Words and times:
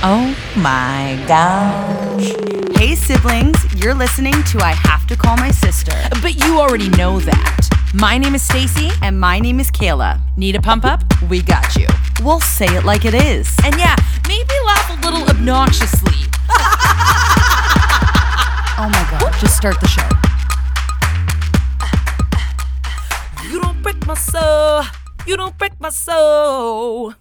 Oh 0.00 0.32
my 0.56 1.20
gosh. 1.26 2.30
Hey, 2.78 2.94
siblings, 2.94 3.56
you're 3.74 3.94
listening 3.94 4.44
to 4.44 4.60
I 4.60 4.70
Have 4.70 5.08
to 5.08 5.16
Call 5.16 5.36
My 5.36 5.50
Sister. 5.50 5.90
But 6.22 6.36
you 6.44 6.60
already 6.60 6.88
know 6.90 7.18
that. 7.18 7.68
My 7.94 8.16
name 8.16 8.36
is 8.36 8.42
Stacy. 8.42 8.90
And 9.02 9.18
my 9.18 9.40
name 9.40 9.58
is 9.58 9.72
Kayla. 9.72 10.20
Need 10.36 10.54
a 10.54 10.62
pump 10.62 10.84
up? 10.84 11.02
We 11.28 11.42
got 11.42 11.74
you. 11.74 11.88
We'll 12.22 12.38
say 12.38 12.66
it 12.76 12.84
like 12.84 13.04
it 13.06 13.14
is. 13.14 13.52
And 13.64 13.76
yeah, 13.76 13.96
maybe 14.28 14.54
laugh 14.64 14.88
a 14.88 15.04
little 15.04 15.28
obnoxiously. 15.28 16.30
oh 18.78 18.88
my 18.92 19.18
god, 19.18 19.34
just 19.40 19.56
start 19.56 19.80
the 19.80 19.88
show. 19.88 20.08
You 23.50 23.60
don't 23.60 23.82
break 23.82 24.06
my 24.06 24.14
soul. 24.14 24.84
You 25.26 25.36
don't 25.36 25.58
break 25.58 25.80
my 25.80 25.90
soul. 25.90 27.14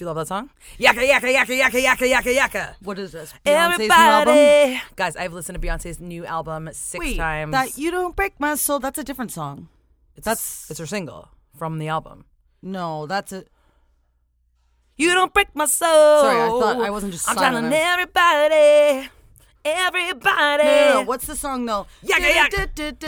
Do 0.00 0.04
you 0.04 0.06
love 0.06 0.16
that 0.16 0.28
song? 0.28 0.48
Yaka 0.78 1.04
yaka 1.06 1.30
yaka 1.30 1.54
yaka 1.54 1.78
yaka 1.78 2.08
yaka 2.08 2.32
yaka. 2.32 2.76
What 2.80 2.98
is 2.98 3.12
this? 3.12 3.34
Beyonce's 3.44 3.80
new 3.80 3.90
album? 3.92 4.34
Everybody, 4.34 4.82
guys, 4.96 5.14
I've 5.14 5.34
listened 5.34 5.60
to 5.60 5.68
Beyonce's 5.68 6.00
new 6.00 6.24
album 6.24 6.70
six 6.72 6.98
Wait, 7.04 7.18
times. 7.18 7.52
that 7.52 7.76
You 7.76 7.90
Don't 7.90 8.16
Break 8.16 8.40
My 8.40 8.54
Soul, 8.54 8.78
that's 8.78 8.98
a 8.98 9.04
different 9.04 9.30
song. 9.30 9.68
it's, 10.16 10.24
that's- 10.24 10.68
it's 10.70 10.80
her 10.80 10.86
single 10.86 11.28
from 11.54 11.78
the 11.78 11.88
album. 11.88 12.24
No, 12.62 13.06
that's 13.06 13.30
a. 13.32 13.44
You 14.96 15.12
don't 15.12 15.34
break 15.34 15.54
my 15.54 15.66
soul. 15.66 16.22
Sorry, 16.22 16.40
I 16.40 16.48
thought 16.48 16.80
I 16.80 16.88
wasn't 16.88 17.12
just 17.12 17.28
I'm 17.28 17.36
silent. 17.36 17.70
telling 17.70 17.74
everybody, 17.74 19.10
everybody. 19.66 20.64
No, 20.64 20.88
no, 20.88 20.94
no. 20.94 21.02
What's 21.02 21.26
the 21.26 21.36
song 21.36 21.66
though? 21.66 21.86
Yaka, 22.02 22.22
yaka. 22.22 22.68
It's 22.72 23.04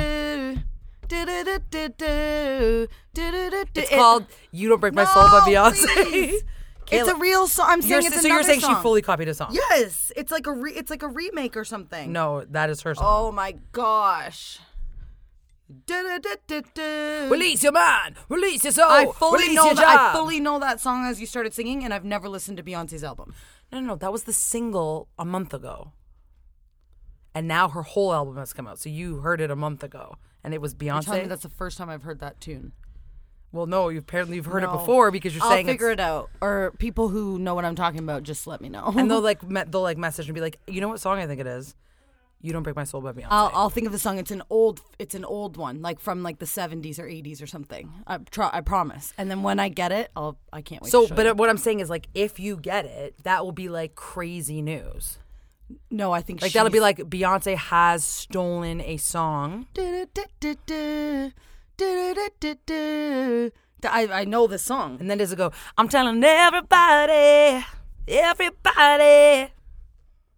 It's 3.74 3.90
called 3.90 4.26
"You 4.50 4.68
Don't 4.68 4.80
Break 4.80 4.92
My 4.92 5.06
Soul" 5.06 5.30
by 5.30 5.40
Beyonce. 5.40 6.42
It's 6.92 7.08
a 7.08 7.16
real 7.16 7.46
song. 7.46 7.66
I'm 7.68 7.82
saying 7.82 8.06
it's 8.06 8.20
so 8.22 8.28
you're 8.28 8.42
saying 8.42 8.60
song. 8.60 8.76
she 8.76 8.82
fully 8.82 9.02
copied 9.02 9.28
a 9.28 9.34
song? 9.34 9.48
Yes, 9.52 10.12
it's 10.16 10.30
like 10.30 10.46
a 10.46 10.52
re- 10.52 10.72
it's 10.74 10.90
like 10.90 11.02
a 11.02 11.08
remake 11.08 11.56
or 11.56 11.64
something. 11.64 12.12
No, 12.12 12.44
that 12.50 12.70
is 12.70 12.82
her 12.82 12.94
song. 12.94 13.04
Oh 13.08 13.32
my 13.32 13.56
gosh. 13.72 14.58
Release 17.30 17.62
your 17.62 17.72
mind, 17.72 18.16
release 18.28 18.62
your 18.64 18.72
soul. 18.72 18.90
I 18.90 19.06
fully 19.06 19.42
release 19.44 19.56
know 19.56 19.64
your 19.66 19.74
that. 19.76 19.88
I 19.88 19.94
job. 19.94 20.14
fully 20.16 20.40
know 20.40 20.58
that 20.58 20.80
song 20.80 21.06
as 21.06 21.20
you 21.20 21.26
started 21.26 21.54
singing, 21.54 21.82
and 21.84 21.94
I've 21.94 22.04
never 22.04 22.28
listened 22.28 22.58
to 22.58 22.62
Beyonce's 22.62 23.02
album. 23.02 23.34
No, 23.72 23.80
no, 23.80 23.86
no. 23.86 23.96
That 23.96 24.12
was 24.12 24.24
the 24.24 24.32
single 24.34 25.08
a 25.18 25.24
month 25.24 25.54
ago. 25.54 25.92
And 27.34 27.48
now 27.48 27.68
her 27.70 27.82
whole 27.82 28.12
album 28.12 28.36
has 28.36 28.52
come 28.52 28.66
out. 28.66 28.78
So 28.78 28.90
you 28.90 29.20
heard 29.20 29.40
it 29.40 29.50
a 29.50 29.56
month 29.56 29.82
ago. 29.82 30.16
And 30.44 30.52
it 30.52 30.60
was 30.60 30.74
You're 30.78 31.00
telling 31.00 31.20
me 31.20 31.24
Beyonce. 31.24 31.28
that's 31.30 31.42
the 31.44 31.48
first 31.48 31.78
time 31.78 31.88
I've 31.88 32.02
heard 32.02 32.20
that 32.20 32.40
tune. 32.40 32.72
Well, 33.52 33.66
no, 33.66 33.90
you 33.90 33.98
apparently 33.98 34.36
you've 34.36 34.46
heard 34.46 34.64
it 34.64 34.70
before 34.70 35.10
because 35.10 35.34
you're 35.34 35.42
saying 35.42 35.50
I'll 35.50 35.56
saying 35.56 35.66
figure 35.66 35.90
it 35.90 36.00
out. 36.00 36.30
Or 36.40 36.72
people 36.78 37.08
who 37.10 37.38
know 37.38 37.54
what 37.54 37.64
I'm 37.66 37.74
talking 37.74 38.00
about, 38.00 38.22
just 38.22 38.46
let 38.46 38.60
me 38.62 38.68
know. 38.70 38.92
And 38.96 39.10
they'll 39.10 39.20
like 39.30 39.42
me- 39.42 39.62
they'll 39.68 39.82
like 39.82 39.98
message 39.98 40.26
and 40.26 40.34
be 40.34 40.40
like, 40.40 40.58
you 40.66 40.80
know 40.80 40.88
what 40.88 41.00
song 41.00 41.18
I 41.18 41.26
think 41.26 41.40
it 41.40 41.46
is? 41.46 41.74
You 42.44 42.52
don't 42.52 42.64
break 42.64 42.74
my 42.74 42.82
soul 42.82 43.00
by 43.00 43.12
Beyonce. 43.12 43.28
I'll, 43.30 43.52
I'll 43.54 43.70
think 43.70 43.86
of 43.86 43.92
the 43.92 44.00
song. 44.00 44.18
It's 44.18 44.32
an 44.32 44.42
old, 44.50 44.80
it's 44.98 45.14
an 45.14 45.24
old 45.24 45.56
one, 45.56 45.80
like 45.80 46.00
from 46.00 46.24
like 46.24 46.40
the 46.40 46.44
70s 46.44 46.98
or 46.98 47.04
80s 47.04 47.40
or 47.40 47.46
something. 47.46 47.92
I 48.04 48.18
try, 48.18 48.50
I 48.52 48.62
promise. 48.62 49.12
And 49.16 49.30
then 49.30 49.44
when 49.44 49.60
I 49.60 49.68
get 49.68 49.92
it, 49.92 50.10
I'll, 50.16 50.36
I 50.52 50.60
can't 50.60 50.82
wait. 50.82 50.90
so, 50.90 51.06
but 51.06 51.24
you. 51.24 51.34
what 51.34 51.48
I'm 51.48 51.56
saying 51.58 51.78
is 51.78 51.88
like, 51.88 52.08
if 52.14 52.40
you 52.40 52.56
get 52.56 52.84
it, 52.84 53.14
that 53.22 53.44
will 53.44 53.52
be 53.52 53.68
like 53.68 53.94
crazy 53.94 54.60
news. 54.60 55.18
no, 55.88 56.10
I 56.10 56.20
think 56.20 56.42
Like 56.42 56.52
that'll 56.52 56.72
be 56.72 56.80
like 56.80 56.98
Beyonce 56.98 57.54
has 57.56 58.02
stolen 58.02 58.80
a 58.80 58.96
song. 58.96 59.66
I, 63.84 64.08
I 64.20 64.24
know 64.24 64.46
this 64.46 64.62
song. 64.62 64.98
And 65.00 65.10
then 65.10 65.18
does 65.18 65.32
it 65.32 65.36
go, 65.36 65.52
I'm 65.76 65.88
telling 65.88 66.22
everybody, 66.22 67.64
everybody. 68.06 69.52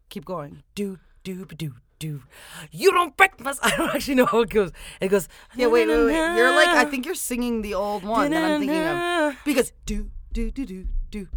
Keep 0.09 0.25
going. 0.25 0.63
do 0.75 0.99
do 1.25 1.45
do 1.45 1.75
do. 1.99 2.23
You 2.71 2.93
don't 2.93 3.17
break 3.17 3.41
my. 3.41 3.55
I 3.63 3.77
don't 3.77 3.95
actually 3.95 4.17
know 4.17 4.27
how 4.27 4.41
it 4.41 4.51
goes. 4.51 4.73
It 5.01 5.09
goes. 5.09 5.29
Yeah, 5.57 5.69
wait, 5.69 5.89
wait, 5.89 6.05
wait. 6.05 6.37
You're 6.37 6.55
like, 6.55 6.69
I 6.69 6.85
think 6.85 7.07
you're 7.07 7.15
singing 7.15 7.63
the 7.63 7.75
old 7.75 8.05
one 8.05 8.31
that 8.31 8.45
I'm 8.45 8.61
thinking 8.61 8.85
of. 8.85 9.37
Because 9.45 9.73
do, 9.87 10.11
do, 10.33 10.51
do, 10.51 10.67
do, 10.67 10.87
do. 11.11 11.29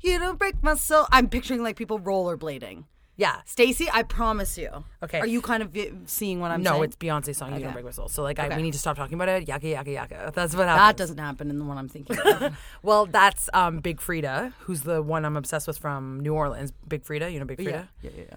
You 0.00 0.18
don't 0.18 0.38
break 0.38 0.62
my 0.62 0.74
soul. 0.74 1.06
I'm 1.10 1.28
picturing 1.28 1.62
like 1.62 1.76
people 1.76 1.98
rollerblading. 1.98 2.84
Yeah. 3.16 3.40
Stacy, 3.44 3.88
I 3.92 4.02
promise 4.02 4.58
you. 4.58 4.70
Okay. 5.02 5.20
Are 5.20 5.26
you 5.26 5.40
kind 5.40 5.62
of 5.62 5.76
seeing 6.06 6.40
what 6.40 6.50
I'm 6.50 6.62
no, 6.62 6.72
saying? 6.72 6.84
it's 6.84 6.96
Beyonce's 6.96 7.36
song. 7.36 7.50
You 7.50 7.54
Okay. 7.56 7.64
don't 7.64 7.72
break 7.72 7.84
my 7.84 7.90
soul. 7.92 8.08
So 8.08 8.22
like, 8.24 8.38
I, 8.40 8.56
we 8.56 8.62
need 8.62 8.72
to 8.72 8.78
stop 8.78 8.96
talking 8.96 9.14
about 9.14 9.28
it. 9.28 9.46
Yaka 9.46 9.68
yaka 9.68 9.90
yaka. 9.92 10.32
That's 10.34 10.54
what 10.56 10.66
happens. 10.66 10.86
that 10.88 10.96
doesn't 10.96 11.18
happen 11.18 11.48
in 11.50 11.58
the 11.58 11.64
one 11.64 11.78
I'm 11.78 11.88
thinking 11.88 12.18
of. 12.24 12.58
Well, 12.82 13.06
that's 13.06 13.48
um 13.54 13.78
Big 13.80 14.00
Freedia, 14.00 14.52
who's 14.60 14.82
the 14.82 15.00
one 15.00 15.24
I'm 15.24 15.36
obsessed 15.36 15.66
with 15.68 15.78
from 15.78 16.20
New 16.20 16.34
Orleans. 16.34 16.72
Big 16.88 17.04
Freedia, 17.04 17.32
you 17.32 17.38
know 17.38 17.44
Big 17.46 17.60
yeah, 17.60 17.70
Freedia. 17.70 17.88
yeah, 18.02 18.10
yeah, 18.16 18.24
yeah. 18.30 18.36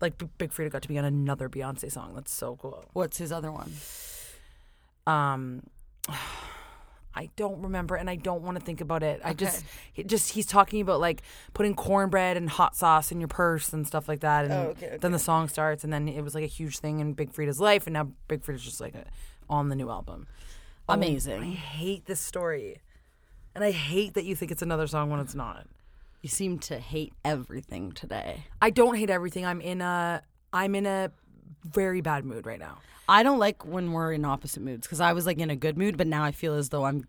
Like 0.00 0.16
B- 0.18 0.28
Big 0.38 0.50
Freedia 0.52 0.70
got 0.70 0.82
to 0.82 0.88
be 0.88 0.98
on 0.98 1.04
another 1.04 1.48
Beyonce 1.48 1.92
song. 1.92 2.14
That's 2.14 2.32
so 2.32 2.56
cool. 2.56 2.84
What's 2.94 3.18
his 3.18 3.30
other 3.30 3.52
one? 3.52 3.72
Um. 5.06 5.62
I 7.14 7.28
don't 7.36 7.60
remember, 7.62 7.94
and 7.96 8.08
I 8.08 8.16
don't 8.16 8.42
want 8.42 8.58
to 8.58 8.64
think 8.64 8.80
about 8.80 9.02
it. 9.02 9.20
I 9.24 9.34
just, 9.34 9.58
Okay. 9.58 9.66
he 9.92 10.04
just 10.04 10.30
he's 10.32 10.46
talking 10.46 10.80
about 10.80 10.98
like 11.00 11.22
putting 11.52 11.74
cornbread 11.74 12.36
and 12.36 12.48
hot 12.48 12.74
sauce 12.74 13.12
in 13.12 13.20
your 13.20 13.28
purse 13.28 13.72
and 13.72 13.86
stuff 13.86 14.08
like 14.08 14.20
that. 14.20 14.44
And 14.46 14.52
Oh, 14.54 14.56
okay, 14.70 14.98
then 15.00 15.12
the 15.12 15.18
song 15.18 15.48
starts, 15.48 15.84
and 15.84 15.92
then 15.92 16.08
it 16.08 16.22
was 16.22 16.34
like 16.34 16.44
a 16.44 16.48
huge 16.48 16.78
thing 16.78 17.00
in 17.00 17.12
Big 17.12 17.32
Freedia's 17.32 17.60
life, 17.60 17.86
and 17.86 17.94
now 17.94 18.08
Big 18.28 18.42
Freedia's 18.42 18.62
just 18.64 18.80
like 18.80 18.94
on 19.50 19.68
the 19.68 19.76
new 19.76 19.90
album. 19.90 20.26
Oh, 20.88 20.94
Amazing. 20.94 21.42
I 21.42 21.46
hate 21.50 22.06
this 22.06 22.20
story, 22.20 22.80
and 23.54 23.62
I 23.62 23.70
hate 23.70 24.14
that 24.14 24.24
you 24.24 24.34
think 24.34 24.50
it's 24.50 24.62
another 24.62 24.86
song 24.86 25.10
when 25.10 25.20
it's 25.20 25.34
not. 25.34 25.66
You 26.22 26.28
seem 26.28 26.58
to 26.60 26.78
hate 26.78 27.12
everything 27.24 27.92
today. 27.92 28.44
I 28.60 28.70
don't 28.70 28.96
hate 28.96 29.10
everything. 29.10 29.44
I'm 29.44 29.60
in 29.60 29.80
a, 29.80 30.22
I'm 30.52 30.74
in 30.74 30.86
a 30.86 31.10
very 31.64 32.00
bad 32.00 32.24
mood 32.24 32.46
right 32.46 32.58
now. 32.58 32.78
I 33.08 33.22
don't 33.22 33.38
like 33.38 33.66
when 33.66 33.92
we're 33.92 34.12
in 34.12 34.24
opposite 34.24 34.62
moods 34.62 34.86
because 34.86 35.00
I 35.00 35.12
was 35.12 35.26
like 35.26 35.38
in 35.38 35.50
a 35.50 35.56
good 35.56 35.76
mood, 35.76 35.96
but 35.96 36.06
now 36.06 36.24
I 36.24 36.32
feel 36.32 36.54
as 36.54 36.68
though 36.68 36.84
I'm 36.84 37.04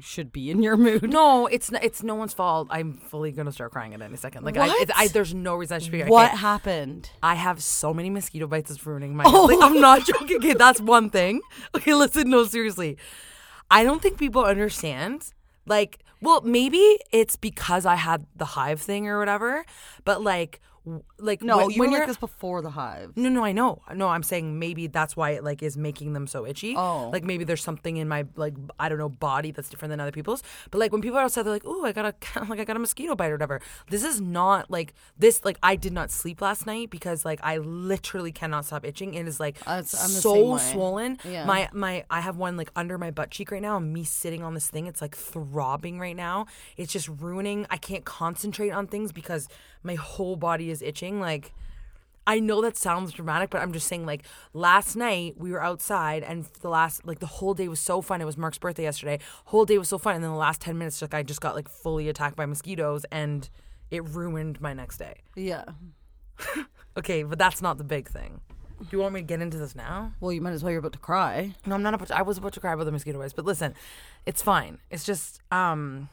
should 0.00 0.32
be 0.32 0.50
in 0.50 0.62
your 0.62 0.76
mood. 0.76 1.10
No, 1.10 1.46
it's 1.46 1.72
n- 1.72 1.80
it's 1.82 2.02
no 2.02 2.14
one's 2.14 2.32
fault. 2.32 2.68
I'm 2.70 2.94
fully 2.94 3.32
gonna 3.32 3.52
start 3.52 3.72
crying 3.72 3.94
at 3.94 4.02
any 4.02 4.16
second. 4.16 4.44
Like 4.44 4.56
I, 4.56 4.68
it, 4.68 4.90
I 4.94 5.08
there's 5.08 5.34
no 5.34 5.54
reason 5.54 5.76
I 5.76 5.78
should 5.78 5.92
be. 5.92 6.02
What 6.02 6.30
happened? 6.30 7.10
I 7.22 7.34
have 7.34 7.62
so 7.62 7.92
many 7.92 8.10
mosquito 8.10 8.46
bites. 8.46 8.70
It's 8.70 8.84
ruining 8.86 9.16
my. 9.16 9.24
Oh. 9.26 9.44
Like, 9.44 9.58
I'm 9.60 9.80
not 9.80 10.06
joking. 10.06 10.38
Okay, 10.38 10.54
that's 10.54 10.80
one 10.80 11.10
thing. 11.10 11.40
Okay, 11.74 11.94
listen. 11.94 12.30
No, 12.30 12.44
seriously. 12.44 12.96
I 13.70 13.82
don't 13.84 14.00
think 14.00 14.18
people 14.18 14.44
understand. 14.44 15.32
Like, 15.66 15.98
well, 16.22 16.40
maybe 16.42 16.98
it's 17.12 17.36
because 17.36 17.84
I 17.84 17.96
had 17.96 18.26
the 18.36 18.44
hive 18.44 18.80
thing 18.80 19.08
or 19.08 19.18
whatever. 19.18 19.64
But 20.04 20.22
like, 20.22 20.60
like 21.18 21.42
No, 21.42 21.58
when, 21.58 21.70
you 21.70 21.80
when 21.80 21.90
were 21.90 21.96
you're 21.96 22.00
like 22.02 22.08
this 22.08 22.16
before 22.18 22.62
the 22.62 22.70
hive. 22.70 23.12
no, 23.16 23.28
no, 23.28 23.44
I 23.44 23.52
know. 23.52 23.82
No, 23.94 24.08
I'm 24.08 24.22
saying 24.22 24.58
maybe 24.58 24.86
that's 24.86 25.16
why 25.16 25.30
it 25.30 25.44
like 25.44 25.62
is 25.62 25.76
making 25.76 26.12
them 26.12 26.26
so 26.26 26.46
itchy. 26.46 26.74
Oh. 26.76 27.10
Like 27.12 27.24
maybe 27.24 27.44
there's 27.44 27.62
something 27.62 27.96
in 27.96 28.08
my 28.08 28.26
like 28.36 28.54
I 28.78 28.88
don't 28.88 28.98
know 28.98 29.08
body 29.08 29.50
that's 29.50 29.68
different 29.68 29.90
than 29.90 30.00
other 30.00 30.12
people's. 30.12 30.42
But 30.70 30.78
like 30.78 30.92
when 30.92 31.00
people 31.00 31.18
are 31.18 31.22
outside, 31.22 31.42
they're 31.44 31.52
like, 31.52 31.62
"Oh, 31.64 31.84
I 31.84 31.92
got 31.92 32.04
a 32.04 32.40
like 32.48 32.60
I 32.60 32.64
got 32.64 32.76
a 32.76 32.80
mosquito 32.80 33.14
bite 33.16 33.28
or 33.30 33.34
whatever." 33.34 33.60
This 33.88 34.04
is 34.04 34.20
not 34.20 34.70
like 34.70 34.94
this. 35.18 35.44
Like 35.44 35.58
I 35.62 35.76
did 35.76 35.92
not 35.92 36.10
sleep 36.10 36.40
last 36.40 36.66
night 36.66 36.90
because 36.90 37.24
like 37.24 37.40
I 37.42 37.58
literally 37.58 38.32
cannot 38.32 38.64
stop 38.64 38.84
itching. 38.84 39.14
It 39.14 39.26
is 39.26 39.40
like 39.40 39.56
I'm 39.66 39.84
so 39.84 40.56
swollen. 40.58 41.18
Yeah. 41.24 41.44
My 41.44 41.68
my 41.72 42.04
I 42.10 42.20
have 42.20 42.36
one 42.36 42.56
like 42.56 42.70
under 42.76 42.98
my 42.98 43.10
butt 43.10 43.30
cheek 43.30 43.50
right 43.50 43.62
now. 43.62 43.76
And 43.76 43.92
me 43.92 44.04
sitting 44.04 44.42
on 44.42 44.54
this 44.54 44.68
thing, 44.68 44.86
it's 44.86 45.00
like 45.00 45.16
throbbing 45.16 45.98
right 45.98 46.16
now. 46.16 46.46
It's 46.76 46.92
just 46.92 47.08
ruining. 47.08 47.66
I 47.70 47.76
can't 47.76 48.04
concentrate 48.04 48.70
on 48.70 48.86
things 48.86 49.12
because 49.12 49.48
my 49.82 49.94
whole 49.94 50.36
body 50.36 50.70
is 50.70 50.82
itching. 50.82 51.05
Like. 51.14 51.52
I 52.28 52.40
know 52.40 52.60
that 52.62 52.76
sounds 52.76 53.12
dramatic, 53.12 53.50
but 53.50 53.62
I'm 53.62 53.72
just 53.72 53.86
saying 53.86 54.04
like 54.04 54.24
last 54.52 54.96
night 54.96 55.36
we 55.38 55.52
were 55.52 55.62
outside 55.62 56.24
and 56.24 56.44
the 56.60 56.68
last 56.68 57.06
like 57.06 57.20
the 57.20 57.26
whole 57.26 57.54
day 57.54 57.68
was 57.68 57.78
so 57.78 58.02
fun. 58.02 58.20
It 58.20 58.24
was 58.24 58.36
Mark's 58.36 58.58
birthday 58.58 58.82
yesterday. 58.82 59.20
Whole 59.44 59.64
day 59.64 59.78
was 59.78 59.88
so 59.88 59.96
fun, 59.96 60.16
and 60.16 60.24
then 60.24 60.32
the 60.32 60.36
last 60.36 60.60
ten 60.60 60.76
minutes, 60.76 61.00
like 61.00 61.14
I 61.14 61.22
just 61.22 61.40
got 61.40 61.54
like 61.54 61.68
fully 61.68 62.08
attacked 62.08 62.34
by 62.34 62.44
mosquitoes, 62.44 63.06
and 63.12 63.48
it 63.92 64.02
ruined 64.08 64.60
my 64.60 64.74
next 64.74 64.98
day. 64.98 65.20
Yeah. 65.36 65.66
Okay, 66.98 67.22
but 67.24 67.38
that's 67.38 67.60
not 67.60 67.76
the 67.76 67.84
big 67.84 68.08
thing. 68.08 68.40
Do 68.80 68.86
you 68.90 68.98
want 68.98 69.14
me 69.14 69.20
to 69.20 69.26
get 69.26 69.40
into 69.40 69.58
this 69.58 69.74
now? 69.74 70.12
Well, 70.20 70.32
you 70.32 70.40
might 70.40 70.52
as 70.52 70.62
well. 70.62 70.70
You're 70.70 70.80
about 70.80 70.94
to 70.94 70.98
cry. 70.98 71.54
No, 71.66 71.74
I'm 71.74 71.82
not 71.82 71.94
about 71.94 72.08
to, 72.08 72.16
I 72.18 72.22
was 72.22 72.38
about 72.38 72.54
to 72.54 72.60
cry 72.60 72.72
about 72.72 72.84
the 72.84 72.92
mosquito 72.92 73.18
bites, 73.18 73.32
but 73.32 73.44
listen, 73.44 73.74
it's 74.24 74.42
fine. 74.42 74.78
It's 74.90 75.04
just 75.04 75.40
um 75.50 76.08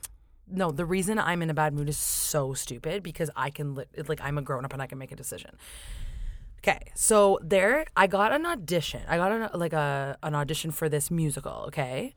no, 0.54 0.72
the 0.72 0.86
reason 0.86 1.20
I'm 1.20 1.42
in 1.42 1.50
a 1.50 1.54
bad 1.54 1.74
mood 1.74 1.90
is 1.90 1.98
so 1.98 2.54
stupid 2.54 3.04
because 3.04 3.30
I 3.36 3.50
can 3.50 3.76
li- 3.76 3.86
like 4.08 4.22
I'm 4.22 4.38
a 4.38 4.42
grown 4.42 4.66
up 4.66 4.74
and 4.74 4.82
I 4.82 4.88
can 4.88 4.98
make 4.98 5.12
a 5.12 5.16
decision. 5.16 5.58
Okay, 6.60 6.92
so 6.96 7.40
there 7.42 7.86
I 7.98 8.08
got 8.08 8.32
an 8.32 8.46
audition. 8.46 9.02
I 9.08 9.18
got 9.18 9.32
an, 9.32 9.50
like 9.54 9.74
a 9.74 10.18
an 10.24 10.36
audition 10.36 10.72
for 10.72 10.88
this 10.88 11.12
musical, 11.12 11.66
okay? 11.68 12.14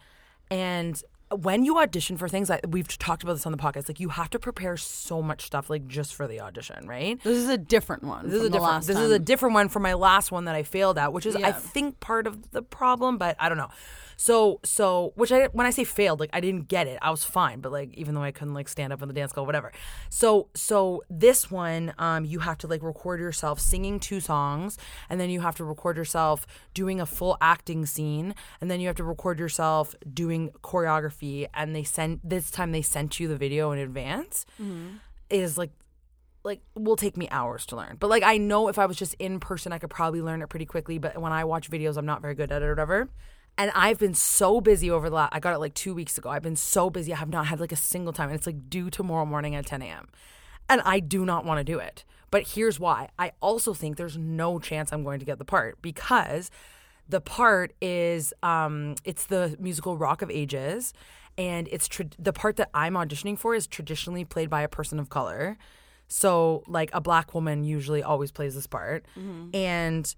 And 0.51 1.03
when 1.35 1.65
you 1.65 1.79
audition 1.79 2.17
for 2.17 2.29
things 2.29 2.49
like 2.49 2.65
we've 2.69 2.87
talked 2.99 3.23
about 3.23 3.33
this 3.35 3.47
on 3.47 3.53
the 3.53 3.59
podcast, 3.59 3.89
like 3.89 3.99
you 3.99 4.11
have 4.11 4.31
to 4.31 4.39
prepare 4.39 4.77
so 4.77 5.21
much 5.21 5.43
stuff 5.47 5.69
like 5.69 5.87
just 5.89 6.15
for 6.15 6.29
the 6.29 6.41
audition, 6.41 6.87
right? 6.87 7.21
This 7.23 7.37
is 7.39 7.49
a 7.49 7.59
different 7.59 8.05
one. 8.05 8.27
This 8.29 8.35
is 8.35 8.47
a 8.47 8.51
different. 8.51 8.87
This 8.87 8.99
is 8.99 9.11
a 9.11 9.19
different 9.19 9.55
one 9.55 9.69
from 9.69 9.83
my 9.83 9.95
last 9.95 10.31
one 10.31 10.45
that 10.45 10.55
I 10.55 10.63
failed 10.63 10.99
at, 10.99 11.13
which 11.13 11.27
is 11.27 11.37
Yeah. 11.37 11.49
I 11.49 11.53
think 11.53 11.99
part 12.01 12.27
of 12.27 12.53
the 12.53 12.63
problem, 12.63 13.19
but 13.19 13.37
I 13.41 13.49
don't 13.49 13.59
know. 13.59 13.71
So 14.19 14.61
so 14.65 15.13
which 15.15 15.31
I 15.31 15.47
when 15.49 15.67
I 15.67 15.71
say 15.71 15.85
failed, 15.85 16.21
like 16.21 16.31
I 16.33 16.41
didn't 16.41 16.69
get 16.69 16.87
it. 16.87 16.99
I 17.03 17.11
was 17.11 17.23
fine, 17.23 17.61
but 17.61 17.71
like 17.71 17.93
even 17.95 18.15
though 18.15 18.23
I 18.23 18.31
couldn't 18.31 18.55
like 18.55 18.69
stand 18.69 18.93
up 18.93 19.03
on 19.03 19.09
the 19.09 19.15
dance 19.15 19.33
floor, 19.33 19.45
whatever. 19.45 19.73
So 20.09 20.49
so 20.55 21.03
this 21.11 21.51
one, 21.51 21.93
um, 21.99 22.25
you 22.25 22.39
have 22.39 22.57
to 22.59 22.67
like 22.67 22.83
record 22.83 23.21
yourself 23.21 23.61
singing 23.61 24.01
two 24.01 24.21
songs, 24.21 24.79
and 25.11 25.21
then 25.21 25.29
you 25.29 25.41
have 25.41 25.57
to 25.57 25.65
record 25.65 25.97
yourself 25.99 26.47
doing 26.73 26.99
a 27.01 27.07
full 27.07 27.37
acting 27.43 27.85
scene, 27.85 28.35
and 28.61 28.71
then 28.71 28.81
you 28.81 28.87
have 28.87 28.97
to 28.97 29.05
record 29.05 29.39
yourself 29.39 29.95
doing 30.15 30.51
choreography. 30.63 31.16
And 31.23 31.75
they 31.75 31.85
sent 31.85 32.29
this 32.29 32.51
time 32.51 32.73
they 32.73 32.83
sent 32.83 33.21
you 33.21 33.29
the 33.29 33.37
video 33.37 33.73
in 33.73 33.79
advance. 33.79 34.47
Mm-hmm. 34.61 34.97
is 35.31 35.59
like 35.59 35.71
like 36.45 36.61
will 36.75 36.97
take 36.97 37.17
me 37.17 37.29
hours 37.31 37.67
to 37.67 37.77
learn. 37.77 37.97
But 37.99 38.09
like 38.09 38.23
I 38.23 38.39
know 38.39 38.69
if 38.69 38.79
I 38.79 38.87
was 38.87 38.97
just 38.97 39.15
in 39.15 39.41
person, 39.41 39.73
I 39.73 39.79
could 39.79 39.91
probably 39.91 40.23
learn 40.23 40.43
it 40.43 40.49
pretty 40.49 40.67
quickly. 40.67 40.99
But 40.99 41.19
when 41.21 41.33
I 41.33 41.45
watch 41.45 41.71
videos, 41.71 41.97
I'm 41.97 42.07
not 42.07 42.23
very 42.23 42.35
good 42.35 42.53
at 42.53 42.63
it 42.63 42.65
or 42.65 42.71
whatever. 42.71 43.09
And 43.59 43.71
I've 43.75 43.99
been 43.99 44.15
so 44.15 44.61
busy 44.61 44.91
over 44.91 45.09
the 45.09 45.17
last. 45.17 45.35
I 45.35 45.41
got 45.41 45.55
it 45.55 45.59
like 45.59 45.75
two 45.75 45.95
weeks 45.95 46.19
ago. 46.19 46.29
I've 46.29 46.43
been 46.43 46.57
so 46.57 46.91
busy. 46.91 47.13
I 47.13 47.17
have 47.17 47.31
not 47.31 47.47
had 47.47 47.59
like 47.59 47.73
a 47.73 47.77
single 47.77 48.13
time. 48.13 48.29
And 48.29 48.37
it's 48.37 48.47
like 48.47 48.69
due 48.69 48.91
tomorrow 48.91 49.25
morning 49.25 49.55
at 49.55 49.67
10 49.67 49.83
a.m. 49.83 50.09
And 50.69 50.83
I 50.83 51.01
do 51.01 51.25
not 51.25 51.45
want 51.45 51.59
to 51.59 51.65
do 51.65 51.79
it. 51.79 52.05
But 52.31 52.49
here's 52.49 52.79
why. 52.79 53.09
I 53.19 53.33
also 53.41 53.73
think 53.73 53.97
there's 53.97 54.19
no 54.19 54.59
chance 54.59 54.93
I'm 54.93 55.05
going 55.05 55.21
to 55.21 55.25
get 55.25 55.39
the 55.39 55.45
part 55.45 55.81
because 55.81 56.51
the 57.09 57.21
part 57.21 57.73
is 57.81 58.35
um 58.43 58.95
it's 59.05 59.27
the 59.27 59.57
musical 59.61 59.97
Rock 59.97 60.23
of 60.23 60.31
Ages 60.31 60.93
and 61.39 61.69
it's 61.71 61.87
tra- 61.89 62.07
the 62.19 62.33
part 62.33 62.57
that 62.57 62.71
I'm 62.75 62.95
auditioning 62.95 63.39
for 63.39 63.55
is 63.55 63.67
traditionally 63.67 64.25
played 64.25 64.49
by 64.51 64.63
a 64.63 64.69
person 64.69 64.99
of 64.99 65.09
color. 65.11 65.59
So 66.09 66.63
like 66.67 66.91
a 66.93 67.01
black 67.01 67.35
woman 67.35 67.65
usually 67.65 68.03
always 68.03 68.33
plays 68.33 68.55
this 68.55 68.67
part. 68.67 69.05
And 69.55 70.15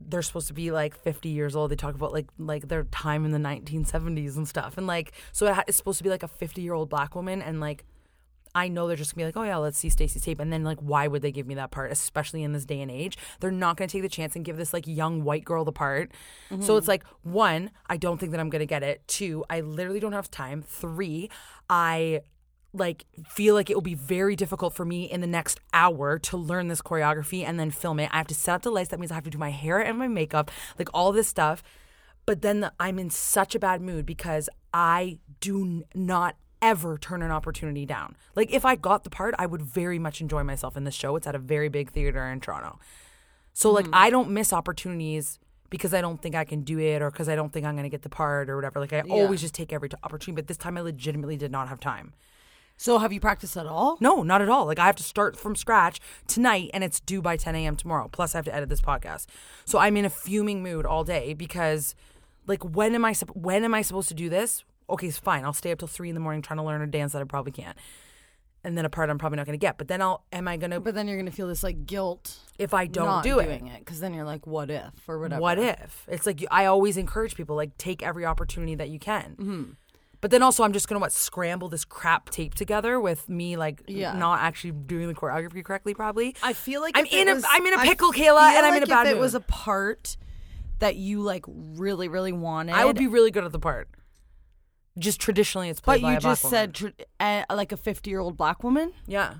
they're 0.00 0.22
supposed 0.22 0.48
to 0.48 0.54
be 0.54 0.70
like 0.72 0.94
50 0.94 1.28
years 1.28 1.56
old. 1.56 1.70
They 1.70 1.76
talk 1.76 1.94
about 1.94 2.12
like 2.12 2.26
like 2.38 2.68
their 2.68 2.84
time 2.84 3.24
in 3.24 3.30
the 3.30 3.38
1970s 3.38 4.36
and 4.36 4.46
stuff. 4.48 4.76
And 4.76 4.86
like 4.86 5.12
so 5.32 5.46
it 5.46 5.54
ha- 5.54 5.64
it's 5.68 5.76
supposed 5.76 5.98
to 5.98 6.04
be 6.04 6.10
like 6.10 6.22
a 6.22 6.28
50 6.28 6.60
year 6.62 6.74
old 6.74 6.88
black 6.90 7.14
woman 7.14 7.40
and 7.40 7.60
like 7.60 7.84
I 8.56 8.68
know 8.68 8.88
they're 8.88 8.96
just 8.96 9.14
gonna 9.14 9.26
be 9.26 9.26
like, 9.26 9.36
oh 9.36 9.42
yeah, 9.46 9.58
let's 9.58 9.76
see 9.76 9.90
Stacey 9.90 10.18
tape, 10.18 10.40
and 10.40 10.50
then 10.50 10.64
like, 10.64 10.78
why 10.80 11.06
would 11.06 11.20
they 11.20 11.30
give 11.30 11.46
me 11.46 11.54
that 11.56 11.70
part, 11.70 11.92
especially 11.92 12.42
in 12.42 12.52
this 12.52 12.64
day 12.64 12.80
and 12.80 12.90
age? 12.90 13.18
They're 13.40 13.50
not 13.50 13.76
gonna 13.76 13.88
take 13.88 14.00
the 14.00 14.08
chance 14.08 14.34
and 14.34 14.46
give 14.46 14.56
this 14.56 14.72
like 14.72 14.86
young 14.86 15.24
white 15.24 15.44
girl 15.44 15.64
the 15.64 15.72
part. 15.72 16.12
So 16.48 16.56
mm-hmm. 16.56 16.78
it's 16.78 16.88
like, 16.88 17.04
one, 17.22 17.70
I 17.86 17.98
don't 17.98 18.18
think 18.18 18.32
that 18.32 18.40
I'm 18.40 18.48
gonna 18.48 18.64
get 18.64 18.82
it. 18.82 19.06
Two, 19.06 19.44
I 19.50 19.60
literally 19.60 20.00
don't 20.00 20.14
have 20.14 20.30
time. 20.30 20.62
Three, 20.62 21.28
I 21.68 22.22
like 22.72 23.04
feel 23.28 23.54
like 23.54 23.68
it 23.68 23.74
will 23.74 23.82
be 23.82 23.94
very 23.94 24.36
difficult 24.36 24.74
for 24.74 24.86
me 24.86 25.04
in 25.04 25.20
the 25.20 25.26
next 25.26 25.60
hour 25.74 26.18
to 26.18 26.36
learn 26.38 26.68
this 26.68 26.80
choreography 26.80 27.44
and 27.44 27.60
then 27.60 27.70
film 27.70 28.00
it. 28.00 28.08
I 28.10 28.16
have 28.16 28.26
to 28.28 28.34
set 28.34 28.54
up 28.54 28.62
the 28.62 28.70
lights. 28.70 28.88
That 28.88 28.98
means 29.00 29.12
I 29.12 29.16
have 29.16 29.24
to 29.24 29.30
do 29.30 29.38
my 29.38 29.50
hair 29.50 29.80
and 29.80 29.98
my 29.98 30.08
makeup, 30.08 30.50
like 30.78 30.88
all 30.94 31.12
this 31.12 31.28
stuff. 31.28 31.62
But 32.24 32.40
then 32.40 32.60
the, 32.60 32.72
I'm 32.80 32.98
in 32.98 33.10
such 33.10 33.54
a 33.54 33.58
bad 33.58 33.82
mood 33.82 34.06
because 34.06 34.48
I 34.72 35.18
do 35.40 35.84
not 35.94 36.36
ever 36.62 36.98
turn 36.98 37.22
an 37.22 37.30
opportunity 37.30 37.86
down. 37.86 38.16
Like 38.34 38.52
if 38.52 38.64
I 38.64 38.76
got 38.76 39.04
the 39.04 39.10
part, 39.10 39.34
I 39.38 39.46
would 39.46 39.62
very 39.62 39.98
much 39.98 40.20
enjoy 40.20 40.42
myself 40.42 40.76
in 40.76 40.84
this 40.84 40.94
show. 40.94 41.16
It's 41.16 41.26
at 41.26 41.34
a 41.34 41.38
very 41.38 41.68
big 41.68 41.90
theater 41.90 42.26
in 42.26 42.40
Toronto. 42.40 42.78
So 43.52 43.70
like 43.70 43.86
mm-hmm. 43.86 43.94
I 43.94 44.10
don't 44.10 44.30
miss 44.30 44.52
opportunities 44.52 45.38
because 45.70 45.94
I 45.94 46.00
don't 46.00 46.20
think 46.20 46.34
I 46.34 46.44
can 46.44 46.62
do 46.62 46.78
it 46.78 47.02
or 47.02 47.10
because 47.10 47.28
I 47.28 47.34
don't 47.34 47.52
think 47.52 47.66
I'm 47.66 47.74
going 47.74 47.84
to 47.84 47.90
get 47.90 48.02
the 48.02 48.08
part 48.08 48.48
or 48.48 48.56
whatever. 48.56 48.80
Like 48.80 48.92
I 48.92 49.00
always 49.08 49.40
just 49.40 49.54
take 49.54 49.72
every 49.72 49.90
opportunity, 50.02 50.40
but 50.40 50.48
this 50.48 50.56
time 50.56 50.76
I 50.76 50.80
legitimately 50.80 51.36
did 51.36 51.50
not 51.50 51.68
have 51.68 51.80
time. 51.80 52.12
So 52.76 52.98
have 52.98 53.12
you 53.12 53.20
practiced 53.20 53.56
at 53.56 53.66
all? 53.66 53.96
No, 54.00 54.22
not 54.22 54.42
at 54.42 54.48
all. 54.48 54.66
Like 54.66 54.78
I 54.78 54.86
have 54.86 54.96
to 54.96 55.02
start 55.02 55.36
from 55.36 55.56
scratch 55.56 55.98
tonight, 56.26 56.70
and 56.74 56.84
it's 56.84 57.00
due 57.00 57.22
by 57.22 57.36
10 57.36 57.54
a.m. 57.54 57.76
tomorrow. 57.76 58.08
Plus, 58.08 58.34
I 58.34 58.38
have 58.38 58.44
to 58.46 58.54
edit 58.54 58.68
this 58.68 58.82
podcast, 58.82 59.26
so 59.64 59.78
I'm 59.78 59.96
in 59.96 60.04
a 60.04 60.10
fuming 60.10 60.62
mood 60.62 60.84
all 60.84 61.02
day 61.02 61.32
because, 61.32 61.94
like, 62.46 62.62
when 62.62 62.94
am 62.94 63.04
I 63.04 63.14
when 63.32 63.64
am 63.64 63.74
I 63.74 63.82
supposed 63.82 64.08
to 64.08 64.14
do 64.14 64.28
this? 64.28 64.62
Okay, 64.88 65.08
it's 65.08 65.18
fine. 65.18 65.44
I'll 65.44 65.52
stay 65.52 65.72
up 65.72 65.78
till 65.78 65.88
three 65.88 66.08
in 66.08 66.14
the 66.14 66.20
morning 66.20 66.42
trying 66.42 66.58
to 66.58 66.62
learn 66.62 66.80
a 66.82 66.86
dance 66.86 67.12
that 67.12 67.20
I 67.20 67.24
probably 67.24 67.52
can't, 67.52 67.76
and 68.62 68.76
then 68.78 68.84
a 68.84 68.88
part 68.88 69.10
I'm 69.10 69.18
probably 69.18 69.36
not 69.36 69.46
going 69.46 69.58
to 69.58 69.64
get. 69.64 69.78
But 69.78 69.88
then 69.88 70.00
I'll 70.00 70.24
am 70.32 70.46
I 70.48 70.56
going 70.56 70.70
to 70.70 70.80
But 70.80 70.94
then 70.94 71.08
you're 71.08 71.16
gonna 71.18 71.30
feel 71.30 71.48
this 71.48 71.62
like 71.62 71.86
guilt 71.86 72.36
if 72.58 72.72
I 72.72 72.86
don't 72.86 73.06
not 73.06 73.24
do 73.24 73.38
it? 73.40 73.44
doing 73.46 73.66
it 73.68 73.80
because 73.80 74.00
then 74.00 74.14
you're 74.14 74.24
like, 74.24 74.46
what 74.46 74.70
if 74.70 74.92
or 75.08 75.18
whatever. 75.18 75.40
What 75.42 75.58
if? 75.58 76.04
It's 76.08 76.24
like 76.26 76.40
you- 76.40 76.48
I 76.50 76.66
always 76.66 76.96
encourage 76.96 77.34
people 77.34 77.56
like 77.56 77.76
take 77.78 78.02
every 78.02 78.24
opportunity 78.24 78.74
that 78.76 78.88
you 78.88 78.98
can. 78.98 79.32
Mm-hmm. 79.38 79.62
But 80.22 80.30
then 80.30 80.42
also, 80.42 80.64
I'm 80.64 80.72
just 80.72 80.88
gonna 80.88 80.98
what 81.00 81.12
scramble 81.12 81.68
this 81.68 81.84
crap 81.84 82.30
tape 82.30 82.54
together 82.54 82.98
with 83.00 83.28
me 83.28 83.56
like 83.56 83.82
Yeah. 83.86 84.12
not 84.16 84.40
actually 84.40 84.70
doing 84.72 85.08
the 85.08 85.14
choreography 85.14 85.64
correctly. 85.64 85.94
Probably. 85.94 86.34
I 86.42 86.52
feel 86.52 86.80
like 86.80 86.96
I'm 86.96 87.06
if 87.06 87.12
it 87.12 87.18
in 87.22 87.28
a 87.28 87.34
was- 87.34 87.44
I'm 87.48 87.66
in 87.66 87.74
a 87.74 87.78
I 87.78 87.86
pickle, 87.86 88.12
feel 88.12 88.34
Kayla, 88.34 88.50
and 88.56 88.64
I'm 88.66 88.74
in 88.74 88.80
like 88.80 88.84
a 88.84 88.86
bad 88.86 89.06
if 89.06 89.12
mood. 89.12 89.18
it 89.18 89.20
was 89.20 89.34
a 89.34 89.40
part 89.40 90.16
that 90.78 90.96
you 90.96 91.20
like 91.20 91.44
really, 91.48 92.08
really 92.08 92.32
wanted, 92.32 92.74
I 92.74 92.84
would 92.84 92.96
be 92.96 93.06
really 93.06 93.30
good 93.30 93.44
at 93.44 93.52
the 93.52 93.58
part. 93.58 93.88
Just 94.98 95.20
traditionally, 95.20 95.68
it's 95.68 95.80
played 95.80 96.00
But 96.02 96.06
by 96.06 96.12
you 96.12 96.18
a 96.18 96.20
black 96.20 96.30
just 96.32 96.44
woman. 96.44 96.58
said 96.58 96.74
tr- 96.74 96.88
uh, 97.20 97.44
like 97.54 97.72
a 97.72 97.76
50 97.76 98.08
year 98.10 98.20
old 98.20 98.36
black 98.36 98.62
woman. 98.64 98.92
yeah. 99.06 99.34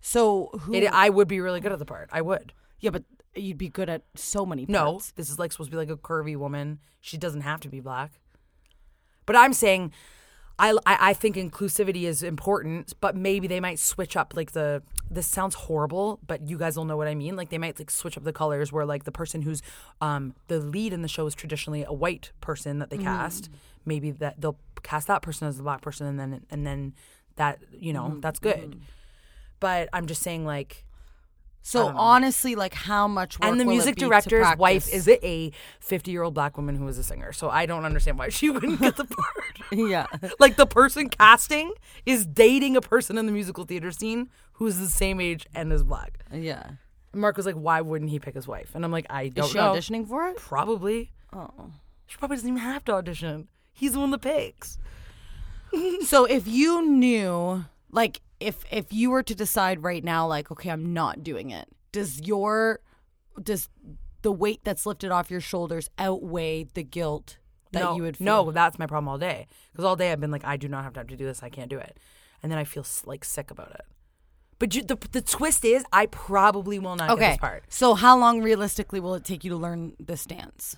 So 0.00 0.50
who? 0.60 0.74
It, 0.74 0.84
I 0.92 1.08
would 1.08 1.28
be 1.28 1.40
really 1.40 1.60
good 1.60 1.72
at 1.72 1.78
the 1.78 1.86
part. 1.86 2.10
I 2.12 2.20
would. 2.20 2.52
yeah, 2.80 2.90
but 2.90 3.04
you'd 3.34 3.56
be 3.56 3.70
good 3.70 3.88
at 3.88 4.02
so 4.14 4.44
many. 4.44 4.66
No, 4.68 4.92
parts. 4.92 5.12
this 5.12 5.30
is 5.30 5.38
like 5.38 5.50
supposed 5.52 5.70
to 5.70 5.74
be 5.74 5.78
like 5.78 5.88
a 5.88 5.96
curvy 5.96 6.36
woman. 6.36 6.78
She 7.00 7.16
doesn't 7.16 7.40
have 7.40 7.60
to 7.60 7.68
be 7.70 7.80
black. 7.80 8.12
But 9.26 9.36
I'm 9.36 9.54
saying, 9.54 9.92
I, 10.58 10.70
I 10.86 10.96
I 11.10 11.14
think 11.14 11.36
inclusivity 11.36 12.04
is 12.04 12.22
important, 12.22 12.94
but 13.00 13.16
maybe 13.16 13.46
they 13.46 13.60
might 13.60 13.78
switch 13.78 14.16
up 14.16 14.34
like 14.36 14.52
the. 14.52 14.82
This 15.10 15.26
sounds 15.26 15.54
horrible, 15.54 16.20
but 16.26 16.48
you 16.48 16.58
guys 16.58 16.76
will 16.76 16.84
know 16.84 16.96
what 16.96 17.08
I 17.08 17.14
mean. 17.14 17.36
Like 17.36 17.50
they 17.50 17.58
might 17.58 17.78
like 17.78 17.90
switch 17.90 18.16
up 18.16 18.24
the 18.24 18.32
colors, 18.32 18.72
where 18.72 18.86
like 18.86 19.04
the 19.04 19.12
person 19.12 19.42
who's 19.42 19.62
um 20.00 20.34
the 20.48 20.60
lead 20.60 20.92
in 20.92 21.02
the 21.02 21.08
show 21.08 21.26
is 21.26 21.34
traditionally 21.34 21.84
a 21.84 21.92
white 21.92 22.32
person 22.40 22.78
that 22.78 22.90
they 22.90 22.98
mm. 22.98 23.04
cast. 23.04 23.50
Maybe 23.84 24.12
that 24.12 24.40
they'll 24.40 24.58
cast 24.82 25.08
that 25.08 25.22
person 25.22 25.48
as 25.48 25.58
a 25.58 25.62
black 25.62 25.82
person, 25.82 26.06
and 26.06 26.18
then 26.18 26.46
and 26.50 26.66
then 26.66 26.94
that 27.36 27.58
you 27.72 27.92
know 27.92 28.14
mm. 28.14 28.22
that's 28.22 28.38
good. 28.38 28.72
Mm. 28.72 28.80
But 29.60 29.88
I'm 29.92 30.06
just 30.06 30.22
saying 30.22 30.44
like. 30.44 30.84
So 31.66 31.88
honestly, 31.96 32.54
like 32.56 32.74
how 32.74 33.08
much 33.08 33.40
work 33.40 33.48
And 33.50 33.58
the 33.58 33.64
will 33.64 33.72
it 33.72 33.74
music 33.74 33.94
be 33.94 34.00
to 34.00 34.06
director's 34.08 34.46
wife 34.58 34.84
practice? 34.84 35.08
is 35.08 35.18
a 35.22 35.50
50 35.80 36.10
year 36.10 36.22
old 36.22 36.34
black 36.34 36.58
woman 36.58 36.76
who 36.76 36.86
is 36.88 36.98
a 36.98 37.02
singer. 37.02 37.32
So 37.32 37.48
I 37.48 37.64
don't 37.64 37.86
understand 37.86 38.18
why 38.18 38.28
she 38.38 38.50
wouldn't 38.50 38.80
get 38.80 38.96
the 38.96 39.06
part. 39.06 39.58
yeah. 39.72 40.06
like 40.38 40.56
the 40.56 40.66
person 40.66 41.08
casting 41.08 41.72
is 42.04 42.26
dating 42.26 42.76
a 42.76 42.82
person 42.82 43.16
in 43.16 43.24
the 43.24 43.32
musical 43.32 43.64
theater 43.64 43.90
scene 43.92 44.28
who's 44.52 44.76
the 44.78 44.88
same 44.88 45.22
age 45.22 45.46
and 45.54 45.72
is 45.72 45.82
black. 45.82 46.18
Yeah. 46.30 46.64
And 47.12 47.20
Mark 47.22 47.36
was 47.38 47.46
like, 47.46 47.54
why 47.54 47.80
wouldn't 47.80 48.10
he 48.10 48.18
pick 48.18 48.34
his 48.34 48.46
wife? 48.46 48.74
And 48.74 48.84
I'm 48.84 48.92
like, 48.92 49.06
I 49.08 49.28
don't 49.28 49.46
Is 49.46 49.52
she 49.52 49.58
know. 49.58 49.72
auditioning 49.72 50.06
for 50.06 50.28
it? 50.28 50.36
Probably. 50.36 51.12
Oh. 51.32 51.48
She 52.06 52.18
probably 52.18 52.36
doesn't 52.36 52.48
even 52.50 52.60
have 52.60 52.84
to 52.84 52.92
audition. 52.92 53.48
He's 53.72 53.94
the 53.94 54.00
one 54.00 54.10
that 54.10 54.20
picks. 54.20 54.78
So 56.02 56.24
if 56.24 56.46
you 56.46 56.86
knew, 56.86 57.64
like, 57.90 58.20
if 58.44 58.64
if 58.70 58.92
you 58.92 59.10
were 59.10 59.22
to 59.22 59.34
decide 59.34 59.82
right 59.82 60.04
now, 60.04 60.26
like, 60.26 60.50
okay, 60.50 60.70
I'm 60.70 60.92
not 60.92 61.22
doing 61.22 61.50
it, 61.50 61.68
does 61.92 62.20
your 62.20 62.80
does 63.42 63.68
the 64.22 64.32
weight 64.32 64.60
that's 64.64 64.86
lifted 64.86 65.10
off 65.10 65.30
your 65.30 65.40
shoulders 65.40 65.90
outweigh 65.98 66.64
the 66.74 66.82
guilt 66.82 67.38
that 67.72 67.80
no, 67.80 67.96
you 67.96 68.02
would 68.02 68.16
feel? 68.16 68.24
No, 68.24 68.50
that's 68.50 68.78
my 68.78 68.86
problem 68.86 69.08
all 69.08 69.18
day. 69.18 69.46
Because 69.72 69.84
all 69.84 69.96
day 69.96 70.12
I've 70.12 70.20
been 70.20 70.30
like, 70.30 70.44
I 70.44 70.56
do 70.56 70.68
not 70.68 70.84
have 70.84 70.92
time 70.92 71.08
to 71.08 71.16
do 71.16 71.24
this. 71.24 71.42
I 71.42 71.48
can't 71.48 71.68
do 71.68 71.78
it. 71.78 71.98
And 72.42 72.50
then 72.50 72.58
I 72.58 72.64
feel 72.64 72.86
like 73.04 73.24
sick 73.24 73.50
about 73.50 73.72
it. 73.72 73.82
But 74.58 74.74
you, 74.74 74.82
the, 74.82 74.96
the 75.10 75.20
twist 75.20 75.64
is, 75.64 75.84
I 75.92 76.06
probably 76.06 76.78
will 76.78 76.94
not 76.96 77.08
get 77.08 77.14
Okay. 77.14 77.28
this 77.30 77.38
part. 77.38 77.64
So 77.68 77.94
how 77.94 78.16
long 78.16 78.40
realistically 78.40 79.00
will 79.00 79.14
it 79.14 79.24
take 79.24 79.42
you 79.44 79.50
to 79.50 79.56
learn 79.56 79.94
this 79.98 80.24
dance? 80.24 80.76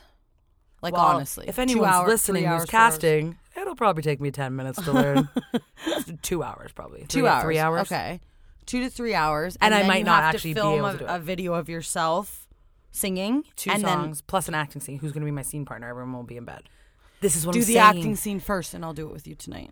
Like 0.86 0.94
Well, 0.94 1.16
honestly, 1.16 1.46
if 1.48 1.58
anyone's 1.58 1.92
hours, 1.92 2.08
listening 2.08 2.44
who's 2.46 2.64
casting, 2.64 3.36
it'll 3.60 3.74
probably 3.76 4.02
take 4.02 4.20
me 4.20 4.30
ten 4.30 4.54
minutes 4.56 4.80
to 4.84 4.92
learn. 4.92 5.28
two 6.22 6.42
hours, 6.42 6.70
probably. 6.72 7.00
two 7.08 7.20
Three- 7.20 7.28
hours, 7.28 7.42
three 7.42 7.58
hours. 7.58 7.80
Okay, 7.92 8.20
two 8.66 8.80
to 8.82 8.90
three 8.90 9.14
hours, 9.14 9.56
And 9.60 9.74
I 9.74 9.86
might 9.86 10.04
not 10.04 10.22
actually 10.22 10.54
to 10.54 10.54
be 10.54 10.60
film 10.60 10.74
able 10.78 10.86
a, 10.86 10.92
to 10.92 10.98
do 10.98 11.04
it. 11.04 11.10
a 11.10 11.18
video 11.18 11.54
of 11.54 11.68
yourself 11.68 12.46
singing. 12.92 13.44
Two 13.56 13.70
and 13.70 13.82
songs 13.82 14.20
plus 14.22 14.48
an 14.48 14.54
acting 14.54 14.80
scene. 14.80 14.98
Who's 14.98 15.12
going 15.12 15.22
to 15.22 15.26
be 15.26 15.30
my 15.32 15.42
scene 15.42 15.64
partner? 15.64 15.88
Everyone 15.88 16.12
will 16.12 16.22
be 16.22 16.36
in 16.36 16.44
bed. 16.44 16.62
This 17.20 17.34
is 17.34 17.46
what 17.46 17.52
Then 17.54 17.60
I'm 17.62 17.62
do 17.62 17.66
the 17.66 17.72
saying. 17.80 17.86
acting 17.98 18.16
scene 18.16 18.40
first, 18.40 18.74
and 18.74 18.84
I'll 18.84 18.92
do 18.94 19.06
it 19.08 19.12
with 19.12 19.26
you 19.26 19.34
tonight. 19.34 19.70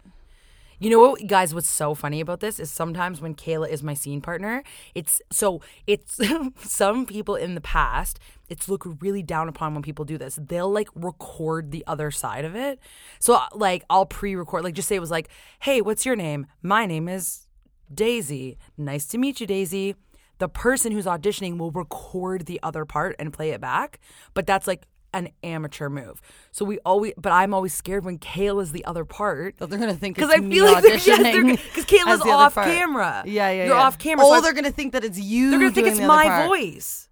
You 0.80 0.90
know 0.90 0.98
what, 0.98 1.26
guys? 1.28 1.54
What's 1.54 1.68
so 1.68 1.94
funny 1.94 2.20
about 2.20 2.40
this 2.40 2.58
is 2.58 2.70
sometimes 2.70 3.20
when 3.20 3.34
Kayla 3.36 3.68
is 3.68 3.82
my 3.82 3.94
scene 3.94 4.20
partner, 4.20 4.64
it's 4.94 5.22
so 5.30 5.60
it's 5.86 6.18
some 6.58 7.06
people 7.06 7.36
in 7.36 7.54
the 7.54 7.60
past. 7.60 8.18
It's 8.48 8.68
looked 8.68 8.86
really 9.00 9.22
down 9.22 9.48
upon 9.48 9.74
when 9.74 9.82
people 9.82 10.04
do 10.04 10.18
this. 10.18 10.38
They'll 10.40 10.70
like 10.70 10.88
record 10.94 11.70
the 11.70 11.84
other 11.86 12.10
side 12.10 12.44
of 12.44 12.54
it. 12.54 12.78
So 13.18 13.38
like 13.54 13.84
I'll 13.88 14.06
pre-record, 14.06 14.64
like 14.64 14.74
just 14.74 14.88
say 14.88 14.96
it 14.96 15.00
was 15.00 15.10
like, 15.10 15.28
"Hey, 15.60 15.80
what's 15.80 16.04
your 16.04 16.16
name? 16.16 16.46
My 16.62 16.86
name 16.86 17.08
is 17.08 17.46
Daisy. 17.92 18.58
Nice 18.76 19.06
to 19.06 19.18
meet 19.18 19.40
you, 19.40 19.46
Daisy." 19.46 19.94
The 20.38 20.48
person 20.48 20.92
who's 20.92 21.06
auditioning 21.06 21.58
will 21.58 21.70
record 21.70 22.46
the 22.46 22.58
other 22.62 22.84
part 22.84 23.14
and 23.18 23.32
play 23.32 23.50
it 23.50 23.60
back, 23.60 24.00
but 24.34 24.46
that's 24.46 24.66
like 24.66 24.86
an 25.14 25.28
amateur 25.44 25.88
move. 25.88 26.20
So 26.50 26.64
we 26.64 26.78
always, 26.80 27.14
but 27.16 27.32
I'm 27.32 27.54
always 27.54 27.72
scared 27.72 28.04
when 28.04 28.18
Kayla's 28.18 28.72
the 28.72 28.84
other 28.84 29.04
part 29.04 29.54
So 29.58 29.66
they're 29.66 29.78
gonna 29.78 29.94
think 29.94 30.16
because 30.16 30.30
I 30.30 30.38
feel 30.40 30.64
like 30.66 30.84
auditioning 30.84 31.52
because 31.52 31.84
as 32.08 32.20
the 32.20 32.24
other 32.24 32.32
off 32.32 32.54
part. 32.56 32.66
camera. 32.66 33.22
Yeah, 33.24 33.48
yeah, 33.50 33.64
You're 33.66 33.76
yeah. 33.76 33.82
off 33.82 33.96
camera. 33.96 34.26
Oh, 34.26 34.34
so 34.34 34.40
they're 34.42 34.52
gonna 34.52 34.72
think 34.72 34.92
that 34.92 35.04
it's 35.04 35.18
you. 35.18 35.50
they're 35.50 35.60
gonna 35.60 35.72
think 35.72 35.86
it's 35.86 36.00
my 36.00 36.24
part. 36.24 36.48
voice. 36.48 37.08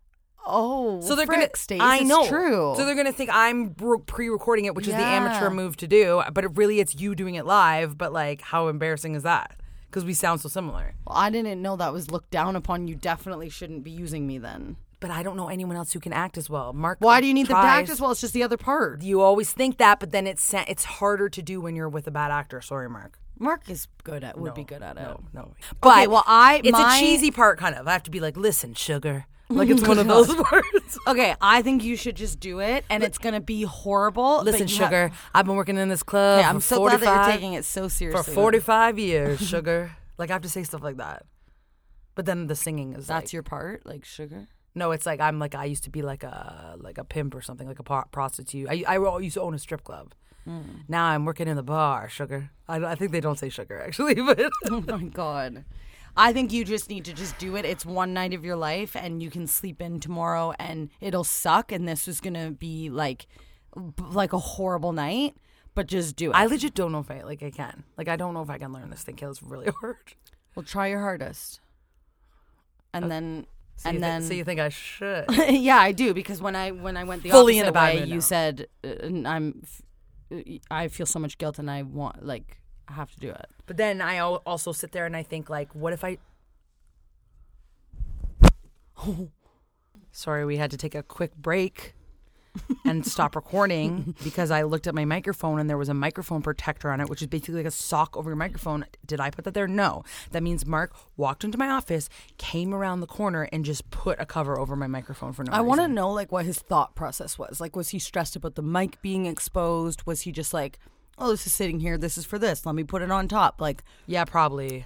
Oh, 0.46 1.00
So 1.00 1.14
they're 1.14 1.26
frick, 1.26 1.38
gonna. 1.40 1.50
Stace, 1.56 1.80
I 1.80 2.00
know. 2.00 2.26
True. 2.26 2.74
So 2.76 2.84
they're 2.84 2.94
gonna 2.94 3.12
think 3.12 3.30
I'm 3.32 3.74
pre-recording 4.06 4.64
it, 4.64 4.74
which 4.74 4.88
is 4.88 4.94
the 4.94 5.00
amateur 5.00 5.50
move 5.50 5.76
to 5.78 5.86
do. 5.86 6.22
But 6.32 6.44
it 6.44 6.50
really, 6.56 6.80
it's 6.80 6.94
you 6.96 7.14
doing 7.14 7.34
it 7.36 7.46
live. 7.46 7.96
But 7.96 8.12
like, 8.12 8.40
how 8.40 8.68
embarrassing 8.68 9.14
is 9.14 9.22
that? 9.22 9.56
Because 9.88 10.04
we 10.04 10.14
sound 10.14 10.40
so 10.40 10.48
similar. 10.48 10.94
Well, 11.06 11.16
I 11.16 11.30
didn't 11.30 11.60
know 11.60 11.76
that 11.76 11.92
was 11.92 12.10
looked 12.10 12.30
down 12.30 12.56
upon. 12.56 12.88
You 12.88 12.94
definitely 12.94 13.50
shouldn't 13.50 13.84
be 13.84 13.90
using 13.90 14.26
me 14.26 14.38
then. 14.38 14.76
But 15.00 15.10
I 15.10 15.22
don't 15.22 15.36
know 15.36 15.48
anyone 15.48 15.76
else 15.76 15.92
who 15.92 16.00
can 16.00 16.12
act 16.12 16.38
as 16.38 16.48
well. 16.48 16.72
Mark. 16.72 16.98
Why 17.00 17.20
do 17.20 17.26
you 17.26 17.34
need 17.34 17.48
the 17.48 17.54
tries. 17.54 17.90
as 17.90 18.00
Well, 18.00 18.12
it's 18.12 18.20
just 18.20 18.34
the 18.34 18.42
other 18.44 18.56
part. 18.56 19.02
You 19.02 19.20
always 19.20 19.52
think 19.52 19.78
that, 19.78 19.98
but 20.00 20.12
then 20.12 20.26
it's 20.26 20.54
it's 20.54 20.84
harder 20.84 21.28
to 21.28 21.42
do 21.42 21.60
when 21.60 21.74
you're 21.76 21.88
with 21.88 22.06
a 22.06 22.10
bad 22.12 22.30
actor. 22.30 22.60
Sorry, 22.60 22.88
Mark. 22.88 23.18
Mark 23.38 23.68
is 23.68 23.88
good 24.04 24.22
at 24.22 24.38
would 24.38 24.50
No, 24.50 24.54
be 24.54 24.62
good 24.62 24.82
at 24.82 24.96
it. 24.96 25.00
No, 25.02 25.20
no. 25.34 25.54
But 25.80 26.08
well, 26.08 26.22
I- 26.26 26.60
it's 26.62 26.70
my- 26.72 26.96
a 26.96 27.00
cheesy 27.00 27.32
part, 27.32 27.58
kind 27.58 27.74
of. 27.74 27.88
I 27.88 27.92
have 27.92 28.04
to 28.04 28.10
be 28.10 28.20
like, 28.20 28.36
listen, 28.36 28.74
sugar. 28.74 29.26
Like 29.54 29.68
it's 29.68 29.82
one 29.86 29.98
of 29.98 30.06
those 30.08 30.34
parts. 30.42 30.98
Okay, 31.06 31.34
I 31.40 31.62
think 31.62 31.84
you 31.84 31.96
should 31.96 32.16
just 32.16 32.40
do 32.40 32.60
it, 32.60 32.84
and 32.90 33.02
it's 33.02 33.18
gonna 33.18 33.40
be 33.40 33.62
horrible. 33.62 34.38
but 34.38 34.46
Listen, 34.46 34.68
you 34.68 34.76
have- 34.76 34.86
sugar. 34.86 35.10
I've 35.34 35.46
been 35.46 35.56
working 35.56 35.76
in 35.76 35.88
this 35.88 36.02
club. 36.02 36.40
Okay, 36.40 36.48
I'm 36.48 36.56
for 36.56 36.60
so 36.62 36.76
glad 36.80 37.00
45, 37.00 37.04
that 37.14 37.24
you're 37.26 37.32
taking 37.34 37.52
it 37.54 37.64
so 37.64 37.88
seriously. 37.88 38.18
for 38.18 38.24
seriously. 38.24 38.42
45 38.42 38.98
years, 38.98 39.40
sugar. 39.48 39.92
Like 40.18 40.30
I 40.30 40.34
have 40.34 40.42
to 40.42 40.48
say 40.48 40.62
stuff 40.62 40.82
like 40.82 40.96
that. 40.98 41.24
But 42.14 42.26
then 42.26 42.46
the 42.46 42.56
singing 42.56 42.92
is 42.94 43.06
That's 43.06 43.26
like, 43.26 43.32
your 43.32 43.42
part, 43.42 43.86
like 43.86 44.04
sugar. 44.04 44.46
no. 44.74 44.90
It's 44.92 45.06
like 45.06 45.20
I'm 45.20 45.38
like 45.38 45.54
I 45.54 45.64
used 45.64 45.84
to 45.84 45.90
be 45.90 46.02
like 46.02 46.22
a 46.24 46.76
like 46.78 46.98
a 46.98 47.04
pimp 47.04 47.34
or 47.34 47.40
something, 47.40 47.66
like 47.66 47.78
a 47.78 47.82
pro- 47.82 48.04
prostitute. 48.12 48.68
I 48.68 48.84
I 48.86 49.18
used 49.18 49.34
to 49.34 49.40
own 49.42 49.54
a 49.54 49.58
strip 49.58 49.82
club. 49.84 50.12
Hmm. 50.44 50.60
Now 50.88 51.04
I'm 51.06 51.24
working 51.24 51.46
in 51.48 51.56
the 51.56 51.62
bar, 51.62 52.08
sugar. 52.08 52.50
I, 52.68 52.76
I 52.84 52.94
think 52.96 53.12
they 53.12 53.20
don't 53.20 53.38
say 53.38 53.48
sugar 53.48 53.80
actually, 53.80 54.14
but 54.14 54.40
Oh 54.70 54.80
my 54.86 55.04
god. 55.04 55.64
I 56.16 56.32
think 56.32 56.52
you 56.52 56.64
just 56.64 56.90
need 56.90 57.04
to 57.06 57.12
just 57.12 57.38
do 57.38 57.56
it. 57.56 57.64
It's 57.64 57.86
one 57.86 58.12
night 58.12 58.34
of 58.34 58.44
your 58.44 58.56
life 58.56 58.94
and 58.96 59.22
you 59.22 59.30
can 59.30 59.46
sleep 59.46 59.80
in 59.80 59.98
tomorrow 60.00 60.52
and 60.58 60.90
it'll 61.00 61.24
suck 61.24 61.72
and 61.72 61.88
this 61.88 62.06
is 62.06 62.20
going 62.20 62.34
to 62.34 62.50
be 62.50 62.90
like 62.90 63.26
like 64.10 64.32
a 64.34 64.38
horrible 64.38 64.92
night, 64.92 65.34
but 65.74 65.86
just 65.86 66.16
do 66.16 66.30
it. 66.30 66.34
I 66.36 66.44
legit 66.46 66.74
don't 66.74 66.92
know 66.92 66.98
if 66.98 67.10
I 67.10 67.22
like 67.22 67.42
I 67.42 67.50
can. 67.50 67.84
Like 67.96 68.08
I 68.08 68.16
don't 68.16 68.34
know 68.34 68.42
if 68.42 68.50
I 68.50 68.58
can 68.58 68.72
learn 68.72 68.90
this 68.90 69.02
thing. 69.02 69.18
It's 69.20 69.42
really 69.42 69.70
hard. 69.80 69.96
well, 70.54 70.62
try 70.64 70.88
your 70.88 71.00
hardest. 71.00 71.60
And 72.92 73.10
then 73.10 73.46
So 73.76 73.88
and 73.88 74.02
then 74.02 74.22
so 74.22 74.34
you 74.34 74.44
think 74.44 74.60
I 74.60 74.68
should? 74.68 75.24
yeah, 75.48 75.78
I 75.78 75.92
do 75.92 76.12
because 76.12 76.42
when 76.42 76.54
I 76.54 76.72
when 76.72 76.96
I 76.98 77.04
went 77.04 77.22
the 77.22 77.30
Fully 77.30 77.58
in 77.58 77.64
opposite 77.64 77.68
the 77.68 77.72
bad 77.72 77.94
way, 78.02 78.06
you 78.08 78.14
now. 78.16 78.20
said 78.20 78.66
uh, 78.84 78.88
I'm 79.26 79.62
f- 79.62 79.82
uh, 80.30 80.58
I 80.70 80.88
feel 80.88 81.06
so 81.06 81.18
much 81.18 81.38
guilt 81.38 81.58
and 81.58 81.70
I 81.70 81.82
want 81.82 82.24
like 82.24 82.58
I 82.88 82.92
have 82.94 83.10
to 83.12 83.20
do 83.20 83.30
it. 83.30 83.46
But 83.66 83.76
then 83.76 84.00
I 84.00 84.16
al- 84.16 84.42
also 84.44 84.72
sit 84.72 84.92
there 84.92 85.06
and 85.06 85.16
I 85.16 85.22
think 85.22 85.48
like, 85.48 85.74
what 85.74 85.92
if 85.92 86.04
I? 86.04 86.18
Sorry, 90.12 90.44
we 90.44 90.56
had 90.56 90.70
to 90.72 90.76
take 90.76 90.94
a 90.94 91.02
quick 91.02 91.34
break 91.36 91.94
and 92.84 93.06
stop 93.06 93.34
recording 93.34 94.14
because 94.24 94.50
I 94.50 94.62
looked 94.62 94.86
at 94.86 94.94
my 94.94 95.06
microphone 95.06 95.58
and 95.58 95.70
there 95.70 95.78
was 95.78 95.88
a 95.88 95.94
microphone 95.94 96.42
protector 96.42 96.90
on 96.90 97.00
it, 97.00 97.08
which 97.08 97.22
is 97.22 97.28
basically 97.28 97.54
like 97.54 97.66
a 97.66 97.70
sock 97.70 98.14
over 98.14 98.28
your 98.28 98.36
microphone. 98.36 98.84
Did 99.06 99.20
I 99.20 99.30
put 99.30 99.44
that 99.46 99.54
there? 99.54 99.66
No. 99.66 100.04
That 100.32 100.42
means 100.42 100.66
Mark 100.66 100.94
walked 101.16 101.44
into 101.44 101.56
my 101.56 101.68
office, 101.70 102.10
came 102.36 102.74
around 102.74 103.00
the 103.00 103.06
corner, 103.06 103.48
and 103.52 103.64
just 103.64 103.88
put 103.90 104.20
a 104.20 104.26
cover 104.26 104.58
over 104.58 104.76
my 104.76 104.86
microphone 104.86 105.32
for 105.32 105.44
no 105.44 105.50
reason. 105.50 105.54
I 105.54 105.58
reason. 105.58 105.68
want 105.68 105.80
to 105.80 105.88
know 105.88 106.10
like 106.10 106.30
what 106.30 106.44
his 106.44 106.58
thought 106.58 106.94
process 106.94 107.38
was. 107.38 107.58
Like, 107.58 107.74
was 107.74 107.88
he 107.88 107.98
stressed 107.98 108.36
about 108.36 108.54
the 108.54 108.62
mic 108.62 109.00
being 109.00 109.24
exposed? 109.24 110.02
Was 110.06 110.20
he 110.22 110.32
just 110.32 110.52
like, 110.52 110.78
"Oh, 111.22 111.30
this 111.30 111.46
is 111.46 111.52
sitting 111.52 111.80
here. 111.80 111.96
This 111.96 112.18
is 112.18 112.24
for 112.24 112.38
this. 112.38 112.66
Let 112.66 112.74
me 112.74 112.84
put 112.84 113.02
it 113.02 113.10
on 113.10 113.28
top." 113.28 113.60
Like, 113.60 113.82
Yeah, 114.06 114.24
probably. 114.24 114.84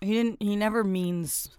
he 0.00 0.12
didn't. 0.14 0.42
He 0.42 0.56
never 0.56 0.82
means 0.84 1.50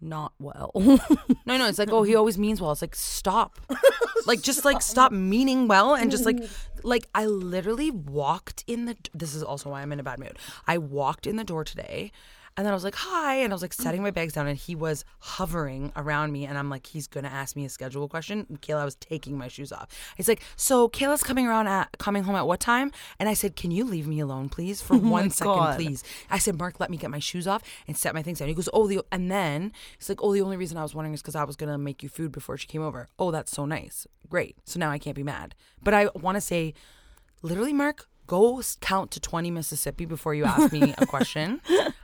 not 0.00 0.32
well. 0.38 0.70
No, 1.46 1.58
no, 1.58 1.68
it's 1.68 1.78
like, 1.78 1.90
oh, 1.92 2.04
he 2.04 2.14
always 2.14 2.38
means 2.38 2.58
well. 2.58 2.72
It's 2.72 2.80
like, 2.80 2.94
stop. 2.96 3.58
like, 4.26 4.40
just 4.40 4.64
like 4.64 4.80
stop 4.80 5.12
meaning 5.12 5.68
well 5.68 5.94
and 5.94 6.10
just 6.10 6.24
like, 6.24 6.38
like 6.82 7.06
I 7.14 7.26
literally 7.26 7.90
walked 7.90 8.64
in 8.66 8.86
the. 8.86 8.96
This 9.12 9.34
is 9.34 9.42
also 9.42 9.68
why 9.70 9.82
I'm 9.82 9.92
in 9.92 10.00
a 10.00 10.02
bad 10.02 10.18
mood. 10.18 10.38
I 10.66 10.78
walked 10.78 11.26
in 11.26 11.36
the 11.36 11.44
door 11.44 11.64
today, 11.64 12.12
and 12.56 12.64
then 12.64 12.72
I 12.72 12.74
was 12.74 12.84
like, 12.84 12.94
hi, 12.94 13.36
and 13.36 13.52
I 13.52 13.54
was 13.54 13.62
like 13.62 13.72
setting 13.72 14.02
my 14.02 14.10
bags 14.10 14.34
down, 14.34 14.46
and 14.46 14.56
he 14.56 14.74
was 14.74 15.04
hovering 15.18 15.92
around 15.96 16.32
me, 16.32 16.46
and 16.46 16.56
I'm 16.56 16.70
like, 16.70 16.86
he's 16.86 17.06
gonna 17.06 17.28
ask 17.28 17.56
me 17.56 17.64
a 17.64 17.68
schedule 17.68 18.08
question. 18.08 18.46
And 18.48 18.60
Kayla, 18.62 18.84
was 18.84 18.94
taking 18.96 19.36
my 19.36 19.48
shoes 19.48 19.72
off. 19.72 19.88
He's 20.16 20.28
like, 20.28 20.42
so 20.56 20.88
Kayla's 20.88 21.22
coming 21.22 21.46
around 21.46 21.66
at 21.66 21.96
coming 21.98 22.22
home 22.22 22.36
at 22.36 22.46
what 22.46 22.60
time? 22.60 22.92
And 23.18 23.28
I 23.28 23.34
said, 23.34 23.56
can 23.56 23.70
you 23.70 23.84
leave 23.84 24.06
me 24.06 24.20
alone, 24.20 24.48
please, 24.48 24.80
for 24.80 24.94
oh 24.94 24.98
one 24.98 25.30
second, 25.30 25.54
God. 25.54 25.76
please. 25.76 26.04
I 26.30 26.38
said, 26.38 26.58
Mark, 26.58 26.78
let 26.78 26.90
me 26.90 26.96
get 26.96 27.10
my 27.10 27.18
shoes 27.18 27.48
off 27.48 27.62
and 27.88 27.96
set 27.96 28.14
my 28.14 28.22
things 28.22 28.38
down. 28.38 28.48
He 28.48 28.54
goes, 28.54 28.68
oh, 28.72 28.86
the 28.86 29.02
and 29.10 29.30
then 29.30 29.72
he's 29.98 30.08
like, 30.08 30.22
oh, 30.22 30.32
the 30.32 30.42
only 30.42 30.56
reason 30.56 30.76
I 30.76 30.82
was 30.82 30.94
wondering 30.94 31.14
is 31.14 31.22
because 31.22 31.34
I 31.34 31.44
was 31.44 31.56
gonna 31.56 31.78
make 31.78 32.02
you 32.02 32.08
food 32.08 32.30
before 32.30 32.56
she 32.56 32.66
came 32.66 32.82
over. 32.82 33.08
Oh, 33.18 33.30
that's 33.30 33.50
so 33.50 33.64
nice, 33.64 34.06
great. 34.28 34.56
So 34.64 34.78
now 34.78 34.90
I 34.90 34.98
can't 34.98 35.16
be 35.16 35.22
mad. 35.24 35.54
But 35.82 35.94
I 35.94 36.08
want 36.14 36.36
to 36.36 36.40
say, 36.40 36.74
literally, 37.42 37.72
Mark, 37.72 38.06
go 38.26 38.60
count 38.80 39.10
to 39.12 39.20
twenty 39.20 39.50
Mississippi 39.50 40.04
before 40.04 40.34
you 40.34 40.44
ask 40.44 40.72
me 40.72 40.94
a 40.98 41.06
question 41.06 41.60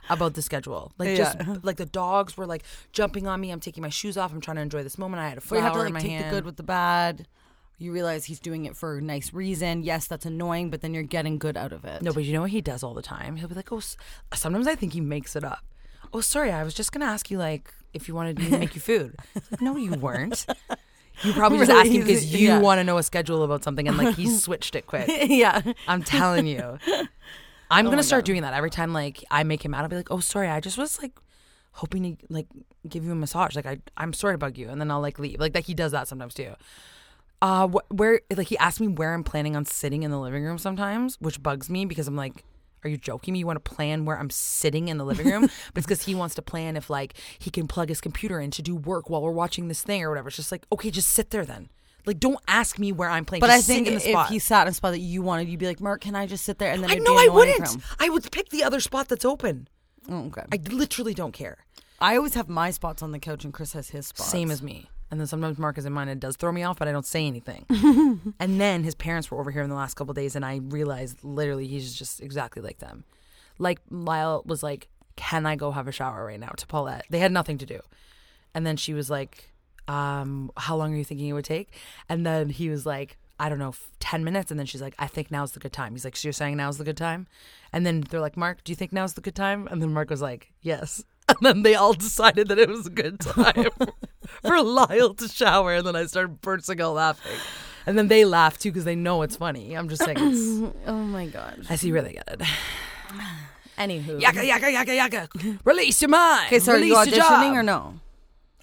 about 0.09 0.33
the 0.33 0.41
schedule. 0.41 0.91
Like 0.97 1.15
just 1.15 1.37
like 1.63 1.77
the 1.77 1.85
dogs 1.85 2.37
were 2.37 2.45
like 2.45 2.63
jumping 2.91 3.27
on 3.27 3.39
me. 3.41 3.51
I'm 3.51 3.59
taking 3.59 3.81
my 3.81 3.89
shoes 3.89 4.17
off. 4.17 4.31
I'm 4.33 4.41
trying 4.41 4.55
to 4.57 4.61
enjoy 4.61 4.83
this 4.83 4.97
moment. 4.97 5.21
I 5.21 5.29
had 5.29 5.37
a 5.37 5.41
flower 5.41 5.59
you 5.59 5.63
have 5.63 5.73
to 5.73 5.79
in 5.79 5.85
like 5.85 5.93
my 5.93 5.99
take 6.01 6.11
hand. 6.11 6.25
the 6.25 6.29
good 6.29 6.45
with 6.45 6.57
the 6.57 6.63
bad. 6.63 7.27
You 7.77 7.91
realize 7.91 8.25
he's 8.25 8.39
doing 8.39 8.65
it 8.65 8.77
for 8.77 8.99
a 8.99 9.01
nice 9.01 9.33
reason. 9.33 9.81
Yes, 9.81 10.05
that's 10.05 10.25
annoying, 10.27 10.69
but 10.69 10.81
then 10.81 10.93
you're 10.93 11.01
getting 11.01 11.39
good 11.39 11.57
out 11.57 11.73
of 11.73 11.83
it. 11.83 12.03
No, 12.03 12.13
but 12.13 12.23
you 12.23 12.31
know 12.31 12.41
what 12.41 12.51
he 12.51 12.61
does 12.61 12.83
all 12.83 12.93
the 12.93 13.01
time? 13.01 13.37
He'll 13.37 13.47
be 13.47 13.55
like, 13.55 13.71
oh, 13.71 13.81
sometimes 14.35 14.67
I 14.67 14.75
think 14.75 14.93
he 14.93 15.01
makes 15.01 15.35
it 15.35 15.43
up. 15.43 15.65
Oh, 16.13 16.21
sorry, 16.21 16.51
I 16.51 16.63
was 16.63 16.75
just 16.75 16.91
going 16.91 17.01
to 17.01 17.07
ask 17.07 17.31
you, 17.31 17.39
like, 17.39 17.73
if 17.91 18.07
you 18.07 18.13
wanted 18.13 18.37
me 18.37 18.51
to 18.51 18.57
make 18.59 18.75
you 18.75 18.81
food. 18.81 19.15
Like, 19.49 19.61
no, 19.61 19.77
you 19.77 19.93
weren't. 19.93 20.45
You 21.23 21.33
probably 21.33 21.57
just 21.65 21.69
Really? 21.69 21.81
asking 21.81 22.01
because 22.01 22.33
you 22.33 22.47
Yeah. 22.47 22.59
want 22.59 22.79
to 22.79 22.83
know 22.83 22.97
a 22.97 23.03
schedule 23.03 23.43
about 23.43 23.63
something 23.63 23.87
and, 23.87 23.97
like, 23.97 24.15
he 24.15 24.27
switched 24.45 24.75
it 24.75 24.87
quick. 24.87 25.07
yeah. 25.29 25.61
I'm 25.87 26.03
telling 26.03 26.47
you. 26.47 26.77
I'm 27.69 27.85
Oh 27.87 27.89
going 27.89 27.97
to 27.97 28.03
start 28.03 28.25
doing 28.25 28.41
that 28.41 28.53
every 28.53 28.69
time, 28.69 28.91
like, 28.93 29.23
I 29.31 29.43
make 29.43 29.63
him 29.63 29.73
out. 29.73 29.83
I'll 29.83 29.89
be 29.89 29.95
like, 29.95 30.11
oh, 30.11 30.19
sorry, 30.19 30.47
I 30.49 30.59
just 30.59 30.77
was, 30.77 31.01
like, 31.01 31.13
hoping 31.73 32.17
to, 32.17 32.25
like, 32.29 32.47
give 32.89 33.05
you 33.05 33.11
a 33.11 33.15
massage. 33.15 33.55
Like, 33.55 33.65
I, 33.65 33.79
I'm 33.97 34.13
sorry 34.13 34.33
to 34.33 34.37
bug 34.37 34.57
you. 34.57 34.67
And 34.69 34.81
then 34.81 34.91
I'll, 34.91 35.01
like, 35.01 35.19
leave. 35.19 35.39
Like, 35.39 35.53
that 35.53 35.63
he 35.65 35.73
does 35.73 35.91
that 35.93 36.07
sometimes, 36.07 36.33
too. 36.33 36.53
Uh, 37.41 37.67
wh- 37.69 37.91
where 37.91 38.21
like 38.35 38.47
he 38.49 38.57
asked 38.59 38.79
me 38.79 38.87
where 38.87 39.15
I'm 39.15 39.23
planning 39.23 39.55
on 39.55 39.65
sitting 39.65 40.03
in 40.03 40.11
the 40.11 40.19
living 40.19 40.43
room 40.43 40.59
sometimes, 40.59 41.17
which 41.19 41.41
bugs 41.41 41.71
me 41.71 41.85
because 41.85 42.07
I'm 42.07 42.15
like, 42.15 42.43
are 42.83 42.89
you 42.89 42.97
joking 42.97 43.33
me? 43.33 43.39
You 43.39 43.45
want 43.45 43.63
to 43.63 43.71
plan 43.71 44.05
where 44.05 44.17
I'm 44.17 44.29
sitting 44.29 44.87
in 44.87 44.97
the 44.97 45.05
living 45.05 45.27
room? 45.27 45.41
but 45.73 45.77
it's 45.77 45.85
because 45.85 46.05
he 46.05 46.15
wants 46.15 46.35
to 46.35 46.41
plan 46.41 46.75
if 46.75 46.89
like 46.89 47.13
he 47.37 47.49
can 47.49 47.67
plug 47.67 47.89
his 47.89 48.01
computer 48.01 48.39
in 48.39 48.51
to 48.51 48.61
do 48.61 48.75
work 48.75 49.09
while 49.09 49.21
we're 49.21 49.31
watching 49.31 49.67
this 49.67 49.81
thing 49.81 50.03
or 50.03 50.09
whatever. 50.09 50.29
It's 50.29 50.37
just 50.37 50.51
like, 50.51 50.65
okay, 50.71 50.91
just 50.91 51.09
sit 51.09 51.29
there 51.29 51.45
then. 51.45 51.69
Like, 52.05 52.19
don't 52.19 52.39
ask 52.47 52.79
me 52.79 52.91
where 52.91 53.09
I'm 53.09 53.25
playing. 53.25 53.41
But 53.41 53.47
Just 53.47 53.69
I 53.69 53.73
think 53.73 53.85
sit 53.85 53.93
in 53.93 53.99
the 53.99 54.05
if 54.05 54.11
spot. 54.13 54.29
he 54.29 54.39
sat 54.39 54.63
in 54.63 54.71
a 54.71 54.73
spot 54.73 54.93
that 54.93 54.99
you 54.99 55.21
wanted, 55.21 55.47
you'd 55.47 55.59
be 55.59 55.67
like, 55.67 55.79
Mark, 55.79 56.01
can 56.01 56.15
I 56.15 56.25
just 56.25 56.43
sit 56.43 56.57
there? 56.57 56.71
And 56.71 56.83
then 56.83 56.89
I 56.89 56.95
know 56.95 57.15
I 57.15 57.27
wouldn't. 57.27 57.77
I 57.99 58.09
would 58.09 58.31
pick 58.31 58.49
the 58.49 58.63
other 58.63 58.79
spot 58.79 59.07
that's 59.07 59.23
open. 59.23 59.67
Oh, 60.09 60.25
okay. 60.25 60.43
I 60.51 60.57
literally 60.71 61.13
don't 61.13 61.31
care. 61.31 61.59
I 61.99 62.17
always 62.17 62.33
have 62.33 62.49
my 62.49 62.71
spots 62.71 63.03
on 63.03 63.11
the 63.11 63.19
couch, 63.19 63.43
and 63.43 63.53
Chris 63.53 63.73
has 63.73 63.91
his 63.91 64.07
spots. 64.07 64.31
Same 64.31 64.49
as 64.49 64.63
me. 64.63 64.89
And 65.11 65.19
then 65.19 65.27
sometimes 65.27 65.57
Mark 65.57 65.77
is 65.77 65.85
in 65.85 65.91
mine. 65.91 66.07
It 66.07 66.21
does 66.21 66.37
throw 66.37 66.53
me 66.53 66.63
off, 66.63 66.79
but 66.79 66.87
I 66.87 66.93
don't 66.93 67.05
say 67.05 67.27
anything. 67.27 67.65
and 68.39 68.61
then 68.61 68.83
his 68.83 68.95
parents 68.95 69.29
were 69.29 69.39
over 69.39 69.51
here 69.51 69.61
in 69.61 69.69
the 69.69 69.75
last 69.75 69.95
couple 69.95 70.13
days, 70.13 70.37
and 70.37 70.45
I 70.45 70.61
realized 70.63 71.23
literally 71.23 71.67
he's 71.67 71.93
just 71.93 72.21
exactly 72.21 72.61
like 72.61 72.79
them. 72.79 73.03
Like 73.59 73.81
Lyle 73.89 74.41
was 74.45 74.63
like, 74.63 74.87
"Can 75.17 75.45
I 75.45 75.57
go 75.57 75.71
have 75.71 75.87
a 75.87 75.91
shower 75.91 76.25
right 76.25 76.39
now?" 76.39 76.53
To 76.57 76.65
Paulette, 76.65 77.05
they 77.09 77.19
had 77.19 77.33
nothing 77.33 77.57
to 77.57 77.65
do, 77.65 77.81
and 78.55 78.65
then 78.65 78.77
she 78.77 78.93
was 78.93 79.09
like, 79.09 79.51
um, 79.89 80.49
"How 80.55 80.77
long 80.77 80.93
are 80.93 80.97
you 80.97 81.03
thinking 81.03 81.27
it 81.27 81.33
would 81.33 81.45
take?" 81.45 81.73
And 82.07 82.25
then 82.25 82.49
he 82.49 82.69
was 82.69 82.85
like, 82.85 83.17
I 83.37 83.49
don't 83.49 83.59
know, 83.59 83.73
10 83.99 84.23
minutes. 84.23 84.51
And 84.51 84.59
then 84.59 84.67
she's 84.67 84.83
like, 84.83 84.93
I 84.99 85.07
think 85.07 85.31
now's 85.31 85.53
the 85.53 85.59
good 85.59 85.73
time. 85.73 85.93
He's 85.93 86.05
like, 86.05 86.15
so 86.15 86.27
you're 86.27 86.33
saying 86.33 86.57
now's 86.57 86.77
the 86.77 86.83
good 86.83 86.95
time? 86.95 87.25
And 87.73 87.87
then 87.87 88.01
they're 88.01 88.21
like, 88.21 88.37
Mark, 88.37 88.63
do 88.63 88.71
you 88.71 88.75
think 88.75 88.93
now's 88.93 89.15
the 89.15 89.21
good 89.21 89.33
time? 89.33 89.67
And 89.71 89.81
then 89.81 89.91
Mark 89.91 90.11
was 90.11 90.21
like, 90.21 90.53
yes. 90.61 91.03
And 91.27 91.37
then 91.41 91.61
they 91.63 91.75
all 91.75 91.93
decided 91.93 92.49
that 92.49 92.59
it 92.59 92.69
was 92.69 92.85
a 92.85 92.91
good 92.91 93.19
time 93.19 93.69
for 94.41 94.61
Lyle 94.61 95.13
to 95.15 95.27
shower. 95.27 95.75
And 95.75 95.87
then 95.87 95.95
I 95.95 96.05
started 96.05 96.41
bursting 96.41 96.81
out 96.81 96.93
laughing. 96.93 97.37
And 97.85 97.97
then 97.97 98.07
they 98.07 98.25
laugh 98.25 98.57
too 98.57 98.71
because 98.71 98.85
they 98.85 98.95
know 98.95 99.21
it's 99.23 99.35
funny. 99.35 99.73
I'm 99.75 99.89
just 99.89 100.03
saying, 100.03 100.17
it's, 100.19 100.75
Oh 100.87 100.95
my 101.03 101.27
god. 101.27 101.65
I 101.69 101.75
see 101.75 101.91
where 101.91 102.01
they 102.01 102.13
get 102.13 102.27
it. 102.27 102.41
Anywho. 103.77 104.21
Yaka, 104.21 104.45
yaka, 104.45 104.71
yaka, 104.71 104.95
yaka. 104.95 105.29
Release 105.65 106.01
your 106.01 106.09
mind. 106.09 106.47
Okay, 106.47 106.59
so 106.59 106.73
are 106.73 106.77
you 106.77 106.95
auditioning 106.95 107.53
or 107.53 107.63
no? 107.63 107.99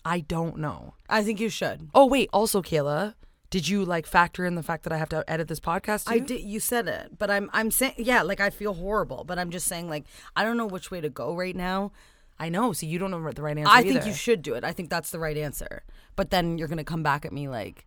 I 0.04 0.20
don't 0.20 0.58
know. 0.58 0.94
I 1.08 1.24
think 1.24 1.40
you 1.40 1.48
should. 1.48 1.90
Oh, 1.94 2.06
wait. 2.06 2.30
Also, 2.32 2.62
Kayla, 2.62 3.14
did 3.50 3.66
you 3.68 3.84
like 3.84 4.06
factor 4.06 4.44
in 4.46 4.54
the 4.54 4.62
fact 4.62 4.84
that 4.84 4.92
I 4.92 4.98
have 4.98 5.08
to 5.10 5.24
edit 5.28 5.48
this 5.48 5.60
podcast 5.60 6.06
too? 6.06 6.14
I 6.14 6.18
did. 6.18 6.42
You 6.42 6.60
said 6.60 6.86
it, 6.86 7.18
but 7.18 7.30
I'm 7.30 7.48
I'm 7.52 7.70
saying 7.70 7.94
yeah. 7.96 8.22
Like 8.22 8.40
I 8.40 8.50
feel 8.50 8.74
horrible, 8.74 9.24
but 9.24 9.38
I'm 9.38 9.50
just 9.50 9.66
saying 9.66 9.88
like 9.88 10.04
I 10.36 10.44
don't 10.44 10.56
know 10.56 10.66
which 10.66 10.90
way 10.90 11.00
to 11.00 11.08
go 11.08 11.34
right 11.34 11.56
now. 11.56 11.92
I 12.40 12.48
know. 12.48 12.72
So 12.72 12.86
you 12.86 12.98
don't 12.98 13.10
know 13.10 13.30
the 13.32 13.42
right 13.42 13.56
answer. 13.58 13.70
I 13.72 13.82
think 13.82 13.96
either. 13.96 14.08
you 14.08 14.14
should 14.14 14.42
do 14.42 14.54
it. 14.54 14.64
I 14.64 14.72
think 14.72 14.90
that's 14.90 15.10
the 15.10 15.18
right 15.18 15.36
answer. 15.36 15.82
But 16.16 16.30
then 16.30 16.58
you're 16.58 16.68
gonna 16.68 16.84
come 16.84 17.02
back 17.02 17.24
at 17.24 17.32
me 17.32 17.48
like. 17.48 17.84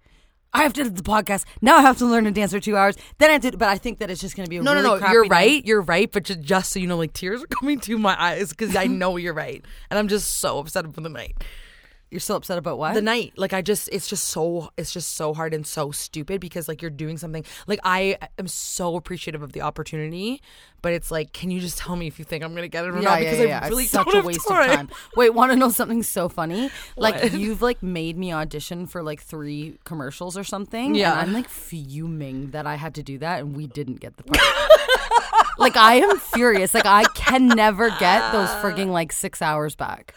I 0.54 0.64
have 0.64 0.74
to 0.74 0.84
do 0.84 0.90
the 0.90 1.02
podcast. 1.02 1.46
Now 1.62 1.78
I 1.78 1.82
have 1.82 1.98
to 2.00 2.06
learn 2.06 2.26
to 2.26 2.32
dance 2.32 2.52
for 2.52 2.60
two 2.60 2.76
hours. 2.76 2.98
Then 3.20 3.30
I 3.30 3.34
have 3.34 3.42
to, 3.44 3.58
but 3.58 3.70
I 3.70 3.78
think 3.78 4.00
that 4.00 4.12
it's 4.12 4.20
just 4.20 4.36
going 4.36 4.46
to 4.46 4.50
be 4.50 4.58
a 4.58 4.62
No, 4.62 4.74
really 4.74 4.84
no, 4.84 4.98
no. 4.98 5.10
You're 5.14 5.24
night. 5.24 5.32
right. 5.32 5.66
You're 5.66 5.80
right. 5.82 6.12
But 6.12 6.24
ju- 6.26 6.36
just 6.36 6.74
so 6.74 6.80
you 6.82 6.88
know, 6.88 6.98
like 6.98 7.14
tears 7.14 7.42
are 7.42 7.48
coming 7.60 7.80
to 7.80 7.98
my 7.98 8.22
eyes 8.22 8.50
because 8.50 8.76
I 8.76 8.88
know 8.88 9.16
you're 9.16 9.34
right, 9.34 9.64
and 9.90 9.98
I'm 9.98 10.10
just 10.10 10.30
so 10.40 10.60
upset 10.60 10.94
for 10.94 11.00
the 11.00 11.08
night. 11.08 11.42
You're 12.12 12.20
still 12.20 12.36
upset 12.36 12.58
about 12.58 12.78
what? 12.78 12.94
The 12.94 13.02
night, 13.02 13.32
like 13.38 13.54
I 13.54 13.62
just, 13.62 13.88
it's 13.92 14.08
just 14.08 14.26
so, 14.26 14.70
it's 14.78 14.92
just 14.92 15.16
so 15.16 15.34
hard 15.34 15.54
and 15.54 15.66
so 15.66 15.92
stupid 15.92 16.42
because 16.42 16.68
like 16.68 16.82
you're 16.82 16.92
doing 16.92 17.18
something. 17.18 17.46
Like 17.68 17.80
I 17.86 18.18
am 18.38 18.48
so 18.50 18.98
appreciative 18.98 19.42
of 19.42 19.54
the 19.54 19.62
opportunity, 19.62 20.42
but 20.82 20.92
it's 20.92 21.10
like, 21.10 21.32
can 21.32 21.52
you 21.52 21.62
just 21.62 21.78
tell 21.78 21.96
me 21.96 22.08
if 22.08 22.20
you 22.20 22.26
think 22.26 22.44
I'm 22.44 22.54
gonna 22.54 22.68
get 22.68 22.84
it 22.84 22.90
or 22.90 22.96
yeah, 22.98 23.02
not? 23.02 23.22
yeah, 23.22 23.32
Because 23.32 23.48
yeah. 23.48 23.60
I 23.64 23.68
really 23.70 23.84
it's 23.84 23.94
such 23.94 24.14
a 24.14 24.22
waste 24.22 24.46
time. 24.46 24.70
of 24.70 24.76
time. 24.76 24.90
Wait, 25.16 25.30
want 25.34 25.54
to 25.54 25.56
know 25.58 25.70
something 25.70 26.04
so 26.04 26.28
funny? 26.28 26.70
Like 26.98 27.16
What? 27.24 27.32
you've 27.34 27.62
like 27.62 27.82
made 27.82 28.18
me 28.18 28.34
audition 28.34 28.88
for 28.88 29.02
like 29.02 29.22
three 29.22 29.78
commercials 29.86 30.38
or 30.38 30.44
something. 30.44 30.94
Yeah. 30.96 31.14
and 31.14 31.22
I'm 31.22 31.34
like 31.34 31.48
fuming 31.48 32.52
that 32.52 32.68
I 32.68 32.76
had 32.76 32.94
to 32.96 33.04
do 33.04 33.20
that 33.20 33.40
and 33.40 33.56
we 33.56 33.68
didn't 33.68 34.02
get 34.02 34.18
the 34.18 34.24
part. 34.24 34.38
like 35.58 35.78
I 35.78 35.96
am 35.96 36.18
furious. 36.20 36.74
Like 36.74 36.86
I 36.86 37.06
can 37.16 37.48
never 37.48 37.90
get 38.00 38.32
those 38.34 38.50
frigging 38.62 38.88
like 38.88 39.14
six 39.14 39.42
hours 39.42 39.76
back. 39.76 40.14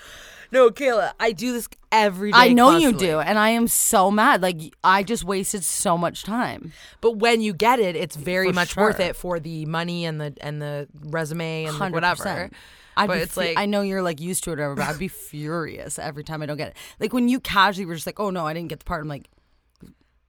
No, 0.55 0.71
Kayla, 0.71 1.13
I 1.19 1.33
do 1.33 1.53
this 1.53 1.69
every 1.91 2.31
day. 2.31 2.39
I 2.39 2.53
know 2.53 2.71
constantly. 2.71 3.07
you 3.07 3.13
do, 3.15 3.19
and 3.19 3.39
I 3.41 3.51
am 3.51 3.67
so 3.67 4.11
mad. 4.13 4.41
Like 4.41 4.61
I 4.85 5.03
just 5.03 5.25
wasted 5.25 5.65
so 5.65 5.99
much 5.99 6.23
time. 6.23 6.73
But 7.01 7.17
when 7.17 7.41
you 7.41 7.53
get 7.53 7.81
it, 7.81 7.97
it's 7.97 8.15
very 8.15 8.47
For 8.49 8.53
much 8.55 8.77
worth 8.77 9.01
it 9.01 9.17
for 9.17 9.41
the 9.41 9.67
money 9.67 10.05
and 10.05 10.21
the 10.21 10.33
and 10.41 10.63
the 10.63 10.87
resume 11.07 11.65
and 11.65 11.77
100%. 11.77 11.91
whatever. 11.93 12.51
I'd 12.97 13.09
but 13.09 13.19
it's 13.19 13.35
fu- 13.35 13.41
like 13.41 13.59
I 13.59 13.67
know 13.67 13.81
you're 13.83 14.03
like 14.03 14.21
used 14.21 14.45
to 14.45 14.53
it 14.53 14.61
or 14.61 14.69
whatever, 14.71 14.75
but 14.77 14.87
I'd 14.95 14.99
be 15.01 15.09
furious 15.33 15.99
every 15.99 16.23
time 16.23 16.41
I 16.43 16.47
don't 16.47 16.57
get 16.57 16.69
it. 16.69 16.77
Like 17.01 17.13
when 17.13 17.29
you 17.29 17.41
casually 17.41 17.87
were 17.87 17.95
just 17.95 18.07
like, 18.07 18.21
"Oh 18.21 18.31
no, 18.31 18.47
I 18.47 18.55
didn't 18.55 18.69
get 18.69 18.79
the 18.79 18.85
part." 18.85 19.03
I'm 19.03 19.09
like, 19.09 19.29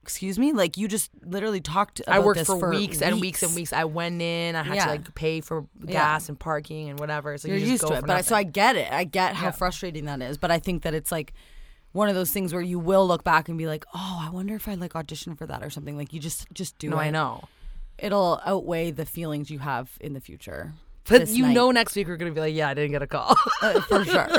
"Excuse 0.06 0.38
me?" 0.38 0.52
Like 0.52 0.76
you 0.76 0.88
just 0.88 1.10
literally 1.24 1.60
talked. 1.60 2.00
About 2.00 2.14
I 2.14 2.18
worked 2.20 2.38
this 2.38 2.46
for, 2.46 2.70
weeks, 2.70 3.02
and 3.02 3.20
weeks 3.20 3.42
and 3.42 3.54
weeks. 3.54 3.72
I 3.72 3.84
went 3.84 4.22
in. 4.22 4.54
I 4.56 4.62
had 4.62 4.76
Yeah. 4.76 4.84
to 4.86 4.90
like 4.92 5.14
pay 5.14 5.40
for 5.40 5.66
gas 5.84 6.28
and 6.28 6.38
parking 6.38 6.88
and 6.88 6.98
whatever. 7.00 7.36
So 7.38 7.48
You're 7.48 7.56
you 7.56 7.62
just 7.62 7.70
used 7.72 7.82
go 7.82 7.88
to 7.90 7.94
it, 7.96 8.00
but 8.06 8.16
I, 8.16 8.20
so 8.20 8.34
I 8.36 8.44
get 8.44 8.76
it. 8.76 8.90
I 8.92 9.04
get 9.04 9.34
how 9.34 9.46
Yeah. 9.46 9.50
frustrating 9.52 10.04
that 10.06 10.22
is, 10.22 10.38
but 10.38 10.50
I 10.50 10.58
think 10.58 10.82
that 10.84 10.94
it's 10.94 11.10
like 11.12 11.32
one 11.92 12.08
of 12.08 12.14
those 12.14 12.30
things 12.30 12.52
where 12.52 12.62
you 12.62 12.78
will 12.78 13.06
look 13.06 13.24
back 13.24 13.48
and 13.48 13.56
be 13.58 13.66
like, 13.66 13.84
"Oh, 13.94 14.18
I 14.22 14.30
wonder 14.30 14.54
if 14.54 14.68
I 14.68 14.74
like 14.74 14.94
audition 14.94 15.34
for 15.34 15.46
that 15.46 15.62
or 15.62 15.70
something." 15.70 15.96
Like 15.96 16.12
you 16.12 16.20
just 16.20 16.46
just 16.52 16.78
do 16.78 16.90
no, 16.90 16.96
it. 16.98 17.04
I 17.06 17.10
know. 17.10 17.44
It'll 17.98 18.40
outweigh 18.44 18.90
the 18.90 19.06
feelings 19.06 19.50
you 19.50 19.60
have 19.60 19.90
in 20.00 20.12
the 20.12 20.20
future. 20.20 20.74
But 21.08 21.28
you 21.28 21.44
night. 21.46 21.54
know, 21.54 21.70
next 21.70 21.94
week 21.96 22.08
we're 22.08 22.16
gonna 22.16 22.32
be 22.32 22.40
like, 22.40 22.54
yeah, 22.54 22.68
I 22.68 22.74
didn't 22.74 22.90
get 22.92 23.02
a 23.02 23.06
call. 23.06 23.36
Uh, 23.62 23.80
for 23.82 24.04
sure. 24.12 24.26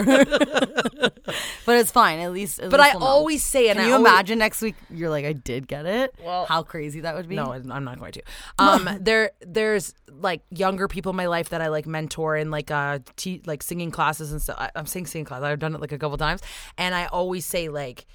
but 1.65 1.75
it's 1.77 1.91
fine. 1.91 2.19
At 2.19 2.31
least. 2.31 2.59
At 2.59 2.69
but 2.69 2.79
least 2.79 2.91
I 2.95 2.97
we'll 2.97 3.01
know. 3.01 3.12
always 3.12 3.43
say, 3.43 3.69
and 3.69 3.77
Can 3.77 3.86
I 3.86 3.88
you 3.89 3.95
always- 3.95 4.12
imagine 4.12 4.39
next 4.39 4.62
week? 4.62 4.75
You're 4.89 5.09
like, 5.09 5.25
I 5.25 5.33
did 5.33 5.67
get 5.67 5.86
it. 5.86 6.15
Well- 6.24 6.45
how 6.45 6.63
crazy 6.63 7.01
that 7.01 7.15
would 7.15 7.27
be. 7.27 7.36
No, 7.36 7.51
I'm 7.53 7.83
not 7.83 8.00
going 8.00 8.12
to. 8.13 8.21
Um, 8.59 8.89
there, 9.01 9.31
there's 9.42 9.94
like 10.11 10.42
younger 10.50 10.87
people 10.87 11.09
in 11.11 11.15
my 11.15 11.27
life 11.27 11.50
that 11.50 11.61
I 11.61 11.68
like 11.68 11.85
mentor 11.85 12.35
in 12.37 12.51
like 12.51 12.72
uh, 12.72 13.00
te- 13.15 13.42
like 13.46 13.63
singing 13.63 13.92
classes 13.92 14.31
and 14.31 14.42
stuff. 14.42 14.57
I, 14.59 14.70
I'm 14.75 14.85
saying 14.85 15.07
singing 15.07 15.25
class. 15.25 15.42
I've 15.44 15.59
done 15.59 15.75
it 15.75 15.81
like 15.81 15.92
a 15.92 15.98
couple 15.98 16.18
times, 16.18 16.42
and 16.77 16.96
I 16.96 17.05
always 17.07 17.46
say 17.46 17.70
like, 17.70 18.05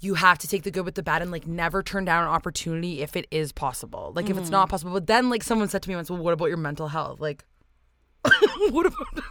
you 0.00 0.14
have 0.14 0.38
to 0.38 0.48
take 0.48 0.64
the 0.64 0.70
good 0.70 0.84
with 0.84 0.96
the 0.96 1.02
bad 1.02 1.22
and 1.22 1.30
like 1.30 1.46
never 1.46 1.82
turn 1.82 2.04
down 2.04 2.24
an 2.24 2.28
opportunity 2.30 3.00
if 3.00 3.16
it 3.16 3.26
is 3.30 3.52
possible. 3.52 4.12
Like 4.14 4.28
if 4.28 4.36
it's 4.36 4.50
not 4.50 4.68
possible, 4.68 4.92
but 4.92 5.06
then 5.06 5.30
like 5.30 5.42
someone 5.42 5.68
said 5.68 5.82
to 5.82 5.88
me 5.88 5.96
once, 5.96 6.10
well, 6.10 6.18
what 6.22 6.34
about 6.34 6.46
your 6.46 6.56
mental 6.58 6.88
health? 6.88 7.20
Like, 7.20 7.44
what 8.70 8.86
about? 8.86 9.24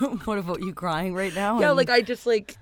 what 0.26 0.38
about 0.38 0.62
you 0.62 0.72
crying 0.72 1.14
right 1.14 1.34
now? 1.34 1.60
Yeah, 1.60 1.68
And- 1.68 1.76
like 1.76 1.90
I 1.90 2.02
just 2.02 2.26
like. 2.26 2.56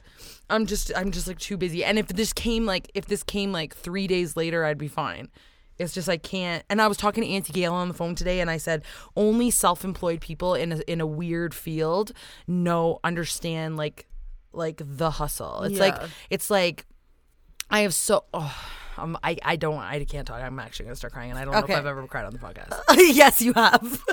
I'm 0.51 0.67
just 0.67 0.93
I'm 0.95 1.11
just 1.11 1.27
like 1.27 1.39
too 1.39 1.57
busy. 1.57 1.83
And 1.85 1.99
if 1.99 2.09
this 2.09 2.35
came 2.35 2.67
like 2.67 2.91
if 2.95 3.07
this 3.07 3.23
came 3.23 3.51
like 3.51 3.75
three 3.75 4.07
days 4.07 4.37
later, 4.37 4.65
I'd 4.67 4.77
be 4.77 4.89
fine. 4.89 5.31
It's 5.79 5.95
just 5.95 6.09
I 6.09 6.19
can't. 6.19 6.63
And 6.69 6.83
I 6.83 6.87
was 6.87 6.99
talking 6.99 7.25
to 7.25 7.31
Auntie 7.31 7.55
Gail 7.55 7.73
on 7.73 7.89
the 7.89 7.95
phone 7.95 8.15
today, 8.15 8.41
and 8.41 8.51
I 8.51 8.59
said 8.59 8.85
only 9.17 9.51
self-employed 9.51 10.21
people 10.21 10.55
in 10.55 10.73
a, 10.73 10.81
in 10.87 11.01
a 11.01 11.07
weird 11.07 11.55
field 11.55 12.13
know 12.47 13.01
understand 13.03 13.79
like 13.79 14.07
like 14.53 14.83
the 14.85 15.11
hustle. 15.13 15.63
It's 15.63 15.81
like 15.81 15.97
it's 16.31 16.51
like 16.51 16.87
I 17.71 17.81
have 17.81 17.95
so. 17.95 18.25
Oh, 18.35 18.55
um, 18.99 19.19
I 19.25 19.37
I 19.43 19.57
don't 19.57 19.79
I 19.79 20.05
can't 20.05 20.27
talk. 20.27 20.41
I'm 20.41 20.59
actually 20.61 20.85
gonna 20.85 20.97
start 20.97 21.13
crying, 21.13 21.31
and 21.31 21.39
I 21.39 21.45
don't 21.45 21.55
know 21.55 21.61
if 21.61 21.71
I've 21.71 21.87
ever 21.87 22.07
cried 22.07 22.27
on 22.27 22.33
the 22.33 22.39
podcast. 22.39 22.79
yes, 22.97 23.43
you 23.43 23.53
have. 23.55 24.05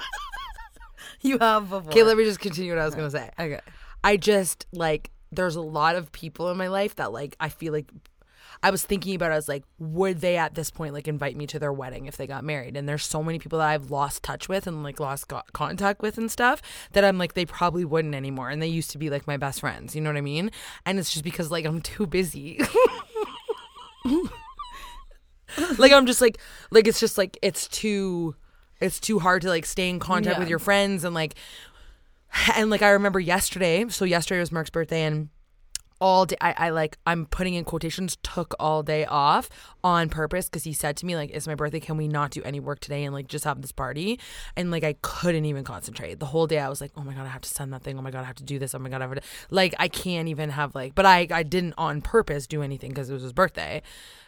you 1.22 1.38
have. 1.40 1.74
Okay, 1.74 2.04
let 2.04 2.18
me 2.18 2.24
just 2.24 2.40
continue 2.40 2.74
what 2.74 2.82
I 2.82 2.86
was 2.86 2.96
gonna 2.96 3.12
say. 3.12 3.30
Okay. 3.40 3.60
I 4.04 4.18
just 4.18 4.66
like 4.72 5.12
there's 5.32 5.56
a 5.56 5.62
lot 5.62 5.96
of 5.96 6.12
people 6.12 6.50
in 6.50 6.58
my 6.58 6.68
life 6.68 6.96
that 6.98 7.12
like 7.12 7.36
I 7.40 7.50
feel 7.50 7.74
like 7.74 7.92
I 8.64 8.70
was 8.70 8.84
thinking 8.84 9.16
about 9.16 9.32
it, 9.32 9.34
I 9.34 9.38
was 9.38 9.48
like, 9.48 9.64
would 9.80 10.22
they 10.22 10.38
at 10.38 10.54
this 10.54 10.70
point 10.70 10.94
like 10.94 11.08
invite 11.08 11.36
me 11.36 11.48
to 11.48 11.58
their 11.58 11.74
wedding 11.74 12.06
if 12.06 12.18
they 12.18 12.28
got 12.28 12.44
married? 12.44 12.78
And 12.78 12.88
there's 12.88 13.06
so 13.06 13.24
many 13.24 13.40
people 13.40 13.60
that 13.60 13.68
I've 13.68 13.90
lost 13.90 14.24
touch 14.24 14.48
with 14.48 14.68
and 14.68 14.84
like 14.84 15.00
lost 15.00 15.30
co- 15.30 15.42
contact 15.54 16.02
with 16.02 16.18
and 16.18 16.30
stuff 16.30 16.62
that 16.92 17.04
I'm 17.04 17.18
like 17.18 17.34
they 17.34 17.46
probably 17.46 17.86
wouldn't 17.86 18.14
anymore. 18.14 18.50
And 18.50 18.62
they 18.62 18.68
used 18.68 18.92
to 18.92 18.98
be 18.98 19.10
like 19.10 19.26
my 19.26 19.38
best 19.38 19.62
friends, 19.62 19.96
you 19.96 20.02
know 20.02 20.10
what 20.10 20.18
I 20.18 20.22
mean? 20.22 20.52
And 20.86 21.00
it's 21.00 21.12
just 21.12 21.24
because 21.24 21.50
like 21.50 21.66
I'm 21.66 21.82
too 21.92 22.06
busy. 22.06 22.60
like 25.78 25.92
I'm 25.92 26.06
just 26.06 26.22
like 26.22 26.38
like 26.70 26.88
it's 26.88 27.00
just 27.00 27.18
like 27.18 27.38
it's 27.42 27.68
too 27.68 28.36
it's 28.82 29.00
too 29.00 29.20
hard 29.20 29.42
to 29.44 29.50
like 29.50 29.66
stay 29.66 29.90
in 29.90 30.00
contact 30.00 30.36
Yeah. 30.36 30.40
with 30.40 30.50
your 30.50 30.60
friends 30.60 31.04
and 31.04 31.14
like 31.16 31.36
and 32.56 32.70
like 32.70 32.82
I 32.82 32.90
remember 32.92 33.20
yesterday. 33.20 33.88
So 33.90 34.06
yesterday 34.06 34.40
was 34.40 34.52
Mark's 34.52 34.70
birthday, 34.70 35.04
and 35.04 35.30
all 36.00 36.26
day 36.26 36.36
I, 36.42 36.54
I 36.58 36.70
like 36.72 36.98
I'm 37.06 37.28
putting 37.28 37.54
in 37.54 37.64
quotations 37.64 38.18
took 38.24 38.56
all 38.60 38.82
day 38.82 39.06
off 39.06 39.50
on 39.84 40.10
purpose 40.10 40.50
because 40.50 40.64
he 40.64 40.74
said 40.74 40.98
to 40.98 41.06
me 41.06 41.16
like 41.16 41.30
it's 41.32 41.46
my 41.46 41.54
birthday. 41.54 41.80
Can 41.80 41.96
we 41.96 42.08
not 42.08 42.32
do 42.32 42.42
any 42.44 42.60
work 42.60 42.80
today 42.80 43.04
and 43.04 43.14
like 43.14 43.28
just 43.28 43.46
have 43.46 43.62
this 43.62 43.72
party? 43.72 44.20
And 44.58 44.72
like 44.72 44.84
I 44.84 44.96
couldn't 45.04 45.46
even 45.46 45.64
concentrate. 45.64 46.20
The 46.20 46.26
whole 46.26 46.48
day 46.48 46.58
I 46.60 46.70
was 46.70 46.82
like 46.82 46.92
oh 46.98 47.04
my 47.04 47.14
god 47.14 47.26
I 47.26 47.30
have 47.30 47.42
to 47.44 47.50
send 47.50 47.72
that 47.74 47.84
thing. 47.84 48.00
Oh 48.00 48.02
my 48.02 48.10
god 48.10 48.22
I 48.22 48.24
have 48.24 48.38
to 48.38 48.44
do 48.44 48.58
this. 48.58 48.74
Oh 48.74 48.80
my 48.80 48.90
god 48.90 49.02
I 49.04 49.08
have 49.08 49.16
to 49.16 49.22
like 49.52 49.76
I 49.78 49.88
can't 49.90 50.28
even 50.28 50.50
have 50.50 50.74
like 50.74 50.96
but 50.96 51.06
I 51.06 51.28
I 51.30 51.44
didn't 51.44 51.76
on 51.78 52.02
purpose 52.02 52.48
do 52.48 52.64
anything 52.64 52.90
because 52.90 53.10
it 53.10 53.14
was 53.14 53.22
his 53.22 53.34
birthday. 53.34 53.84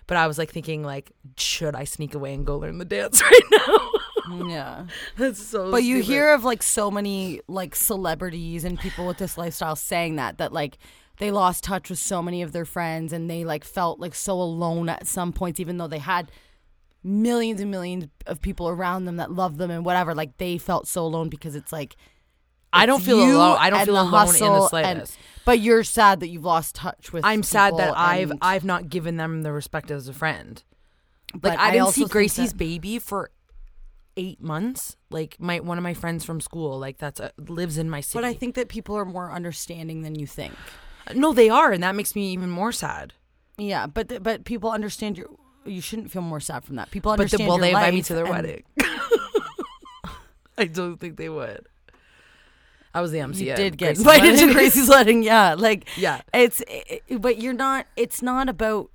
But 0.05 0.17
I 0.17 0.27
was 0.27 0.37
like 0.37 0.51
thinking 0.51 0.83
like 0.83 1.11
should 1.37 1.73
I 1.75 1.85
sneak 1.85 2.13
away 2.13 2.35
and 2.35 2.45
go 2.45 2.57
learn 2.57 2.77
the 2.77 2.85
dance 2.85 3.21
right 3.31 3.41
now 3.51 3.89
Yeah. 4.47 4.85
that's 5.17 5.41
so 5.45 5.69
But 5.71 5.83
you 5.83 5.97
stupid. 5.97 6.11
hear 6.13 6.33
of 6.33 6.43
like 6.43 6.63
so 6.63 6.89
many 6.91 7.41
like 7.47 7.75
celebrities 7.75 8.63
and 8.63 8.79
people 8.79 9.05
with 9.07 9.17
this 9.17 9.37
lifestyle 9.37 9.75
saying 9.75 10.15
that 10.17 10.37
that 10.37 10.53
like 10.53 10.77
they 11.17 11.29
lost 11.31 11.63
touch 11.63 11.89
with 11.89 11.99
so 11.99 12.21
many 12.21 12.41
of 12.41 12.51
their 12.53 12.65
friends 12.65 13.13
and 13.13 13.29
they 13.29 13.43
like 13.45 13.63
felt 13.63 13.99
like 13.99 14.15
so 14.15 14.33
alone 14.41 14.89
at 14.89 15.05
some 15.07 15.31
points 15.33 15.59
even 15.59 15.77
though 15.77 15.87
they 15.87 15.99
had 15.99 16.31
millions 17.03 17.59
and 17.59 17.69
millions 17.69 18.05
of 18.25 18.41
people 18.41 18.67
around 18.69 19.05
them 19.05 19.17
that 19.17 19.31
loved 19.31 19.57
them 19.57 19.69
and 19.69 19.83
whatever 19.85 20.15
like 20.15 20.37
they 20.37 20.57
felt 20.57 20.87
so 20.87 21.03
alone 21.05 21.27
because 21.29 21.53
it's 21.55 21.71
like 21.73 21.95
I 22.71 22.85
don't 22.85 23.03
feel 23.03 23.19
alone 23.21 23.57
I 23.59 23.69
don't 23.69 23.85
feel 23.85 23.95
alone 23.95 24.05
in 24.05 24.11
the 24.11 24.17
hustle 24.17 24.55
and- 24.55 24.69
slightest 24.69 25.17
but 25.45 25.59
you're 25.59 25.83
sad 25.83 26.21
that 26.21 26.29
you've 26.29 26.45
lost 26.45 26.75
touch 26.75 27.11
with 27.11 27.25
I'm 27.25 27.43
sad 27.43 27.75
that 27.77 27.97
I've 27.97 28.31
I've 28.41 28.63
not 28.63 28.87
given 28.89 29.17
them 29.17 29.41
the 29.43 29.51
respect 29.51 29.91
as 29.91 30.07
a 30.07 30.13
friend. 30.13 30.63
but 31.35 31.49
Like 31.49 31.59
I 31.59 31.71
didn't 31.71 31.83
also 31.87 32.05
see 32.05 32.07
Gracie's 32.09 32.51
that- 32.53 32.57
baby 32.57 32.97
for 32.99 33.29
eight 34.17 34.41
months. 34.41 34.97
Like 35.09 35.37
my 35.39 35.59
one 35.59 35.77
of 35.77 35.83
my 35.83 35.93
friends 35.93 36.23
from 36.25 36.39
school, 36.41 36.79
like 36.79 36.97
that's 36.97 37.19
a, 37.19 37.31
lives 37.37 37.77
in 37.77 37.89
my 37.89 38.01
city. 38.01 38.17
but 38.21 38.25
I 38.25 38.33
think 38.33 38.55
that 38.55 38.67
people 38.67 38.95
are 38.95 39.05
more 39.05 39.31
understanding 39.31 40.01
than 40.01 40.15
you 40.15 40.27
think 40.27 40.53
uh, 41.07 41.13
no, 41.13 41.33
they 41.33 41.49
are, 41.49 41.71
and 41.71 41.83
that 41.83 41.95
makes 41.95 42.15
me 42.15 42.31
even 42.31 42.49
more 42.49 42.71
sad. 42.71 43.13
Yeah, 43.57 43.87
but 43.87 44.09
th- 44.09 44.23
but 44.23 44.45
people 44.45 44.71
understand 44.71 45.17
your. 45.17 45.27
You 45.65 45.79
shouldn't 45.81 46.11
feel 46.11 46.21
more 46.21 46.39
sad 46.41 46.65
from 46.65 46.75
that. 46.75 46.91
People 46.91 47.11
But 47.13 47.21
understand. 47.21 47.47
will 47.47 47.57
they 47.57 47.69
invite 47.69 47.93
me 47.93 48.01
to 48.01 48.13
their 48.13 48.25
and- 48.25 48.33
wedding? 48.33 48.63
I 50.57 50.65
don't 50.65 50.97
think 50.97 51.17
they 51.17 51.29
would. 51.29 51.67
I 52.93 53.01
was 53.01 53.11
the 53.11 53.19
MC. 53.21 53.49
You 53.49 53.55
did 53.55 53.77
get 53.77 53.97
invited 53.97 54.37
to. 54.39 54.53
Gracie's 54.53 54.87
wedding. 54.87 55.23
Yeah, 55.23 55.55
like 55.55 55.87
Yeah. 55.97 56.21
it's. 56.33 56.61
It, 56.67 57.03
but 57.21 57.39
you're 57.41 57.53
not. 57.53 57.87
It's 57.95 58.21
not 58.21 58.49
about 58.49 58.89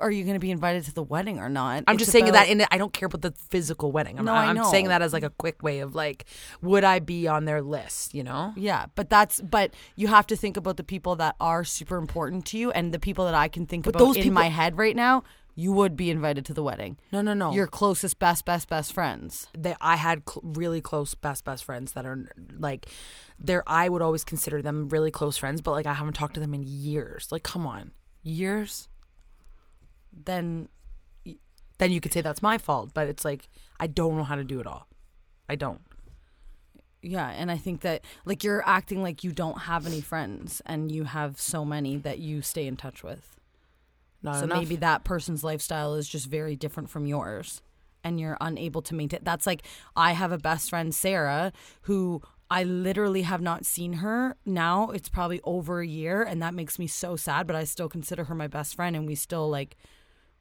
are 0.00 0.10
you 0.10 0.24
going 0.24 0.34
to 0.34 0.40
be 0.40 0.50
invited 0.50 0.84
to 0.84 0.94
the 0.94 1.02
wedding 1.02 1.38
or 1.38 1.48
not? 1.48 1.84
I'm 1.86 1.94
It's 1.94 2.00
just 2.02 2.12
saying 2.12 2.28
about- 2.28 2.46
that, 2.46 2.48
and 2.48 2.66
I 2.70 2.78
don't 2.78 2.92
care 2.92 3.06
about 3.06 3.22
the 3.22 3.32
physical 3.32 3.92
wedding. 3.92 4.18
I'm, 4.18 4.24
No, 4.24 4.32
I 4.32 4.46
I'm 4.46 4.56
know. 4.56 4.70
saying 4.70 4.88
that 4.88 5.02
as 5.02 5.12
like 5.12 5.22
a 5.22 5.30
quick 5.30 5.62
way 5.62 5.80
of 5.80 5.94
like, 5.94 6.24
would 6.62 6.84
I 6.84 6.98
be 6.98 7.26
on 7.28 7.44
their 7.44 7.62
list? 7.62 8.14
You 8.14 8.24
know? 8.24 8.52
Yeah, 8.56 8.86
but 8.94 9.08
that's 9.10 9.40
but 9.40 9.74
you 9.96 10.08
have 10.08 10.26
to 10.28 10.36
think 10.36 10.56
about 10.56 10.76
the 10.76 10.84
people 10.84 11.16
that 11.16 11.36
are 11.40 11.64
super 11.64 11.96
important 11.96 12.46
to 12.46 12.58
you 12.58 12.70
and 12.70 12.92
the 12.92 12.98
people 12.98 13.24
that 13.26 13.34
I 13.34 13.48
can 13.48 13.66
think 13.66 13.84
But 13.84 13.96
about 13.96 14.04
those 14.04 14.16
in 14.16 14.22
people- 14.24 14.34
my 14.34 14.48
head 14.48 14.76
right 14.78 14.96
now. 14.96 15.22
You 15.56 15.70
would 15.72 15.94
be 15.94 16.10
invited 16.10 16.44
to 16.46 16.52
the 16.52 16.64
wedding. 16.64 16.96
No, 17.12 17.22
no, 17.22 17.32
no. 17.32 17.52
Your 17.52 17.68
closest, 17.68 18.18
best, 18.18 18.44
best, 18.44 18.68
best 18.68 18.92
friends. 18.92 19.46
they, 19.56 19.76
I 19.80 19.94
had 19.94 20.22
cl- 20.28 20.42
really 20.42 20.80
close 20.80 21.14
best 21.14 21.44
best 21.44 21.62
friends 21.62 21.92
that 21.92 22.04
are 22.04 22.28
like, 22.58 22.88
they're 23.38 23.62
I 23.64 23.88
would 23.88 24.02
always 24.02 24.24
consider 24.24 24.62
them 24.62 24.88
really 24.88 25.12
close 25.12 25.36
friends, 25.36 25.60
but 25.60 25.70
like 25.70 25.86
I 25.86 25.94
haven't 25.94 26.14
talked 26.14 26.34
to 26.34 26.40
them 26.40 26.54
in 26.54 26.64
years. 26.66 27.28
Like, 27.30 27.44
come 27.44 27.68
on, 27.68 27.92
years. 28.24 28.88
Then 30.24 30.68
Then 31.78 31.90
you 31.92 32.00
could 32.00 32.12
say 32.12 32.20
that's 32.20 32.42
my 32.42 32.58
fault, 32.58 32.90
but 32.94 33.08
it's 33.08 33.24
like 33.24 33.48
I 33.80 33.86
don't 33.86 34.16
know 34.16 34.24
how 34.24 34.36
to 34.36 34.44
do 34.44 34.60
it 34.60 34.66
all. 34.66 34.86
I 35.48 35.56
don't. 35.56 35.80
yeah, 37.02 37.28
and 37.30 37.50
I 37.50 37.58
think 37.58 37.82
that 37.82 38.02
like 38.24 38.42
you're 38.44 38.62
acting 38.66 39.02
like 39.02 39.22
you 39.24 39.32
don't 39.32 39.58
have 39.62 39.86
any 39.86 40.00
friends 40.00 40.62
and 40.64 40.90
you 40.90 41.04
have 41.04 41.40
so 41.40 41.64
many 41.64 41.96
that 41.98 42.18
you 42.18 42.40
stay 42.42 42.66
in 42.66 42.76
touch 42.76 43.02
with. 43.02 43.38
Not 44.22 44.36
so 44.36 44.44
enough. 44.44 44.58
maybe 44.60 44.76
that 44.76 45.04
person's 45.04 45.44
lifestyle 45.44 45.94
is 45.94 46.08
just 46.08 46.26
very 46.26 46.56
different 46.56 46.88
from 46.88 47.04
yours 47.06 47.60
and 48.02 48.18
you're 48.18 48.38
unable 48.40 48.80
to 48.82 48.94
maintain 48.94 49.20
that's 49.22 49.46
like 49.46 49.62
i 49.96 50.12
have 50.12 50.32
a 50.32 50.38
best 50.38 50.70
friend 50.70 50.94
sarah 50.94 51.52
who 51.82 52.22
i 52.50 52.62
literally 52.64 53.22
have 53.22 53.42
not 53.42 53.66
seen 53.66 53.94
her 53.94 54.36
now 54.46 54.90
it's 54.90 55.10
probably 55.10 55.40
over 55.44 55.80
a 55.80 55.86
year 55.86 56.22
and 56.22 56.40
that 56.40 56.54
makes 56.54 56.78
me 56.78 56.86
so 56.86 57.16
sad 57.16 57.46
but 57.46 57.54
i 57.56 57.64
still 57.64 57.88
consider 57.88 58.24
her 58.24 58.34
my 58.34 58.46
best 58.46 58.74
friend 58.74 58.96
and 58.96 59.06
we 59.06 59.14
still 59.14 59.48
like 59.50 59.76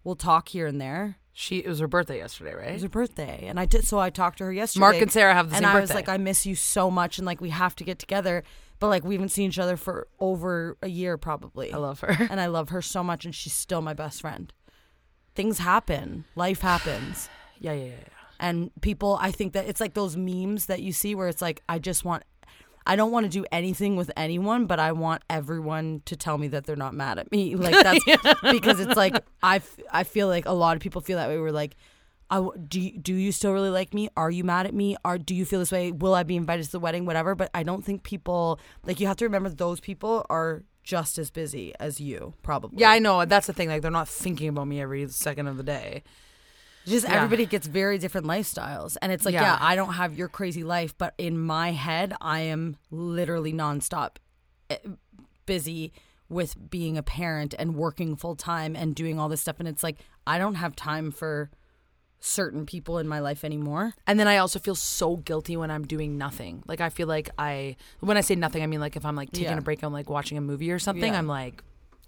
we'll 0.04 0.16
talk 0.16 0.50
here 0.50 0.68
and 0.68 0.80
there 0.82 1.18
she 1.36 1.58
it 1.60 1.68
was 1.68 1.80
her 1.80 1.88
birthday 1.88 2.18
yesterday, 2.18 2.54
right? 2.54 2.70
it 2.70 2.74
was 2.74 2.84
her 2.84 2.90
birthday 2.90 3.46
and 3.48 3.60
i 3.60 3.66
did 3.66 3.84
so 3.86 4.00
i 4.00 4.10
talked 4.10 4.38
to 4.38 4.44
her 4.44 4.54
yesterday 4.54 4.82
Mark 4.82 4.96
and 4.98 5.12
Sarah 5.12 5.34
have 5.34 5.50
the 5.50 5.56
and 5.56 5.66
same 5.66 5.76
i 5.76 5.80
was 5.80 5.90
birthday. 5.90 5.96
like 5.96 6.10
i 6.10 6.18
miss 6.18 6.46
you 6.46 6.56
so 6.56 6.92
much 6.92 7.18
and 7.18 7.26
like 7.26 7.42
we 7.42 7.50
have 7.50 7.76
to 7.78 7.84
get 7.84 7.98
together 8.00 8.44
but 8.80 8.88
like 8.90 9.04
we 9.04 9.16
haven't 9.16 9.30
seen 9.30 9.50
each 9.50 9.60
other 9.60 9.78
for 9.78 10.08
over 10.20 10.78
a 10.82 10.90
year 10.90 11.18
probably 11.18 11.72
I 11.74 11.78
love 11.78 12.02
her. 12.02 12.28
and 12.30 12.40
I 12.42 12.48
love 12.48 12.68
her 12.70 12.82
so 12.82 13.02
much, 13.02 13.24
and 13.24 13.34
she's 13.34 13.54
still 13.54 13.82
my 13.82 13.94
best 13.94 14.20
friend. 14.20 14.52
Things 15.36 15.60
happen, 15.60 16.26
life 16.36 16.60
happens, 16.72 17.30
Yeah, 17.60 17.72
yeah, 17.74 17.84
yeah. 17.86 17.90
yeah. 17.92 18.08
and 18.42 18.72
people. 18.82 19.18
I 19.22 19.32
think 19.32 19.54
that 19.54 19.68
it's 19.70 19.80
like 19.80 19.94
those 19.94 20.18
memes 20.18 20.66
that 20.66 20.82
you 20.82 20.92
see 20.92 21.16
where 21.16 21.30
it's 21.30 21.42
like, 21.42 21.64
I 21.70 21.80
just 21.80 22.04
want, 22.04 22.24
I 22.86 22.96
don't 22.96 23.12
want 23.12 23.26
to 23.26 23.30
do 23.30 23.46
anything 23.52 23.96
with 23.96 24.12
anyone, 24.18 24.66
but 24.66 24.80
I 24.80 24.92
want 24.92 25.24
everyone 25.30 26.02
to 26.06 26.16
tell 26.16 26.38
me 26.38 26.48
that 26.50 26.66
they're 26.66 26.76
not 26.76 26.94
mad 26.94 27.18
at 27.20 27.32
me. 27.32 27.56
Like 27.64 27.82
that's 27.82 28.04
because 28.52 28.80
it's 28.80 28.98
like 28.98 29.16
I, 29.42 29.58
f- 29.58 29.78
I 29.92 30.04
feel 30.04 30.28
like 30.28 30.46
a 30.46 30.52
lot 30.52 30.76
of 30.76 30.82
people 30.82 31.02
feel 31.02 31.18
that 31.18 31.30
way. 31.30 31.38
We're 31.38 31.52
like. 31.52 31.76
I 32.30 32.38
w 32.38 32.52
do 32.68 32.80
you, 32.82 32.98
do 32.98 33.14
you 33.14 33.32
still 33.32 33.52
really 33.52 33.70
like 33.70 33.94
me? 33.94 34.10
Are 34.18 34.32
you 34.32 34.44
mad 34.44 34.66
at 34.66 34.74
me? 34.74 34.96
Are 35.06 35.20
do 35.20 35.36
you 35.36 35.46
feel 35.46 35.60
this 35.60 35.72
way? 35.72 35.92
Will 35.92 36.16
I 36.16 36.24
be 36.24 36.36
invited 36.36 36.66
to 36.66 36.72
the 36.72 36.80
wedding? 36.80 37.06
Whatever. 37.06 37.36
But 37.36 37.52
I 37.54 37.62
don't 37.62 37.84
think 37.86 38.02
people 38.02 38.60
like 38.84 39.00
you 39.00 39.06
have 39.06 39.18
to 39.18 39.26
remember 39.26 39.50
those 39.50 39.80
people 39.80 40.26
are 40.32 40.64
just 40.84 41.18
as 41.18 41.30
busy 41.30 41.74
as 41.80 42.00
you, 42.00 42.34
probably. 42.42 42.80
Yeah, 42.80 42.90
I 42.92 43.00
know. 43.00 43.24
That's 43.26 43.46
the 43.46 43.54
thing. 43.54 43.70
Like 43.70 43.82
they're 43.84 43.92
not 43.92 44.08
thinking 44.08 44.50
about 44.50 44.68
me 44.68 44.82
every 44.82 45.08
second 45.10 45.48
of 45.48 45.58
the 45.58 45.64
day. 45.64 46.02
Just 46.86 47.08
Yeah. 47.08 47.16
everybody 47.16 47.46
gets 47.46 47.68
very 47.68 47.98
different 47.98 48.28
lifestyles 48.28 48.98
and 49.02 49.12
it's 49.12 49.26
like 49.26 49.34
yeah. 49.34 49.42
Yeah. 49.44 49.58
i 49.62 49.76
don't 49.76 49.94
have 49.94 50.18
your 50.18 50.28
crazy 50.28 50.64
life 50.64 50.98
but 50.98 51.14
in 51.18 51.38
my 51.40 51.72
head 51.72 52.14
i 52.22 52.40
am 52.42 52.78
literally 52.92 53.54
nonstop 53.54 54.18
eh, 54.70 54.78
busy 55.46 55.94
with 56.30 56.70
being 56.70 56.98
a 56.98 57.04
parent 57.04 57.54
and 57.60 57.76
working 57.76 58.16
full 58.16 58.36
time 58.36 58.76
and 58.76 58.96
doing 58.96 59.20
all 59.20 59.30
this 59.30 59.42
stuff 59.42 59.58
and 59.60 59.68
it's 59.68 59.84
like 59.84 59.98
i 60.28 60.38
don't 60.38 60.56
have 60.56 60.76
time 60.76 61.12
for 61.12 61.50
certain 62.20 62.66
people 62.66 62.98
in 63.00 63.08
my 63.08 63.20
life 63.20 63.44
anymore 63.44 63.94
And 64.08 64.18
then 64.18 64.30
I 64.30 64.38
also 64.38 64.58
feel 64.58 64.76
so 64.76 65.18
guilty 65.18 65.58
when 65.58 65.70
I'm 65.70 65.86
doing 65.86 66.18
nothing. 66.18 66.64
Like 66.66 66.80
I 66.80 66.88
feel 66.90 67.06
like 67.06 67.30
I 67.38 67.76
when 68.00 68.16
I 68.16 68.22
say 68.22 68.36
nothing, 68.36 68.64
I 68.64 68.68
mean 68.68 68.80
like 68.80 68.96
if 68.96 69.06
I'm 69.06 69.18
like 69.18 69.32
taking 69.34 69.52
Yeah. 69.52 69.58
a 69.58 69.62
break, 69.62 69.84
I'm 69.84 69.92
like 69.92 70.10
watching 70.10 70.38
a 70.38 70.42
movie 70.42 70.72
or 70.72 70.80
something. 70.80 71.12
Yeah. 71.12 71.20
I'm 71.20 71.28
like, 71.28 71.62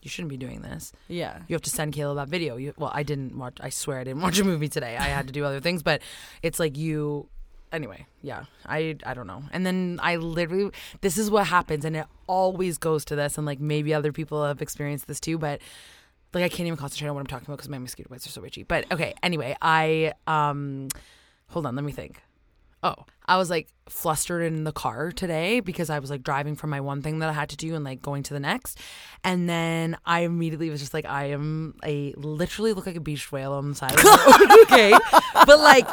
you 0.05 0.09
shouldn't 0.09 0.29
be 0.29 0.37
doing 0.37 0.61
this. 0.61 0.93
yeah 1.09 1.41
You 1.47 1.53
have 1.55 1.61
to 1.63 1.69
send 1.69 1.93
Kayla 1.93 2.15
that 2.15 2.27
video. 2.29 2.55
You, 2.57 2.73
well, 2.77 2.91
I 2.93 3.03
didn't 3.03 3.37
watch. 3.37 3.57
I 3.59 3.69
swear 3.69 3.99
I 3.99 4.03
didn't 4.05 4.21
watch 4.27 4.39
a 4.39 4.43
movie 4.43 4.69
today. 4.69 4.95
I 4.95 5.05
had 5.17 5.27
to 5.27 5.33
do 5.33 5.43
other 5.43 5.59
things, 5.59 5.83
but 5.83 6.01
it's 6.41 6.59
like 6.59 6.77
you. 6.77 7.27
Anyway, 7.71 8.05
yeah, 8.21 8.45
I 8.65 8.95
I 9.05 9.13
don't 9.13 9.27
know. 9.27 9.43
And 9.51 9.65
then 9.65 9.99
I 10.01 10.15
literally, 10.15 10.71
this 11.01 11.17
is 11.17 11.29
what 11.29 11.47
happens, 11.47 11.83
and 11.83 11.97
it 11.97 12.05
always 12.27 12.77
goes 12.77 13.03
to 13.05 13.15
this. 13.17 13.37
And 13.37 13.45
like 13.45 13.59
maybe 13.59 13.93
other 13.93 14.13
people 14.13 14.45
have 14.45 14.61
experienced 14.61 15.07
this 15.07 15.19
too, 15.19 15.37
but 15.37 15.59
like 16.33 16.43
I 16.43 16.49
can't 16.49 16.67
even 16.67 16.77
concentrate 16.77 17.09
on 17.09 17.15
what 17.15 17.21
I'm 17.21 17.27
talking 17.27 17.45
about 17.47 17.57
because 17.57 17.69
my 17.69 17.79
mosquito 17.79 18.09
bites 18.09 18.27
are 18.27 18.29
so 18.29 18.45
itchy. 18.45 18.63
But 18.63 18.85
okay, 18.91 19.13
anyway, 19.23 19.57
I 19.61 20.13
um, 20.27 20.87
hold 21.47 21.65
on, 21.65 21.75
let 21.75 21.83
me 21.83 21.91
think. 21.91 22.21
Oh, 22.85 23.05
I 23.25 23.37
was 23.37 23.49
like 23.49 23.67
flustered 23.89 24.43
in 24.43 24.63
the 24.63 24.71
car 24.71 25.11
today 25.11 25.59
because 25.59 25.89
I 25.89 25.97
was 25.99 26.09
like 26.11 26.21
driving 26.21 26.55
from 26.55 26.69
my 26.69 26.79
one 26.81 27.01
thing 27.01 27.19
that 27.19 27.29
I 27.29 27.33
had 27.33 27.49
to 27.49 27.57
do 27.57 27.73
and 27.73 27.83
like 27.83 28.01
going 28.01 28.21
to 28.23 28.33
the 28.33 28.39
next. 28.39 28.79
And 29.23 29.49
then 29.49 29.97
I 30.05 30.19
immediately 30.21 30.69
was 30.69 30.79
just 30.79 30.93
like, 30.93 31.05
I 31.05 31.25
am 31.31 31.75
a 31.83 32.13
literally 32.15 32.73
look 32.73 32.85
like 32.85 32.95
a 32.95 32.99
beached 33.01 33.31
whale 33.31 33.53
on 33.53 33.69
the 33.69 33.75
side 33.75 33.91
of 33.93 33.97
the 33.97 34.37
road. 34.49 34.61
okay. 34.63 34.93
But 35.47 35.59
like, 35.59 35.87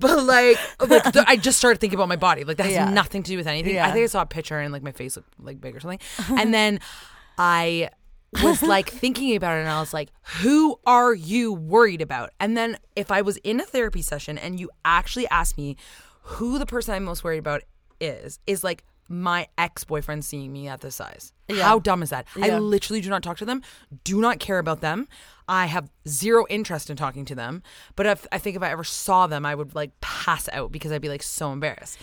but 0.00 0.24
like, 0.24 0.58
like 0.80 1.12
th- 1.12 1.24
I 1.28 1.36
just 1.36 1.58
started 1.58 1.80
thinking 1.80 1.98
about 1.98 2.08
my 2.08 2.16
body. 2.16 2.44
Like 2.44 2.56
that 2.56 2.64
has 2.66 2.72
Yeah. 2.72 2.88
nothing 2.90 3.22
to 3.24 3.30
do 3.30 3.36
with 3.36 3.46
anything. 3.46 3.78
I 3.78 3.90
think 3.92 4.04
I 4.04 4.06
saw 4.06 4.22
a 4.22 4.26
picture 4.26 4.58
and 4.58 4.72
like 4.72 4.82
my 4.82 4.92
face 4.92 5.16
looked 5.16 5.34
like 5.38 5.60
big 5.60 5.76
or 5.76 5.80
something. 5.80 6.00
and 6.30 6.54
then 6.54 6.80
I 7.36 7.90
was 8.42 8.62
like 8.62 8.88
thinking 9.02 9.36
about 9.36 9.56
it 9.56 9.60
and 9.60 9.68
I 9.68 9.80
was 9.80 9.92
like, 9.92 10.08
who 10.40 10.78
are 10.86 11.12
you 11.14 11.52
worried 11.52 12.00
about? 12.00 12.30
And 12.40 12.56
then 12.56 12.78
if 12.96 13.10
I 13.10 13.22
was 13.22 13.36
in 13.38 13.60
a 13.60 13.64
therapy 13.64 14.02
session 14.02 14.38
and 14.38 14.58
you 14.58 14.70
actually 14.84 15.28
asked 15.28 15.58
me 15.58 15.76
who 16.32 16.58
the 16.58 16.66
person 16.66 16.94
I'm 16.94 17.04
most 17.04 17.24
worried 17.24 17.38
about 17.38 17.62
is, 18.00 18.38
is 18.46 18.62
like 18.64 18.84
my 19.08 19.46
ex 19.56 19.84
boyfriend 19.84 20.24
seeing 20.24 20.52
me 20.52 20.68
at 20.68 20.80
this 20.82 20.96
size. 20.96 21.32
How 21.62 21.78
dumb 21.78 22.02
is 22.02 22.10
that? 22.10 22.26
I 22.36 22.48
literally 22.58 23.00
do 23.00 23.08
not 23.08 23.22
talk 23.22 23.38
to 23.38 23.46
them, 23.46 23.62
do 24.04 24.20
not 24.20 24.38
care 24.38 24.58
about 24.58 24.80
them. 24.82 25.08
I 25.48 25.64
have 25.66 25.90
zero 26.06 26.44
interest 26.50 26.90
in 26.90 26.96
talking 26.98 27.24
to 27.24 27.34
them. 27.34 27.62
But 27.96 28.04
if 28.06 28.26
I 28.30 28.36
think 28.38 28.56
if 28.56 28.62
I 28.62 28.70
ever 28.70 28.84
saw 28.84 29.26
them, 29.26 29.46
I 29.46 29.54
would 29.54 29.74
like 29.74 29.98
pass 30.02 30.46
out 30.52 30.70
because 30.72 30.92
I'd 30.92 31.00
be 31.00 31.08
like 31.08 31.22
so 31.22 31.52
embarrassed. 31.52 31.98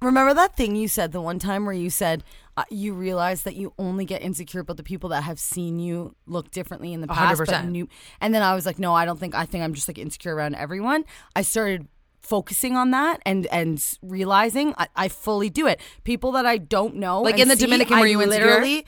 Remember 0.00 0.32
that 0.32 0.56
thing 0.56 0.76
you 0.76 0.86
said 0.86 1.10
the 1.10 1.20
one 1.20 1.40
time 1.40 1.64
where 1.66 1.74
you 1.74 1.90
said 1.90 2.22
uh, 2.56 2.62
you 2.70 2.94
realize 2.94 3.42
that 3.42 3.56
you 3.56 3.74
only 3.78 4.04
get 4.04 4.22
insecure 4.22 4.60
about 4.60 4.76
the 4.76 4.84
people 4.84 5.10
that 5.10 5.24
have 5.24 5.40
seen 5.40 5.80
you 5.80 6.14
look 6.26 6.52
differently 6.52 6.92
in 6.92 7.00
the 7.00 7.08
past. 7.08 7.38
but 7.38 7.48
100%. 7.48 7.68
knew- 7.68 7.88
and 8.20 8.32
then 8.32 8.42
I 8.42 8.54
was 8.54 8.64
like, 8.64 8.78
no, 8.78 8.94
I 8.94 9.04
don't 9.04 9.18
think. 9.18 9.34
I 9.34 9.44
think 9.44 9.64
I'm 9.64 9.74
just 9.74 9.88
like 9.88 9.98
insecure 9.98 10.34
around 10.36 10.54
everyone. 10.54 11.04
I 11.34 11.42
started 11.42 11.88
focusing 12.20 12.76
on 12.76 12.90
that 12.90 13.20
and 13.24 13.46
and 13.46 13.82
realizing 14.02 14.74
I, 14.78 14.88
I 14.96 15.08
fully 15.08 15.50
do 15.50 15.66
it. 15.66 15.80
People 16.04 16.32
that 16.32 16.46
I 16.46 16.58
don't 16.58 16.96
know, 16.96 17.22
Like 17.22 17.38
in 17.38 17.48
the 17.48 17.56
see, 17.56 17.64
Dominican, 17.64 17.98
were 18.00 18.06
you 18.06 18.20
insecure? 18.22 18.46
literally- 18.46 18.86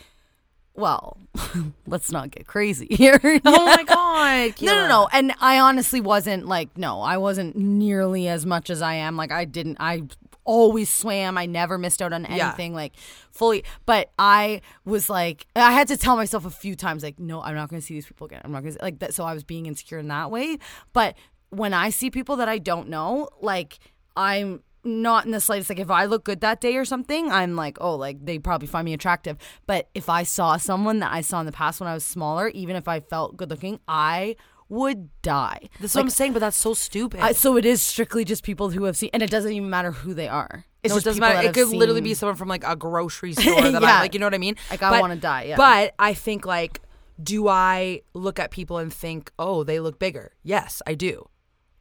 Well, 0.74 1.18
let's 1.86 2.10
not 2.10 2.30
get 2.30 2.46
crazy 2.46 2.86
here. 2.90 3.20
Oh 3.44 3.64
my 3.66 3.82
god. 3.84 4.62
No, 4.62 4.74
no, 4.74 4.88
no. 4.88 5.08
And 5.12 5.32
I 5.40 5.58
honestly 5.58 6.00
wasn't 6.00 6.46
like, 6.46 6.76
no, 6.78 7.00
I 7.02 7.16
wasn't 7.18 7.56
nearly 7.56 8.28
as 8.28 8.46
much 8.46 8.70
as 8.70 8.80
I 8.82 8.94
am. 8.94 9.16
Like, 9.16 9.32
I 9.32 9.44
didn't, 9.44 9.76
I 9.80 10.02
always 10.44 10.88
swam. 10.92 11.36
I 11.36 11.46
never 11.46 11.76
missed 11.76 12.00
out 12.00 12.12
on 12.12 12.24
Yeah. 12.24 12.48
anything, 12.48 12.74
like, 12.74 12.92
fully. 13.30 13.62
But 13.84 14.10
I 14.18 14.62
was 14.84 15.10
like, 15.10 15.46
I 15.54 15.72
had 15.72 15.88
to 15.88 15.96
tell 15.96 16.16
myself 16.16 16.44
a 16.46 16.50
few 16.50 16.74
times, 16.76 17.02
like, 17.02 17.18
no, 17.18 17.42
I'm 17.42 17.54
not 17.54 17.68
going 17.68 17.80
to 17.80 17.86
see 17.86 17.94
these 17.94 18.06
people 18.06 18.26
again. 18.26 18.40
I'm 18.44 18.52
not 18.52 18.62
going 18.62 18.74
to, 18.74 18.82
like, 18.82 18.98
that. 19.00 19.12
So 19.14 19.24
I 19.24 19.34
was 19.34 19.44
being 19.44 19.66
insecure 19.66 19.98
in 19.98 20.08
that 20.08 20.30
way. 20.30 20.58
But 20.92 21.14
when 21.50 21.74
I 21.74 21.90
see 21.90 22.10
people 22.10 22.36
that 22.36 22.48
I 22.48 22.58
don't 22.58 22.88
know, 22.88 23.28
like, 23.40 23.78
I'm, 24.16 24.62
not 24.84 25.24
in 25.26 25.30
the 25.30 25.40
slightest 25.40 25.68
like 25.68 25.78
if 25.78 25.90
I 25.90 26.06
look 26.06 26.24
good 26.24 26.40
that 26.40 26.60
day 26.60 26.76
or 26.76 26.84
something, 26.84 27.30
I'm 27.30 27.56
like, 27.56 27.78
oh, 27.80 27.96
like 27.96 28.24
they 28.24 28.38
probably 28.38 28.66
find 28.66 28.84
me 28.84 28.94
attractive. 28.94 29.36
But 29.66 29.88
if 29.94 30.08
I 30.08 30.22
saw 30.22 30.56
someone 30.56 31.00
that 31.00 31.12
I 31.12 31.20
saw 31.20 31.40
in 31.40 31.46
the 31.46 31.52
past 31.52 31.80
when 31.80 31.88
I 31.88 31.94
was 31.94 32.04
smaller, 32.04 32.48
even 32.48 32.76
if 32.76 32.88
I 32.88 33.00
felt 33.00 33.36
good 33.36 33.50
looking, 33.50 33.80
I 33.86 34.36
would 34.68 35.10
die. 35.22 35.68
That's 35.80 35.94
what 35.94 36.02
I'm 36.02 36.10
saying, 36.10 36.32
but 36.32 36.38
that's 36.38 36.56
so 36.56 36.74
stupid. 36.74 37.20
I, 37.20 37.32
so 37.32 37.56
it 37.56 37.64
is 37.64 37.82
strictly 37.82 38.24
just 38.24 38.42
people 38.44 38.70
who 38.70 38.84
have 38.84 38.96
seen, 38.96 39.10
and 39.12 39.22
it 39.22 39.30
doesn't 39.30 39.52
even 39.52 39.68
matter 39.68 39.92
who 39.92 40.14
they 40.14 40.28
are. 40.28 40.64
It's 40.82 40.92
no, 40.92 40.96
it 40.96 40.98
just 40.98 41.04
doesn't 41.04 41.20
matter. 41.20 41.48
It 41.48 41.54
could 41.54 41.68
literally 41.68 42.00
be 42.00 42.14
someone 42.14 42.36
from 42.36 42.48
like 42.48 42.64
a 42.64 42.76
grocery 42.76 43.32
store 43.34 43.60
that 43.60 43.82
Yeah. 43.82 43.96
I 43.96 44.00
like. 44.00 44.14
You 44.14 44.20
know 44.20 44.26
what 44.26 44.34
I 44.34 44.38
mean? 44.38 44.56
Like, 44.70 44.82
I 44.82 45.00
wanna 45.00 45.16
die, 45.16 45.44
yeah. 45.44 45.56
But 45.56 45.94
I 45.98 46.14
think 46.14 46.46
like, 46.46 46.80
do 47.22 47.48
I 47.48 48.02
look 48.14 48.38
at 48.38 48.50
people 48.50 48.78
and 48.78 48.92
think, 48.92 49.30
oh, 49.38 49.64
they 49.64 49.80
look 49.80 49.98
bigger? 49.98 50.32
Yes, 50.42 50.80
I 50.86 50.94
do. 50.94 51.28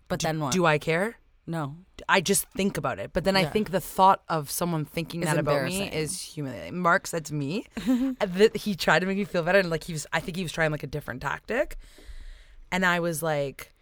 But 0.09 0.19
then 0.19 0.39
what? 0.41 0.51
Do 0.51 0.65
I 0.65 0.77
care? 0.77 1.15
no. 1.47 1.75
I 2.07 2.21
just 2.21 2.45
think 2.55 2.77
about 2.77 2.97
it. 2.97 3.11
But 3.11 3.25
then 3.25 3.35
I 3.35 3.41
Yeah. 3.41 3.49
think 3.49 3.71
the 3.71 3.81
thought 3.81 4.21
of 4.29 4.49
someone 4.49 4.85
thinking 4.85 5.21
Is 5.21 5.27
that 5.27 5.37
about 5.37 5.65
me 5.65 5.75
embarrassing. 5.81 5.99
is 5.99 6.21
humiliating. 6.21 6.79
Mark 6.79 7.05
said 7.07 7.25
to 7.25 7.33
me 7.33 7.65
that 8.21 8.55
he 8.55 8.73
tried 8.75 8.99
to 8.99 9.05
make 9.05 9.17
me 9.17 9.25
feel 9.25 9.43
better, 9.43 9.59
and 9.59 9.69
like 9.69 9.83
he 9.83 9.91
was, 9.93 10.07
I 10.13 10.21
think 10.21 10.37
he 10.37 10.43
was 10.43 10.51
trying 10.53 10.71
like 10.71 10.83
a 10.83 10.87
different 10.87 11.21
tactic, 11.21 11.75
and 12.71 12.85
I 12.85 12.99
was 13.01 13.21
like, 13.21 13.73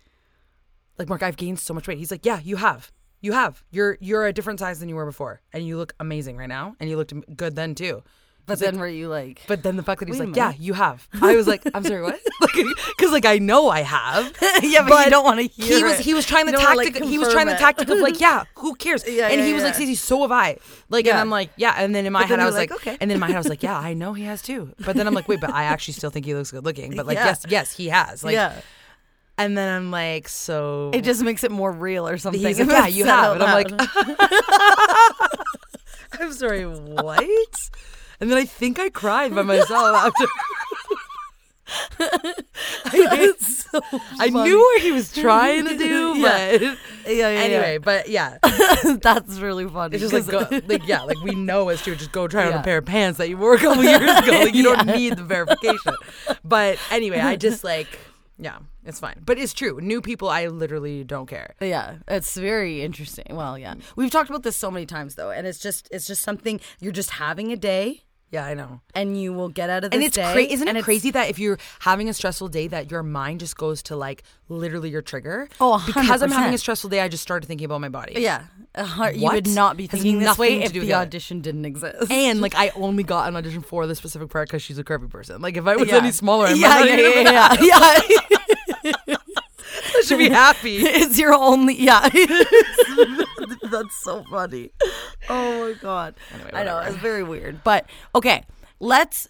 like 0.97 1.09
Mark, 1.09 1.21
I've 1.21 1.37
gained 1.37 1.59
so 1.59 1.73
much 1.75 1.87
weight. 1.87 1.99
He's 1.99 2.09
like, 2.09 2.25
yeah, 2.25 2.39
you 2.43 2.55
have. 2.55 2.91
You 3.21 3.33
have. 3.33 3.63
You're 3.69 3.97
you're 4.01 4.25
a 4.25 4.33
different 4.33 4.59
size 4.59 4.79
than 4.79 4.89
you 4.89 4.95
were 4.95 5.05
before, 5.05 5.41
and 5.53 5.65
you 5.67 5.77
look 5.77 5.93
amazing 5.99 6.37
right 6.37 6.49
now, 6.49 6.75
and 6.79 6.89
you 6.89 6.97
looked 6.97 7.13
am- 7.13 7.23
good 7.35 7.55
then 7.55 7.75
too. 7.75 8.01
But 8.47 8.59
then 8.59 8.79
were 8.79 8.87
you 8.87 9.09
like? 9.09 9.41
But 9.45 9.61
then 9.61 9.75
the 9.75 9.83
fact 9.83 9.99
that 9.99 10.07
he's 10.07 10.19
like, 10.19 10.33
yeah, 10.33 10.53
you 10.57 10.73
have. 10.73 11.05
I 11.21 11.35
was 11.35 11.47
like, 11.47 11.63
I'm 11.73 11.83
sorry, 11.83 12.01
what? 12.01 12.19
Because 12.97 13.11
like 13.11 13.25
I 13.25 13.37
know 13.39 13.69
I 13.69 13.81
have. 13.81 14.35
yeah, 14.63 14.87
but, 14.87 15.05
you 15.05 15.11
don't 15.11 15.25
want 15.25 15.39
to 15.39 15.47
hear. 15.47 15.77
He 15.77 15.83
was 15.83 15.99
it. 15.99 16.05
he 16.05 16.13
was 16.13 16.25
trying 16.25 16.45
the 16.45 16.53
You 16.53 16.57
like, 16.57 16.93
tactic. 16.93 17.03
he 17.03 17.19
was 17.19 17.31
trying 17.31 17.47
the 17.47 17.55
tactic 17.55 17.89
of 17.89 17.99
like, 17.99 18.19
yeah, 18.19 18.45
who 18.55 18.73
cares? 18.75 19.03
Yeah, 19.17 19.27
and 19.27 19.39
yeah, 19.39 19.45
he 19.45 19.53
was 19.53 19.63
like, 19.63 19.73
yeah. 19.73 19.77
Stacey, 19.77 19.95
so 19.95 20.21
have 20.21 20.31
I. 20.31 20.57
Like, 20.89 21.05
and 21.07 21.17
I'm 21.17 21.29
like, 21.29 21.49
yeah. 21.57 21.75
And 21.77 21.93
then 21.93 22.05
in 22.05 22.13
my 22.13 22.21
But 22.21 22.29
head, 22.29 22.39
I 22.39 22.45
was 22.45 22.55
like, 22.55 22.69
like, 22.71 22.79
okay. 22.79 22.97
And 23.01 23.11
then 23.11 23.15
in 23.15 23.19
my 23.19 23.27
head, 23.27 23.35
I 23.35 23.39
was 23.39 23.49
like, 23.49 23.63
yeah, 23.63 23.77
I 23.77 23.93
know 23.93 24.13
he 24.13 24.23
has 24.23 24.41
too. 24.41 24.73
But 24.79 24.95
then 24.95 25.07
I'm 25.07 25.13
like, 25.13 25.27
wait, 25.27 25.41
but 25.41 25.51
I 25.51 25.65
actually 25.65 25.95
still 25.95 26.09
think 26.09 26.25
he 26.25 26.33
looks 26.33 26.51
good 26.51 26.63
looking. 26.63 26.95
But 26.95 27.05
like, 27.05 27.17
Yeah. 27.17 27.25
yes, 27.25 27.45
yes, 27.49 27.71
he 27.73 27.89
has. 27.89 28.23
Like, 28.23 28.33
yeah. 28.33 28.61
And 29.37 29.57
then 29.57 29.69
I'm 29.75 29.91
like, 29.91 30.27
so 30.29 30.89
It 30.93 31.03
just 31.03 31.21
makes 31.21 31.43
it 31.43 31.51
more 31.51 31.71
real 31.71 32.07
or 32.07 32.17
something. 32.17 32.41
Like, 32.41 32.57
yeah, 32.57 32.87
you 32.87 33.05
have. 33.05 33.33
And 33.33 33.43
I'm 33.43 33.53
like. 33.53 33.71
I'm 36.19 36.33
sorry, 36.33 36.65
what? 36.65 37.27
And 38.19 38.31
then 38.31 38.37
I 38.37 38.45
think 38.45 38.79
I 38.79 38.89
cried 38.89 39.33
by 39.35 39.43
myself 39.43 39.69
after. 39.95 40.25
I, 41.99 43.33
so 43.39 43.81
I 44.19 44.29
knew 44.29 44.57
what 44.57 44.81
he 44.81 44.91
was 44.91 45.11
trying 45.13 45.65
to 45.65 45.77
do, 45.77 46.13
Yeah. 46.17 46.57
but 46.57 46.61
yeah, 46.61 46.77
yeah, 47.05 47.27
anyway, 47.27 47.77
but 47.77 48.07
yeah, 48.07 48.37
yeah. 48.45 48.97
that's 49.01 49.39
really 49.39 49.67
funny. 49.67 49.97
it's 49.97 50.09
just 50.09 50.29
like, 50.29 50.49
go, 50.49 50.61
like 50.67 50.87
yeah, 50.87 51.01
like 51.01 51.21
we 51.23 51.35
know 51.35 51.67
as 51.69 51.81
to 51.81 51.95
just 51.95 52.13
go 52.13 52.27
try 52.27 52.47
on 52.47 52.53
a 52.53 52.63
pair 52.63 52.77
of 52.77 52.85
pants 52.85 53.17
that 53.17 53.27
you 53.27 53.37
wore 53.37 53.55
a 53.55 53.57
couple 53.57 53.83
years 53.83 54.01
ago. 54.01 54.31
Like 54.43 54.55
you 54.55 54.63
don't 54.63 54.85
need 54.87 55.17
the 55.17 55.23
verification. 55.23 55.93
But 56.43 56.79
anyway, 56.89 57.19
I 57.19 57.35
just 57.35 57.65
like 57.65 57.99
yeah, 58.39 58.59
it's 58.85 58.99
fine. 58.99 59.21
But 59.25 59.37
it's 59.39 59.53
true. 59.53 59.79
New 59.81 60.01
people, 60.01 60.29
I 60.29 60.47
literally 60.47 61.03
don't 61.03 61.25
care. 61.25 61.55
Yeah, 61.59 61.97
it's 62.07 62.35
very 62.37 62.81
interesting. 62.83 63.25
Well, 63.31 63.57
yeah, 63.57 63.75
we've 63.95 64.11
talked 64.11 64.29
about 64.29 64.43
this 64.43 64.55
so 64.55 64.69
many 64.71 64.85
times 64.85 65.15
though, 65.15 65.31
and 65.31 65.45
it's 65.47 65.59
just 65.59 65.89
it's 65.91 66.07
just 66.07 66.21
something 66.21 66.59
you're 66.79 66.93
just 66.93 67.11
having 67.11 67.51
a 67.51 67.57
day, 67.57 68.03
Yeah, 68.29 68.45
I 68.45 68.55
know. 68.55 68.81
and 68.93 69.19
you 69.19 69.31
will 69.31 69.47
get 69.47 69.69
out 69.69 69.85
of 69.85 69.91
this 69.91 69.95
And 69.97 70.03
it's 70.05 70.15
day. 70.17 70.33
cra- 70.33 70.41
isn't 70.43 70.67
and 70.67 70.77
it 70.77 70.83
crazy 70.83 71.11
that 71.11 71.29
if 71.29 71.39
you're 71.39 71.57
having 71.79 72.09
a 72.09 72.13
stressful 72.13 72.49
day, 72.49 72.67
that 72.67 72.91
your 72.91 73.01
mind 73.01 73.39
just 73.39 73.55
goes 73.55 73.81
to 73.83 73.95
like 73.95 74.21
literally 74.49 74.89
your 74.89 75.01
trigger? 75.01 75.47
Oh, 75.61 75.75
a 75.75 75.83
because 75.85 76.21
I'm 76.21 76.31
having 76.31 76.53
a 76.53 76.57
stressful 76.57 76.89
day, 76.89 76.99
I 76.99 77.07
just 77.07 77.23
started 77.23 77.47
thinking 77.47 77.63
about 77.65 77.79
my 77.79 77.87
body. 77.89 78.15
Yeah, 78.17 78.43
a 78.75 79.11
you 79.13 79.29
would 79.31 79.47
not 79.47 79.77
be 79.77 79.87
thinking 79.87 80.19
this 80.19 80.37
way 80.37 80.61
if 80.61 80.73
the 80.73 80.79
with 80.81 80.89
it. 80.89 80.93
audition 80.93 81.39
didn't 81.39 81.63
exist. 81.63 82.11
And 82.11 82.41
like 82.41 82.53
I 82.55 82.69
only 82.75 83.03
got 83.03 83.29
an 83.29 83.35
audition 83.37 83.61
for 83.61 83.87
this 83.87 83.97
specific 83.97 84.29
part 84.29 84.49
because 84.49 84.61
she's 84.61 84.77
a 84.77 84.83
curvy 84.83 85.09
person. 85.09 85.41
Like 85.41 85.55
if 85.55 85.65
I 85.65 85.77
was 85.77 85.87
Yeah. 85.87 85.95
any 85.97 86.11
smaller, 86.11 86.47
I 86.47 86.49
might 86.53 86.59
yeah, 86.59 86.67
not 86.67 86.87
yeah, 86.89 86.97
yeah, 86.97 87.57
yeah, 87.61 87.99
yeah. 88.19 88.37
I 90.07 90.09
should 90.09 90.17
be 90.19 90.29
happy. 90.29 90.77
it's 90.85 91.19
your 91.19 91.33
only 91.33 91.75
yeah. 91.81 92.07
That's 93.63 93.95
so 94.03 94.23
funny. 94.29 94.71
Oh 95.29 95.67
my 95.67 95.73
god. 95.79 96.15
Anyway, 96.33 96.51
I 96.53 96.63
know 96.63 96.79
it's 96.79 96.95
very 96.95 97.23
weird, 97.23 97.63
but 97.63 97.85
okay, 98.15 98.43
let's. 98.79 99.27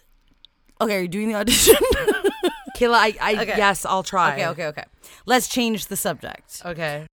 Okay, 0.80 0.96
are 0.96 1.00
you 1.02 1.08
doing 1.08 1.28
the 1.28 1.34
audition? 1.34 1.74
Kayla, 2.76 2.94
I, 2.94 3.14
I 3.20 3.42
Okay. 3.42 3.54
yes, 3.56 3.84
I'll 3.84 4.04
try. 4.04 4.34
okay, 4.34 4.46
okay, 4.48 4.66
okay. 4.66 4.84
Let's 5.26 5.48
change 5.48 5.86
the 5.86 5.96
subject. 5.96 6.62
Okay. 6.64 7.06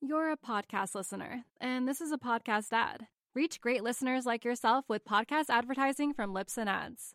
You're 0.00 0.30
a 0.32 0.36
podcast 0.38 0.94
listener, 0.94 1.44
and 1.60 1.86
this 1.86 2.00
is 2.00 2.10
a 2.12 2.16
podcast 2.16 2.72
ad. 2.72 3.06
Reach 3.34 3.60
great 3.60 3.82
listeners 3.82 4.24
like 4.24 4.44
yourself 4.46 4.86
with 4.88 5.04
podcast 5.04 5.50
advertising 5.50 6.14
from 6.14 6.32
Libsyn 6.32 6.66
Ads. 6.68 7.14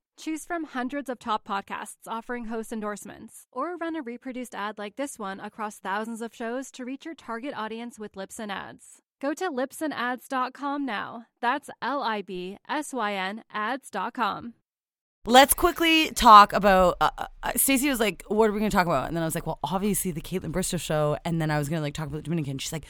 Choose 0.17 0.45
from 0.45 0.65
hundreds 0.65 1.09
of 1.09 1.19
top 1.19 1.47
podcasts 1.47 2.07
offering 2.07 2.45
host 2.45 2.71
endorsements, 2.71 3.47
or 3.51 3.77
run 3.77 3.95
a 3.95 4.01
reproduced 4.01 4.53
ad 4.53 4.77
like 4.77 4.95
this 4.95 5.17
one 5.17 5.39
across 5.39 5.77
thousands 5.77 6.21
of 6.21 6.35
shows 6.35 6.69
to 6.71 6.85
reach 6.85 7.05
your 7.05 7.15
target 7.15 7.53
audience 7.55 7.97
with 7.97 8.13
Libsyn 8.13 8.51
Ads. 8.51 9.01
Go 9.19 9.33
to 9.33 9.49
libsynads.com 9.49 10.85
now. 10.85 11.25
That's 11.41 11.69
L 11.81 12.01
I 12.01 12.21
B 12.21 12.57
S 12.67 12.93
Y 12.93 13.13
N 13.13 13.43
ads.com. 13.51 14.53
Let's 15.25 15.53
quickly 15.53 16.09
talk 16.09 16.51
about. 16.53 16.97
Uh, 16.99 17.11
uh, 17.43 17.51
Stacey 17.55 17.89
was 17.89 17.99
like, 17.99 18.23
"What 18.27 18.49
are 18.49 18.51
we 18.51 18.59
going 18.59 18.71
to 18.71 18.75
talk 18.75 18.87
about?" 18.87 19.07
And 19.07 19.15
then 19.15 19.21
I 19.21 19.27
was 19.27 19.35
like, 19.35 19.45
"Well, 19.45 19.59
obviously 19.63 20.11
the 20.11 20.21
Kaitlyn 20.21 20.51
Bristowe 20.51 20.79
show." 20.79 21.17
And 21.23 21.39
then 21.39 21.51
I 21.51 21.59
was 21.59 21.69
going 21.69 21.79
to 21.79 21.83
like 21.83 21.93
talk 21.93 22.07
about 22.07 22.17
the 22.17 22.23
Dominican. 22.23 22.57
She's 22.57 22.71
like, 22.71 22.85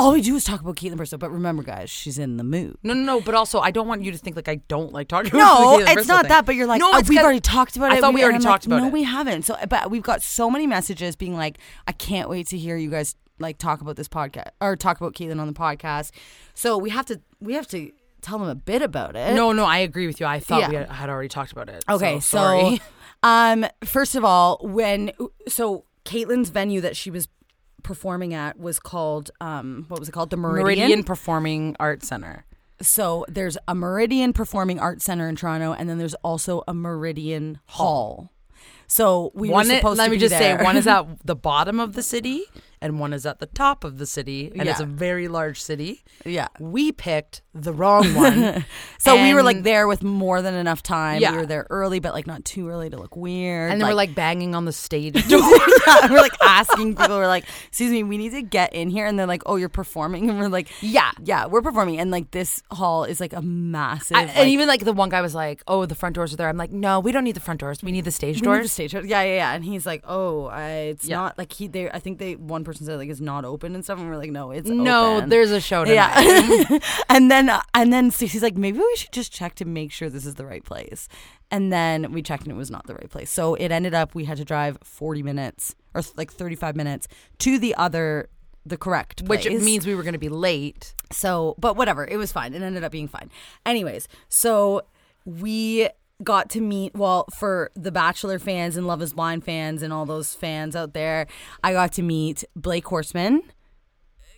"All 0.00 0.12
we 0.12 0.22
do 0.22 0.34
is 0.34 0.44
talk 0.44 0.60
about 0.60 0.76
Kaitlyn 0.76 0.96
Bristowe." 0.96 1.18
But 1.18 1.30
remember, 1.30 1.62
guys, 1.62 1.90
she's 1.90 2.18
in 2.18 2.36
the 2.36 2.44
mood. 2.44 2.76
No, 2.82 2.94
no, 2.94 3.02
no. 3.02 3.20
But 3.20 3.34
also, 3.34 3.60
I 3.60 3.70
don't 3.70 3.86
want 3.86 4.02
you 4.02 4.12
to 4.12 4.18
think 4.18 4.36
like 4.36 4.48
I 4.48 4.56
don't 4.68 4.92
like 4.92 5.08
talking 5.08 5.30
about 5.30 5.38
No, 5.38 5.78
it's 5.78 6.08
not 6.08 6.22
thing. 6.22 6.28
that. 6.30 6.46
But 6.46 6.54
you're 6.54 6.66
like, 6.66 6.80
no, 6.80 6.90
oh, 6.92 7.02
we've 7.08 7.18
already 7.18 7.40
talked 7.40 7.76
about 7.76 7.92
it. 7.92 7.98
I 7.98 8.00
thought 8.00 8.14
we 8.14 8.22
and 8.22 8.30
already 8.30 8.44
talked 8.44 8.66
like, 8.66 8.68
about 8.68 8.76
no, 8.78 8.84
it. 8.84 8.88
No, 8.88 8.92
we 8.92 9.02
haven't. 9.04 9.42
So, 9.42 9.56
but 9.68 9.90
we've 9.90 10.02
got 10.02 10.22
so 10.22 10.50
many 10.50 10.66
messages 10.66 11.16
being 11.16 11.36
like, 11.36 11.58
I 11.86 11.92
can't 11.92 12.28
wait 12.28 12.48
to 12.48 12.58
hear 12.58 12.76
you 12.76 12.90
guys 12.90 13.14
like 13.38 13.58
talk 13.58 13.80
about 13.80 13.96
this 13.96 14.08
podcast 14.08 14.48
or 14.60 14.76
talk 14.76 15.00
about 15.00 15.14
Kaitlyn 15.14 15.40
on 15.40 15.46
the 15.46 15.52
podcast. 15.52 16.12
So 16.54 16.78
we 16.78 16.90
have 16.90 17.06
to 17.06 17.20
we 17.40 17.54
have 17.54 17.66
to 17.68 17.90
tell 18.20 18.38
them 18.38 18.48
a 18.48 18.54
bit 18.54 18.82
about 18.82 19.16
it. 19.16 19.34
No, 19.34 19.52
no, 19.52 19.64
I 19.64 19.78
agree 19.78 20.06
with 20.06 20.20
you. 20.20 20.26
I 20.26 20.40
thought 20.40 20.68
we 20.68 20.74
Yeah. 20.74 20.80
had, 20.80 20.90
had 20.90 21.10
already 21.10 21.28
talked 21.28 21.52
about 21.52 21.68
it. 21.68 21.84
Okay, 21.88 22.20
so, 22.20 22.20
so, 22.20 22.36
sorry. 22.38 22.80
um, 23.22 23.66
first 23.84 24.14
of 24.14 24.24
all, 24.24 24.58
when 24.62 25.12
so 25.48 25.84
Kaitlyn's 26.04 26.50
venue 26.50 26.80
that 26.80 26.96
she 26.96 27.10
was 27.10 27.28
performing 27.80 28.34
at 28.34 28.58
was 28.58 28.78
called 28.78 29.30
um, 29.40 29.84
what 29.88 30.00
was 30.00 30.08
it 30.08 30.12
called? 30.12 30.30
The 30.30 30.36
Meridian. 30.36 30.78
Meridian 30.78 31.04
Performing 31.04 31.76
Arts 31.80 32.08
Center. 32.08 32.44
So 32.82 33.26
there's 33.28 33.58
a 33.68 33.74
Meridian 33.74 34.32
Performing 34.32 34.78
Arts 34.78 35.04
Center 35.04 35.28
in 35.28 35.36
Toronto, 35.36 35.72
and 35.72 35.88
then 35.88 35.98
there's 35.98 36.14
also 36.14 36.62
a 36.66 36.74
Meridian 36.74 37.60
Hall. 37.66 38.30
So 38.86 39.30
we 39.34 39.50
one 39.50 39.68
were 39.68 39.76
supposed 39.76 39.98
let 39.98 40.06
to 40.06 40.10
let 40.10 40.10
me 40.10 40.18
just 40.18 40.38
there. 40.38 40.58
say 40.58 40.64
one 40.64 40.76
is 40.76 40.86
at 40.86 41.06
the 41.24 41.36
bottom 41.36 41.78
of 41.78 41.92
the 41.94 42.02
city 42.02 42.44
and 42.82 42.98
one 42.98 43.12
is 43.12 43.26
at 43.26 43.38
the 43.40 43.46
top 43.46 43.84
of 43.84 43.98
the 43.98 44.06
city 44.06 44.50
and 44.58 44.68
it's 44.68 44.80
a 44.80 44.86
very 44.86 45.28
large 45.28 45.60
city 45.60 46.02
yeah. 46.24 46.48
we 46.58 46.92
picked 46.92 47.42
the 47.54 47.72
wrong 47.72 48.14
one 48.14 48.64
So 48.98 49.20
we 49.20 49.32
were 49.34 49.42
like 49.42 49.62
there 49.62 49.88
with 49.88 50.02
more 50.02 50.42
than 50.42 50.52
enough 50.54 50.82
time. 50.82 51.22
Yeah. 51.22 51.32
We 51.32 51.38
were 51.38 51.46
there 51.46 51.66
early, 51.70 52.00
but 52.00 52.12
like 52.12 52.26
not 52.26 52.44
too 52.44 52.68
early 52.68 52.90
to 52.90 52.98
look 52.98 53.16
weird. 53.16 53.72
and 53.72 53.80
then 53.80 53.88
we're 53.88 53.94
like 53.94 54.14
banging 54.14 54.54
on 54.54 54.66
the 54.66 54.72
stage 54.72 55.14
door. 55.28 55.40
yeah, 55.86 56.10
we're 56.12 56.20
like 56.20 56.34
asking 56.42 56.96
people. 56.96 57.16
We're 57.16 57.26
like, 57.26 57.44
"Excuse 57.68 57.90
me, 57.90 58.02
we 58.02 58.18
need 58.18 58.32
to 58.32 58.42
get 58.42 58.74
in 58.74 58.90
here." 58.90 59.06
And 59.06 59.18
they're 59.18 59.26
like, 59.26 59.42
"Oh, 59.46 59.56
you're 59.56 59.70
performing," 59.70 60.28
and 60.28 60.38
we're 60.38 60.48
like, 60.48 60.68
Yeah. 60.82 61.10
yeah, 61.24 61.46
we're 61.46 61.62
performing." 61.62 61.98
And 61.98 62.10
like 62.10 62.30
this 62.30 62.62
hall 62.70 63.04
is 63.04 63.20
like 63.20 63.32
a 63.32 63.40
massive, 63.40 64.16
I- 64.18 64.26
like, 64.26 64.36
and 64.36 64.50
even 64.50 64.68
like 64.68 64.84
the 64.84 64.92
one 64.92 65.08
guy 65.08 65.22
was 65.22 65.34
like 65.34 65.62
oh 65.66 65.86
the 65.86 65.94
front 65.94 66.14
doors 66.14 66.32
are 66.32 66.36
there 66.36 66.48
i'm 66.48 66.56
like 66.56 66.70
no 66.72 67.00
we 67.00 67.10
don't 67.12 67.24
need 67.24 67.36
the 67.36 67.40
front 67.40 67.60
doors 67.60 67.82
we 67.82 67.90
need 67.92 68.04
the 68.04 68.10
stage 68.10 68.36
need 68.36 68.42
the 68.42 68.44
doors 68.44 68.70
stage 68.72 68.92
doors. 68.92 69.06
Yeah, 69.06 69.22
yeah, 69.22 69.34
yeah. 69.36 69.52
And 69.54 69.64
he's 69.64 69.86
like, 69.86 70.02
"Oh, 70.06 70.44
I, 70.46 70.70
it's 70.92 71.06
Yeah. 71.06 71.16
not 71.16 71.38
like 71.38 71.52
he." 71.52 71.66
They, 71.68 71.90
I 71.90 71.98
think 71.98 72.18
they 72.18 72.36
one 72.36 72.64
person 72.64 72.69
said 72.74 72.96
like 72.98 73.08
it's 73.08 73.20
not 73.20 73.44
open 73.44 73.74
and 73.74 73.84
stuff, 73.84 73.98
and 73.98 74.08
we're 74.08 74.16
like, 74.16 74.30
"No, 74.30 74.50
it's 74.50 74.68
no 74.68 75.16
open." 75.16 75.28
there's 75.28 75.50
a 75.50 75.60
show 75.60 75.84
tonight. 75.84 76.66
Yeah. 76.70 76.78
and 77.08 77.30
then 77.30 77.48
uh, 77.48 77.62
and 77.74 77.92
then 77.92 78.10
Stacey's 78.10 78.42
like, 78.42 78.56
maybe 78.56 78.78
we 78.78 78.96
should 78.96 79.12
just 79.12 79.32
check 79.32 79.54
to 79.56 79.64
make 79.64 79.92
sure 79.92 80.08
this 80.08 80.26
is 80.26 80.34
the 80.36 80.46
right 80.46 80.64
place. 80.64 81.08
And 81.50 81.72
then 81.72 82.12
we 82.12 82.22
checked 82.22 82.44
and 82.44 82.52
it 82.52 82.56
was 82.56 82.70
not 82.70 82.86
the 82.86 82.94
right 82.94 83.10
place. 83.10 83.30
So 83.30 83.54
it 83.54 83.70
ended 83.70 83.94
up 83.94 84.14
we 84.14 84.24
had 84.24 84.36
to 84.38 84.44
drive 84.44 84.78
40 84.84 85.22
minutes 85.22 85.74
or 85.94 86.02
like 86.16 86.32
35 86.32 86.76
minutes 86.76 87.08
to 87.38 87.58
the 87.58 87.74
other 87.74 88.28
the 88.64 88.76
correct 88.76 89.22
which 89.22 89.46
place. 89.46 89.62
means 89.62 89.86
we 89.86 89.94
were 89.94 90.02
going 90.02 90.12
to 90.12 90.18
be 90.18 90.28
late 90.28 90.94
So, 91.10 91.54
but 91.58 91.76
whatever, 91.76 92.06
it 92.06 92.16
was 92.16 92.30
fine. 92.30 92.54
It 92.54 92.62
ended 92.62 92.84
up 92.84 92.92
being 92.92 93.08
fine. 93.08 93.30
Anyways, 93.66 94.06
so 94.28 94.82
we 95.24 95.88
got 96.22 96.50
to 96.50 96.60
meet 96.60 96.94
well 96.94 97.26
for 97.34 97.70
the 97.74 97.92
Bachelor 97.92 98.38
fans 98.38 98.76
and 98.76 98.86
Love 98.86 99.02
Is 99.02 99.12
Blind 99.12 99.44
fans 99.44 99.82
and 99.82 99.92
all 99.92 100.06
those 100.06 100.34
fans 100.34 100.76
out 100.76 100.92
there. 100.92 101.26
I 101.62 101.72
got 101.72 101.92
to 101.92 102.02
meet 102.02 102.44
Blake 102.54 102.84
Horstmann, 102.84 103.40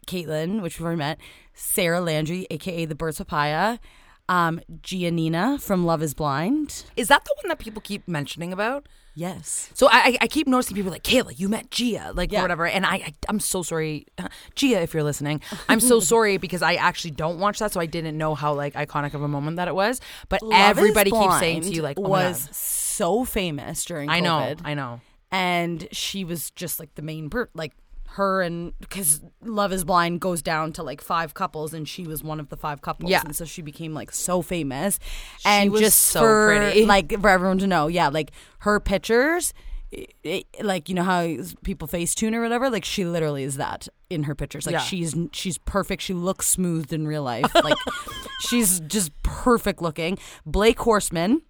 Kaitlyn, 0.06 0.62
which 0.62 0.78
we've 0.78 0.86
already 0.86 0.98
met, 0.98 1.18
Sarah 1.54 2.00
Landry, 2.00 2.46
aka 2.50 2.84
the 2.84 2.94
Bird's 2.94 3.18
Papaya. 3.18 3.78
Um, 4.28 4.60
Giannina 4.82 5.60
from 5.60 5.84
Love 5.84 6.02
Is 6.02 6.14
Blind. 6.14 6.84
Is 6.96 7.08
that 7.08 7.24
the 7.24 7.34
one 7.42 7.48
that 7.48 7.58
people 7.58 7.82
keep 7.82 8.06
mentioning 8.08 8.52
about? 8.52 8.86
Yes. 9.14 9.70
So 9.74 9.88
I, 9.90 10.16
I- 10.22 10.26
keep 10.26 10.46
noticing 10.46 10.74
people 10.74 10.90
like 10.90 11.02
Kayla, 11.02 11.38
you 11.38 11.48
met 11.50 11.70
Gia, 11.70 12.12
like 12.14 12.32
Yeah. 12.32 12.38
or 12.38 12.42
whatever, 12.42 12.66
and 12.66 12.86
I, 12.86 12.94
I 12.94 13.14
I'm 13.28 13.40
so 13.40 13.62
sorry, 13.62 14.06
Gia, 14.54 14.80
if 14.80 14.94
you're 14.94 15.02
listening, 15.02 15.42
I'm 15.68 15.80
so 15.80 16.00
sorry 16.12 16.38
because 16.38 16.62
I 16.62 16.74
actually 16.76 17.10
don't 17.10 17.38
watch 17.38 17.58
that, 17.58 17.72
so 17.72 17.80
I 17.80 17.84
didn't 17.86 18.16
know 18.16 18.34
how 18.34 18.54
like 18.54 18.72
iconic 18.72 19.12
of 19.12 19.20
a 19.22 19.28
moment 19.28 19.56
that 19.56 19.68
it 19.68 19.74
was. 19.74 20.00
But 20.30 20.40
Love 20.42 20.52
Is 20.52 20.78
everybody 20.78 21.10
keeps 21.10 21.38
saying 21.38 21.60
to 21.62 21.66
Blind 21.66 21.76
you 21.76 21.82
like, 21.82 21.98
oh 21.98 22.02
my 22.04 22.08
was 22.08 22.46
God. 22.46 22.54
so 22.54 23.24
famous 23.26 23.84
during 23.84 24.08
I 24.08 24.20
know, 24.20 24.30
COVID. 24.56 24.60
I 24.64 24.74
know. 24.74 25.00
and 25.30 25.86
she 25.92 26.24
was 26.24 26.50
just 26.52 26.80
like 26.80 26.94
the 26.94 27.02
main 27.02 27.28
per 27.28 27.50
like 27.54 27.72
her 28.16 28.42
and 28.42 28.72
because 28.80 29.20
Love 29.42 29.72
Is 29.72 29.84
Blind 29.84 30.20
goes 30.20 30.42
down 30.42 30.72
to 30.74 30.82
like 30.82 31.00
five 31.00 31.34
couples, 31.34 31.72
and 31.74 31.88
she 31.88 32.06
was 32.06 32.22
one 32.22 32.40
of 32.40 32.48
the 32.48 32.56
five 32.56 32.80
couples. 32.82 33.10
Yeah. 33.10 33.22
and 33.24 33.34
so 33.34 33.44
she 33.44 33.62
became 33.62 33.94
like 33.94 34.12
so 34.12 34.42
famous, 34.42 34.98
and 35.44 35.70
was 35.70 35.80
just 35.80 35.98
so 35.98 36.20
for 36.20 36.46
pretty. 36.56 36.84
like 36.86 37.18
for 37.20 37.28
everyone 37.28 37.58
to 37.58 37.66
know, 37.66 37.86
yeah, 37.88 38.08
like 38.08 38.32
her 38.60 38.80
pictures. 38.80 39.54
i- 39.94 40.06
i- 40.24 40.44
like 40.62 40.88
you 40.88 40.94
know 40.94 41.02
how 41.04 41.36
people 41.64 41.86
face 41.86 42.14
tune 42.14 42.34
or 42.34 42.40
whatever 42.40 42.70
like 42.70 42.82
she 42.84 43.04
literally 43.04 43.42
is 43.44 43.58
that 43.58 43.88
in 44.08 44.22
her 44.22 44.34
pictures 44.34 44.64
like 44.64 44.72
Yeah. 44.72 44.78
she's 44.80 45.14
she's 45.32 45.58
perfect 45.58 46.00
she 46.00 46.14
looks 46.14 46.48
smoothed 46.48 46.94
in 46.94 47.06
real 47.06 47.22
life 47.22 47.54
like 47.62 47.76
she's 48.40 48.80
just 48.80 49.10
perfect 49.22 49.82
looking 49.82 50.16
blake 50.46 50.78
horstmann 50.78 51.42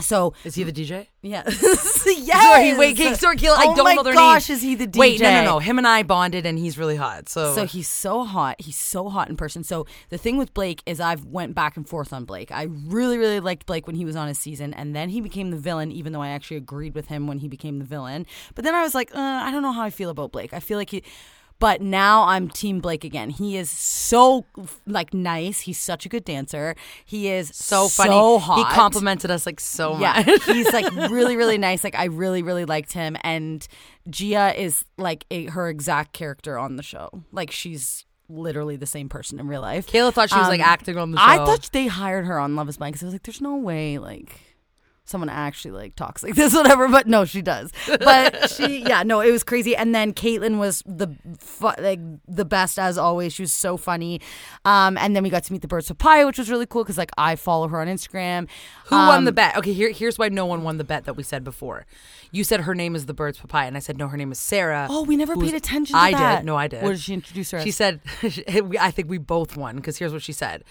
so 0.00 0.34
Is 0.44 0.54
he 0.54 0.62
the 0.62 0.72
DJ? 0.72 1.06
yeah 1.22 1.42
yes 1.48 2.02
Sorry, 2.06 2.76
wait, 2.76 2.96
Kayla, 2.96 3.56
I 3.56 3.66
oh 3.66 3.74
don't 3.76 3.84
my 3.84 3.94
know 3.94 4.02
their 4.02 4.14
gosh 4.14 4.50
is 4.50 4.62
he 4.62 4.74
the 4.74 4.86
DJ 4.86 4.98
Wait, 4.98 5.20
no, 5.20 5.30
no, 5.30 5.44
no. 5.44 5.58
Him 5.58 5.78
and 5.78 5.86
I 5.86 6.02
bonded, 6.02 6.46
and 6.46 6.58
he's 6.58 6.78
really 6.78 6.96
hot. 6.96 7.28
So, 7.28 7.54
So 7.54 7.64
he's 7.66 7.88
so 7.88 8.24
hot. 8.24 8.60
He's 8.60 8.76
so 8.76 9.08
hot 9.08 9.28
in 9.28 9.36
person. 9.36 9.64
So 9.64 9.86
the 10.10 10.18
thing 10.18 10.36
with 10.36 10.54
Blake 10.54 10.82
is 10.86 11.00
I've 11.00 11.24
went 11.24 11.54
back 11.54 11.76
and 11.76 11.88
forth 11.88 12.12
on 12.12 12.24
Blake. 12.24 12.52
I 12.52 12.64
really, 12.86 13.18
really 13.18 13.40
liked 13.40 13.66
Blake 13.66 13.86
when 13.86 13.96
he 13.96 14.04
was 14.04 14.16
on 14.16 14.28
his 14.28 14.38
season, 14.38 14.72
and 14.74 14.94
then 14.94 15.08
he 15.08 15.20
became 15.20 15.50
the 15.50 15.56
villain. 15.56 15.90
Even 15.90 16.12
though 16.12 16.22
I 16.22 16.28
actually 16.28 16.58
agreed 16.58 16.94
with 16.94 17.08
him 17.08 17.26
when 17.26 17.38
he 17.38 17.48
became 17.48 17.78
the 17.78 17.84
villain, 17.84 18.26
but 18.54 18.64
then 18.64 18.74
I 18.74 18.82
was 18.82 18.94
like, 18.94 19.14
uh, 19.14 19.18
I 19.18 19.50
don't 19.50 19.62
know 19.62 19.72
how 19.72 19.82
I 19.82 19.90
feel 19.90 20.10
about 20.10 20.32
Blake. 20.32 20.52
I 20.52 20.60
feel 20.60 20.78
like 20.78 20.90
he. 20.90 21.02
But 21.58 21.80
now 21.80 22.24
I'm 22.24 22.48
Team 22.50 22.80
Blake 22.80 23.02
again. 23.04 23.30
He 23.30 23.56
is 23.56 23.70
so 23.70 24.44
like 24.86 25.14
nice. 25.14 25.60
He's 25.60 25.78
such 25.78 26.04
a 26.04 26.08
good 26.08 26.24
dancer. 26.24 26.74
He 27.04 27.28
is 27.28 27.50
so 27.54 27.88
funny. 27.88 28.10
So 28.10 28.38
hot. 28.38 28.58
He 28.58 28.64
complimented 28.74 29.30
us 29.30 29.46
like 29.46 29.58
so 29.60 29.98
Yeah, 29.98 30.22
much. 30.26 30.44
he's 30.46 30.70
like 30.72 30.90
really, 31.10 31.36
really 31.36 31.56
nice. 31.58 31.82
Like 31.82 31.94
I 31.94 32.04
really, 32.04 32.42
really 32.42 32.66
liked 32.66 32.92
him. 32.92 33.16
And 33.22 33.66
Gia 34.10 34.52
is 34.60 34.84
like 34.98 35.24
a, 35.30 35.46
her 35.46 35.68
exact 35.68 36.12
character 36.12 36.58
on 36.58 36.76
the 36.76 36.82
show. 36.82 37.08
Like 37.32 37.50
she's 37.50 38.04
literally 38.28 38.76
the 38.76 38.86
same 38.86 39.08
person 39.08 39.38
in 39.40 39.46
real 39.48 39.60
life. 39.62 39.86
Kayla 39.86 40.12
thought 40.12 40.28
she 40.30 40.36
was 40.36 40.48
like 40.48 40.60
Um, 40.60 40.66
acting 40.66 40.98
on 40.98 41.12
the 41.12 41.16
show. 41.18 41.24
I 41.24 41.36
thought 41.38 41.70
they 41.72 41.86
hired 41.86 42.26
her 42.26 42.38
on 42.38 42.54
Love 42.56 42.68
Is 42.68 42.76
Blind 42.76 42.94
because 42.94 43.04
I 43.04 43.06
was 43.06 43.14
like, 43.14 43.22
there's 43.22 43.40
no 43.40 43.56
way 43.56 43.98
like 43.98 44.40
someone 45.06 45.28
actually 45.28 45.70
like 45.72 45.94
talks 45.96 46.22
like 46.22 46.34
this, 46.34 46.54
whatever. 46.54 46.88
But 46.88 47.06
no, 47.06 47.24
she 47.24 47.42
does. 47.42 47.72
But 47.86 48.50
she, 48.50 48.80
yeah, 48.86 49.02
no, 49.02 49.20
it 49.20 49.30
was 49.30 49.42
crazy. 49.44 49.74
And 49.76 49.94
then 49.94 50.12
Kaitlyn 50.12 50.58
was 50.58 50.82
the 50.86 51.08
fu- 51.38 51.72
like 51.78 52.00
the 52.28 52.44
best 52.44 52.78
as 52.78 52.98
always. 52.98 53.32
She 53.32 53.42
was 53.42 53.52
so 53.52 53.76
funny. 53.76 54.20
Um, 54.64 54.98
and 54.98 55.14
then 55.16 55.22
we 55.22 55.30
got 55.30 55.44
to 55.44 55.52
meet 55.52 55.62
the 55.62 55.68
Birds 55.68 55.90
of 55.90 55.98
Papaya, 55.98 56.26
which 56.26 56.38
was 56.38 56.50
really 56.50 56.66
cool 56.66 56.82
because 56.84 56.98
like 56.98 57.10
I 57.16 57.36
follow 57.36 57.68
her 57.68 57.80
on 57.80 57.86
Instagram. 57.86 58.48
Who 58.86 58.96
won 58.96 59.18
Um, 59.18 59.24
the 59.24 59.32
bet? 59.32 59.56
Okay, 59.56 59.72
here, 59.72 59.90
here's 59.90 60.18
why 60.18 60.28
no 60.28 60.44
one 60.46 60.62
won 60.62 60.76
the 60.76 60.84
bet 60.84 61.04
that 61.04 61.14
we 61.14 61.22
said 61.22 61.44
before. 61.44 61.86
You 62.32 62.44
said 62.44 62.62
her 62.62 62.74
name 62.74 62.94
is 62.96 63.06
the 63.06 63.14
bird's 63.14 63.38
papaya, 63.38 63.66
and 63.68 63.76
I 63.76 63.80
said 63.80 63.96
no, 63.96 64.08
her 64.08 64.16
name 64.16 64.32
is 64.32 64.38
Sarah. 64.38 64.88
Oh, 64.90 65.02
we 65.04 65.16
never 65.16 65.36
paid 65.36 65.54
attention 65.54 65.94
to 65.94 66.00
I 66.00 66.10
that. 66.12 66.36
did. 66.40 66.46
No, 66.46 66.56
I 66.56 66.68
did. 66.68 66.82
What 66.82 66.90
did 66.90 67.00
she 67.00 67.14
introduce 67.14 67.50
her 67.52 67.58
as? 67.58 67.64
She 67.66 67.70
said, 67.70 68.00
I 68.80 68.90
think 68.90 69.08
we 69.08 69.18
both 69.18 69.56
won 69.56 69.76
because 69.76 69.98
here's 69.98 70.12
what 70.12 70.22
she 70.22 70.32
said. 70.32 70.64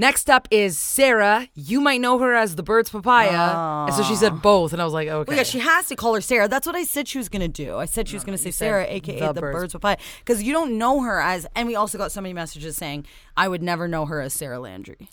Next 0.00 0.30
up 0.30 0.48
is 0.50 0.78
Sarah. 0.78 1.46
You 1.54 1.82
might 1.82 2.00
know 2.00 2.18
her 2.20 2.34
as 2.34 2.56
the 2.56 2.62
bird's 2.62 2.88
papaya. 2.88 3.84
And 3.86 3.94
so 3.94 4.02
she 4.02 4.16
said 4.16 4.40
both, 4.40 4.72
and 4.72 4.80
I 4.80 4.84
was 4.86 4.94
like, 4.94 5.08
okay. 5.08 5.28
Well, 5.28 5.36
yeah, 5.36 5.42
she 5.42 5.58
has 5.58 5.88
to 5.88 5.94
call 5.96 6.14
her 6.14 6.22
Sarah. 6.22 6.48
That's 6.48 6.66
what 6.66 6.74
I 6.74 6.84
said 6.84 7.06
she 7.06 7.18
was 7.18 7.28
going 7.28 7.42
to 7.42 7.48
do. 7.48 7.76
I 7.76 7.84
said 7.84 8.08
she 8.08 8.16
was 8.16 8.22
uh, 8.22 8.26
going 8.28 8.38
to 8.38 8.42
say 8.42 8.50
Sarah, 8.50 8.86
aka 8.88 9.20
the 9.20 9.32
the, 9.34 9.40
Birds. 9.42 9.54
Birds 9.54 9.72
Papaya, 9.74 9.98
because 10.20 10.42
you 10.42 10.54
don't 10.54 10.78
know 10.78 11.02
her 11.02 11.20
as. 11.20 11.46
And 11.54 11.68
we 11.68 11.76
also 11.76 11.98
got 11.98 12.12
so 12.12 12.22
many 12.22 12.32
messages 12.32 12.78
saying 12.78 13.04
I 13.36 13.46
would 13.46 13.62
never 13.62 13.86
know 13.88 14.06
her 14.06 14.22
as 14.22 14.32
Sarah 14.32 14.58
Landry. 14.58 15.10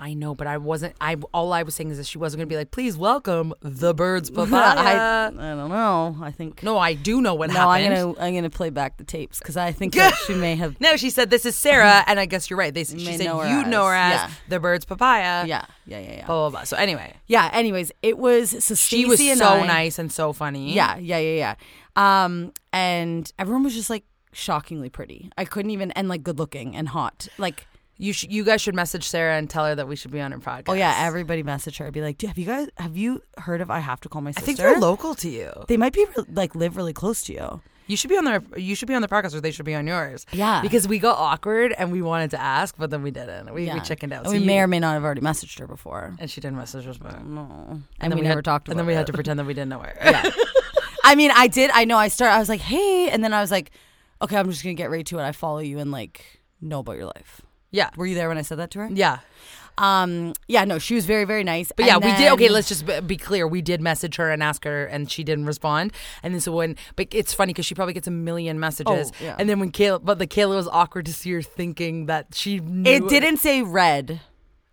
I 0.00 0.14
know, 0.14 0.34
but 0.34 0.46
I 0.46 0.58
wasn't. 0.58 0.94
I 1.00 1.16
all 1.34 1.52
I 1.52 1.64
was 1.64 1.74
saying 1.74 1.90
is 1.90 1.98
that 1.98 2.06
she 2.06 2.18
wasn't 2.18 2.38
going 2.38 2.48
to 2.48 2.52
be 2.52 2.56
like, 2.56 2.70
please 2.70 2.96
welcome 2.96 3.52
the 3.60 3.92
bird's 3.94 4.30
I, 4.30 4.34
papaya. 4.34 5.26
I 5.36 5.54
don't 5.56 5.68
know. 5.70 6.16
I 6.22 6.30
think 6.30 6.62
no, 6.62 6.78
I 6.78 6.94
do 6.94 7.20
know 7.20 7.34
what 7.34 7.50
no. 7.50 7.68
I'm 7.68 7.82
happened. 7.82 8.14
gonna 8.14 8.26
I'm 8.26 8.34
gonna 8.34 8.50
play 8.50 8.70
back 8.70 8.96
the 8.96 9.04
tapes 9.04 9.38
because 9.40 9.56
I 9.56 9.72
think 9.72 9.94
that 9.96 10.14
she 10.26 10.34
may 10.34 10.54
have. 10.56 10.80
No, 10.80 10.96
she 10.96 11.10
said 11.10 11.30
this 11.30 11.44
is 11.44 11.56
Sarah, 11.56 12.04
and 12.06 12.20
I 12.20 12.26
guess 12.26 12.48
you're 12.48 12.58
right. 12.58 12.72
They 12.72 12.84
she 12.84 12.98
said 13.16 13.26
know 13.26 13.42
you 13.42 13.64
know 13.66 13.86
her 13.86 13.94
as- 13.94 14.12
yeah. 14.14 14.30
the 14.48 14.60
bird's 14.60 14.84
papaya. 14.84 15.44
Yeah, 15.46 15.64
yeah, 15.86 15.98
yeah, 15.98 16.12
yeah. 16.18 16.26
Blah 16.26 16.48
blah 16.48 16.50
blah. 16.50 16.64
So 16.64 16.76
anyway, 16.76 17.14
Yeah. 17.26 17.50
Anyways, 17.52 17.90
it 18.02 18.18
was 18.18 18.50
so 18.64 18.74
she 18.74 19.04
was 19.06 19.18
Stacey 19.18 19.36
so 19.38 19.46
I- 19.48 19.66
nice 19.66 19.98
and 19.98 20.12
so 20.12 20.32
funny. 20.32 20.72
Yeah, 20.74 20.96
yeah, 20.98 21.18
yeah, 21.18 21.54
yeah. 21.96 22.24
Um, 22.24 22.52
and 22.72 23.32
everyone 23.38 23.64
was 23.64 23.74
just 23.74 23.90
like 23.90 24.04
shockingly 24.32 24.88
pretty. 24.90 25.30
I 25.36 25.44
couldn't 25.44 25.70
even 25.72 25.90
and 25.92 26.08
like 26.08 26.22
good 26.22 26.38
looking 26.38 26.76
and 26.76 26.88
hot. 26.88 27.26
Like 27.38 27.66
You 28.00 28.12
sh- 28.12 28.26
you 28.30 28.44
guys 28.44 28.60
should 28.60 28.74
message 28.76 29.04
Sarah 29.08 29.36
and 29.36 29.50
tell 29.50 29.64
her 29.66 29.74
that 29.74 29.88
we 29.88 29.96
should 29.96 30.12
be 30.12 30.20
on 30.20 30.30
her 30.32 30.38
podcast. 30.38 30.64
Oh 30.68 30.72
yeah, 30.74 30.94
everybody 31.00 31.42
message 31.42 31.78
her. 31.78 31.90
Be 31.90 32.00
like, 32.00 32.16
"Dude, 32.18 32.28
have 32.28 32.38
you 32.38 32.46
guys 32.46 32.68
have 32.76 32.96
you 32.96 33.22
heard 33.38 33.60
of 33.60 33.70
I 33.70 33.80
have 33.80 34.00
to 34.02 34.08
call 34.08 34.22
my 34.22 34.30
sister? 34.30 34.42
I 34.42 34.46
think 34.46 34.58
they're 34.58 34.78
local 34.78 35.14
to 35.16 35.28
you. 35.28 35.50
They 35.66 35.76
might 35.76 35.92
be 35.92 36.06
re- 36.16 36.24
like 36.32 36.54
live 36.54 36.76
really 36.76 36.92
close 36.92 37.22
to 37.24 37.32
you. 37.32 37.60
You 37.88 37.96
should 37.96 38.10
be 38.10 38.16
on 38.18 38.24
their 38.24 38.40
you 38.56 38.74
should 38.76 38.86
be 38.86 38.94
on 38.94 39.02
their 39.02 39.08
podcast 39.08 39.34
or 39.34 39.40
they 39.40 39.50
should 39.50 39.64
be 39.64 39.74
on 39.74 39.86
yours. 39.86 40.26
Yeah. 40.30 40.60
Because 40.62 40.86
we 40.86 40.98
got 41.00 41.18
awkward 41.18 41.72
and 41.76 41.90
we 41.90 42.00
wanted 42.02 42.30
to 42.32 42.40
ask, 42.40 42.76
but 42.78 42.90
then 42.90 43.02
we 43.02 43.10
didn't. 43.10 43.46
We, 43.46 43.62
we 43.62 43.66
Yeah. 43.66 43.80
chickened 43.80 44.12
out. 44.12 44.26
So 44.26 44.30
we 44.32 44.38
you- 44.38 44.46
may 44.46 44.60
or 44.60 44.66
may 44.68 44.78
not 44.78 44.92
have 44.92 45.02
already 45.04 45.22
messaged 45.22 45.58
her 45.58 45.66
before. 45.66 46.14
and 46.20 46.30
she 46.30 46.40
didn't 46.40 46.58
message 46.58 46.86
us 46.86 46.98
back. 46.98 47.24
No, 47.24 47.40
And, 47.70 47.84
and, 47.98 48.12
then 48.12 48.18
we, 48.18 48.26
never 48.26 48.38
had, 48.38 48.44
talked 48.44 48.68
about. 48.68 48.72
And 48.74 48.78
then 48.78 48.86
we 48.86 48.92
had 48.94 49.06
to 49.06 49.12
pretend 49.12 49.38
that 49.40 49.44
we 49.46 49.54
didn't 49.54 49.70
know 49.70 49.80
her. 49.80 49.94
Yeah. 50.04 50.30
I 51.04 51.14
mean, 51.14 51.30
I 51.34 51.48
did. 51.48 51.70
I 51.72 51.84
know. 51.86 51.96
I 51.96 52.08
started. 52.08 52.34
I 52.34 52.38
was 52.38 52.50
like, 52.50 52.60
"Hey," 52.60 53.08
and 53.08 53.24
then 53.24 53.32
I 53.32 53.40
was 53.40 53.50
like, 53.50 53.70
"Okay, 54.20 54.36
I'm 54.36 54.50
just 54.50 54.62
gonna 54.62 54.74
get 54.74 54.90
right 54.90 55.06
to 55.06 55.18
it." 55.18 55.22
I 55.22 55.32
follow 55.32 55.60
you 55.60 55.78
and 55.78 55.90
like 55.90 56.42
know 56.60 56.80
about 56.80 56.96
your 56.96 57.06
life. 57.06 57.40
Yeah. 57.70 57.90
Were 57.96 58.06
you 58.06 58.14
there 58.14 58.28
when 58.28 58.38
I 58.38 58.42
said 58.42 58.58
that 58.58 58.70
to 58.72 58.80
her? 58.80 58.88
Yeah. 58.92 59.18
Um. 59.76 60.32
Yeah. 60.48 60.64
No, 60.64 60.78
she 60.80 60.96
was 60.96 61.06
very, 61.06 61.24
very 61.24 61.44
nice. 61.44 61.70
But 61.76 61.86
yeah, 61.86 61.94
And 61.96 62.04
we 62.04 62.12
did. 62.16 62.32
Okay, 62.32 62.48
let's 62.48 62.66
just 62.68 62.84
be- 62.84 63.00
be 63.00 63.16
clear. 63.16 63.46
We 63.46 63.62
did 63.62 63.80
message 63.80 64.16
her 64.16 64.30
and 64.30 64.42
ask 64.42 64.64
her, 64.64 64.86
and 64.86 65.08
she 65.08 65.22
didn't 65.22 65.46
respond. 65.46 65.92
And 66.24 66.34
then 66.34 66.40
so 66.40 66.50
when, 66.52 66.74
but 66.96 67.06
it's 67.12 67.32
funny 67.32 67.52
because 67.52 67.64
she 67.66 67.76
probably 67.76 67.94
gets 67.94 68.08
a 68.08 68.10
million 68.10 68.58
messages. 68.58 69.12
Oh, 69.20 69.24
yeah. 69.24 69.36
And 69.38 69.48
then 69.48 69.60
when 69.60 69.70
Kayla, 69.70 70.00
but 70.04 70.18
the 70.18 70.26
Kayla 70.26 70.56
was 70.56 70.66
awkward 70.66 71.06
to 71.06 71.12
see 71.12 71.30
her 71.30 71.42
thinking 71.42 72.06
that 72.06 72.34
she 72.34 72.58
knew 72.58 72.90
It 72.90 73.08
didn't 73.08 73.36
say 73.36 73.62
red. 73.62 74.20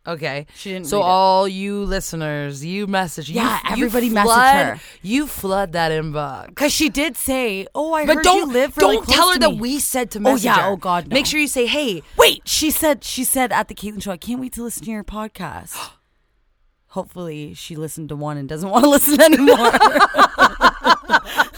Okay, 0.08 0.46
She 0.56 0.72
didn't 0.72 0.88
So 0.88 0.98
read 1.00 1.04
it. 1.04 1.10
all 1.10 1.48
you 1.48 1.84
listeners, 1.84 2.64
you 2.64 2.86
message. 2.86 3.28
you- 3.30 3.36
Yeah, 3.38 3.60
you 3.70 3.72
everybody 3.86 4.10
message 4.10 4.26
flood, 4.28 4.66
her. 4.66 4.80
You 5.02 5.26
flood 5.28 5.72
that 5.72 5.92
inbox. 5.92 6.54
Cause 6.56 6.72
she 6.72 6.90
did 6.90 7.18
say, 7.18 7.66
"Oh, 7.74 7.94
I 7.94 8.06
But 8.06 8.18
heard 8.18 8.24
don't 8.24 8.38
you 8.38 8.46
live 8.54 8.76
don't 8.76 9.04
close 9.04 9.16
tell 9.16 9.28
her 9.30 9.34
to 9.34 9.40
that 9.40 9.50
me." 9.52 9.60
we 9.60 9.80
said 9.80 10.12
to 10.12 10.20
Oh, 10.20 10.22
message 10.22 10.46
yeah. 10.46 10.62
her. 10.62 10.68
Oh, 10.72 10.76
God, 10.78 11.08
Make 11.08 11.26
sure 11.26 11.40
you 11.40 11.48
say, 11.48 11.66
"Hey, 11.66 12.04
Wait, 12.18 12.42
she 12.46 12.70
said 12.72 13.04
she 13.04 13.24
said 13.24 13.52
at 13.52 13.68
the 13.68 13.74
Kaitlyn 13.74 14.02
show, 14.04 14.12
I 14.12 14.18
can't 14.18 14.40
wait 14.40 14.54
to 14.54 14.64
listen 14.64 14.84
to 14.86 14.92
your 14.92 15.04
podcast. 15.04 15.76
Hopefully 16.90 17.54
she 17.56 17.76
listened 17.76 18.10
to 18.10 18.16
one 18.16 18.38
and 18.38 18.48
doesn't 18.48 18.70
want 18.74 18.84
to 18.86 18.90
listen 18.90 19.20
anymore. 19.22 19.72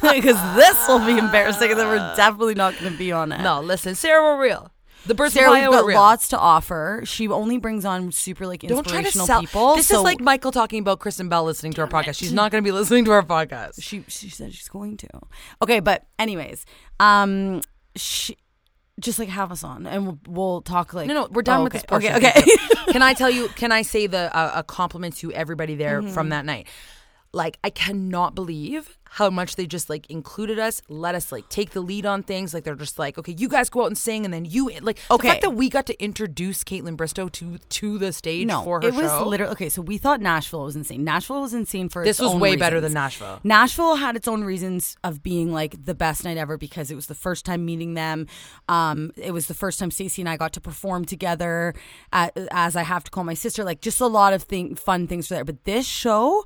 Because 0.02 0.40
this 0.56 0.88
will 0.88 1.06
be 1.06 1.18
embarrassing 1.18 1.70
and 1.72 1.80
then 1.80 1.88
we're 1.88 2.16
definitely 2.16 2.56
not 2.56 2.76
gonna 2.80 2.96
be 2.96 3.12
on 3.12 3.32
it. 3.32 3.42
no, 3.42 3.60
listen, 3.62 3.94
Sarah, 3.94 4.24
we're 4.24 4.42
real. 4.42 4.72
The 5.06 5.14
birds 5.16 5.34
Sarah, 5.34 5.48
Papaya, 5.50 5.70
we've 5.70 5.94
got 5.96 6.00
lots 6.02 6.28
to 6.30 6.38
offer. 6.38 7.02
She 7.06 7.28
only 7.30 7.58
brings 7.58 7.86
on 7.86 8.12
super 8.12 8.46
like 8.46 8.62
Don't 8.62 8.84
try 8.86 9.02
to 9.02 9.08
inspirational 9.08 9.28
sell. 9.28 9.40
people. 9.42 9.76
This 9.78 9.88
so 9.88 9.98
is 10.00 10.04
like 10.04 10.20
Michael 10.20 10.52
talking 10.52 10.80
about 10.80 11.00
Kristen 11.00 11.30
Bell 11.30 11.44
listening 11.46 11.72
to 11.74 11.82
our 11.82 11.88
podcast. 11.88 12.18
She's 12.18 12.34
not 12.34 12.52
going 12.52 12.62
to 12.64 12.68
be 12.68 12.72
listening 12.74 13.06
to 13.06 13.12
our 13.12 13.24
podcast. 13.24 13.82
she 13.82 14.04
she 14.08 14.30
said 14.30 14.54
she's 14.54 14.68
going 14.68 14.98
to. 14.98 15.08
Okay, 15.62 15.80
but 15.80 16.06
anyways, 16.20 16.66
um 17.00 17.62
she 17.96 18.38
just 19.00 19.20
like 19.20 19.30
have 19.30 19.52
us 19.52 19.64
on 19.64 19.86
and 19.86 20.06
we'll, 20.08 20.20
we'll 20.28 20.62
talk 20.62 20.94
like 20.94 21.08
No, 21.08 21.14
no, 21.14 21.28
we're 21.32 21.44
done 21.44 21.62
Oh, 21.62 21.64
with 21.66 21.74
okay, 21.74 21.78
this 21.80 21.86
portion. 21.86 22.14
Okay, 22.16 22.30
okay. 22.36 22.92
can 22.92 23.02
I 23.04 23.14
tell 23.14 23.30
you? 23.30 23.48
Can 23.50 23.72
I 23.72 23.84
say 23.84 24.08
the 24.08 24.36
uh, 24.36 24.52
a 24.56 24.64
compliment 24.64 25.16
to 25.18 25.32
everybody 25.34 25.76
there 25.76 26.02
Mm-hmm. 26.02 26.14
from 26.14 26.30
that 26.30 26.46
night? 26.46 26.68
Like, 27.34 27.58
I 27.64 27.70
cannot 27.70 28.36
believe 28.36 28.98
how 29.12 29.30
much 29.30 29.56
they 29.56 29.66
just 29.66 29.90
like 29.90 30.10
included 30.10 30.60
us, 30.60 30.82
let 30.90 31.16
us 31.16 31.32
like 31.32 31.48
take 31.50 31.72
the 31.72 31.82
lead 31.82 32.06
on 32.06 32.24
things. 32.24 32.54
Like 32.54 32.64
they're 32.64 32.76
just 32.76 33.00
like, 33.00 33.18
okay, 33.18 33.36
you 33.38 33.48
guys 33.48 33.70
go 33.70 33.84
out 33.84 33.88
and 33.88 33.98
sing, 33.98 34.26
and 34.26 34.34
then 34.34 34.46
you 34.46 34.70
like 34.82 35.00
okay. 35.10 35.28
the 35.28 35.32
fact 35.32 35.42
that 35.42 35.52
we 35.52 35.70
got 35.70 35.86
to 35.88 36.04
introduce 36.04 36.64
Kaitlyn 36.64 36.98
Bristowe 36.98 37.32
to 37.34 37.58
to 37.58 37.98
the 37.98 38.12
stage 38.14 38.48
no, 38.48 38.64
for 38.64 38.82
her 38.82 38.88
it 38.88 38.94
was 38.94 39.10
show. 39.10 39.28
literally 39.28 39.52
okay. 39.54 39.70
So 39.70 39.82
we 39.82 39.98
thought 39.98 40.22
Nashville 40.22 40.64
was 40.64 40.76
insane. 40.76 41.04
Nashville 41.04 41.42
was 41.42 41.54
insane 41.54 41.90
for 41.90 42.04
This 42.04 42.18
its 42.18 42.22
was 42.22 42.34
own 42.34 42.40
way 42.40 42.56
better 42.56 42.82
than 42.82 42.94
Nashville. 42.94 43.40
Nashville 43.44 43.96
had 43.96 44.16
its 44.16 44.28
own 44.28 44.44
reasons 44.44 44.98
of 45.04 45.24
being 45.24 45.52
like 45.52 45.84
the 45.84 45.96
best 45.96 46.24
night 46.24 46.38
ever 46.38 46.58
because 46.58 46.92
it 46.92 46.96
was 46.96 47.08
the 47.08 47.16
first 47.16 47.46
time 47.46 47.66
meeting 47.66 47.94
them. 47.94 48.28
Um, 48.68 49.12
it 49.16 49.32
was 49.32 49.48
the 49.48 49.54
first 49.54 49.80
time 49.80 49.92
Stacey 49.92 50.22
and 50.22 50.30
I 50.30 50.38
got 50.38 50.54
to 50.54 50.62
perform 50.62 51.06
together 51.06 51.74
at, 52.12 52.38
as 52.52 52.76
I 52.76 52.84
have 52.84 53.04
to 53.06 53.12
call 53.12 53.24
my 53.24 53.34
sister. 53.34 53.64
Like 53.64 53.82
just 53.82 54.02
a 54.02 54.08
lot 54.08 54.34
of 54.34 54.44
thing, 54.44 54.76
fun 54.76 55.08
things 55.08 55.28
for 55.28 55.34
there. 55.36 55.46
But 55.46 55.64
this 55.66 55.86
show 55.86 56.44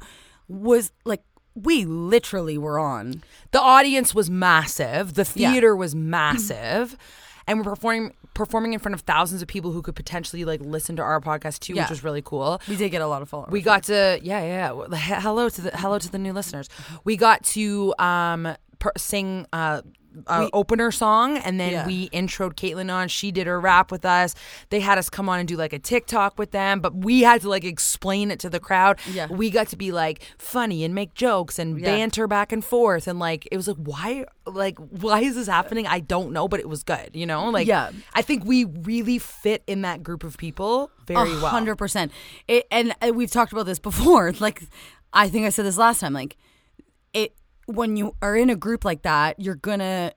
was 0.47 0.91
like 1.05 1.23
we 1.55 1.83
literally 1.85 2.57
were 2.57 2.79
on. 2.79 3.23
the 3.51 3.59
audience 3.61 4.15
was 4.15 4.29
massive. 4.29 5.15
The 5.15 5.29
Yeah. 5.35 5.51
theater 5.51 5.75
was 5.75 5.93
massive. 5.93 6.97
and 7.47 7.57
we're 7.59 7.63
performing 7.65 8.13
performing 8.33 8.71
in 8.71 8.79
front 8.79 8.93
of 8.95 9.01
thousands 9.01 9.41
of 9.41 9.47
people 9.49 9.71
who 9.73 9.81
could 9.81 9.95
potentially 9.95 10.45
like 10.45 10.61
listen 10.61 10.95
to 10.95 11.01
our 11.01 11.19
podcast 11.19 11.59
too, 11.59 11.73
Yeah. 11.73 11.83
which 11.83 11.89
was 11.89 12.03
really 12.03 12.21
cool. 12.21 12.61
We 12.69 12.77
did 12.77 12.89
get 12.89 13.01
a 13.01 13.07
lot 13.07 13.21
of 13.21 13.27
followers. 13.29 13.51
We 13.51 13.61
got 13.61 13.83
to 13.83 14.19
yeah 14.23 14.41
yeah. 14.41 15.19
Hello 15.19 15.49
to 15.49 15.61
the 15.61 15.71
hello 15.71 15.99
to 15.99 16.09
the 16.11 16.17
new 16.19 16.31
listeners. 16.31 16.69
We 17.03 17.17
got 17.17 17.43
to 17.55 17.93
um 17.99 18.55
per, 18.79 18.91
sing 18.97 19.45
uh. 19.51 19.81
A 20.27 20.49
opener 20.51 20.91
song 20.91 21.37
and 21.37 21.59
then 21.59 21.71
Yeah. 21.71 21.87
we 21.87 22.09
introed 22.09 22.55
Kaitlyn 22.55 22.93
on. 22.93 23.07
She 23.07 23.31
did 23.31 23.47
her 23.47 23.59
rap 23.59 23.91
with 23.91 24.03
us. 24.03 24.35
They 24.69 24.79
had 24.81 24.97
us 24.97 25.09
come 25.09 25.29
on 25.29 25.39
and 25.39 25.47
do 25.47 25.55
like 25.55 25.71
a 25.73 25.79
TikTok 25.79 26.37
with 26.37 26.51
them, 26.51 26.81
but 26.81 26.93
we 26.95 27.21
had 27.21 27.41
to 27.41 27.49
like 27.49 27.63
explain 27.63 28.29
it 28.31 28.39
to 28.41 28.49
the 28.49 28.59
crowd. 28.59 28.99
Yeah. 29.09 29.27
We 29.27 29.49
got 29.49 29.69
to 29.69 29.77
be 29.77 29.91
like 29.91 30.21
funny 30.37 30.83
and 30.83 30.93
make 30.93 31.13
jokes 31.13 31.57
and 31.59 31.79
Yeah. 31.79 31.85
banter 31.85 32.27
back 32.27 32.51
and 32.51 32.63
forth 32.63 33.07
and 33.07 33.19
like 33.19 33.47
it 33.51 33.57
was 33.57 33.67
like 33.69 33.77
why 33.77 34.25
like 34.45 34.77
why 34.79 35.21
is 35.21 35.35
this 35.35 35.47
happening? 35.47 35.87
I 35.87 35.99
don't 36.01 36.31
know, 36.33 36.47
but 36.47 36.59
it 36.59 36.67
was 36.67 36.83
good, 36.83 37.11
you 37.13 37.25
know? 37.25 37.49
Like 37.49 37.67
Yeah. 37.67 37.91
I 38.13 38.21
think 38.21 38.43
we 38.43 38.65
really 38.65 39.17
fit 39.17 39.63
in 39.67 39.81
that 39.83 40.03
group 40.03 40.23
of 40.23 40.37
people 40.37 40.91
very 41.07 41.31
A 41.31 41.35
well. 41.35 41.47
hundred 41.47 41.77
percent. 41.77 42.11
It 42.47 42.67
and 42.69 42.93
uh, 43.01 43.11
we've 43.13 43.31
talked 43.31 43.53
about 43.53 43.65
this 43.65 43.79
before. 43.79 44.33
Like, 44.41 44.63
I 45.13 45.29
think 45.29 45.45
I 45.45 45.49
said 45.49 45.65
this 45.65 45.77
last 45.77 45.99
time. 45.99 46.13
Like, 46.13 46.35
it 47.13 47.33
when 47.75 47.97
you 47.97 48.15
are 48.21 48.35
in 48.35 48.49
a 48.49 48.55
group 48.55 48.85
like 48.85 49.01
that, 49.03 49.39
you're 49.39 49.55
gonna. 49.55 50.13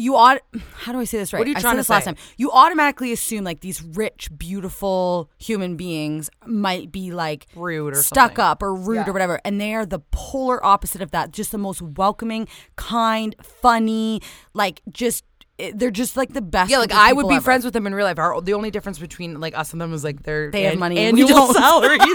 You 0.00 0.14
ought. 0.14 0.38
How 0.74 0.92
do 0.92 1.00
I 1.00 1.04
say 1.04 1.18
this 1.18 1.32
right? 1.32 1.40
What 1.40 1.46
are 1.48 1.50
you 1.50 1.56
trying 1.56 1.74
to 1.74 1.78
this 1.78 1.90
last 1.90 2.04
say? 2.04 2.12
time. 2.12 2.20
You 2.36 2.52
automatically 2.52 3.10
assume 3.12 3.42
like 3.44 3.60
these 3.60 3.82
rich, 3.82 4.28
beautiful 4.38 5.30
human 5.38 5.76
beings 5.76 6.30
might 6.46 6.92
be 6.92 7.10
like 7.10 7.46
Rude 7.56 7.94
or 7.94 8.02
stuck 8.02 8.30
something. 8.30 8.44
up 8.44 8.62
or 8.62 8.74
rude 8.74 9.08
or 9.08 9.12
whatever, 9.12 9.40
and 9.44 9.60
they 9.60 9.74
are 9.74 9.84
the 9.84 9.98
polar 10.12 10.64
opposite 10.64 11.02
of 11.02 11.10
that. 11.10 11.32
Just 11.32 11.50
the 11.52 11.58
most 11.58 11.82
welcoming, 11.82 12.46
kind, 12.76 13.34
funny, 13.42 14.20
like 14.54 14.82
just. 14.90 15.24
Eh, 15.60 15.72
they're 15.74 15.90
just 15.90 16.16
like 16.16 16.32
the 16.32 16.40
best. 16.40 16.70
Yeah, 16.70 16.78
like 16.78 16.92
I 16.92 17.12
would 17.12 17.28
be 17.28 17.34
ever. 17.34 17.42
friends 17.44 17.64
with 17.64 17.74
them 17.74 17.84
in 17.88 17.92
real 17.92 18.06
life. 18.06 18.20
Our, 18.20 18.40
the 18.40 18.54
only 18.54 18.70
difference 18.70 19.00
between 19.00 19.40
like 19.40 19.58
us 19.58 19.72
and 19.72 19.80
them 19.80 19.92
is 19.92 20.04
like 20.04 20.22
they're 20.22 20.52
They 20.52 20.62
have 20.62 20.78
money 20.78 20.96
and 20.98 21.16
we 21.16 21.22
annual 21.24 21.52
don't. 21.52 21.54
salaries. 21.56 22.14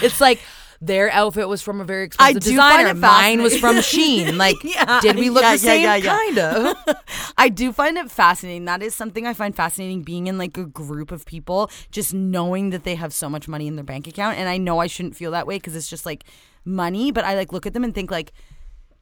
It's 0.00 0.20
like 0.20 0.40
their 0.84 1.10
outfit 1.12 1.48
was 1.48 1.62
from 1.62 1.80
a 1.80 1.84
very 1.84 2.04
expensive 2.04 2.42
designer. 2.42 2.92
Mine 2.92 3.40
was 3.40 3.56
from. 3.56 3.76
Shein. 3.76 4.36
Like, 4.42 4.56
Yeah, 4.64 4.98
did 5.00 5.16
we 5.16 5.30
look 5.30 5.42
yeah, 5.44 5.52
the 5.52 5.58
same? 5.58 5.82
yeah, 5.84 5.94
yeah, 5.94 6.16
Kind 6.16 6.38
of. 6.38 6.76
I 7.38 7.48
do 7.48 7.72
find 7.72 7.96
it 7.96 8.10
fascinating. 8.10 8.64
That 8.64 8.82
is 8.82 8.92
something 8.94 9.24
I 9.26 9.32
find 9.34 9.54
fascinating 9.54 10.02
being 10.02 10.26
in 10.26 10.38
like 10.38 10.56
a 10.58 10.64
group 10.64 11.12
of 11.12 11.24
people, 11.24 11.70
just 11.92 12.12
knowing 12.12 12.70
that 12.70 12.82
they 12.82 12.96
have 12.96 13.12
so 13.12 13.28
much 13.30 13.46
money 13.46 13.68
in 13.68 13.76
their 13.76 13.84
bank 13.84 14.08
account. 14.08 14.38
And 14.38 14.48
I 14.48 14.58
know 14.58 14.80
I 14.80 14.88
shouldn't 14.88 15.14
feel 15.14 15.30
that 15.30 15.46
way 15.46 15.56
because 15.56 15.76
it's 15.76 15.88
just 15.88 16.04
like 16.04 16.24
money, 16.64 17.12
but 17.12 17.24
I 17.24 17.36
like 17.36 17.52
look 17.52 17.64
at 17.66 17.74
them 17.74 17.84
and 17.84 17.94
think 17.94 18.10
like, 18.10 18.32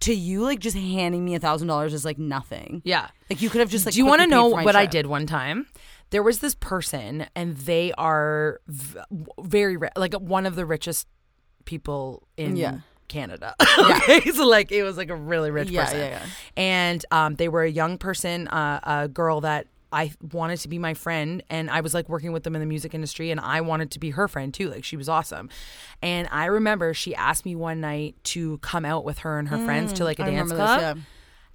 to 0.00 0.14
you, 0.14 0.42
like 0.42 0.58
just 0.60 0.76
handing 0.76 1.24
me 1.24 1.34
a 1.34 1.38
thousand 1.38 1.68
dollars 1.68 1.94
is 1.94 2.04
like 2.04 2.18
nothing. 2.18 2.82
Yeah. 2.84 3.08
Like 3.30 3.40
you 3.40 3.48
could 3.48 3.60
have 3.60 3.70
just 3.70 3.86
like. 3.86 3.94
Do 3.94 3.98
you 4.00 4.06
want 4.06 4.20
to 4.20 4.26
know 4.26 4.48
what 4.48 4.76
I 4.76 4.84
did 4.86 5.06
one 5.06 5.26
time? 5.26 5.66
There 6.10 6.22
was 6.22 6.40
this 6.40 6.54
person, 6.56 7.26
and 7.36 7.56
they 7.56 7.92
are 7.96 8.60
v- 8.66 8.98
very 9.40 9.76
ri- 9.76 9.90
like 9.96 10.14
one 10.14 10.44
of 10.44 10.56
the 10.56 10.66
richest 10.66 11.06
people 11.70 12.26
in 12.36 12.56
Yeah. 12.56 12.78
Canada. 13.08 13.54
okay, 13.78 14.20
so 14.34 14.46
like 14.46 14.70
it 14.72 14.82
was 14.82 14.96
like 14.96 15.10
a 15.10 15.14
really 15.16 15.50
rich 15.50 15.70
Yeah, 15.70 15.84
person, 15.84 15.98
yeah, 16.00 16.08
yeah. 16.10 16.26
and 16.56 17.04
um, 17.10 17.34
they 17.36 17.48
were 17.48 17.62
a 17.62 17.70
young 17.70 17.98
person, 17.98 18.48
uh, 18.48 18.80
a 18.82 19.08
girl 19.08 19.40
that. 19.42 19.66
I 19.92 20.12
wanted 20.32 20.58
to 20.60 20.68
be 20.68 20.78
my 20.78 20.94
friend 20.94 21.42
and 21.50 21.68
I 21.68 21.80
was 21.80 21.94
like 21.94 22.08
working 22.08 22.30
with 22.30 22.44
them 22.44 22.54
in 22.54 22.60
the 22.60 22.66
music 22.74 22.94
industry 22.94 23.32
and 23.32 23.40
I 23.40 23.60
wanted 23.60 23.90
to 23.90 23.98
be 23.98 24.10
her 24.10 24.28
friend 24.28 24.54
too. 24.54 24.70
Like 24.70 24.84
she 24.84 24.96
was 24.96 25.08
awesome. 25.08 25.48
And 26.00 26.28
I 26.30 26.44
remember 26.44 26.94
she 26.94 27.12
asked 27.16 27.44
me 27.44 27.56
one 27.56 27.80
night 27.80 28.14
to 28.34 28.58
come 28.58 28.84
out 28.84 29.04
with 29.04 29.18
her 29.24 29.40
and 29.40 29.48
her 29.48 29.58
friends 29.58 29.92
to 29.94 30.04
like 30.04 30.20
a 30.20 30.22
Mm, 30.22 30.26
dance 30.30 30.50
this, 30.50 30.56
club 30.56 30.80
yeah. 30.80 30.94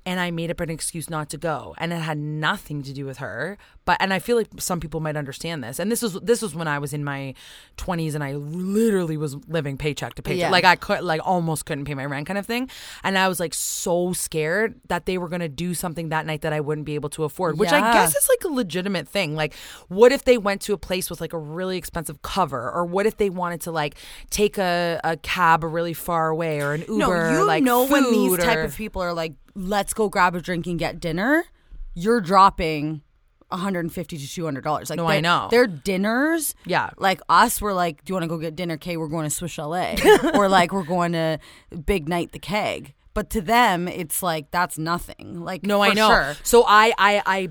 and 0.06 0.20
I 0.20 0.32
made 0.32 0.52
up 0.52 0.60
an 0.60 0.70
excuse 0.70 1.10
not 1.10 1.30
to 1.30 1.38
go, 1.38 1.76
and 1.78 1.94
it 1.94 2.02
had 2.02 2.18
nothing 2.18 2.84
to 2.84 2.92
do 2.92 3.06
with 3.06 3.20
her. 3.20 3.58
But 3.86 3.98
and 4.00 4.14
I 4.14 4.20
feel 4.20 4.36
like 4.36 4.48
some 4.58 4.80
people 4.80 5.00
might 5.00 5.16
understand 5.16 5.64
this. 5.64 5.80
And 5.80 5.92
this 5.92 6.02
was 6.02 6.14
this 6.16 6.42
was 6.42 6.56
when 6.56 6.68
I 6.68 6.80
was 6.80 6.94
in 6.94 7.04
my 7.04 7.36
twenties, 7.78 8.16
and 8.16 8.24
I 8.24 8.34
literally 8.34 9.16
was 9.16 9.36
living 9.48 9.78
paycheck 9.78 10.16
to 10.16 10.22
paycheck. 10.22 10.40
Yeah. 10.40 10.50
Like 10.50 10.64
I 10.66 10.76
could 10.76 11.04
like 11.04 11.22
almost 11.24 11.66
couldn't 11.66 11.86
pay 11.86 11.94
my 11.94 12.06
rent, 12.06 12.28
kind 12.28 12.40
of 12.40 12.46
thing. 12.46 12.70
And 13.04 13.18
I 13.18 13.28
was 13.28 13.40
like 13.40 13.54
so 13.54 14.12
scared 14.14 14.80
that 14.88 15.06
they 15.06 15.18
were 15.18 15.30
gonna 15.30 15.48
do 15.48 15.74
something 15.74 16.10
that 16.10 16.26
night 16.26 16.42
that 16.42 16.52
I 16.52 16.60
wouldn't 16.60 16.86
be 16.86 16.96
able 16.96 17.10
to 17.12 17.24
afford, 17.24 17.60
which 17.60 17.72
I 17.72 17.94
guess 17.94 18.16
is 18.16 18.28
like 18.28 18.44
a 18.44 18.54
legitimate 18.54 19.08
thing. 19.08 19.36
Like, 19.36 19.54
what 19.88 20.12
if 20.12 20.26
they 20.26 20.38
went 20.38 20.62
to 20.62 20.74
a 20.74 20.78
place 20.78 21.10
with 21.10 21.22
like 21.22 21.34
a 21.34 21.38
really 21.38 21.78
expensive 21.78 22.22
cover, 22.22 22.72
or 22.72 22.86
what 22.86 23.06
if 23.06 23.18
they 23.18 23.30
wanted 23.30 23.62
to 23.62 23.72
like 23.72 23.96
take 24.32 24.58
a, 24.58 25.00
a 25.04 25.18
cab 25.18 25.64
really 25.64 25.94
far 25.94 26.30
away, 26.30 26.60
or 26.62 26.74
an 26.74 26.82
Uber? 26.82 26.98
No, 26.98 27.32
you 27.32 27.46
like 27.46 27.64
know 27.64 27.86
when 27.88 28.04
these 28.12 28.32
food 28.32 28.40
type 28.40 28.66
of 28.66 28.76
people 28.76 29.02
are 29.02 29.14
like, 29.14 29.34
let's 29.54 29.94
go 29.94 30.10
grab 30.10 30.36
a 30.36 30.42
drink 30.42 30.66
and 30.66 30.80
get 30.80 31.00
dinner. 31.00 31.46
You're 31.94 32.22
dropping 32.22 33.04
150 33.50 34.18
to 34.18 34.28
200 34.28 34.64
dollars. 34.64 34.90
Like 34.90 34.98
No, 34.98 35.06
I 35.08 35.14
their- 35.16 35.22
know. 35.22 35.48
their 35.52 35.68
dinners. 35.68 36.56
Yeah. 36.66 36.90
like 36.98 37.22
us, 37.30 37.62
we're 37.62 37.74
like, 37.74 38.04
do 38.04 38.12
you 38.12 38.16
want 38.16 38.24
to 38.24 38.28
go 38.28 38.38
get 38.38 38.56
dinner? 38.56 38.78
k 38.78 38.98
we're 38.98 39.08
going 39.08 39.26
to 39.26 39.30
Swiss 39.30 39.52
Chalet, 39.52 39.98
or 40.34 40.48
like 40.50 40.72
we're 40.74 40.84
going 40.84 41.12
to 41.14 41.40
Big 41.86 42.08
Night 42.10 42.32
the 42.32 42.40
Keg. 42.40 42.94
But 43.14 43.30
to 43.30 43.42
them, 43.42 43.88
it's 43.88 44.22
like 44.22 44.52
that's 44.52 44.78
nothing. 44.78 45.42
Like 45.44 45.64
No, 45.64 45.82
I 45.82 45.94
know. 45.94 46.10
Sure. 46.10 46.36
So 46.44 46.66
I, 46.68 46.94
I, 46.98 47.22
I. 47.26 47.50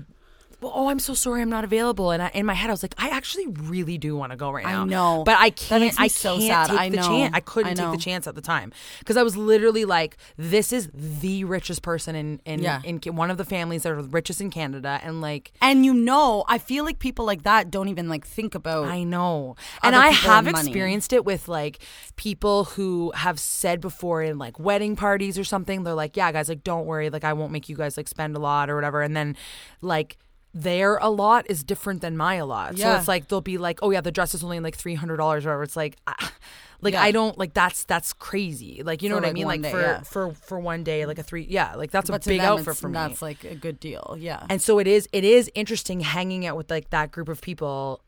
Oh, 0.73 0.89
I'm 0.89 0.99
so 0.99 1.13
sorry. 1.13 1.41
I'm 1.41 1.49
not 1.49 1.63
available. 1.63 2.11
And 2.11 2.23
I, 2.23 2.29
in 2.33 2.45
my 2.45 2.53
head, 2.53 2.69
I 2.69 2.73
was 2.73 2.83
like, 2.83 2.95
I 2.97 3.09
actually 3.09 3.47
really 3.47 3.97
do 3.97 4.15
want 4.15 4.31
to 4.31 4.35
go 4.35 4.49
right 4.51 4.65
now. 4.65 4.83
I 4.83 4.85
know. 4.85 5.23
but 5.25 5.37
I 5.37 5.49
can't. 5.49 5.93
I 5.99 6.07
so 6.07 6.37
can't 6.37 6.43
sad. 6.47 6.69
take 6.69 6.79
I 6.79 6.89
the 6.89 6.97
know. 6.97 7.07
chance. 7.07 7.31
I 7.35 7.39
couldn't 7.39 7.71
I 7.71 7.73
take 7.75 7.85
know. 7.85 7.91
the 7.91 7.97
chance 7.97 8.27
at 8.27 8.35
the 8.35 8.41
time 8.41 8.71
because 8.99 9.17
I 9.17 9.23
was 9.23 9.37
literally 9.37 9.85
like, 9.85 10.17
this 10.37 10.73
is 10.73 10.89
the 10.93 11.43
richest 11.43 11.81
person 11.81 12.15
in 12.15 12.41
in, 12.45 12.61
Yeah. 12.61 12.81
in 12.83 12.99
one 13.15 13.29
of 13.31 13.37
the 13.37 13.45
families 13.45 13.83
that 13.83 13.91
are 13.91 14.01
the 14.01 14.09
richest 14.09 14.41
in 14.41 14.49
Canada, 14.49 14.99
and 15.03 15.21
like. 15.21 15.51
And 15.61 15.85
you 15.85 15.93
know, 15.93 16.43
I 16.47 16.57
feel 16.57 16.83
like 16.85 16.99
people 16.99 17.25
like 17.25 17.43
that 17.43 17.69
don't 17.71 17.89
even 17.89 18.09
like 18.09 18.25
think 18.25 18.55
about. 18.55 18.87
I 18.87 19.03
know. 19.03 19.55
And 19.83 19.95
I 19.95 20.09
have 20.09 20.47
and 20.47 20.57
experienced 20.57 21.13
it 21.13 21.25
with 21.25 21.47
like 21.47 21.79
people 22.15 22.65
who 22.65 23.11
have 23.15 23.39
said 23.39 23.81
before 23.81 24.21
in 24.21 24.37
like 24.37 24.59
wedding 24.59 24.95
parties 24.95 25.37
or 25.37 25.43
something, 25.43 25.83
they're 25.83 25.93
like, 25.93 26.15
yeah, 26.17 26.31
guys, 26.31 26.49
like, 26.49 26.63
don't 26.63 26.85
worry. 26.85 27.09
Like, 27.09 27.23
I 27.23 27.33
won't 27.33 27.51
make 27.51 27.69
you 27.69 27.75
guys 27.75 27.97
like 27.97 28.07
spend 28.07 28.35
a 28.35 28.39
lot 28.39 28.69
or 28.69 28.75
whatever. 28.75 29.01
And 29.01 29.15
then 29.15 29.35
like, 29.81 30.17
their 30.57 30.95
a 30.97 31.09
lot 31.09 31.45
is 31.49 31.63
different 31.65 31.99
than 31.99 32.15
my 32.15 32.35
a 32.35 32.45
lot. 32.45 32.77
So 32.77 32.87
Yeah. 32.87 32.97
it's 32.97 33.09
like 33.09 33.27
they'll 33.27 33.41
be 33.41 33.57
like, 33.57 33.79
"Oh 33.81 33.91
yeah, 33.91 33.99
the 33.99 34.11
dress 34.11 34.33
is 34.33 34.41
only 34.43 34.61
like 34.61 34.75
three 34.75 34.95
hundred 34.95 35.17
dollars," 35.17 35.45
or 35.45 35.49
whatever. 35.49 35.63
It's 35.63 35.75
like, 35.75 35.97
ah, 36.07 36.31
like 36.81 36.93
Yeah. 36.93 37.03
I 37.03 37.11
don't 37.11 37.37
like 37.37 37.53
that's 37.53 37.83
that's 37.83 38.13
crazy. 38.13 38.81
Like 38.81 39.03
you 39.03 39.09
know 39.09 39.15
For, 39.17 39.21
what 39.23 39.29
I 39.29 39.33
mean? 39.33 39.45
like 39.47 39.61
day, 39.61 39.71
for 39.71 39.81
yeah. 39.81 40.01
for 40.03 40.31
for 40.33 40.57
one 40.59 40.85
day, 40.85 41.05
like 41.05 41.19
a 41.19 41.23
three, 41.23 41.45
yeah, 41.49 41.75
like 41.75 41.91
that's 41.91 42.09
but 42.09 42.25
a 42.25 42.29
big 42.29 42.39
them, 42.39 42.53
outfit 42.59 42.77
for 42.77 42.87
me. 42.87 42.93
That's 42.93 43.21
like 43.21 43.43
a 43.43 43.53
good 43.55 43.81
deal. 43.81 44.15
Yeah. 44.17 44.45
And 44.49 44.61
so 44.61 44.79
it 44.79 44.87
is 44.87 45.09
it 45.11 45.25
is 45.25 45.51
interesting 45.55 45.99
hanging 45.99 46.45
out 46.45 46.55
with 46.55 46.71
like 46.71 46.89
that 46.91 47.11
group 47.11 47.27
of 47.27 47.41
people 47.41 48.01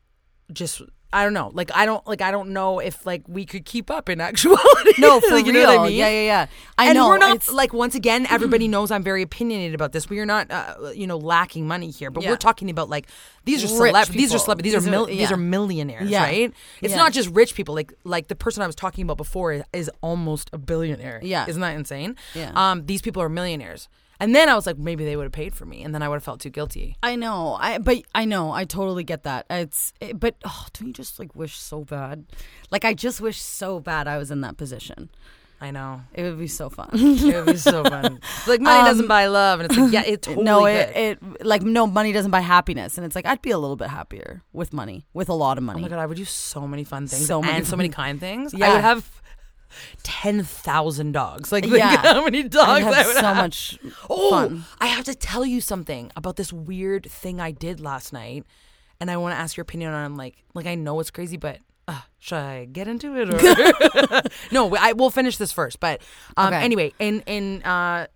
just 0.50 0.80
I 1.10 1.24
don't 1.24 1.32
know. 1.32 1.50
Like 1.54 1.70
I 1.74 1.86
don't 1.86 2.06
like 2.06 2.20
I 2.20 2.30
don't 2.30 2.50
know 2.50 2.80
if 2.80 3.06
like 3.06 3.22
we 3.26 3.46
could 3.46 3.64
keep 3.64 3.90
up 3.90 4.10
in 4.10 4.20
actuality. 4.30 4.92
no, 4.98 5.20
for 5.28 5.34
Like, 5.36 5.46
you 5.46 5.52
real. 5.54 5.62
know 5.66 5.76
what 5.76 5.80
I 5.86 5.88
mean? 5.88 5.96
Yeah, 5.96 6.08
yeah, 6.10 6.22
yeah. 6.22 6.46
I 6.76 6.86
and 6.88 6.96
know. 6.96 7.08
we're 7.08 7.16
not 7.16 7.36
it's- 7.36 7.50
like 7.50 7.72
once 7.72 7.94
again 7.94 8.26
everybody 8.30 8.68
knows 8.68 8.90
I'm 8.90 9.02
very 9.02 9.22
opinionated 9.22 9.74
about 9.74 9.92
this. 9.92 10.10
We 10.10 10.18
are 10.18 10.26
not 10.26 10.50
uh, 10.50 10.90
you 10.94 11.06
know 11.06 11.16
lacking 11.16 11.66
money 11.66 11.90
here, 11.90 12.10
but 12.10 12.22
Yeah. 12.24 12.30
we're 12.30 12.36
talking 12.36 12.68
about 12.68 12.90
like 12.90 13.06
these 13.44 13.64
are 13.64 13.68
celeb 13.68 14.08
these 14.08 14.34
are 14.34 14.38
celeb 14.38 14.62
these, 14.62 14.74
These 14.74 14.86
are, 14.86 14.90
mil- 14.90 15.06
these 15.06 15.32
are 15.32 15.36
millionaires, 15.38 16.10
Yeah. 16.10 16.24
right? 16.24 16.52
It's 16.82 16.92
Yeah. 16.92 16.98
not 16.98 17.12
just 17.14 17.30
rich 17.30 17.54
people. 17.54 17.74
Like 17.74 17.92
like 18.04 18.28
the 18.28 18.36
person 18.36 18.62
I 18.62 18.66
was 18.66 18.74
talking 18.76 19.02
about 19.04 19.16
before 19.16 19.52
is, 19.54 19.62
is 19.72 19.90
almost 20.02 20.50
a 20.52 20.58
billionaire. 20.58 21.20
Yeah. 21.22 21.46
Isn't 21.48 21.62
that 21.62 21.74
insane? 21.74 22.16
Yeah. 22.34 22.52
Um 22.54 22.84
these 22.84 23.00
people 23.00 23.22
are 23.22 23.30
millionaires. 23.30 23.88
And 24.20 24.34
then 24.34 24.48
I 24.48 24.54
was 24.54 24.66
like 24.66 24.78
maybe 24.78 25.04
they 25.04 25.16
would 25.16 25.24
have 25.24 25.32
paid 25.32 25.54
for 25.54 25.64
me 25.64 25.82
and 25.82 25.94
then 25.94 26.02
I 26.02 26.08
would 26.08 26.16
have 26.16 26.24
felt 26.24 26.40
too 26.40 26.50
guilty. 26.50 26.96
I 27.02 27.16
know. 27.16 27.56
I 27.60 27.78
but 27.78 28.02
I 28.14 28.24
know. 28.24 28.52
I 28.52 28.64
totally 28.64 29.04
get 29.04 29.22
that. 29.22 29.46
It's 29.48 29.92
it, 30.00 30.18
but 30.18 30.34
oh, 30.44 30.66
don't 30.72 30.88
you 30.88 30.92
just 30.92 31.18
like 31.18 31.34
wish 31.34 31.56
so 31.58 31.84
bad? 31.84 32.24
Like 32.70 32.84
I 32.84 32.94
just 32.94 33.20
wish 33.20 33.40
so 33.40 33.80
bad 33.80 34.08
I 34.08 34.18
was 34.18 34.30
in 34.30 34.40
that 34.42 34.56
position. 34.56 35.10
I 35.60 35.72
know. 35.72 36.02
It 36.14 36.22
would 36.22 36.38
be 36.38 36.46
so 36.46 36.70
fun. 36.70 36.90
It 36.92 37.34
would 37.34 37.46
be 37.46 37.56
so 37.56 37.82
fun. 37.82 38.20
Like 38.46 38.60
money 38.60 38.84
doesn't 38.88 39.08
buy 39.08 39.26
love, 39.26 39.58
and 39.60 39.68
it's 39.68 39.78
like 39.78 39.92
yeah, 39.92 40.04
it 40.04 40.22
totally 40.22 40.40
Um, 40.40 40.44
no, 40.44 40.66
it, 40.66 40.96
it 40.96 41.44
like 41.44 41.62
no 41.62 41.86
money 41.86 42.12
doesn't 42.12 42.30
buy 42.30 42.40
happiness, 42.40 42.96
and 42.96 43.04
it's 43.04 43.16
like 43.16 43.26
I'd 43.26 43.42
be 43.42 43.50
a 43.50 43.58
little 43.58 43.76
bit 43.76 43.88
happier 43.88 44.42
with 44.52 44.72
money, 44.72 45.04
with 45.14 45.28
a 45.28 45.34
lot 45.34 45.58
of 45.58 45.64
money. 45.64 45.80
oh 45.80 45.82
my 45.82 45.88
god, 45.88 45.98
I 45.98 46.06
would 46.06 46.16
do 46.16 46.24
so 46.24 46.66
many 46.68 46.84
fun 46.84 47.08
things 47.08 47.26
So 47.26 47.42
many 47.42 47.56
and 47.58 47.66
so 47.66 47.76
many 47.76 47.88
kind 47.88 48.20
things. 48.20 48.54
Yeah. 48.54 48.66
I 48.70 48.74
would 48.74 48.82
have 48.82 49.20
ten 50.02 50.42
thousand 50.42 51.12
dogs. 51.12 51.52
Like 51.52 51.66
Yeah. 51.68 51.96
how 51.98 52.24
many 52.24 52.42
dogs 52.44 52.84
I 52.84 53.06
would 53.06 53.14
so 53.16 53.20
have. 53.22 53.36
much 53.36 53.78
Oh, 54.08 54.30
fun. 54.30 54.64
I 54.80 54.86
have 54.86 55.04
to 55.04 55.14
tell 55.14 55.44
you 55.46 55.60
something 55.60 56.10
about 56.16 56.36
this 56.36 56.52
weird 56.52 57.06
thing 57.10 57.40
I 57.40 57.50
did 57.50 57.80
last 57.80 58.12
night, 58.12 58.44
and 59.00 59.10
I 59.10 59.16
want 59.16 59.34
to 59.34 59.38
ask 59.38 59.56
your 59.56 59.62
opinion 59.62 59.92
on. 59.92 60.16
Like, 60.16 60.36
like 60.54 60.66
I 60.66 60.74
know 60.74 61.00
it's 61.00 61.10
crazy, 61.10 61.36
but. 61.36 61.58
Uh, 61.90 61.98
should 62.18 62.36
I 62.36 62.66
get 62.66 62.86
into 62.86 63.16
it? 63.16 63.30
Or? 63.32 64.22
no, 64.52 64.76
I 64.76 64.92
will 64.92 65.08
finish 65.08 65.38
this 65.38 65.52
first. 65.52 65.80
But 65.80 66.02
um, 66.36 66.48
Okay. 66.52 66.62
anyway, 66.62 66.92
in 66.98 67.22
in 67.26 67.62
uh, 67.62 68.08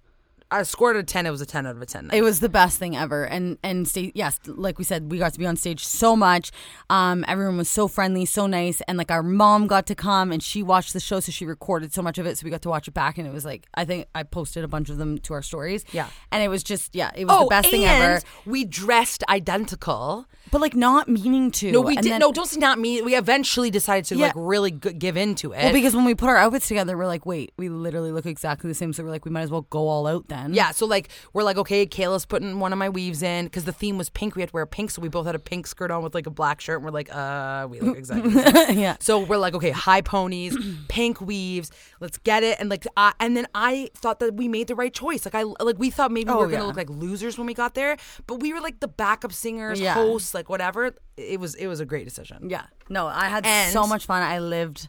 I 0.53 0.63
scored 0.65 0.97
a 0.97 1.03
ten. 1.03 1.27
It 1.27 1.31
was 1.31 1.41
a 1.41 1.47
ten 1.47 1.67
out 1.67 1.77
of 1.77 1.83
a 1.83 1.87
ten. 1.87 2.11
It 2.13 2.23
was 2.23 2.41
the 2.41 2.49
best 2.49 2.79
thing 2.79 2.97
ever, 2.97 3.25
and 3.25 3.59
and 3.63 3.89
stay, 3.89 4.13
yes, 4.15 4.39
like 4.47 4.79
we 4.79 4.85
said, 4.85 5.11
we 5.11 5.19
got 5.19 5.33
to 5.33 5.39
be 5.39 5.47
on 5.47 5.57
stage 5.57 5.85
so 5.85 6.15
much. 6.15 6.53
Um, 6.91 7.25
everyone 7.27 7.57
was 7.57 7.71
so 7.71 7.89
friendly, 7.89 8.25
so 8.27 8.47
nice, 8.47 8.81
and 8.83 8.99
like 8.99 9.11
our 9.11 9.23
mom 9.23 9.67
got 9.67 9.87
to 9.87 9.95
come 9.95 10.31
and 10.33 10.43
she 10.43 10.63
watched 10.63 10.93
the 10.93 11.01
show, 11.01 11.21
so 11.21 11.33
she 11.33 11.47
recorded 11.47 11.93
so 11.93 12.03
much 12.03 12.19
of 12.19 12.27
it, 12.27 12.39
so 12.39 12.45
we 12.45 12.51
got 12.51 12.63
to 12.63 12.69
watch 12.69 12.87
it 12.89 12.95
back, 12.95 13.19
and 13.19 13.27
it 13.27 13.33
was 13.33 13.45
like 13.45 13.67
I 13.75 13.85
think 13.85 14.07
I 14.15 14.23
posted 14.25 14.63
a 14.65 14.69
bunch 14.69 14.91
of 14.91 14.99
them 14.99 15.19
to 15.19 15.35
our 15.35 15.43
stories. 15.43 15.85
Yeah. 15.93 16.09
and 16.31 16.43
it 16.43 16.49
was 16.49 16.63
just 16.63 16.95
yeah, 16.95 17.11
it 17.15 17.25
was 17.27 17.39
the 17.41 17.47
best 17.47 17.71
thing 17.71 17.85
ever. 17.85 18.21
Oh, 18.25 18.51
We 18.51 18.65
dressed 18.65 19.25
identical. 19.29 20.27
But 20.51 20.61
like 20.61 20.75
not 20.75 21.09
meaning 21.09 21.51
to. 21.53 21.71
No, 21.73 21.81
we 21.81 21.97
did. 21.97 22.13
then- 22.13 22.21
no, 22.21 22.33
don't 22.33 22.47
say 22.47 22.59
not 22.59 22.79
me. 22.79 23.01
We 23.01 23.15
eventually 23.17 23.71
decided 23.71 24.05
to 24.07 24.17
Yeah. 24.17 24.27
like 24.27 24.35
really 24.37 24.73
g- 24.73 24.93
give 24.93 25.17
into 25.17 25.53
it. 25.53 25.63
Well, 25.63 25.73
because 25.73 25.95
when 25.97 26.05
we 26.05 26.15
put 26.15 26.29
our 26.29 26.37
outfits 26.37 26.69
together, 26.69 26.97
we're 26.99 27.07
like, 27.07 27.25
wait, 27.25 27.53
we 27.57 27.69
literally 27.71 28.13
look 28.13 28.27
exactly 28.27 28.69
the 28.69 28.75
same. 28.75 28.93
So 28.93 29.03
we're 29.05 29.11
like, 29.11 29.25
we 29.25 29.31
might 29.31 29.43
as 29.43 29.51
well 29.51 29.63
go 29.71 29.89
all 29.89 30.07
out 30.07 30.29
then. 30.29 30.42
Yeah, 30.51 30.71
so 30.73 30.87
like 30.87 31.09
we're 31.33 31.43
like, 31.43 31.57
okay, 31.57 31.87
Kayla's 31.87 32.27
putting 32.27 32.59
one 32.59 32.73
of 32.73 32.79
my 32.79 32.89
weaves 32.89 33.23
in 33.23 33.47
because 33.47 33.65
the 33.65 33.73
theme 33.73 33.99
was 33.99 34.11
pink. 34.11 34.35
We 34.35 34.43
had 34.43 34.49
to 34.51 34.53
wear 34.55 34.67
pink, 34.67 34.91
so 34.91 35.01
we 35.03 35.09
both 35.09 35.27
had 35.27 35.35
a 35.35 35.39
pink 35.39 35.67
skirt 35.67 35.91
on 35.91 36.03
with 36.03 36.15
like 36.15 36.27
a 36.27 36.31
black 36.31 36.61
shirt. 36.61 36.77
And 36.77 36.85
we're 36.85 36.91
like, 36.91 37.15
uh, 37.15 37.67
we 37.71 37.81
look 37.81 37.97
exactly. 37.97 38.33
yeah. 38.81 38.97
So 39.01 39.21
we're 39.21 39.37
like, 39.39 39.55
okay, 39.55 39.71
high 39.71 40.01
ponies, 40.01 40.57
pink 40.89 41.21
weaves, 41.21 41.71
let's 42.01 42.19
get 42.19 42.43
it. 42.43 42.59
And 42.61 42.69
like, 42.71 42.87
I, 42.97 43.13
and 43.21 43.37
then 43.37 43.47
I 43.55 43.91
thought 43.95 44.19
that 44.21 44.35
we 44.35 44.49
made 44.49 44.67
the 44.69 44.75
right 44.75 44.93
choice. 44.93 45.25
Like 45.25 45.35
I, 45.35 45.43
like 45.43 45.79
we 45.79 45.91
thought 45.91 46.11
maybe 46.11 46.31
we 46.31 46.35
Oh, 46.35 46.39
were 46.41 46.47
gonna 46.47 46.63
yeah. 46.63 46.67
look 46.67 46.77
like 46.77 46.91
losers 46.91 47.39
when 47.39 47.47
we 47.47 47.55
got 47.55 47.75
there, 47.75 47.97
but 48.27 48.41
we 48.41 48.53
were 48.53 48.61
like 48.61 48.81
the 48.81 48.89
backup 48.89 49.33
singers, 49.33 49.81
Yeah. 49.81 49.95
hosts, 49.95 50.35
like 50.35 50.49
whatever. 50.49 50.95
It 51.17 51.39
was, 51.41 51.55
it 51.55 51.67
was 51.67 51.81
a 51.81 51.85
great 51.85 52.05
decision. 52.05 52.49
Yeah. 52.51 52.65
No, 52.89 53.07
I 53.07 53.27
had 53.27 53.47
And- 53.47 53.73
so 53.73 53.87
much 53.87 54.07
fun. 54.07 54.23
I 54.23 54.39
lived 54.39 54.89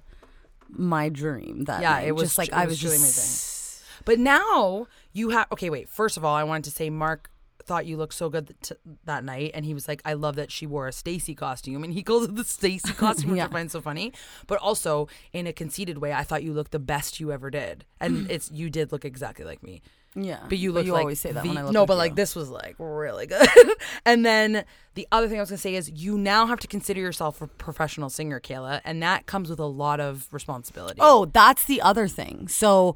my 0.70 1.10
dream 1.10 1.66
that 1.66 1.82
Yeah, 1.82 1.91
night. 1.91 2.08
it 2.08 2.12
was 2.14 2.24
just 2.24 2.38
like 2.38 2.51
I 2.51 2.66
was 2.66 2.72
was 2.72 2.80
truly 2.82 2.97
just 2.97 3.84
But 4.06 4.18
now 4.20 4.88
you 5.14 5.30
have 5.30 5.47
okay. 5.53 5.70
Wait. 5.70 5.88
First 5.89 6.18
of 6.18 6.26
all, 6.26 6.36
I 6.36 6.43
wanted 6.43 6.66
to 6.66 6.72
say 6.72 6.89
Mark 6.89 7.30
thought 7.66 7.86
you 7.86 7.95
looked 7.95 8.14
so 8.14 8.28
good 8.30 8.47
th- 8.47 8.59
t- 8.61 8.91
that 9.05 9.24
night, 9.24 9.51
and 9.53 9.64
he 9.64 9.74
was 9.74 9.88
like, 9.88 10.01
"I 10.03 10.14
love 10.14 10.36
that 10.36 10.51
she 10.51 10.66
wore 10.68 10.88
a 10.88 10.91
Stacy 10.91 11.34
costume," 11.34 11.84
and 11.84 11.93
he 11.93 12.03
calls 12.03 12.26
it 12.26 12.36
the 12.36 12.43
Stacy 12.43 12.91
costume, 12.97 13.32
which 13.32 13.38
Yeah. 13.38 13.45
I 13.45 13.49
find 13.49 13.72
so 13.72 13.80
funny. 13.80 14.11
But 14.47 14.59
also 14.59 15.07
in 15.32 15.47
a 15.47 15.53
conceited 15.53 15.99
way, 15.99 16.11
I 16.11 16.24
thought 16.24 16.43
you 16.43 16.51
looked 16.53 16.72
the 16.72 16.80
best 16.80 17.20
you 17.22 17.32
ever 17.32 17.49
did, 17.49 17.86
and 18.01 18.30
it's 18.32 18.51
you 18.51 18.70
did 18.70 18.91
look 18.91 19.05
exactly 19.05 19.45
like 19.45 19.64
me. 19.64 19.82
Yeah. 20.16 20.41
But 20.47 20.59
you 20.59 20.72
look 20.72 20.86
you 20.86 20.91
like 20.93 20.99
always 21.01 21.20
say 21.20 21.32
that 21.32 21.41
the- 21.41 21.49
when 21.49 21.57
I 21.57 21.64
look 21.64 21.72
no, 21.74 21.82
like 21.82 21.88
but 21.88 21.93
you. 21.93 21.99
like 21.99 22.16
this 22.16 22.36
was 22.36 22.49
like 22.49 22.76
really 22.78 23.26
good. 23.28 23.47
and 24.05 24.24
then 24.26 24.64
the 24.95 25.07
other 25.11 25.28
thing 25.28 25.38
I 25.38 25.41
was 25.41 25.49
gonna 25.49 25.57
say 25.57 25.74
is 25.76 25.89
you 25.89 26.18
now 26.20 26.45
have 26.45 26.59
to 26.59 26.68
consider 26.68 26.99
yourself 26.99 27.41
a 27.41 27.47
professional 27.47 28.09
singer, 28.09 28.39
Kayla, 28.39 28.82
and 28.84 29.01
that 29.01 29.26
comes 29.26 29.49
with 29.49 29.59
a 29.59 29.66
lot 29.66 29.99
of 29.99 30.28
responsibility. 30.32 30.99
Oh, 31.01 31.26
that's 31.26 31.66
the 31.66 31.82
other 31.82 32.07
thing. 32.07 32.47
So 32.47 32.95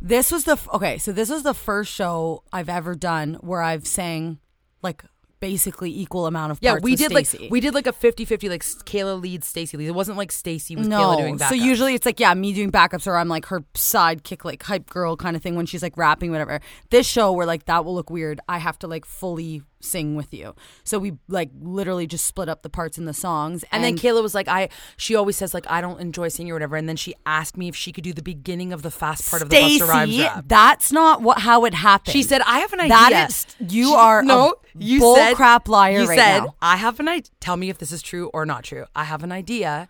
this 0.00 0.30
was 0.30 0.44
the 0.44 0.52
f- 0.52 0.68
okay. 0.74 0.98
So 0.98 1.12
this 1.12 1.28
was 1.30 1.42
the 1.42 1.54
first 1.54 1.92
show 1.92 2.42
I've 2.52 2.68
ever 2.68 2.94
done 2.94 3.34
where 3.40 3.62
I've 3.62 3.86
sang 3.86 4.38
like 4.82 5.02
basically 5.40 5.96
equal 5.96 6.26
amount 6.26 6.50
of 6.50 6.58
Yeah, 6.60 6.72
parts 6.72 6.82
we 6.84 6.92
with 6.92 6.98
did 6.98 7.10
Stacey. 7.12 7.38
like 7.44 7.50
we 7.52 7.60
did 7.60 7.72
like 7.72 7.86
a 7.86 7.92
50-50 7.92 8.48
like 8.50 8.62
Kayla 8.62 9.20
leads 9.20 9.46
Stacy 9.46 9.76
leads. 9.76 9.88
It 9.88 9.94
wasn't 9.94 10.18
like 10.18 10.32
Stacy 10.32 10.74
with 10.74 10.88
no. 10.88 10.98
Kayla 10.98 11.16
doing 11.18 11.36
that. 11.36 11.48
so 11.48 11.54
usually 11.54 11.94
it's 11.94 12.04
like 12.06 12.18
yeah, 12.18 12.34
me 12.34 12.52
doing 12.52 12.72
backups 12.72 13.06
or 13.06 13.16
I'm 13.16 13.28
like 13.28 13.46
her 13.46 13.60
sidekick, 13.74 14.44
like 14.44 14.62
hype 14.64 14.90
girl 14.90 15.16
kind 15.16 15.36
of 15.36 15.42
thing 15.42 15.54
when 15.54 15.66
she's 15.66 15.82
like 15.82 15.96
rapping, 15.96 16.30
whatever. 16.32 16.60
This 16.90 17.06
show 17.06 17.32
we're 17.32 17.44
like 17.44 17.66
that 17.66 17.84
will 17.84 17.94
look 17.94 18.10
weird. 18.10 18.40
I 18.48 18.58
have 18.58 18.78
to 18.80 18.88
like 18.88 19.04
fully 19.04 19.62
sing 19.80 20.16
with 20.16 20.34
you. 20.34 20.54
So 20.84 20.98
we 20.98 21.12
like 21.28 21.50
literally 21.60 22.06
just 22.06 22.26
split 22.26 22.48
up 22.48 22.62
the 22.62 22.68
parts 22.70 22.98
in 22.98 23.04
the 23.04 23.12
songs, 23.14 23.64
and 23.70 23.82
then 23.84 23.96
Kayla 23.96 24.22
was 24.22 24.34
like, 24.34 24.48
I 24.48 24.68
she 24.96 25.14
always 25.14 25.36
says 25.36 25.54
like 25.54 25.66
I 25.70 25.80
don't 25.80 26.00
enjoy 26.00 26.28
singing 26.28 26.50
or 26.50 26.54
whatever. 26.54 26.76
And 26.76 26.88
then 26.88 26.96
she 26.96 27.14
asked 27.26 27.56
me 27.56 27.68
if 27.68 27.76
she 27.76 27.92
could 27.92 28.04
do 28.04 28.12
the 28.12 28.22
beginning 28.22 28.72
of 28.72 28.82
the 28.82 28.90
fast 28.90 29.30
part 29.30 29.42
of 29.42 29.50
the 29.50 29.56
Busta 29.56 29.86
Rhymes 29.88 30.18
rap. 30.18 30.44
that's 30.48 30.90
not 30.92 31.22
what 31.22 31.38
how 31.40 31.64
it 31.64 31.74
happened. 31.74 32.12
She 32.12 32.22
said, 32.22 32.42
"I 32.46 32.60
have 32.60 32.72
an 32.72 32.80
idea." 32.80 32.96
That 32.96 33.28
is, 33.30 33.46
you 33.60 33.88
She- 33.88 33.94
are 33.94 34.22
no. 34.22 34.48
a 34.50 34.52
you 34.78 35.00
bull 35.00 35.16
said 35.16 35.34
crap 35.36 35.68
liar 35.68 36.00
You 36.00 36.08
right 36.08 36.18
said, 36.18 36.38
now. 36.40 36.54
"I 36.62 36.76
have 36.76 36.98
an 37.00 37.08
idea." 37.08 37.30
Tell 37.40 37.56
me 37.56 37.70
if 37.70 37.78
this 37.78 37.92
is 37.92 38.02
true 38.02 38.30
or 38.34 38.44
not 38.46 38.64
true. 38.64 38.84
I 38.96 39.04
have 39.04 39.22
an 39.22 39.32
idea 39.32 39.88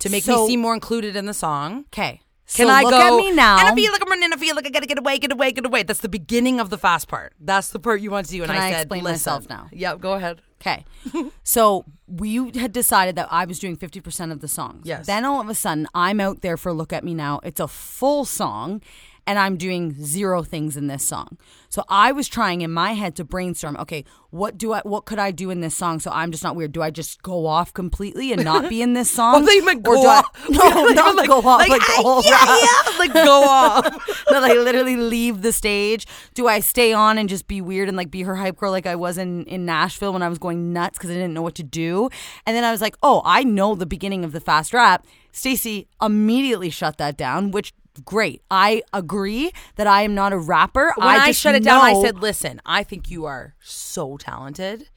to 0.00 0.08
make 0.10 0.24
So- 0.24 0.42
me 0.44 0.48
seem 0.52 0.60
more 0.60 0.74
included 0.74 1.16
in 1.16 1.26
the 1.26 1.34
song. 1.34 1.84
Okay, 1.88 2.20
Can 2.54 2.66
so 2.66 2.72
I 2.72 2.82
look 2.82 2.90
go? 2.90 3.14
at 3.14 3.16
me 3.16 3.32
now? 3.32 3.58
And 3.58 3.68
I 3.68 3.74
feel 3.74 3.92
like 3.92 4.02
I'm 4.02 4.10
running. 4.10 4.32
I 4.32 4.36
feel 4.36 4.54
like 4.54 4.66
I 4.66 4.70
gotta 4.70 4.86
get 4.86 4.98
away, 4.98 5.18
get 5.18 5.32
away, 5.32 5.52
get 5.52 5.64
away. 5.64 5.82
That's 5.82 6.00
the 6.00 6.08
beginning 6.08 6.60
of 6.60 6.70
the 6.70 6.78
fast 6.78 7.08
part. 7.08 7.32
That's 7.40 7.70
the 7.70 7.78
part 7.78 8.00
you 8.00 8.10
want 8.10 8.26
to 8.26 8.32
do. 8.32 8.42
And 8.42 8.52
Can 8.52 8.60
I 8.60 8.70
said, 8.70 8.80
explain 8.82 9.04
Listen. 9.04 9.14
myself 9.14 9.48
now? 9.48 9.68
Yep, 9.72 10.00
go 10.00 10.12
ahead. 10.12 10.42
Okay. 10.60 10.84
so 11.42 11.84
we 12.06 12.50
had 12.58 12.72
decided 12.72 13.16
that 13.16 13.28
I 13.30 13.46
was 13.46 13.58
doing 13.58 13.76
50% 13.76 14.30
of 14.30 14.40
the 14.40 14.48
songs. 14.48 14.82
Yes. 14.84 15.06
Then 15.06 15.24
all 15.24 15.40
of 15.40 15.48
a 15.48 15.54
sudden, 15.54 15.88
I'm 15.94 16.20
out 16.20 16.42
there 16.42 16.56
for 16.56 16.72
Look 16.72 16.92
at 16.92 17.04
Me 17.04 17.14
Now. 17.14 17.40
It's 17.42 17.58
a 17.58 17.66
full 17.66 18.24
song, 18.24 18.80
and 19.26 19.38
I'm 19.38 19.56
doing 19.56 19.92
zero 20.04 20.42
things 20.42 20.76
in 20.76 20.86
this 20.88 21.04
song. 21.04 21.38
So 21.68 21.84
I 21.88 22.12
was 22.12 22.28
trying 22.28 22.60
in 22.60 22.70
my 22.72 22.92
head 22.92 23.16
to 23.16 23.24
brainstorm, 23.24 23.76
okay, 23.78 24.04
what 24.30 24.58
do 24.58 24.72
I 24.72 24.80
what 24.80 25.04
could 25.04 25.18
I 25.18 25.30
do 25.30 25.50
in 25.50 25.60
this 25.60 25.76
song 25.76 26.00
so 26.00 26.10
I'm 26.10 26.30
just 26.32 26.42
not 26.42 26.56
weird? 26.56 26.72
Do 26.72 26.82
I 26.82 26.90
just 26.90 27.22
go 27.22 27.46
off 27.46 27.72
completely 27.72 28.32
and 28.32 28.44
not 28.44 28.68
be 28.68 28.82
in 28.82 28.94
this 28.94 29.10
song? 29.18 29.42
Oh, 29.42 29.46
they 29.46 29.60
meant 29.60 29.82
go 29.82 29.94
do 30.02 30.06
I- 30.08 30.18
off. 30.18 30.48
no, 30.50 30.58
not 30.94 31.16
like- 31.16 31.28
go 31.28 31.38
off 31.38 31.44
like, 31.60 31.70
like, 31.70 31.80
the 31.80 32.02
ah, 32.04 32.22
yeah, 32.24 32.92
yeah, 32.92 32.98
like 32.98 33.12
go 33.14 33.44
off. 33.48 33.84
that 34.28 34.42
I 34.42 34.54
literally 34.54 34.96
leave 34.96 35.42
the 35.42 35.52
stage? 35.52 36.06
Do 36.34 36.46
I 36.48 36.60
stay 36.60 36.92
on 36.92 37.16
and 37.18 37.28
just 37.28 37.46
be 37.46 37.60
weird 37.60 37.88
and 37.88 37.96
like 37.96 38.10
be 38.10 38.22
her 38.22 38.36
hype 38.36 38.56
girl 38.56 38.70
like 38.70 38.86
I 38.86 38.96
was 38.96 39.16
in 39.18 39.44
in 39.44 39.64
Nashville 39.64 40.12
when 40.12 40.22
I 40.22 40.28
was 40.28 40.38
going 40.38 40.72
nuts 40.72 40.98
because 40.98 41.10
I 41.10 41.14
didn't 41.14 41.32
know 41.34 41.42
what 41.42 41.54
to 41.56 41.62
do? 41.62 42.10
And 42.46 42.56
then 42.56 42.64
I 42.64 42.70
was 42.70 42.80
like, 42.80 42.96
oh, 43.02 43.22
I 43.24 43.44
know 43.44 43.74
the 43.74 43.86
beginning 43.86 44.24
of 44.24 44.32
the 44.32 44.40
fast 44.40 44.74
rap. 44.74 45.06
Stacy 45.34 45.88
immediately 46.02 46.68
shut 46.68 46.98
that 46.98 47.16
down, 47.16 47.50
which 47.52 47.72
great. 48.00 48.42
I 48.50 48.82
agree 48.92 49.52
that 49.76 49.86
I 49.86 50.02
am 50.02 50.14
not 50.14 50.32
a 50.32 50.38
rapper. 50.38 50.92
When 50.96 51.06
I, 51.06 51.28
just 51.28 51.40
shut 51.40 51.54
it 51.54 51.64
down, 51.64 51.80
I 51.82 52.00
said, 52.00 52.18
"Listen, 52.20 52.60
I 52.64 52.82
think 52.82 53.10
you 53.10 53.24
are 53.26 53.54
so 53.62 54.16
talented. 54.16 54.88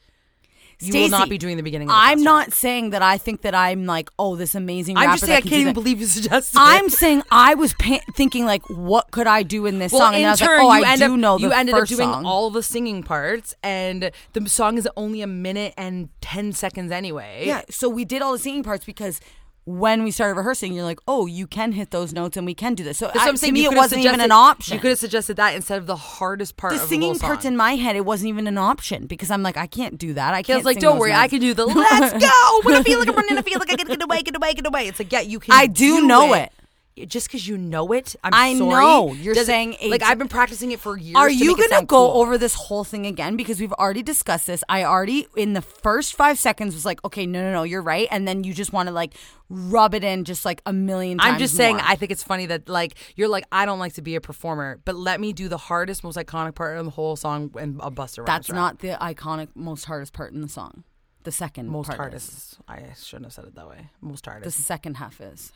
You 0.81 0.93
will 0.93 1.09
not 1.09 1.29
be 1.29 1.37
doing 1.37 1.55
the 1.55 1.63
beginning." 1.63 1.87
Of 1.87 1.93
the. 1.93 1.97
I'm 1.97 2.21
not 2.21 2.51
saying 2.53 2.89
that 2.89 3.01
I 3.01 3.17
think 3.17 3.41
that 3.43 3.55
I'm 3.55 3.85
like, 3.85 4.09
oh, 4.19 4.35
this 4.35 4.55
amazing. 4.55 4.97
I'm 4.97 5.11
just 5.11 5.25
saying 5.25 5.37
I 5.37 5.41
can't 5.41 5.53
even 5.53 5.65
that. 5.67 5.73
believe 5.73 6.01
you 6.01 6.05
suggested. 6.05 6.53
This. 6.53 6.61
I'm 6.61 6.85
it. 6.87 6.91
saying 6.91 7.23
I 7.31 7.55
was 7.55 7.73
pa- 7.75 8.01
thinking 8.13 8.45
like, 8.45 8.61
what 8.69 9.09
could 9.11 9.25
I 9.25 9.43
do 9.43 9.65
in 9.67 9.79
this 9.79 9.93
Well, 9.93 10.01
song? 10.01 10.15
And 10.15 10.23
in 10.23 10.27
I 10.27 10.31
was 10.31 10.39
turn, 10.39 10.65
like, 10.65 10.65
oh, 10.65 10.77
you 10.79 10.85
I 10.85 10.91
end 10.91 10.99
do 10.99 11.13
up, 11.13 11.19
know 11.19 11.37
the 11.37 11.43
you 11.43 11.51
ended 11.53 11.75
up 11.75 11.87
doing 11.87 12.09
song. 12.09 12.25
all 12.25 12.49
the 12.51 12.61
singing 12.61 13.03
parts, 13.03 13.55
and 13.63 14.11
the 14.33 14.49
song 14.49 14.77
is 14.77 14.87
only 14.97 15.21
a 15.21 15.27
minute 15.27 15.73
and 15.77 16.09
ten 16.19 16.51
seconds 16.51 16.91
anyway. 16.91 17.43
Yeah, 17.47 17.61
so 17.69 17.87
we 17.87 18.03
did 18.03 18.21
all 18.21 18.33
the 18.33 18.39
singing 18.39 18.63
parts 18.63 18.83
because 18.83 19.21
when 19.66 20.03
we 20.03 20.11
started 20.11 20.36
rehearsing, 20.36 20.74
you're 20.74 20.84
like, 20.84 20.99
oh, 21.07 21.26
you 21.26 21.47
can 21.47 21.72
hit 21.72 21.89
those 21.89 22.13
notes 22.13 22.38
and 22.38 22.45
we 22.45 22.53
can 22.53 22.76
do 22.76 22.84
this. 22.84 22.99
So 22.99 23.07
I, 23.07 23.28
I'm 23.28 23.34
to 23.34 23.38
saying. 23.38 23.53
me, 23.53 23.66
it 23.66 23.76
wasn't 23.76 24.05
even 24.05 24.22
an 24.22 24.32
option. 24.32 24.76
You 24.76 24.80
could 24.80 24.89
have 24.89 24.99
suggested 24.99 25.38
that 25.38 25.55
instead 25.55 25.80
of 25.80 25.88
the 25.88 25.95
hardest 25.95 26.55
part 26.55 26.74
the 26.74 26.78
of 26.78 26.82
the 26.84 26.88
singing 26.88 27.18
parts 27.18 27.45
in 27.45 27.57
my 27.57 27.76
head, 27.76 27.95
it 27.95 28.05
wasn't 28.05 28.30
even 28.30 28.45
an 28.45 28.59
option 28.59 29.07
because 29.07 29.32
I'm 29.32 29.41
like, 29.41 29.57
I 29.57 29.66
can't 29.66 29.97
do 29.97 30.13
that. 30.13 30.34
I 30.36 30.43
can't. 30.43 30.63
like, 30.63 30.76
sing 30.76 30.82
don't 30.82 30.93
those 30.93 31.01
worry, 31.01 31.13
I 31.13 31.28
can 31.28 31.39
do 31.39 31.53
the 31.55 31.66
let's 31.66 32.13
go. 32.13 32.61
When 32.61 32.76
I 32.76 32.84
feel 32.84 32.99
like 32.99 33.09
I'm 33.09 33.16
running, 33.16 33.38
I 33.38 33.41
feel 33.41 33.59
like 33.59 33.72
I 33.72 33.76
gotta 33.76 33.89
get 33.89 34.03
away, 34.03 34.22
get 34.22 34.36
away, 34.36 34.53
get 34.53 34.68
away. 34.68 34.88
It's 34.88 34.99
like, 34.99 35.11
yeah, 35.11 35.22
you 35.22 35.39
can. 35.39 35.53
I 35.53 35.66
do 35.66 36.05
know 36.05 36.34
it. 36.34 36.51
Just 37.07 37.27
because 37.27 37.45
you 37.45 37.57
know 37.57 37.91
it, 37.91 38.15
I'm 38.23 38.33
I 38.33 38.57
sorry. 38.57 38.69
know. 38.69 39.13
You're 39.13 39.35
saying 39.35 39.75
like 39.87 40.01
I've 40.01 40.17
been 40.17 40.29
practicing 40.29 40.71
it 40.71 40.79
for 40.79 40.97
years. 40.97 41.17
Are 41.17 41.27
to 41.27 41.35
you 41.35 41.57
gonna 41.57 41.85
go 41.85 42.07
cool. 42.09 42.21
over 42.21 42.37
this 42.37 42.53
whole 42.53 42.85
thing 42.85 43.05
again? 43.05 43.35
Because 43.35 43.59
we've 43.59 43.73
already 43.73 44.01
discussed 44.01 44.47
this. 44.47 44.63
I 44.69 44.85
already 44.85 45.27
in 45.35 45.51
the 45.51 45.61
first 45.61 46.15
five 46.15 46.39
seconds 46.39 46.73
was 46.73 46.85
like, 46.85 47.03
okay, 47.03 47.25
no, 47.25 47.41
no, 47.41 47.51
no, 47.51 47.63
you're 47.63 47.81
right, 47.81 48.07
and 48.11 48.25
then 48.25 48.45
you 48.45 48.53
just 48.53 48.71
want 48.71 48.87
to 48.87 48.93
like 48.93 49.13
rub 49.49 49.93
it 49.93 50.05
in 50.05 50.23
just 50.23 50.45
like 50.45 50.61
a 50.65 50.71
million 50.71 51.17
times. 51.17 51.33
I'm 51.33 51.39
just 51.39 51.55
saying, 51.57 51.75
more. 51.75 51.85
I 51.85 51.95
think 51.95 52.13
it's 52.13 52.23
funny 52.23 52.45
that 52.45 52.69
like 52.69 52.95
you're 53.17 53.27
like, 53.27 53.43
I 53.51 53.65
don't 53.65 53.79
like 53.79 53.93
to 53.95 54.01
be 54.01 54.15
a 54.15 54.21
performer, 54.21 54.79
but 54.85 54.95
let 54.95 55.19
me 55.19 55.33
do 55.33 55.49
the 55.49 55.57
hardest, 55.57 56.01
most 56.01 56.17
iconic 56.17 56.55
part 56.55 56.77
of 56.77 56.85
the 56.85 56.91
whole 56.91 57.17
song 57.17 57.51
and 57.59 57.77
a 57.83 57.91
Busta 57.91 58.25
that's 58.25 58.49
not 58.49 58.79
the 58.79 58.97
iconic, 59.01 59.49
most 59.53 59.83
hardest 59.83 60.13
part 60.13 60.31
in 60.31 60.39
the 60.39 60.47
song. 60.47 60.85
The 61.23 61.31
second 61.33 61.67
most 61.69 61.91
hardest. 61.91 62.29
Is. 62.29 62.57
I 62.69 62.83
shouldn't 62.97 63.25
have 63.25 63.33
said 63.33 63.45
it 63.45 63.55
that 63.55 63.67
way. 63.67 63.89
Most 63.99 64.25
hardest. 64.25 64.55
The 64.55 64.63
second 64.63 64.95
half 64.95 65.19
is. 65.19 65.51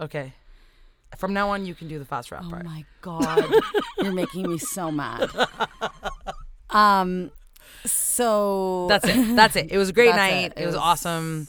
okay. 0.00 0.34
From 1.16 1.34
now 1.34 1.50
on, 1.50 1.66
you 1.66 1.74
can 1.74 1.88
do 1.88 1.98
the 1.98 2.04
fast 2.04 2.30
rap 2.30 2.42
Oh 2.46 2.50
part. 2.50 2.64
my 2.64 2.84
god, 3.02 3.44
you're 3.98 4.12
making 4.12 4.48
me 4.48 4.58
so 4.58 4.90
mad. 4.90 5.28
Um, 6.70 7.32
so 7.84 8.86
That's 8.88 9.04
it. 9.08 9.34
That's 9.36 9.56
it. 9.56 9.72
It 9.72 9.78
was 9.78 9.88
a 9.88 9.92
great 9.92 10.14
That's 10.14 10.16
night. 10.18 10.52
it. 10.56 10.62
It, 10.62 10.66
was, 10.66 10.74
was- 10.74 10.82
awesome. 10.82 11.48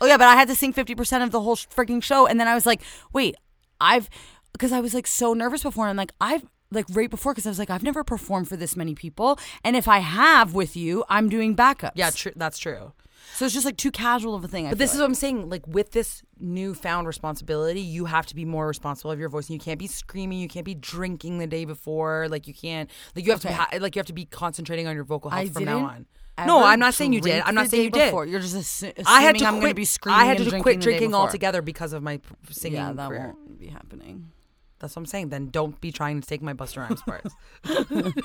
Oh 0.00 0.06
yeah, 0.06 0.16
but 0.16 0.26
I 0.26 0.34
had 0.34 0.48
to 0.48 0.54
sing 0.54 0.72
fifty 0.72 0.94
percent 0.94 1.22
of 1.22 1.30
the 1.30 1.40
whole 1.40 1.54
freaking 1.56 2.02
show, 2.02 2.26
and 2.26 2.40
then 2.40 2.48
I 2.48 2.54
was 2.54 2.64
like, 2.66 2.82
wait, 3.12 3.36
I've 3.80 4.08
because 4.52 4.72
I 4.72 4.80
was 4.80 4.94
like 4.94 5.06
so 5.06 5.34
nervous 5.34 5.62
before. 5.62 5.84
And 5.84 5.90
I'm 5.90 5.96
like, 5.96 6.12
I've 6.20 6.44
like 6.72 6.86
right 6.90 7.10
before 7.10 7.32
because 7.32 7.46
I 7.46 7.50
was 7.50 7.58
like, 7.58 7.68
I've 7.70 7.82
never 7.82 8.02
performed 8.02 8.48
for 8.48 8.56
this 8.56 8.76
many 8.76 8.94
people, 8.94 9.38
and 9.62 9.76
if 9.76 9.86
I 9.88 9.98
have 9.98 10.54
with 10.54 10.74
you, 10.76 11.04
I'm 11.08 11.28
doing 11.28 11.54
backups. 11.54 11.92
Yeah, 11.94 12.10
tr- 12.10 12.30
that's 12.34 12.58
true. 12.58 12.92
So 13.40 13.46
it's 13.46 13.54
just 13.54 13.64
like 13.64 13.78
too 13.78 13.90
casual 13.90 14.34
of 14.34 14.44
a 14.44 14.48
thing. 14.48 14.66
I 14.66 14.68
But 14.68 14.76
this 14.76 14.90
feel 14.90 14.96
is 14.96 15.00
what 15.00 15.06
I'm 15.06 15.14
saying. 15.14 15.48
Like 15.48 15.66
with 15.66 15.92
this 15.92 16.22
newfound 16.38 17.06
responsibility, 17.06 17.80
you 17.80 18.04
have 18.04 18.26
to 18.26 18.34
be 18.34 18.44
more 18.44 18.66
responsible 18.66 19.10
of 19.12 19.18
your 19.18 19.30
voice, 19.30 19.48
and 19.48 19.54
you 19.54 19.58
can't 19.64 19.78
be 19.78 19.86
screaming. 19.86 20.38
You 20.38 20.46
can't 20.46 20.66
be 20.66 20.74
drinking 20.74 21.38
the 21.38 21.46
day 21.46 21.64
before. 21.64 22.26
Like 22.28 22.46
you 22.46 22.52
can't. 22.52 22.90
Like 23.16 23.24
you 23.24 23.30
have 23.32 23.40
to. 23.40 23.46
Be, 23.48 23.54
Okay. 23.54 23.62
ha- 23.62 23.78
like 23.80 23.96
you 23.96 24.00
have 24.00 24.08
to 24.08 24.12
be 24.12 24.26
concentrating 24.26 24.86
on 24.86 24.94
your 24.94 25.04
vocal 25.04 25.30
health 25.30 25.40
I 25.42 25.48
from 25.48 25.64
now 25.64 25.78
on. 25.86 26.06
No, 26.46 26.62
I'm 26.62 26.78
not 26.80 26.92
saying 26.92 27.14
you 27.14 27.22
did. 27.22 27.42
I'm 27.46 27.54
not 27.54 27.68
saying 27.70 27.84
you 27.84 27.90
did. 27.90 28.08
before. 28.08 28.26
You're 28.26 28.40
just 28.40 28.56
assu- 28.56 28.92
I 29.06 29.22
had 29.22 29.38
to 29.38 29.46
I'm 29.46 29.54
quit. 29.54 29.60
going 29.62 29.70
to 29.70 29.74
be 29.74 29.84
screaming. 29.86 30.20
I 30.20 30.24
had 30.26 30.36
and 30.36 30.44
to 30.44 30.50
drinking 30.50 30.62
quit 30.62 30.80
drinking 30.82 31.14
altogether 31.14 31.62
because 31.62 31.94
of 31.94 32.02
my 32.02 32.20
singing 32.50 32.76
Yeah, 32.76 32.92
that 32.92 33.08
career. 33.08 33.34
won't 33.46 33.58
be 33.58 33.68
happening. 33.68 34.32
That's 34.80 34.96
what 34.96 35.02
I'm 35.02 35.06
saying. 35.06 35.28
Then 35.28 35.48
don't 35.48 35.80
be 35.80 35.92
trying 35.92 36.20
to 36.20 36.26
take 36.26 36.42
my 36.42 36.54
Busta 36.54 36.78
Rhymes 36.78 37.02
parts. 37.02 37.34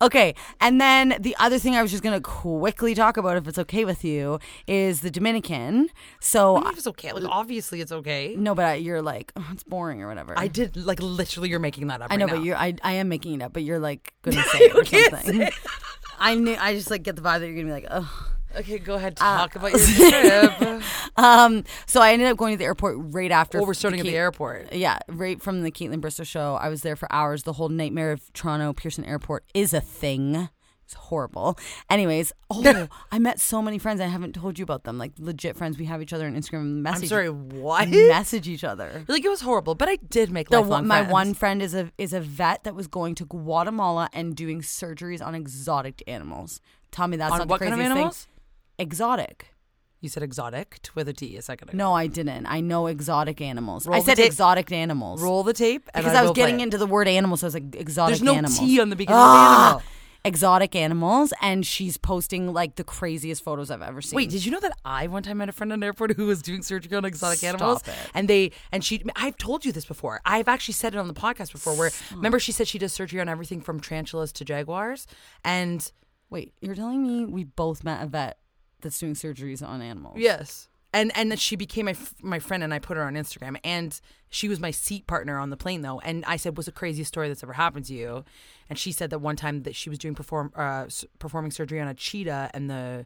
Okay, 0.00 0.34
and 0.60 0.80
then 0.80 1.16
the 1.18 1.34
other 1.40 1.58
thing 1.58 1.74
I 1.74 1.82
was 1.82 1.90
just 1.90 2.02
gonna 2.04 2.20
quickly 2.20 2.94
talk 2.94 3.16
about, 3.16 3.36
if 3.36 3.48
it's 3.48 3.58
okay 3.58 3.84
with 3.84 4.04
you, 4.04 4.38
is 4.68 5.00
the 5.00 5.10
Dominican. 5.10 5.88
So 6.20 6.56
I 6.56 6.60
mean, 6.60 6.70
if 6.70 6.78
it's 6.78 6.86
okay. 6.86 7.12
Like 7.12 7.24
obviously 7.24 7.80
it's 7.80 7.90
okay. 7.90 8.36
no, 8.38 8.54
but 8.54 8.82
you're 8.82 9.02
like, 9.02 9.32
oh, 9.36 9.48
it's 9.52 9.64
boring 9.64 10.00
or 10.02 10.08
whatever. 10.08 10.34
I 10.36 10.46
did 10.46 10.76
like 10.76 11.02
literally. 11.02 11.48
You're 11.48 11.58
making 11.58 11.88
that 11.88 12.00
up. 12.00 12.12
I 12.12 12.16
know, 12.16 12.26
right 12.26 12.36
but 12.36 12.44
you're 12.44 12.56
I, 12.56 12.74
I 12.82 12.92
am 12.94 13.08
making 13.08 13.34
it 13.34 13.42
up, 13.42 13.52
but 13.52 13.64
you're 13.64 13.80
like 13.80 14.14
gonna 14.22 14.42
say 14.44 14.58
it 14.58 14.74
or 14.76 14.84
something. 14.84 15.48
I 16.20 16.34
knew 16.34 16.56
I 16.58 16.74
just 16.74 16.90
like 16.90 17.02
get 17.02 17.16
the 17.16 17.22
vibe 17.22 17.40
that 17.40 17.46
you're 17.46 17.56
gonna 17.56 17.66
be 17.66 17.72
like, 17.72 17.86
oh. 17.90 18.32
Okay, 18.58 18.78
go 18.78 18.94
ahead. 18.94 19.18
Uh, 19.20 19.38
Talk 19.38 19.56
about 19.56 19.72
your 19.72 20.10
trip. 20.58 20.82
Um, 21.16 21.64
so 21.86 22.00
I 22.00 22.12
ended 22.12 22.28
up 22.28 22.36
going 22.36 22.52
to 22.54 22.58
the 22.58 22.64
airport 22.64 22.96
right 22.98 23.32
after. 23.32 23.58
oh, 23.60 23.64
we're 23.64 23.74
starting 23.74 23.98
at 23.98 24.04
Kate- 24.04 24.12
the 24.12 24.16
airport. 24.16 24.72
Yeah, 24.72 24.98
right 25.08 25.42
from 25.42 25.62
the 25.64 25.72
Kaitlyn 25.72 26.00
Bristowe 26.00 26.24
show. 26.24 26.54
I 26.54 26.68
was 26.68 26.82
there 26.82 26.94
for 26.94 27.12
hours. 27.12 27.42
The 27.42 27.54
whole 27.54 27.68
nightmare 27.68 28.12
of 28.12 28.32
Toronto 28.34 28.72
Pearson 28.72 29.04
Airport 29.04 29.44
is 29.52 29.74
a 29.74 29.80
thing. 29.80 30.48
It's 30.84 30.94
horrible. 30.94 31.58
Anyways, 31.90 32.32
oh, 32.50 32.86
I 33.10 33.18
met 33.18 33.40
so 33.40 33.60
many 33.60 33.78
friends. 33.78 34.00
I 34.00 34.06
haven't 34.06 34.34
told 34.34 34.60
you 34.60 34.62
about 34.62 34.84
them. 34.84 34.96
Like 34.96 35.10
legit 35.18 35.56
friends. 35.56 35.76
We 35.76 35.86
have 35.86 36.00
each 36.00 36.12
other 36.12 36.26
on 36.26 36.36
Instagram. 36.36 36.60
and 36.60 36.82
Message. 36.84 37.02
I'm 37.04 37.08
sorry. 37.08 37.30
What? 37.30 37.88
Message 37.88 38.46
each 38.46 38.62
other. 38.62 39.04
Like 39.08 39.24
it 39.24 39.28
was 39.28 39.40
horrible, 39.40 39.74
but 39.74 39.88
I 39.88 39.96
did 39.96 40.30
make 40.30 40.48
The, 40.50 40.62
one- 40.62 40.86
my 40.86 40.98
friends. 41.00 41.12
one 41.12 41.34
friend 41.34 41.62
is 41.62 41.74
a 41.74 41.90
is 41.98 42.12
a 42.12 42.20
vet 42.20 42.62
that 42.62 42.76
was 42.76 42.86
going 42.86 43.16
to 43.16 43.24
Guatemala 43.24 44.08
and 44.12 44.36
doing 44.36 44.60
surgeries 44.62 45.20
on 45.20 45.34
exotic 45.34 46.00
animals. 46.06 46.60
Tell 46.92 47.08
me 47.08 47.16
that's 47.16 47.32
On 47.32 47.38
not 47.40 47.48
what 47.48 47.58
the 47.58 47.66
kind 47.66 47.74
of 47.74 47.84
animals? 47.84 48.18
thing. 48.24 48.34
Exotic. 48.78 49.54
You 50.00 50.08
said 50.08 50.22
exotic 50.22 50.78
t- 50.82 50.90
with 50.94 51.08
a 51.08 51.12
T 51.12 51.36
a 51.36 51.42
second 51.42 51.70
ago. 51.70 51.76
No, 51.78 51.92
I 51.92 52.06
didn't. 52.06 52.46
I 52.46 52.60
know 52.60 52.86
exotic 52.86 53.40
animals. 53.40 53.84
Roll 53.86 53.96
I 53.96 53.98
the 53.98 54.04
said 54.06 54.16
tape. 54.18 54.26
exotic 54.26 54.70
animals. 54.70 55.20
Roll 55.20 55.42
the 55.42 55.52
tape. 55.52 55.88
And 55.92 56.04
because 56.04 56.16
I 56.16 56.22
was 56.22 56.28
will 56.28 56.34
play 56.34 56.42
getting 56.44 56.60
it. 56.60 56.64
into 56.64 56.78
the 56.78 56.86
word 56.86 57.08
animal, 57.08 57.36
so 57.36 57.46
I 57.46 57.48
was 57.48 57.54
like 57.54 57.74
exotic 57.74 58.12
There's 58.12 58.22
no 58.22 58.34
animals. 58.34 58.58
T 58.60 58.80
on 58.80 58.90
the 58.90 58.96
beginning 58.96 59.18
Ah, 59.18 59.24
of 59.24 59.58
the 59.58 59.66
animal. 59.74 59.82
Exotic 60.24 60.76
animals, 60.76 61.32
and 61.40 61.64
she's 61.66 61.96
posting 61.96 62.52
like 62.52 62.76
the 62.76 62.84
craziest 62.84 63.42
photos 63.42 63.70
I've 63.72 63.82
ever 63.82 64.00
seen. 64.00 64.16
Wait, 64.16 64.30
did 64.30 64.44
you 64.44 64.52
know 64.52 64.60
that 64.60 64.72
I 64.84 65.06
one 65.08 65.22
time 65.24 65.38
met 65.38 65.48
a 65.48 65.52
friend 65.52 65.72
at 65.72 65.76
an 65.76 65.82
airport 65.82 66.12
who 66.16 66.26
was 66.26 66.42
doing 66.42 66.62
surgery 66.62 66.96
on 66.96 67.04
exotic 67.04 67.38
Stop 67.38 67.48
animals? 67.54 67.82
it. 67.88 67.94
And 68.14 68.28
they 68.28 68.52
and 68.70 68.84
she 68.84 69.02
I've 69.16 69.36
told 69.36 69.64
you 69.64 69.72
this 69.72 69.84
before. 69.84 70.20
I've 70.24 70.46
actually 70.48 70.74
said 70.74 70.94
it 70.94 70.98
on 70.98 71.08
the 71.08 71.14
podcast 71.14 71.50
before 71.50 71.74
where 71.74 71.90
remember 72.14 72.38
she 72.38 72.52
said 72.52 72.68
she 72.68 72.78
does 72.78 72.92
surgery 72.92 73.20
on 73.20 73.28
everything 73.28 73.60
from 73.62 73.80
tarantulas 73.80 74.30
to 74.34 74.44
jaguars 74.44 75.08
and 75.44 75.90
Wait, 76.30 76.52
you're 76.60 76.74
telling 76.74 77.02
me 77.02 77.24
we 77.24 77.42
both 77.42 77.82
met 77.82 78.02
a 78.02 78.06
vet 78.06 78.38
that's 78.80 78.98
doing 78.98 79.14
surgeries 79.14 79.66
on 79.66 79.80
animals? 79.82 80.16
Yes. 80.18 80.68
And 80.94 81.12
and 81.16 81.30
then 81.30 81.36
she 81.38 81.54
became 81.54 81.84
my 81.84 81.90
f- 81.92 82.14
my 82.22 82.38
friend, 82.38 82.62
and 82.64 82.72
I 82.72 82.78
put 82.78 82.96
her 82.96 83.02
on 83.02 83.14
Instagram. 83.14 83.58
And 83.62 84.00
she 84.30 84.48
was 84.48 84.58
my 84.58 84.70
seat 84.70 85.06
partner 85.06 85.38
on 85.38 85.50
the 85.50 85.56
plane, 85.56 85.82
though. 85.82 86.00
And 86.00 86.24
I 86.26 86.36
said, 86.36 86.56
"What's 86.56 86.64
the 86.66 86.72
craziest 86.72 87.08
story 87.08 87.28
that's 87.28 87.42
ever 87.42 87.52
happened 87.52 87.84
to 87.86 87.94
you?" 87.94 88.24
And 88.70 88.78
she 88.78 88.90
said 88.92 89.10
that 89.10 89.18
one 89.18 89.36
time 89.36 89.64
that 89.64 89.76
she 89.76 89.90
was 89.90 89.98
doing 89.98 90.14
perform 90.14 90.50
uh, 90.56 90.84
s- 90.86 91.04
performing 91.18 91.50
surgery 91.50 91.78
on 91.78 91.88
a 91.88 91.94
cheetah, 91.94 92.50
and 92.54 92.70
the 92.70 93.04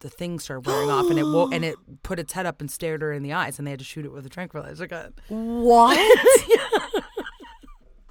the 0.00 0.10
thing 0.10 0.38
started 0.38 0.66
wearing 0.66 0.90
off, 0.90 1.08
and 1.08 1.18
it 1.18 1.22
wo- 1.24 1.48
and 1.50 1.64
it 1.64 1.76
put 2.02 2.18
its 2.18 2.34
head 2.34 2.44
up 2.44 2.60
and 2.60 2.70
stared 2.70 3.00
her 3.00 3.10
in 3.10 3.22
the 3.22 3.32
eyes, 3.32 3.58
and 3.58 3.66
they 3.66 3.70
had 3.70 3.78
to 3.78 3.86
shoot 3.86 4.04
it 4.04 4.12
with 4.12 4.26
a 4.26 4.28
tranquilizer 4.28 4.86
gun. 4.86 5.14
What? 5.28 5.98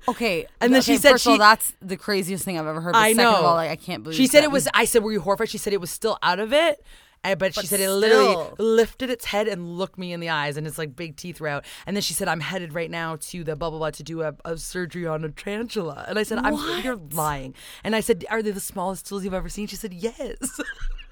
Okay, 0.08 0.46
And 0.62 0.74
then 0.74 0.80
okay, 0.82 0.94
she 0.94 0.98
said 0.98 1.12
first 1.12 1.26
of 1.26 1.32
all, 1.34 1.38
that's 1.38 1.74
the 1.82 1.96
craziest 1.98 2.44
thing 2.44 2.60
I've 2.60 2.68
ever 2.68 2.82
heard. 2.82 2.94
But 2.94 3.00
I 3.00 3.14
second 3.14 3.24
know. 3.32 3.40
of 3.40 3.46
all, 3.46 3.56
like, 3.56 3.70
I 3.72 3.76
can't 3.78 4.04
believe 4.04 4.18
She 4.18 4.28
said 4.28 4.40
that. 4.42 4.46
it 4.46 4.52
was. 4.52 4.68
I 4.74 4.86
said, 4.86 5.02
"Were 5.04 5.12
you 5.14 5.22
horrified?" 5.22 5.50
She 5.50 5.58
said 5.58 5.72
it 5.74 5.80
was 5.82 5.92
still 5.92 6.18
out 6.22 6.40
of 6.40 6.52
it. 6.52 6.84
uh, 7.24 7.36
But 7.36 7.54
she 7.54 7.62
But 7.62 7.68
said 7.68 7.80
it 7.80 7.90
literally 7.90 8.36
lifted 8.60 9.10
its 9.10 9.24
head 9.26 9.48
and 9.48 9.78
looked 9.78 9.98
me 9.98 10.12
in 10.12 10.20
the 10.20 10.28
eyes, 10.30 10.58
and 10.58 10.68
it's 10.68 10.78
like 10.78 10.94
big 10.94 11.16
teeth 11.16 11.40
were 11.40 11.48
out. 11.48 11.64
And 11.88 11.96
then 11.96 12.02
she 12.02 12.14
said, 12.14 12.28
"I'm 12.28 12.42
headed 12.42 12.74
right 12.74 12.92
now 12.92 13.16
to 13.16 13.44
the 13.46 13.56
blah 13.56 13.70
blah 13.70 13.80
blah 13.80 13.92
to 13.92 14.04
do 14.04 14.24
a, 14.24 14.34
a 14.44 14.58
surgery 14.58 15.08
on 15.08 15.24
a 15.24 15.30
tarantula." 15.30 16.04
And 16.08 16.20
I 16.20 16.24
said, 16.24 16.40
"I'm 16.40 16.56
you're 16.84 16.98
lying." 17.14 17.56
And 17.86 17.96
I 17.96 18.02
said, 18.02 18.26
"Are 18.30 18.42
they 18.44 18.52
the 18.52 18.60
smallest 18.60 19.08
tools 19.08 19.24
you've 19.24 19.34
ever 19.34 19.48
seen?" 19.48 19.68
She 19.68 19.78
said, 19.78 19.94
"Yes." 19.94 20.36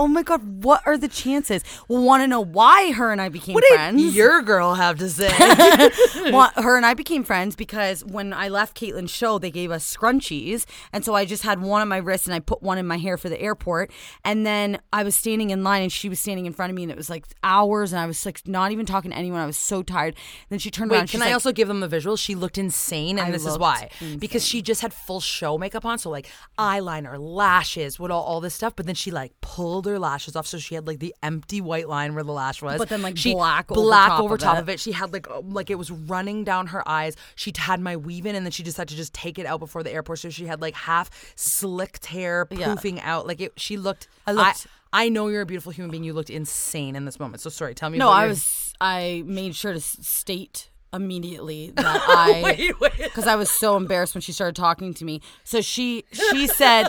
Oh 0.00 0.06
my 0.06 0.22
god, 0.22 0.62
what 0.62 0.80
are 0.86 0.96
the 0.96 1.08
chances? 1.08 1.64
We'll 1.88 2.04
want 2.04 2.22
to 2.22 2.28
know 2.28 2.40
why 2.40 2.92
her 2.92 3.10
and 3.10 3.20
I 3.20 3.28
became 3.28 3.54
what 3.54 3.64
did 3.68 3.74
friends. 3.74 4.14
your 4.14 4.42
girl 4.42 4.74
have 4.74 4.98
to 4.98 5.10
say? 5.10 5.28
well, 6.30 6.52
her 6.54 6.76
and 6.76 6.86
I 6.86 6.94
became 6.94 7.24
friends 7.24 7.56
because 7.56 8.04
when 8.04 8.32
I 8.32 8.48
left 8.48 8.78
Kaitlyn's 8.78 9.10
show, 9.10 9.40
they 9.40 9.50
gave 9.50 9.72
us 9.72 9.96
scrunchies. 9.96 10.66
And 10.92 11.04
so 11.04 11.14
I 11.14 11.24
just 11.24 11.42
had 11.42 11.60
one 11.60 11.82
on 11.82 11.88
my 11.88 11.96
wrist 11.96 12.26
and 12.28 12.34
I 12.34 12.38
put 12.38 12.62
one 12.62 12.78
in 12.78 12.86
my 12.86 12.98
hair 12.98 13.16
for 13.16 13.28
the 13.28 13.40
airport. 13.40 13.90
And 14.24 14.46
then 14.46 14.78
I 14.92 15.02
was 15.02 15.16
standing 15.16 15.50
in 15.50 15.64
line 15.64 15.82
and 15.82 15.90
she 15.90 16.08
was 16.08 16.20
standing 16.20 16.46
in 16.46 16.52
front 16.52 16.70
of 16.70 16.76
me 16.76 16.84
and 16.84 16.92
it 16.92 16.96
was 16.96 17.10
like 17.10 17.26
hours 17.42 17.92
and 17.92 17.98
I 17.98 18.06
was 18.06 18.24
like 18.24 18.46
not 18.46 18.70
even 18.70 18.86
talking 18.86 19.10
to 19.10 19.16
anyone. 19.16 19.40
I 19.40 19.46
was 19.46 19.58
so 19.58 19.82
tired. 19.82 20.14
then 20.48 20.60
she 20.60 20.70
turned 20.70 20.92
around. 20.92 21.00
Wait, 21.00 21.08
she's 21.10 21.18
can 21.18 21.22
I 21.22 21.30
like, 21.30 21.34
also 21.34 21.50
give 21.50 21.66
them 21.66 21.80
the 21.80 21.88
visual? 21.88 22.16
She 22.16 22.36
looked 22.36 22.56
insane, 22.56 23.18
and 23.18 23.28
I 23.28 23.30
this 23.32 23.44
is 23.44 23.58
why. 23.58 23.90
Because 24.18 24.46
she 24.46 24.62
just 24.62 24.80
had 24.80 24.92
full 24.92 25.20
show 25.20 25.58
makeup 25.58 25.84
on, 25.84 25.98
so 25.98 26.08
like 26.08 26.28
eyeliner, 26.56 27.18
lashes, 27.18 27.98
what 27.98 28.12
all, 28.12 28.22
all 28.22 28.40
this 28.40 28.54
stuff. 28.54 28.76
But 28.76 28.86
then 28.86 28.94
she 28.94 29.10
like 29.10 29.32
pulled 29.40 29.87
her 29.88 29.98
lashes 29.98 30.36
off, 30.36 30.46
so 30.46 30.58
she 30.58 30.74
had 30.74 30.86
like 30.86 30.98
the 31.00 31.14
empty 31.22 31.60
white 31.60 31.88
line 31.88 32.14
where 32.14 32.24
the 32.24 32.32
lash 32.32 32.62
was. 32.62 32.78
But 32.78 32.88
then, 32.88 33.02
like, 33.02 33.16
she, 33.16 33.32
black 33.34 33.70
over 33.70 33.80
black 33.80 34.08
top 34.10 34.20
over 34.20 34.34
of 34.34 34.40
top 34.40 34.56
it. 34.56 34.60
of 34.60 34.68
it. 34.68 34.80
She 34.80 34.92
had 34.92 35.12
like 35.12 35.28
um, 35.30 35.50
like 35.50 35.70
it 35.70 35.76
was 35.76 35.90
running 35.90 36.44
down 36.44 36.68
her 36.68 36.86
eyes. 36.88 37.16
She 37.34 37.52
had 37.56 37.80
my 37.80 37.96
weave 37.96 38.26
in, 38.26 38.34
and 38.36 38.46
then 38.46 38.50
she 38.52 38.62
decided 38.62 38.90
to 38.90 38.96
just 38.96 39.12
take 39.14 39.38
it 39.38 39.46
out 39.46 39.60
before 39.60 39.82
the 39.82 39.92
airport. 39.92 40.20
So 40.20 40.30
she 40.30 40.46
had 40.46 40.60
like 40.60 40.74
half 40.74 41.10
slicked 41.36 42.06
hair 42.06 42.46
Yeah. 42.50 42.68
poofing 42.74 43.00
out. 43.02 43.26
Like 43.26 43.40
it, 43.40 43.52
she 43.56 43.76
looked. 43.76 44.08
I 44.26 44.32
looked- 44.32 44.66
I, 44.92 45.04
I 45.04 45.08
know 45.10 45.28
you're 45.28 45.42
a 45.42 45.46
beautiful 45.46 45.70
human 45.72 45.90
being. 45.90 46.04
You 46.04 46.14
looked 46.14 46.30
insane 46.30 46.96
in 46.96 47.04
this 47.04 47.20
moment. 47.20 47.42
So 47.42 47.50
sorry. 47.50 47.74
Tell 47.74 47.90
me. 47.90 47.98
No, 47.98 48.08
I 48.10 48.26
was. 48.26 48.72
I 48.80 49.22
made 49.26 49.54
sure 49.54 49.72
to 49.72 49.80
state 49.80 50.70
immediately 50.92 51.70
that 51.76 52.04
I 52.08 52.72
because 52.98 53.26
I 53.26 53.36
was 53.36 53.50
so 53.50 53.76
embarrassed 53.76 54.14
when 54.14 54.22
she 54.22 54.32
started 54.32 54.56
talking 54.56 54.94
to 54.94 55.04
me. 55.04 55.20
So 55.44 55.60
she 55.60 56.04
she 56.12 56.46
said 56.46 56.88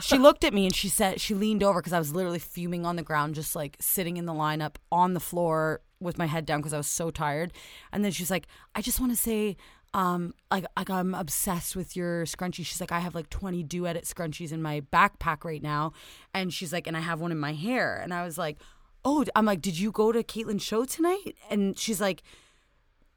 she 0.00 0.18
looked 0.18 0.44
at 0.44 0.54
me 0.54 0.66
and 0.66 0.74
she 0.74 0.88
said 0.88 1.20
she 1.20 1.34
leaned 1.34 1.62
over 1.62 1.80
because 1.80 1.92
I 1.92 1.98
was 1.98 2.14
literally 2.14 2.38
fuming 2.38 2.86
on 2.86 2.96
the 2.96 3.02
ground, 3.02 3.34
just 3.34 3.54
like 3.54 3.76
sitting 3.80 4.16
in 4.16 4.26
the 4.26 4.32
lineup 4.32 4.76
on 4.90 5.14
the 5.14 5.20
floor 5.20 5.80
with 6.00 6.18
my 6.18 6.26
head 6.26 6.44
down 6.44 6.60
because 6.60 6.72
I 6.72 6.76
was 6.76 6.88
so 6.88 7.10
tired. 7.10 7.52
And 7.92 8.04
then 8.04 8.12
she's 8.12 8.30
like, 8.30 8.46
"I 8.74 8.82
just 8.82 9.00
want 9.00 9.12
to 9.12 9.16
say." 9.16 9.56
Um, 9.92 10.34
like, 10.50 10.64
like 10.76 10.90
I'm 10.90 11.14
obsessed 11.14 11.76
with 11.76 11.94
your 11.94 12.24
scrunchie. 12.24 12.66
She's 12.66 12.80
like, 12.80 12.90
I 12.90 12.98
have 12.98 13.14
like 13.14 13.30
20 13.30 13.62
do 13.62 13.86
edit 13.86 14.02
scrunchies 14.06 14.50
in 14.50 14.60
my 14.60 14.80
backpack 14.92 15.44
right 15.44 15.62
now, 15.62 15.92
and 16.34 16.52
she's 16.52 16.72
like, 16.72 16.88
and 16.88 16.96
I 16.96 17.00
have 17.00 17.20
one 17.20 17.30
in 17.30 17.38
my 17.38 17.52
hair. 17.52 18.00
And 18.02 18.12
I 18.12 18.24
was 18.24 18.36
like, 18.36 18.58
oh, 19.04 19.24
I'm 19.36 19.44
like, 19.44 19.60
did 19.60 19.78
you 19.78 19.92
go 19.92 20.12
to 20.12 20.22
Kaitlyn's 20.22 20.62
show 20.62 20.84
tonight? 20.84 21.36
And 21.50 21.78
she's 21.78 22.00
like, 22.00 22.22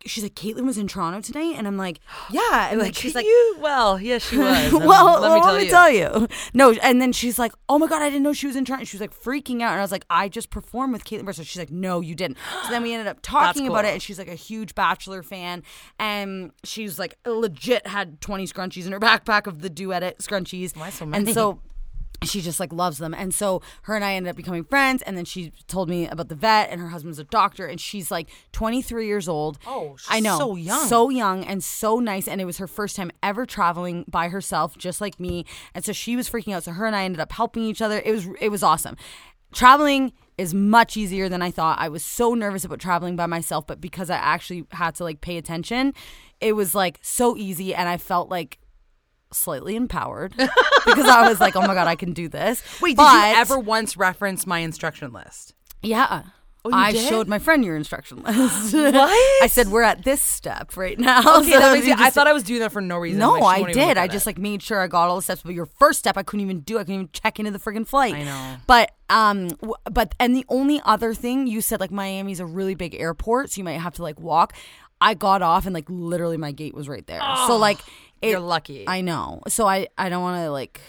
she's 0.06 0.24
like, 0.24 0.36
Kaitlyn 0.36 0.66
was 0.66 0.78
in 0.78 0.88
Toronto 0.88 1.22
tonight, 1.22 1.56
and 1.58 1.68
I'm 1.68 1.78
like, 1.78 2.00
yeah. 2.32 2.70
And 2.72 2.80
like, 2.80 2.96
she's 2.96 3.16
like, 3.16 3.26
you, 3.26 3.58
well, 3.60 4.00
yeah, 4.00 4.18
she 4.18 4.38
was. 4.38 4.72
Well, 4.74 5.22
let 5.22 5.34
me 5.34 5.42
tell 5.42 5.60
you. 5.60 5.70
tell 5.70 6.20
you. 6.22 6.28
No, 6.54 6.74
and 6.84 7.02
then 7.02 7.12
she's 7.12 7.40
like, 7.40 7.54
oh 7.70 7.80
my 7.80 7.88
god, 7.88 8.02
I 8.02 8.10
didn't 8.10 8.24
know 8.24 8.34
she 8.34 8.48
was 8.48 8.56
in 8.56 8.66
Toronto. 8.66 8.86
She 8.86 8.98
was 8.98 9.02
like 9.02 9.14
freaking 9.14 9.62
out, 9.62 9.72
and 9.72 9.80
I 9.80 9.82
was 9.82 9.92
like, 9.92 10.06
I 10.10 10.30
just 10.30 10.50
performed 10.50 10.94
with 10.94 11.04
Kaitlyn 11.04 11.24
Bristowe. 11.24 11.46
She's 11.46 11.58
like, 11.58 11.72
no, 11.72 12.02
you 12.02 12.16
didn't. 12.16 12.38
So 12.68 12.72
then 12.72 12.84
we 12.84 12.92
ended 12.92 13.08
up 13.08 13.20
talking 13.22 13.64
That's 13.64 13.70
about 13.70 13.86
it, 13.86 13.94
and 13.94 14.02
she's 14.02 14.18
like 14.18 14.28
a 14.28 14.36
huge 14.36 14.76
Bachelor 14.76 15.24
fan, 15.24 15.64
and 16.00 16.52
she's 16.64 17.00
like 17.00 17.18
legit 17.26 17.88
had 17.88 18.20
20 18.20 18.46
scrunchies 18.46 18.86
in 18.86 18.92
her 18.92 19.00
backpack 19.00 19.48
of 19.48 19.62
the 19.62 19.70
do 19.70 19.94
edit 19.94 20.18
scrunchies. 20.18 20.76
Why 20.76 20.90
so 20.90 21.08
And 21.14 21.30
so 21.30 21.62
she 22.24 22.42
just 22.42 22.60
like 22.60 22.74
loves 22.74 22.98
them. 22.98 23.14
And 23.14 23.34
so 23.34 23.62
her 23.84 23.96
and 23.96 24.04
i 24.04 24.14
ended 24.14 24.30
up 24.30 24.36
becoming 24.36 24.64
friends 24.64 25.02
and 25.04 25.18
then 25.18 25.26
she 25.26 25.52
told 25.68 25.90
me 25.90 26.08
about 26.08 26.30
the 26.30 26.36
vet 26.36 26.70
and 26.70 26.82
her 26.82 26.90
husband's 26.90 27.20
a 27.20 27.24
doctor 27.24 27.66
and 27.66 27.80
she's 27.80 28.10
like 28.10 28.30
23 28.54 29.06
years 29.06 29.28
old. 29.28 29.60
Oh, 29.68 29.96
she's 29.98 30.08
i 30.10 30.20
know. 30.20 30.38
so 30.38 30.56
young. 30.56 30.88
so 30.88 31.10
young 31.10 31.44
and 31.44 31.64
so 31.64 32.00
nice 32.00 32.28
and 32.28 32.42
it 32.42 32.46
was 32.46 32.58
her 32.58 32.68
first 32.68 32.96
time 32.96 33.12
ever 33.22 33.46
traveling 33.46 34.06
by 34.08 34.30
herself 34.30 34.78
just 34.78 35.02
like 35.02 35.20
me. 35.20 35.46
And 35.74 35.86
so 35.86 35.94
she 35.94 36.16
was 36.16 36.30
freaking 36.30 36.54
out. 36.54 36.64
So 36.64 36.72
her 36.72 36.86
and 36.86 36.96
i 36.96 37.04
ended 37.04 37.20
up 37.20 37.32
helping 37.32 37.64
each 37.64 37.82
other. 37.82 38.02
It 38.04 38.12
was 38.12 38.28
it 38.42 38.50
was 38.50 38.64
awesome. 38.64 38.98
Traveling 39.54 40.12
is 40.38 40.54
much 40.54 40.96
easier 40.98 41.30
than 41.30 41.42
i 41.42 41.52
thought. 41.52 41.80
I 41.80 41.90
was 41.90 42.04
so 42.04 42.34
nervous 42.34 42.64
about 42.64 42.80
traveling 42.80 43.16
by 43.16 43.26
myself 43.26 43.66
but 43.66 43.82
because 43.82 44.10
i 44.10 44.16
actually 44.16 44.66
had 44.72 44.96
to 44.96 45.04
like 45.04 45.20
pay 45.22 45.38
attention 45.38 45.94
it 46.40 46.54
was 46.54 46.76
like 46.76 47.00
so 47.02 47.36
easy 47.36 47.74
and 47.74 47.90
i 47.90 47.98
felt 47.98 48.30
like 48.30 48.60
slightly 49.32 49.76
empowered 49.76 50.34
because 50.38 51.08
I 51.08 51.28
was 51.30 51.40
like, 51.40 51.56
oh 51.56 51.62
my 51.62 51.74
god, 51.74 51.88
I 51.88 51.96
can 51.96 52.14
do 52.14 52.28
this. 52.30 52.64
Wait, 52.82 52.92
did 52.92 52.98
But- 52.98 53.30
you 53.36 53.36
ever 53.42 53.60
once 53.60 53.98
reference 53.98 54.46
my 54.48 54.60
instruction 54.60 55.12
list? 55.14 55.54
Yeah. 55.84 56.24
you 56.66 56.72
I 56.74 56.92
did? 56.92 57.08
showed 57.08 57.28
my 57.28 57.40
friend 57.40 57.64
your 57.64 57.76
instruction 57.78 58.24
list. 58.24 58.74
What? 58.74 59.44
I 59.44 59.48
said 59.48 59.68
we're 59.70 59.84
at 59.84 60.04
this 60.04 60.22
step 60.22 60.76
right 60.76 60.98
now. 61.00 61.20
Okay, 61.40 61.52
So 61.52 61.60
that 61.60 61.74
makes 61.74 61.88
you 61.88 61.94
I 61.98 62.10
thought 62.10 62.28
I 62.28 62.34
was 62.34 62.44
doing 62.44 62.60
that 62.62 62.72
for 62.72 62.82
no 62.82 62.98
reason. 62.98 63.20
No, 63.20 63.34
Like, 63.34 63.42
I 63.42 63.46
won't 63.46 63.70
even 63.72 63.82
look 63.84 63.90
did. 63.96 63.98
I 63.98 64.08
just 64.08 64.26
it. 64.26 64.30
like 64.30 64.38
made 64.38 64.62
sure 64.64 64.82
I 64.82 64.88
got 64.88 65.08
all 65.10 65.16
the 65.18 65.22
steps. 65.22 65.44
But 65.44 65.54
your 65.54 65.66
first 65.68 66.00
step, 66.00 66.18
I 66.18 66.24
couldn't 66.24 66.44
even 66.44 66.62
do. 66.62 66.78
I 66.78 66.82
couldn't 66.82 66.96
even 66.96 67.10
check 67.14 67.40
into 67.40 67.52
the 67.52 67.60
friggin' 67.60 67.88
flight. 67.88 68.16
I 68.16 68.24
know. 68.24 68.56
But 68.66 68.92
um, 69.10 69.50
w- 69.50 69.76
but 69.92 70.14
and 70.20 70.36
the 70.36 70.46
only 70.50 70.82
other 70.84 71.14
thing 71.14 71.48
you 71.48 71.62
said 71.62 71.80
like 71.80 71.92
Miami's 71.92 72.40
a 72.40 72.46
really 72.46 72.76
big 72.76 72.96
airport, 72.96 73.52
so 73.52 73.60
you 73.60 73.64
might 73.64 73.80
have 73.80 73.94
to 73.96 74.02
like 74.04 74.20
walk. 74.20 74.54
I 75.00 75.14
got 75.14 75.44
off 75.44 75.66
and 75.68 75.76
like 75.76 75.86
literally 75.90 76.38
my 76.38 76.52
gate 76.52 76.74
was 76.74 76.90
right 76.90 77.06
there. 77.06 77.22
so 77.46 77.56
like, 77.56 77.78
it, 78.22 78.32
You're 78.32 78.40
lucky. 78.40 78.86
I 78.88 79.02
know. 79.02 79.42
So 79.48 79.68
I 79.68 79.88
I 79.98 80.10
don't 80.10 80.22
want 80.22 80.44
to 80.44 80.52
like 80.52 80.82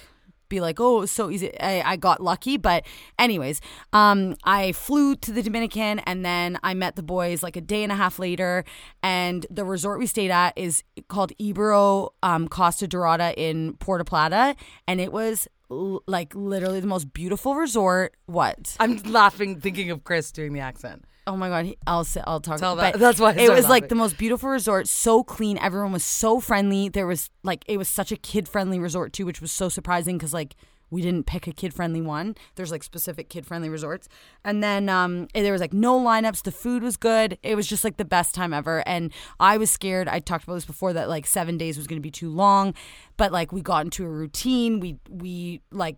be 0.49 0.61
like, 0.61 0.81
oh, 0.81 1.05
so 1.07 1.31
easy. 1.31 1.59
I, 1.61 1.83
I 1.83 1.97
got 1.97 2.22
lucky. 2.22 2.57
But, 2.57 2.87
anyways, 3.18 3.61
um, 3.93 4.37
I 4.45 4.72
flew 4.72 5.14
to 5.16 5.33
the 5.33 5.43
Dominican 5.43 5.99
and 6.01 6.24
then 6.24 6.59
I 6.62 6.74
met 6.74 6.97
the 6.97 7.03
boys 7.03 7.43
like 7.43 7.57
a 7.57 7.61
day 7.61 7.83
and 7.83 7.93
a 7.93 7.95
half 7.95 8.18
later. 8.18 8.64
And 9.03 9.47
the 9.51 9.64
resort 9.64 9.99
we 9.99 10.07
stayed 10.07 10.31
at 10.31 10.57
is 10.57 10.83
called 11.09 11.33
Ibero 11.39 12.11
um, 12.22 12.49
Costa 12.49 12.89
Dorada 12.89 13.35
in 13.41 13.74
Puerto 13.74 14.05
Plata. 14.05 14.57
And 14.87 15.01
it 15.01 15.12
was 15.12 15.49
l- 15.70 16.03
like 16.07 16.35
literally 16.35 16.81
the 16.81 16.87
most 16.87 17.12
beautiful 17.12 17.55
resort. 17.55 18.14
What? 18.26 18.76
I'm 18.81 18.97
laughing 19.05 19.61
thinking 19.61 19.91
of 19.91 20.05
Chris 20.05 20.33
doing 20.33 20.53
the 20.53 20.61
accent. 20.61 21.05
Oh 21.29 21.37
my 21.37 21.49
god, 21.49 21.66
he, 21.66 21.76
I'll 21.87 22.05
say, 22.05 22.22
I'll 22.26 22.41
talk. 22.41 22.59
Tell 22.59 22.74
but 22.74 22.93
that- 22.95 22.99
that's 22.99 23.20
why 23.20 23.33
it 23.33 23.51
was 23.51 23.68
like 23.68 23.89
the 23.89 23.95
most 23.95 24.16
beautiful 24.18 24.49
resort, 24.49 24.89
so 24.89 25.22
clean. 25.22 25.59
Everyone 25.59 25.93
was 25.93 26.05
so 26.05 26.41
friendly. 26.41 26.89
There 26.89 27.07
was 27.07 27.31
like 27.43 27.64
it 27.68 27.76
was 27.76 27.89
such 27.89 28.11
a 28.12 28.16
kid 28.16 28.49
friendly 28.49 28.79
resort 28.79 29.12
too, 29.12 29.26
which 29.26 29.41
was 29.41 29.53
so 29.53 29.68
surprising 29.68 30.16
because 30.16 30.33
like 30.33 30.55
we 30.91 31.03
didn't 31.03 31.26
pick 31.26 31.47
a 31.47 31.53
kid 31.53 31.74
friendly 31.74 32.01
one. 32.01 32.35
There's 32.55 32.70
like 32.70 32.83
specific 32.83 33.29
kid 33.29 33.45
friendly 33.45 33.68
resorts, 33.68 34.09
and 34.43 34.62
then 34.62 34.89
um 34.89 35.29
there 35.35 35.53
was 35.53 35.61
like 35.61 35.74
no 35.74 36.01
lineups. 36.01 36.43
The 36.45 36.51
food 36.51 36.83
was 36.83 36.97
good. 36.97 37.37
It 37.43 37.57
was 37.57 37.66
just 37.66 37.85
like 37.85 37.99
the 37.99 38.07
best 38.07 38.35
time 38.35 38.55
ever. 38.55 38.83
And 38.89 39.12
I 39.39 39.59
was 39.59 39.70
scared. 39.70 40.09
I 40.09 40.18
talked 40.20 40.45
about 40.45 40.55
this 40.55 40.64
before 40.64 40.95
that 40.95 41.11
like 41.11 41.26
seven 41.26 41.59
days 41.59 41.76
was 41.76 41.87
going 41.87 41.99
to 42.01 42.03
be 42.03 42.11
too 42.11 42.31
long, 42.31 42.72
but 43.18 43.33
like 43.33 43.53
we 43.53 43.61
got 43.61 43.85
into 43.85 44.03
a 44.07 44.09
routine. 44.09 44.81
We 44.81 44.97
we 45.11 45.61
like 45.70 45.97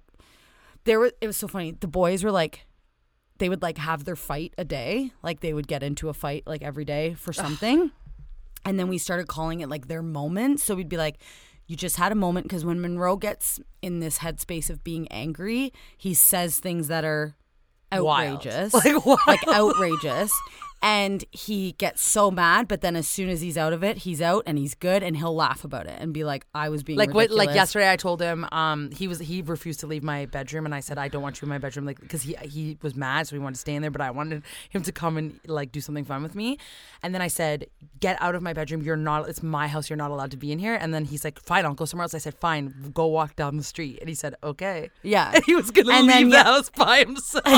there 0.84 0.98
was 0.98 1.12
it 1.20 1.28
was 1.28 1.36
so 1.36 1.46
funny. 1.46 1.70
The 1.70 1.86
boys 1.86 2.24
were 2.24 2.32
like 2.32 2.66
they 3.40 3.48
would 3.48 3.60
like 3.62 3.78
have 3.78 4.04
their 4.04 4.14
fight 4.16 4.54
a 4.56 4.64
day. 4.64 5.10
Like 5.22 5.40
they 5.40 5.52
would 5.52 5.66
get 5.66 5.82
into 5.82 6.08
a 6.08 6.14
fight 6.14 6.44
like 6.46 6.62
every 6.62 6.84
day 6.84 7.14
for 7.14 7.32
something. 7.32 7.90
and 8.64 8.78
then 8.78 8.86
we 8.88 8.98
started 8.98 9.26
calling 9.26 9.60
it 9.60 9.68
like 9.68 9.88
their 9.88 10.02
moment. 10.02 10.60
So 10.60 10.74
we'd 10.76 10.88
be 10.88 10.96
like, 10.96 11.16
you 11.66 11.74
just 11.76 11.96
had 11.96 12.12
a 12.12 12.14
moment. 12.14 12.46
Because 12.46 12.64
when 12.64 12.80
Monroe 12.80 13.16
gets 13.16 13.58
in 13.82 14.00
this 14.00 14.18
headspace 14.18 14.70
of 14.70 14.84
being 14.84 15.08
angry, 15.08 15.72
he 15.96 16.14
says 16.14 16.58
things 16.60 16.86
that 16.88 17.04
are 17.04 17.34
Wild. 17.92 18.46
outrageous. 18.46 18.72
Like 18.84 19.04
wild. 19.06 19.18
Like 19.26 19.48
outrageous. 19.48 20.30
And 20.82 21.24
he 21.30 21.72
gets 21.72 22.00
so 22.02 22.30
mad, 22.30 22.66
but 22.66 22.80
then 22.80 22.96
as 22.96 23.06
soon 23.06 23.28
as 23.28 23.42
he's 23.42 23.58
out 23.58 23.74
of 23.74 23.84
it, 23.84 23.98
he's 23.98 24.22
out 24.22 24.44
and 24.46 24.56
he's 24.56 24.74
good 24.74 25.02
and 25.02 25.14
he'll 25.14 25.34
laugh 25.34 25.62
about 25.62 25.86
it 25.86 25.96
and 26.00 26.14
be 26.14 26.24
like, 26.24 26.46
I 26.54 26.70
was 26.70 26.82
being 26.82 26.98
like 26.98 27.12
what 27.12 27.30
like 27.30 27.54
yesterday 27.54 27.90
I 27.92 27.96
told 27.96 28.22
him 28.22 28.46
um 28.50 28.90
he 28.90 29.06
was 29.06 29.18
he 29.18 29.42
refused 29.42 29.80
to 29.80 29.86
leave 29.86 30.02
my 30.02 30.24
bedroom 30.24 30.64
and 30.64 30.74
I 30.74 30.80
said 30.80 30.96
I 30.96 31.08
don't 31.08 31.20
want 31.22 31.40
you 31.42 31.44
in 31.46 31.50
my 31.50 31.58
bedroom 31.58 31.84
like 31.84 32.00
because 32.00 32.22
he 32.22 32.34
he 32.44 32.78
was 32.80 32.94
mad 32.96 33.28
so 33.28 33.36
he 33.36 33.40
wanted 33.40 33.56
to 33.56 33.60
stay 33.60 33.74
in 33.74 33.82
there 33.82 33.90
but 33.90 34.00
I 34.00 34.10
wanted 34.10 34.42
him 34.70 34.82
to 34.84 34.90
come 34.92 35.18
and 35.18 35.38
like 35.46 35.70
do 35.70 35.82
something 35.82 36.04
fun 36.04 36.22
with 36.22 36.34
me. 36.34 36.56
And 37.02 37.14
then 37.14 37.20
I 37.20 37.28
said 37.28 37.66
get 38.00 38.16
out 38.22 38.34
of 38.34 38.40
my 38.40 38.54
bedroom. 38.54 38.80
You're 38.80 38.96
not 38.96 39.28
it's 39.28 39.42
my 39.42 39.68
house. 39.68 39.90
You're 39.90 39.98
not 39.98 40.10
allowed 40.10 40.30
to 40.30 40.38
be 40.38 40.50
in 40.50 40.58
here. 40.58 40.74
And 40.74 40.94
then 40.94 41.04
he's 41.04 41.24
like 41.24 41.38
fine 41.40 41.66
I'll 41.66 41.74
go 41.74 41.84
somewhere 41.84 42.04
else. 42.04 42.14
I 42.14 42.18
said 42.18 42.34
fine 42.40 42.90
go 42.94 43.06
walk 43.06 43.36
down 43.36 43.58
the 43.58 43.62
street. 43.64 43.98
And 44.00 44.08
he 44.08 44.14
said 44.14 44.34
okay. 44.42 44.88
Yeah. 45.02 45.30
and 45.34 45.44
he 45.44 45.54
was 45.54 45.70
gonna 45.70 45.92
And 45.92 46.06
leave 46.06 46.14
then, 46.16 46.28
the 46.30 46.36
yeah- 46.36 46.44
house 46.44 46.70
by 46.70 47.00
himself. 47.00 47.44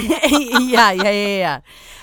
Yeah, 0.72 0.90
yeah, 0.92 1.10
yeah, 1.10 1.36
yeah. 1.38 1.60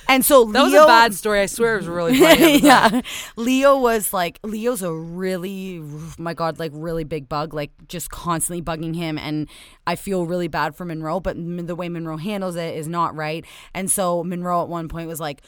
And 0.08 0.24
so 0.24 0.46
that 0.52 0.64
was 0.64 0.72
Leo, 0.72 0.84
a 0.84 0.88
bad 0.88 1.09
story 1.14 1.42
I 1.42 1.46
swear 1.46 1.76
it 1.76 1.78
was 1.78 1.88
really 1.88 2.18
funny. 2.20 2.60
Yeah. 2.60 3.02
Leo 3.36 3.78
was 3.78 4.14
like 4.14 4.40
Leo's 4.44 4.82
a 4.82 4.94
really 4.94 5.80
my 6.18 6.34
god 6.34 6.60
like 6.60 6.72
really 6.74 7.04
big 7.04 7.30
bug 7.30 7.54
like 7.54 7.72
just 7.88 8.10
constantly 8.10 8.62
bugging 8.62 8.96
him 8.96 9.18
and 9.18 9.48
I 9.88 9.96
feel 9.96 10.26
really 10.26 10.48
bad 10.48 10.76
for 10.76 10.86
Monroe 10.86 11.20
but 11.20 11.36
the 11.38 11.76
way 11.76 11.90
Monroe 11.90 12.18
handles 12.18 12.56
it 12.56 12.76
is 12.76 12.88
not 12.88 13.16
right. 13.16 13.46
And 13.74 13.90
so 13.90 14.24
Monroe 14.24 14.64
at 14.64 14.70
one 14.70 14.88
point 14.88 15.08
was 15.08 15.20
like 15.20 15.42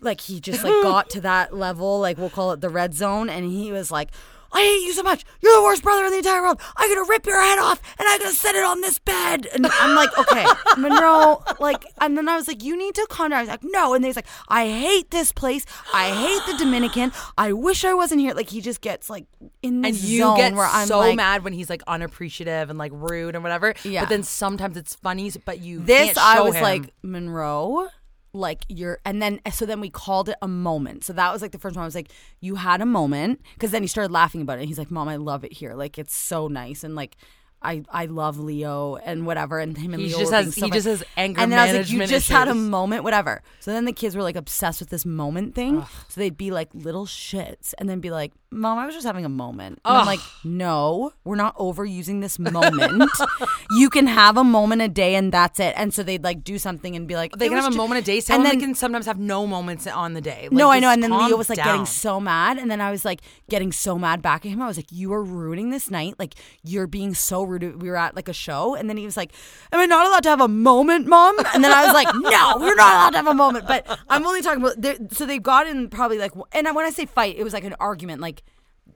like 0.00 0.20
he 0.20 0.40
just 0.40 0.64
like 0.64 0.82
got 0.82 1.10
to 1.10 1.20
that 1.20 1.54
level 1.54 2.00
like 2.00 2.16
we'll 2.18 2.30
call 2.30 2.52
it 2.52 2.60
the 2.60 2.70
red 2.70 2.94
zone 2.94 3.28
and 3.28 3.44
he 3.50 3.70
was 3.70 3.90
like 3.90 4.10
I 4.52 4.60
hate 4.60 4.86
you 4.86 4.92
so 4.92 5.02
much. 5.02 5.24
You're 5.40 5.54
the 5.54 5.62
worst 5.62 5.82
brother 5.82 6.04
in 6.04 6.10
the 6.12 6.18
entire 6.18 6.42
world. 6.42 6.60
I'm 6.76 6.88
gonna 6.92 7.06
rip 7.08 7.26
your 7.26 7.40
head 7.40 7.58
off 7.58 7.80
and 7.98 8.08
I'm 8.08 8.18
gonna 8.18 8.32
set 8.32 8.54
it 8.54 8.64
on 8.64 8.80
this 8.80 8.98
bed. 8.98 9.46
And 9.52 9.66
I'm 9.66 9.94
like, 9.94 10.16
okay, 10.18 10.46
Monroe, 10.78 11.42
like, 11.60 11.84
and 12.00 12.16
then 12.16 12.28
I 12.28 12.36
was 12.36 12.48
like, 12.48 12.62
you 12.62 12.76
need 12.76 12.94
to 12.96 13.06
calm 13.08 13.30
down. 13.30 13.38
I 13.38 13.42
was 13.42 13.48
like, 13.48 13.64
no. 13.64 13.94
And 13.94 14.04
he's 14.04 14.16
like, 14.16 14.26
I 14.48 14.68
hate 14.68 15.10
this 15.10 15.32
place. 15.32 15.64
I 15.94 16.10
hate 16.10 16.52
the 16.52 16.58
Dominican. 16.64 17.12
I 17.38 17.52
wish 17.52 17.84
I 17.84 17.94
wasn't 17.94 18.20
here. 18.20 18.34
Like, 18.34 18.50
he 18.50 18.60
just 18.60 18.80
gets 18.80 19.08
like 19.08 19.26
in 19.62 19.84
and 19.84 19.96
you 19.96 20.18
zone 20.18 20.36
get 20.36 20.54
where 20.54 20.66
I'm 20.66 20.86
so 20.88 20.98
like, 20.98 21.16
mad 21.16 21.44
when 21.44 21.52
he's 21.52 21.70
like 21.70 21.82
unappreciative 21.86 22.70
and 22.70 22.78
like 22.78 22.92
rude 22.94 23.34
and 23.34 23.44
whatever. 23.44 23.74
Yeah. 23.84 24.00
But 24.02 24.08
then 24.08 24.22
sometimes 24.22 24.76
it's 24.76 24.94
funny, 24.96 25.30
but 25.44 25.60
you 25.60 25.80
this 25.80 26.16
I 26.16 26.40
was 26.40 26.54
him. 26.54 26.62
like 26.62 26.94
Monroe 27.02 27.88
like 28.32 28.64
you're 28.68 29.00
and 29.04 29.20
then 29.20 29.40
so 29.52 29.66
then 29.66 29.80
we 29.80 29.90
called 29.90 30.28
it 30.28 30.36
a 30.40 30.48
moment. 30.48 31.04
So 31.04 31.12
that 31.12 31.32
was 31.32 31.42
like 31.42 31.52
the 31.52 31.58
first 31.58 31.76
one 31.76 31.82
I 31.82 31.86
was 31.86 31.94
like 31.94 32.10
you 32.40 32.56
had 32.56 32.80
a 32.80 32.86
moment 32.86 33.40
because 33.54 33.70
then 33.70 33.82
he 33.82 33.88
started 33.88 34.12
laughing 34.12 34.40
about 34.40 34.58
it. 34.58 34.66
He's 34.66 34.78
like 34.78 34.90
mom 34.90 35.08
I 35.08 35.16
love 35.16 35.44
it 35.44 35.52
here. 35.52 35.74
Like 35.74 35.98
it's 35.98 36.14
so 36.14 36.48
nice. 36.48 36.84
And 36.84 36.94
like 36.94 37.16
I 37.62 37.82
I 37.90 38.06
love 38.06 38.38
Leo 38.38 38.96
and 38.96 39.26
whatever 39.26 39.58
and 39.58 39.76
him 39.76 39.92
and 39.92 40.02
He 40.02 40.08
Leo 40.08 40.18
just 40.18 40.32
has- 40.32 40.54
so 40.54 40.60
he 40.60 40.60
much- 40.62 40.72
just 40.72 40.86
has 40.86 41.04
anger 41.16 41.40
and 41.40 41.52
then 41.52 41.58
I 41.58 41.66
was 41.66 41.76
like 41.76 41.90
you 41.90 42.06
just 42.06 42.28
had 42.30 42.48
a 42.48 42.54
moment 42.54 43.04
whatever 43.04 43.42
so 43.60 43.72
then 43.72 43.84
the 43.84 43.92
kids 43.92 44.16
were 44.16 44.22
like 44.22 44.36
obsessed 44.36 44.80
with 44.80 44.90
this 44.90 45.04
moment 45.04 45.54
thing 45.54 45.84
so 46.08 46.20
they'd 46.20 46.36
be 46.36 46.50
like 46.50 46.68
little 46.74 47.06
shits 47.06 47.74
and 47.78 47.88
then 47.88 48.00
be 48.00 48.10
like 48.10 48.32
mom 48.50 48.78
I 48.78 48.86
was 48.86 48.94
just 48.94 49.06
having 49.06 49.24
a 49.24 49.28
moment 49.28 49.80
and 49.84 49.98
I'm 49.98 50.06
like 50.06 50.20
no 50.44 51.12
we're 51.24 51.36
not 51.36 51.56
overusing 51.56 52.20
this 52.20 52.38
moment 52.38 53.10
you 53.70 53.90
can 53.90 54.06
have 54.06 54.36
a 54.36 54.44
moment 54.44 54.82
a 54.82 54.88
day 54.88 55.14
and 55.14 55.30
that's 55.30 55.60
it 55.60 55.74
and 55.76 55.92
so 55.92 56.02
they'd 56.02 56.24
like 56.24 56.42
do 56.42 56.58
something 56.58 56.96
and 56.96 57.06
be 57.06 57.14
like 57.14 57.32
they 57.32 57.48
can 57.48 57.56
have 57.56 57.66
a 57.66 57.70
ju-" 57.70 57.76
moment 57.76 58.00
a 58.00 58.04
day. 58.04 58.20
And 58.30 58.44
then 58.44 58.58
them 58.58 58.60
can 58.60 58.74
sometimes 58.74 59.06
have 59.06 59.18
no 59.18 59.46
moments 59.46 59.86
on 59.86 60.14
the 60.14 60.20
day. 60.20 60.42
Like, 60.44 60.52
no, 60.52 60.70
I 60.70 60.78
know. 60.80 60.90
And 60.90 61.02
then 61.02 61.10
Leo 61.10 61.36
was 61.36 61.48
like 61.48 61.58
getting 61.58 61.86
so 61.86 62.20
mad, 62.20 62.58
and 62.58 62.70
then 62.70 62.80
I 62.80 62.90
was 62.90 63.04
like 63.04 63.20
getting 63.48 63.72
so 63.72 63.98
mad 63.98 64.20
back 64.22 64.44
at 64.44 64.52
him. 64.52 64.60
I 64.60 64.66
was 64.66 64.76
like, 64.76 64.90
"You 64.90 65.12
are 65.12 65.22
ruining 65.22 65.70
this 65.70 65.90
night. 65.90 66.14
Like 66.18 66.34
you're 66.62 66.86
being 66.86 67.14
so 67.14 67.42
rude." 67.50 67.82
We 67.82 67.90
were 67.90 67.96
at 67.96 68.16
like 68.16 68.28
a 68.28 68.32
show, 68.32 68.74
and 68.74 68.88
then 68.88 68.96
he 68.96 69.04
was 69.04 69.16
like, 69.16 69.32
"Am 69.72 69.80
I 69.80 69.86
not 69.86 70.06
allowed 70.06 70.22
to 70.22 70.28
have 70.30 70.40
a 70.40 70.48
moment, 70.48 71.06
mom?" 71.06 71.36
And 71.54 71.62
then 71.62 71.72
I 71.72 71.84
was 71.84 71.92
like, 71.94 72.08
"No, 72.14 72.56
we're 72.58 72.74
not 72.76 72.94
allowed 72.94 73.10
to 73.10 73.16
have 73.18 73.26
a 73.26 73.34
moment." 73.34 73.66
But 73.66 73.86
I'm 74.08 74.26
only 74.26 74.40
talking 74.42 74.62
about. 74.64 75.12
So 75.12 75.26
they 75.26 75.38
got 75.38 75.66
in 75.66 75.88
probably 75.90 76.18
like, 76.18 76.32
and 76.52 76.74
when 76.74 76.86
I 76.86 76.90
say 76.90 77.04
fight, 77.06 77.36
it 77.36 77.44
was 77.44 77.52
like 77.52 77.64
an 77.64 77.74
argument, 77.78 78.20
like 78.22 78.42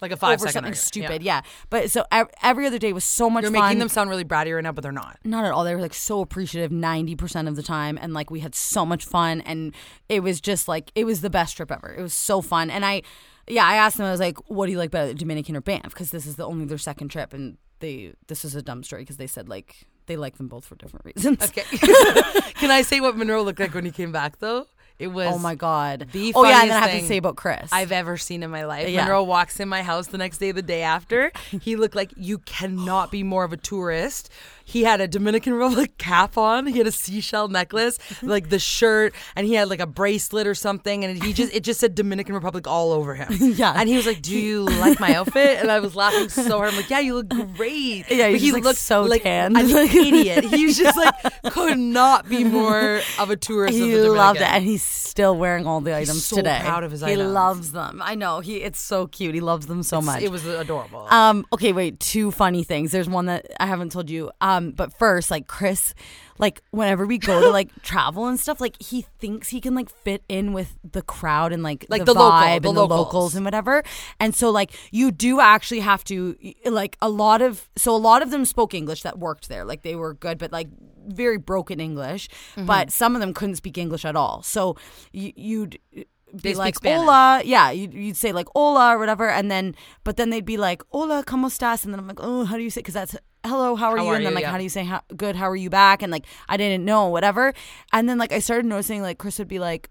like 0.00 0.10
a 0.10 0.16
five 0.16 0.40
over 0.40 0.48
second 0.48 0.52
something 0.52 0.64
argument. 0.72 0.76
stupid. 0.76 1.22
Yeah. 1.22 1.42
But 1.70 1.90
so 1.90 2.04
ev- 2.10 2.28
every 2.42 2.66
other 2.66 2.78
day 2.78 2.92
was 2.92 3.04
so 3.04 3.30
much 3.30 3.42
You're 3.42 3.52
fun. 3.52 3.62
making 3.62 3.78
them 3.78 3.88
sound 3.88 4.10
really 4.10 4.24
bratty 4.24 4.52
right 4.54 4.62
now, 4.62 4.72
but 4.72 4.82
they're 4.82 4.90
not. 4.92 5.18
not 5.24 5.44
at 5.44 5.52
all. 5.52 5.62
They 5.64 5.74
were 5.74 5.80
like 5.80 5.94
so 5.94 6.20
appreciative 6.20 6.72
90% 6.72 7.46
of 7.48 7.54
the 7.56 7.62
time. 7.62 7.96
And 8.02 8.12
like 8.12 8.28
we 8.30 8.40
had 8.40 8.54
so 8.56 8.84
much 8.84 9.04
fun. 9.04 9.40
And 9.42 9.72
it 10.08 10.20
was 10.20 10.40
just 10.40 10.66
like, 10.66 10.90
it 10.96 11.04
was 11.04 11.20
the 11.20 11.30
best 11.30 11.56
trip 11.56 11.70
ever. 11.70 11.94
It 11.96 12.02
was 12.02 12.12
so 12.12 12.40
fun. 12.42 12.70
And 12.70 12.84
I, 12.84 13.02
yeah, 13.48 13.64
I 13.64 13.76
asked 13.76 13.96
them, 13.96 14.06
I 14.06 14.10
was 14.10 14.20
like, 14.20 14.36
what 14.50 14.66
do 14.66 14.72
you 14.72 14.78
like 14.78 14.90
better, 14.90 15.14
Dominican 15.14 15.56
or 15.56 15.60
Banff? 15.60 15.84
Because 15.90 16.10
this 16.10 16.26
is 16.26 16.36
the 16.36 16.44
only 16.44 16.64
their 16.64 16.76
second 16.76 17.08
trip. 17.08 17.32
And 17.32 17.56
they, 17.80 18.12
this 18.28 18.44
is 18.44 18.54
a 18.54 18.62
dumb 18.62 18.82
story 18.82 19.02
because 19.02 19.16
they 19.16 19.26
said 19.26 19.48
like, 19.48 19.86
they 20.06 20.16
like 20.16 20.36
them 20.36 20.48
both 20.48 20.64
for 20.66 20.74
different 20.76 21.04
reasons. 21.06 21.42
Okay. 21.42 21.64
Can 22.54 22.70
I 22.70 22.82
say 22.82 23.00
what 23.00 23.16
Monroe 23.16 23.42
looked 23.42 23.60
like 23.60 23.74
when 23.74 23.84
he 23.84 23.90
came 23.90 24.12
back 24.12 24.38
though? 24.38 24.66
It 24.98 25.08
was 25.08 25.34
Oh 25.34 25.38
my 25.38 25.56
God. 25.56 26.08
the 26.12 26.32
oh, 26.36 26.44
yeah. 26.44 26.62
And 26.62 26.70
then 26.70 26.82
I 26.82 26.88
have 26.88 27.00
to 27.00 27.06
say 27.06 27.16
about 27.16 27.36
Chris. 27.36 27.72
I've 27.72 27.90
ever 27.90 28.16
seen 28.16 28.42
in 28.44 28.50
my 28.50 28.64
life. 28.64 28.88
Yeah. 28.88 29.02
Monroe 29.02 29.24
walks 29.24 29.58
in 29.58 29.68
my 29.68 29.82
house 29.82 30.06
the 30.06 30.18
next 30.18 30.38
day, 30.38 30.52
the 30.52 30.62
day 30.62 30.82
after. 30.82 31.32
He 31.64 31.76
looked 31.76 31.94
like 31.94 32.12
you 32.16 32.38
cannot 32.38 33.10
be 33.10 33.22
more 33.22 33.44
of 33.44 33.52
a 33.52 33.56
tourist. 33.56 34.28
He 34.64 34.82
had 34.84 35.00
a 35.00 35.08
Dominican 35.08 35.52
Republic 35.54 35.98
cap 35.98 36.36
on. 36.38 36.66
He 36.66 36.78
had 36.78 36.86
a 36.86 36.92
seashell 36.92 37.48
necklace, 37.48 37.98
like 38.22 38.48
the 38.48 38.58
shirt, 38.58 39.14
and 39.36 39.46
he 39.46 39.54
had 39.54 39.68
like 39.68 39.80
a 39.80 39.86
bracelet 39.86 40.46
or 40.46 40.54
something. 40.54 41.04
And 41.04 41.22
he 41.22 41.32
just 41.32 41.52
it 41.54 41.64
just 41.64 41.80
said 41.80 41.94
Dominican 41.94 42.34
Republic 42.34 42.66
all 42.66 42.92
over 42.92 43.14
him. 43.14 43.28
Yeah. 43.54 43.74
And 43.76 43.88
he 43.88 43.96
was 43.96 44.06
like, 44.06 44.22
"Do 44.22 44.36
you 44.36 44.64
like 44.84 44.98
my 45.00 45.14
outfit?" 45.14 45.58
And 45.60 45.70
I 45.70 45.80
was 45.80 45.94
laughing 45.94 46.28
so 46.28 46.56
hard. 46.58 46.70
I'm 46.70 46.76
like, 46.76 46.90
"Yeah, 46.90 47.00
you 47.00 47.14
look 47.14 47.28
great." 47.56 48.10
Yeah, 48.10 48.30
but 48.30 48.40
he 48.40 48.52
looked 48.52 48.78
so 48.78 49.02
like 49.02 49.22
tanned. 49.22 49.56
an 49.56 49.68
idiot. 49.70 50.44
He 50.44 50.66
was 50.66 50.76
just 50.78 50.96
like 50.96 51.14
could 51.52 51.78
not 51.78 52.28
be 52.28 52.42
more 52.44 53.00
of 53.18 53.30
a 53.30 53.36
tourist. 53.36 53.78
of 53.78 53.84
he 53.84 53.92
the 53.94 54.08
loved 54.10 54.40
it, 54.40 54.48
and 54.48 54.64
he's 54.64 54.82
still 54.82 55.36
wearing 55.36 55.66
all 55.66 55.80
the 55.80 55.94
items 55.94 56.24
so 56.24 56.36
today. 56.36 56.58
proud 56.62 56.82
of 56.84 56.90
his 56.90 57.00
he 57.02 57.12
items. 57.12 57.32
loves 57.32 57.72
them. 57.72 58.00
I 58.04 58.14
know. 58.14 58.40
He 58.40 58.56
it's 58.62 58.80
so 58.80 59.06
cute. 59.06 59.34
He 59.34 59.40
loves 59.40 59.66
them 59.66 59.82
so 59.82 60.00
much. 60.00 60.22
It 60.22 60.30
was 60.30 60.44
adorable. 60.46 61.06
Um, 61.10 61.46
okay, 61.52 61.72
wait, 61.72 62.00
two 62.00 62.30
funny 62.30 62.64
things. 62.64 62.90
There's 62.92 63.08
one 63.08 63.26
that 63.26 63.46
I 63.60 63.66
haven't 63.66 63.92
told 63.92 64.08
you. 64.10 64.30
Um, 64.40 64.53
but 64.60 64.92
first, 64.92 65.30
like 65.30 65.46
Chris, 65.46 65.94
like 66.38 66.62
whenever 66.70 67.06
we 67.06 67.18
go 67.18 67.40
to 67.40 67.50
like 67.50 67.70
travel 67.82 68.26
and 68.26 68.38
stuff, 68.38 68.60
like 68.60 68.80
he 68.82 69.02
thinks 69.18 69.48
he 69.48 69.60
can 69.60 69.74
like 69.74 69.88
fit 69.88 70.22
in 70.28 70.52
with 70.52 70.76
the 70.82 71.02
crowd 71.02 71.52
and 71.52 71.62
like 71.62 71.86
Like 71.88 72.00
the, 72.04 72.12
the 72.12 72.18
local- 72.20 72.30
vibe 72.32 72.62
the 72.62 72.68
and 72.68 72.76
the 72.76 72.80
locals. 72.82 72.98
locals 73.06 73.34
and 73.36 73.44
whatever. 73.44 73.82
And 74.20 74.34
so 74.34 74.50
like 74.50 74.72
you 74.90 75.10
do 75.10 75.40
actually 75.40 75.80
have 75.80 76.04
to 76.04 76.36
like 76.66 76.96
a 77.00 77.08
lot 77.08 77.42
of 77.42 77.68
so 77.76 77.94
a 77.94 77.98
lot 77.98 78.22
of 78.22 78.30
them 78.30 78.44
spoke 78.44 78.74
English 78.74 79.02
that 79.02 79.18
worked 79.18 79.48
there. 79.48 79.64
Like 79.64 79.82
they 79.82 79.94
were 79.96 80.14
good, 80.14 80.38
but 80.38 80.52
like 80.52 80.68
very 81.06 81.36
broken 81.38 81.80
English. 81.80 82.28
Mm-hmm. 82.56 82.66
But 82.66 82.90
some 82.90 83.14
of 83.14 83.20
them 83.20 83.34
couldn't 83.34 83.56
speak 83.56 83.76
English 83.78 84.04
at 84.04 84.16
all. 84.16 84.42
So 84.42 84.76
you, 85.12 85.32
you'd 85.36 85.78
be 85.94 86.06
They 86.32 86.54
like 86.54 86.74
hola 86.82 87.42
yeah 87.44 87.70
you'd, 87.70 87.94
you'd 87.94 88.16
say 88.16 88.32
like 88.32 88.48
hola 88.56 88.96
or 88.96 88.98
whatever 88.98 89.30
and 89.30 89.48
then 89.52 89.76
but 90.02 90.16
then 90.16 90.30
they'd 90.30 90.44
be 90.44 90.56
like 90.56 90.82
hola 90.90 91.22
como 91.22 91.46
estás 91.46 91.84
and 91.84 91.92
then 91.94 92.00
i'm 92.00 92.08
like 92.08 92.18
oh 92.20 92.44
how 92.44 92.56
do 92.56 92.62
you 92.64 92.70
say 92.70 92.80
because 92.80 92.94
that's 92.94 93.14
hello 93.44 93.76
how 93.76 93.90
are 93.90 93.96
How 93.98 94.04
you 94.04 94.08
are 94.10 94.14
and 94.16 94.24
then 94.24 94.32
you? 94.32 94.36
like 94.36 94.42
Yeah. 94.42 94.50
how 94.52 94.56
do 94.58 94.62
you 94.62 94.68
say 94.70 94.84
how, 94.84 95.02
good 95.16 95.36
how 95.36 95.48
are 95.48 95.56
you 95.56 95.68
back 95.70 96.02
and 96.02 96.10
like 96.10 96.24
i 96.48 96.56
didn't 96.56 96.84
know 96.84 97.08
whatever 97.08 97.52
and 97.92 98.08
then 98.08 98.16
like 98.18 98.32
i 98.32 98.38
started 98.38 98.64
noticing 98.66 99.02
like 99.02 99.18
chris 99.18 99.38
would 99.38 99.48
be 99.48 99.58
like 99.58 99.90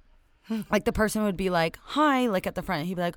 like 0.72 0.84
the 0.86 0.92
person 0.92 1.24
would 1.24 1.38
be 1.38 1.50
like 1.50 1.78
hi 1.84 2.28
like 2.28 2.46
at 2.48 2.56
the 2.56 2.62
front 2.62 2.86
he'd 2.86 2.96
be 2.96 3.02
like 3.02 3.16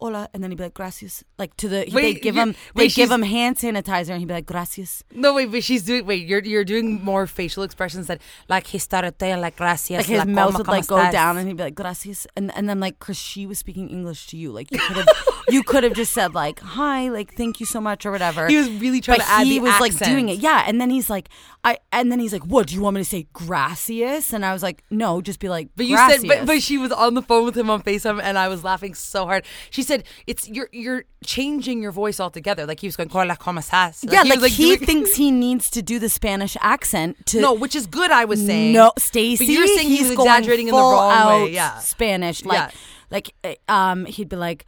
hola, 0.00 0.28
and 0.32 0.42
then 0.42 0.50
he'd 0.50 0.56
be 0.56 0.64
like, 0.64 0.74
gracias. 0.74 1.24
Like 1.38 1.56
to 1.58 1.68
the, 1.68 1.88
Wait, 1.92 2.02
they 2.02 2.14
give 2.14 2.34
him, 2.34 2.54
they 2.74 2.88
give 2.88 3.10
him 3.10 3.22
hand 3.22 3.56
sanitizer, 3.56 4.10
and 4.10 4.18
he'd 4.18 4.28
be 4.28 4.34
like, 4.34 4.46
gracias. 4.46 5.04
No, 5.12 5.34
wait, 5.34 5.50
but 5.50 5.64
she's 5.64 5.82
doing. 5.82 6.06
Wait, 6.06 6.26
you're 6.26 6.42
you're 6.42 6.64
doing 6.64 7.02
more 7.02 7.26
facial 7.26 7.62
expressions 7.62 8.06
that 8.06 8.20
like 8.48 8.66
he 8.66 8.78
started 8.78 9.18
there 9.18 9.36
like 9.36 9.56
gracias. 9.56 9.98
Like 9.98 10.06
his 10.06 10.18
la 10.18 10.24
mouth 10.24 10.58
would 10.58 10.68
like 10.68 10.86
go 10.86 10.96
estás?" 10.96 11.12
down, 11.12 11.36
and 11.36 11.48
he'd 11.48 11.56
be 11.56 11.62
like, 11.64 11.74
gracias. 11.74 12.26
And 12.36 12.54
and 12.56 12.68
then 12.68 12.80
like, 12.80 12.98
cause 12.98 13.16
she 13.16 13.46
was 13.46 13.58
speaking 13.58 13.88
English 13.88 14.26
to 14.28 14.36
you. 14.36 14.52
Like 14.52 14.70
you 14.72 14.78
could 14.78 14.96
have, 14.96 15.08
you 15.48 15.62
could 15.62 15.84
have 15.84 15.94
just 15.94 16.12
said 16.12 16.34
like, 16.34 16.60
hi, 16.60 17.08
like 17.08 17.34
thank 17.34 17.60
you 17.60 17.66
so 17.66 17.80
much 17.80 18.06
or 18.06 18.10
whatever. 18.10 18.46
He 18.46 18.56
was 18.56 18.70
really 18.70 19.00
trying 19.00 19.18
but 19.18 19.24
to 19.24 19.30
add 19.30 19.46
he 19.46 19.60
was 19.60 19.78
like 19.80 19.96
doing 19.98 20.28
it, 20.28 20.38
yeah. 20.38 20.64
And 20.66 20.80
then 20.80 20.90
he's 20.90 21.10
like, 21.10 21.28
I, 21.64 21.78
and 21.92 22.10
then 22.12 22.20
he's 22.20 22.32
like, 22.32 22.44
what 22.44 22.68
do 22.68 22.74
you 22.74 22.80
want 22.80 22.94
me 22.94 23.02
to 23.02 23.08
say, 23.08 23.26
gracias? 23.32 24.32
And 24.32 24.44
I 24.44 24.52
was 24.52 24.62
like, 24.62 24.84
no, 24.90 25.20
just 25.20 25.40
be 25.40 25.48
like, 25.48 25.68
But 25.76 25.86
you 25.86 25.96
gracias. 25.96 26.20
said, 26.20 26.28
but, 26.28 26.46
but 26.46 26.62
she 26.62 26.78
was 26.78 26.92
on 26.92 27.14
the 27.14 27.22
phone 27.22 27.44
with 27.44 27.56
him 27.56 27.68
on 27.68 27.82
Facetime, 27.82 28.20
and 28.22 28.38
I 28.38 28.48
was 28.48 28.62
laughing 28.64 28.94
so 28.94 29.26
hard. 29.26 29.44
She 29.70 29.82
said, 29.88 30.04
"It's 30.26 30.48
you're 30.48 30.68
you're 30.72 31.04
changing 31.24 31.82
your 31.82 31.90
voice 31.92 32.20
altogether." 32.20 32.64
Like 32.66 32.80
he 32.80 32.86
was 32.86 32.96
going, 32.96 33.08
"Hola, 33.08 33.36
cómo 33.36 33.58
estás?" 33.58 34.04
yeah, 34.10 34.22
he 34.24 34.30
like, 34.30 34.40
was, 34.40 34.56
he 34.56 34.76
doing- 34.76 34.86
thinks 34.86 35.14
he 35.16 35.30
needs 35.30 35.70
to 35.70 35.82
do 35.82 35.98
the 35.98 36.08
Spanish 36.08 36.56
accent 36.60 37.16
to 37.26 37.40
no, 37.40 37.52
which 37.54 37.74
is 37.74 37.86
good. 37.86 38.10
I 38.10 38.24
was 38.24 38.44
saying 38.44 38.72
No, 38.72 38.92
Stacy. 38.98 39.44
But 39.46 39.52
you're 39.52 39.66
saying 39.66 39.88
he 39.88 39.96
he's 39.98 40.14
going 40.14 40.28
exaggerating 40.28 40.68
in 40.68 40.74
the 40.74 40.80
wrong 40.80 41.10
out 41.12 41.42
way. 41.44 41.52
Yeah, 41.52 41.78
Spanish. 41.80 42.44
Like, 42.44 42.58
Yeah. 42.58 42.70
like, 43.10 43.34
uh, 43.42 43.72
um, 43.72 44.04
he'd 44.06 44.28
be 44.28 44.36
like, 44.36 44.64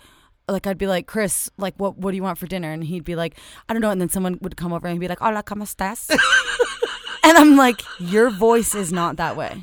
like 0.49 0.67
I'd 0.67 0.79
be 0.79 0.87
like, 0.89 1.07
Chris, 1.07 1.49
like, 1.59 1.75
what, 1.77 1.97
what 1.99 2.11
do 2.11 2.17
you 2.17 2.23
want 2.25 2.39
for 2.39 2.47
dinner? 2.47 2.73
And 2.73 2.83
he'd 2.83 3.05
be 3.05 3.15
like, 3.15 3.39
I 3.69 3.73
don't 3.73 3.83
know. 3.83 3.91
And 3.91 4.01
then 4.01 4.09
someone 4.09 4.39
would 4.43 4.57
come 4.57 4.73
over 4.73 4.87
and 4.89 4.95
he'd 4.95 5.01
be 5.01 5.09
like, 5.09 5.21
Hola, 5.21 5.43
cómo 5.45 5.63
estás? 5.63 6.11
and 7.25 7.37
I'm 7.39 7.57
like, 7.57 7.81
your 7.99 8.31
voice 8.31 8.75
is 8.75 8.93
not 8.93 9.17
that 9.17 9.37
way. 9.37 9.63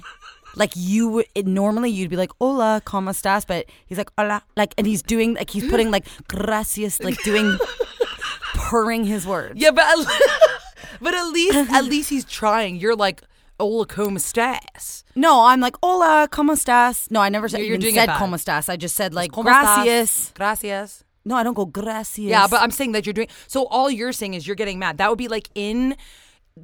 Like 0.57 0.73
you 0.75 1.07
would 1.09 1.25
it, 1.35 1.45
normally 1.47 1.89
you'd 1.91 2.09
be 2.09 2.15
like 2.17 2.31
hola 2.41 2.81
cómo 2.85 3.11
estás, 3.11 3.45
but 3.47 3.65
he's 3.85 3.97
like 3.97 4.11
hola, 4.17 4.41
like, 4.55 4.73
and 4.77 4.87
he's 4.87 5.01
doing 5.03 5.35
like 5.35 5.49
he's 5.51 5.69
putting 5.69 5.91
like 5.91 6.05
gracias, 6.27 6.99
like 7.01 7.21
doing 7.23 7.57
purring 8.53 9.05
his 9.05 9.25
words. 9.25 9.59
yeah, 9.61 9.71
but 9.71 9.83
at, 9.85 10.05
but 11.01 11.13
at 11.13 11.27
least 11.27 11.55
at 11.73 11.85
least 11.85 12.09
he's 12.09 12.25
trying. 12.25 12.75
You're 12.77 12.95
like, 12.95 13.21
"Hola, 13.59 13.85
cómo 13.85 14.17
estás?" 14.17 15.03
No, 15.15 15.45
I'm 15.45 15.59
like 15.61 15.75
hola 15.83 16.27
cómo 16.31 16.51
estás. 16.53 17.09
No, 17.11 17.21
I 17.21 17.29
never 17.29 17.47
said, 17.47 17.59
You're- 17.59 17.67
you're 17.69 17.75
even 17.75 17.81
doing 17.81 17.95
it 17.95 17.99
said 17.99 18.07
bad. 18.07 18.19
cómo 18.19 18.35
estás. 18.35 18.69
I 18.69 18.77
just 18.77 18.95
said 18.95 19.13
like 19.13 19.31
gracias. 19.31 20.31
Gracias. 20.35 21.03
No, 21.25 21.35
I 21.35 21.43
don't 21.43 21.55
go 21.55 21.65
gracias. 21.65 22.25
Yeah, 22.29 22.47
but 22.47 22.61
I'm 22.61 22.71
saying 22.71 22.93
that 22.93 23.05
you're 23.05 23.13
doing. 23.13 23.27
So 23.47 23.65
all 23.67 23.91
you're 23.91 24.13
saying 24.13 24.33
is 24.33 24.47
you're 24.47 24.55
getting 24.55 24.79
mad. 24.79 24.97
That 24.97 25.09
would 25.09 25.17
be 25.17 25.27
like 25.27 25.49
in 25.55 25.95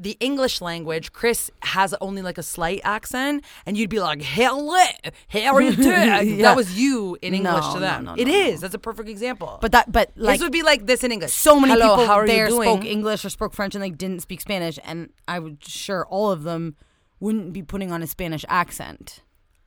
the 0.01 0.17
English 0.19 0.61
language. 0.61 1.11
Chris 1.13 1.49
has 1.61 1.93
only 2.01 2.21
like 2.21 2.37
a 2.37 2.43
slight 2.43 2.81
accent, 2.83 3.43
and 3.65 3.77
you'd 3.77 3.89
be 3.89 3.99
like, 3.99 4.21
"Hello, 4.21 4.77
how 5.29 5.53
are 5.53 5.61
you 5.61 5.75
doing?" 5.89 6.37
That 6.39 6.55
was 6.55 6.77
you 6.77 7.17
in 7.21 7.33
English 7.33 7.65
No, 7.65 7.73
to 7.75 7.79
them. 7.79 8.05
no, 8.05 8.13
It 8.17 8.27
no, 8.27 8.33
is. 8.33 8.61
That's 8.61 8.73
a 8.75 8.79
perfect 8.79 9.09
example. 9.09 9.57
but 9.61 9.71
that 9.71 9.91
but 9.91 10.11
like 10.15 10.35
this 10.39 10.43
would 10.43 10.51
be 10.51 10.63
like 10.63 10.85
this 10.85 11.03
in 11.03 11.11
English. 11.11 11.33
so 11.33 11.59
many 11.59 11.73
Hello, 11.73 11.95
people 11.95 12.07
how 12.07 12.15
are 12.15 12.27
there 12.27 12.45
you 12.49 12.55
doing? 12.55 12.69
spoke 12.69 12.85
English 12.85 13.23
or 13.25 13.29
spoke 13.29 13.53
French 13.53 13.75
and 13.75 13.83
they 13.83 13.89
didn't 13.89 14.21
speak 14.21 14.41
Spanish, 14.41 14.79
and 14.83 15.09
I 15.27 15.39
would 15.39 15.63
sure 15.65 16.05
all 16.07 16.31
of 16.31 16.43
them 16.43 16.75
wouldn't 17.19 17.53
be 17.53 17.61
putting 17.63 17.91
on 17.91 18.01
a 18.03 18.07
Spanish 18.07 18.43
accent. 18.49 19.21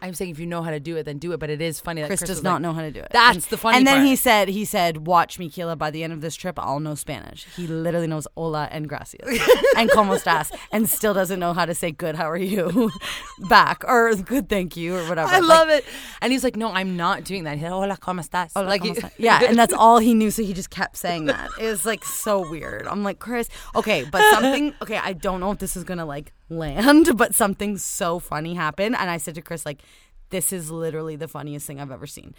I'm 0.06 0.14
saying 0.14 0.30
if 0.30 0.38
you 0.38 0.46
know 0.46 0.62
how 0.62 0.70
to 0.70 0.80
do 0.80 0.96
it, 0.96 1.02
then 1.04 1.18
do 1.18 1.32
it. 1.32 1.38
But 1.40 1.50
it 1.50 1.60
is 1.60 1.80
funny 1.80 2.00
that 2.00 2.06
Chris, 2.08 2.20
Chris, 2.20 2.30
does 2.30 2.42
not 2.42 2.54
like, 2.54 2.62
know 2.62 2.72
how 2.72 2.82
to 2.82 2.90
do 2.90 3.00
it. 3.00 3.08
That's 3.10 3.34
and, 3.36 3.42
the 3.44 3.56
funny 3.56 3.78
And 3.78 3.86
then 3.86 3.96
part. 3.98 4.06
he 4.06 4.16
said, 4.16 4.48
he 4.48 4.64
said, 4.64 5.06
"Watch 5.06 5.38
me, 5.38 5.50
Kayla. 5.50 5.76
By 5.76 5.90
the 5.90 6.02
end 6.02 6.12
of 6.12 6.20
this 6.20 6.34
trip, 6.34 6.58
I'll 6.58 6.80
know 6.80 6.94
Spanish." 6.94 7.46
He 7.56 7.66
literally 7.66 8.06
knows 8.06 8.26
"Hola" 8.36 8.68
and 8.70 8.88
"Gracias" 8.88 9.20
and 9.76 9.90
"Cómo 9.90 10.16
estás," 10.20 10.50
and 10.72 10.88
still 10.88 11.14
doesn't 11.14 11.38
know 11.40 11.52
how 11.52 11.64
to 11.66 11.74
say 11.74 11.90
"Good, 11.90 12.14
how 12.16 12.30
are 12.30 12.36
you?" 12.36 12.90
back 13.48 13.84
or 13.86 14.14
"Good, 14.16 14.48
thank 14.48 14.76
you" 14.76 14.96
or 14.96 15.08
whatever. 15.08 15.28
I 15.30 15.40
Like, 15.40 15.48
love 15.48 15.68
it. 15.68 15.84
And 16.22 16.32
he's 16.32 16.44
like, 16.44 16.56
"No, 16.56 16.70
I'm 16.72 16.96
not 16.96 17.24
doing 17.24 17.44
that." 17.44 17.56
He 17.56 17.62
said, 17.62 17.70
"Hola, 17.72 17.96
cómo 17.96 18.20
estás?" 18.20 18.52
Hola, 18.54 18.66
like, 18.68 18.82
¿cómo 18.82 18.96
estás? 18.96 19.12
yeah, 19.18 19.42
and 19.44 19.58
that's 19.58 19.74
all 19.78 19.98
he 19.98 20.14
knew, 20.14 20.30
so 20.30 20.42
he 20.42 20.52
just 20.52 20.70
kept 20.70 20.96
saying 20.96 21.26
that. 21.26 21.50
It 21.60 21.66
was 21.66 21.84
like 21.84 22.04
so 22.04 22.48
weird. 22.48 22.86
I'm 22.86 23.02
like, 23.02 23.18
Chris, 23.18 23.48
okay, 23.74 24.04
but 24.04 24.22
something, 24.32 24.74
okay, 24.82 24.98
I 24.98 25.12
don't 25.12 25.40
know 25.40 25.50
if 25.50 25.58
this 25.58 25.76
is 25.76 25.84
gonna 25.84 26.06
like 26.06 26.32
land, 26.48 27.10
but 27.16 27.34
something 27.34 27.78
so 27.78 28.18
funny 28.18 28.54
happened, 28.54 28.96
and 28.96 29.10
I 29.10 29.16
said 29.16 29.34
to 29.36 29.42
Chris, 29.42 29.66
like, 29.66 29.82
this 30.30 30.52
is 30.52 30.70
literally 30.70 31.16
the 31.16 31.28
funniest 31.28 31.66
thing 31.66 31.80
I've 31.80 31.90
ever 31.90 32.06
seen. 32.06 32.34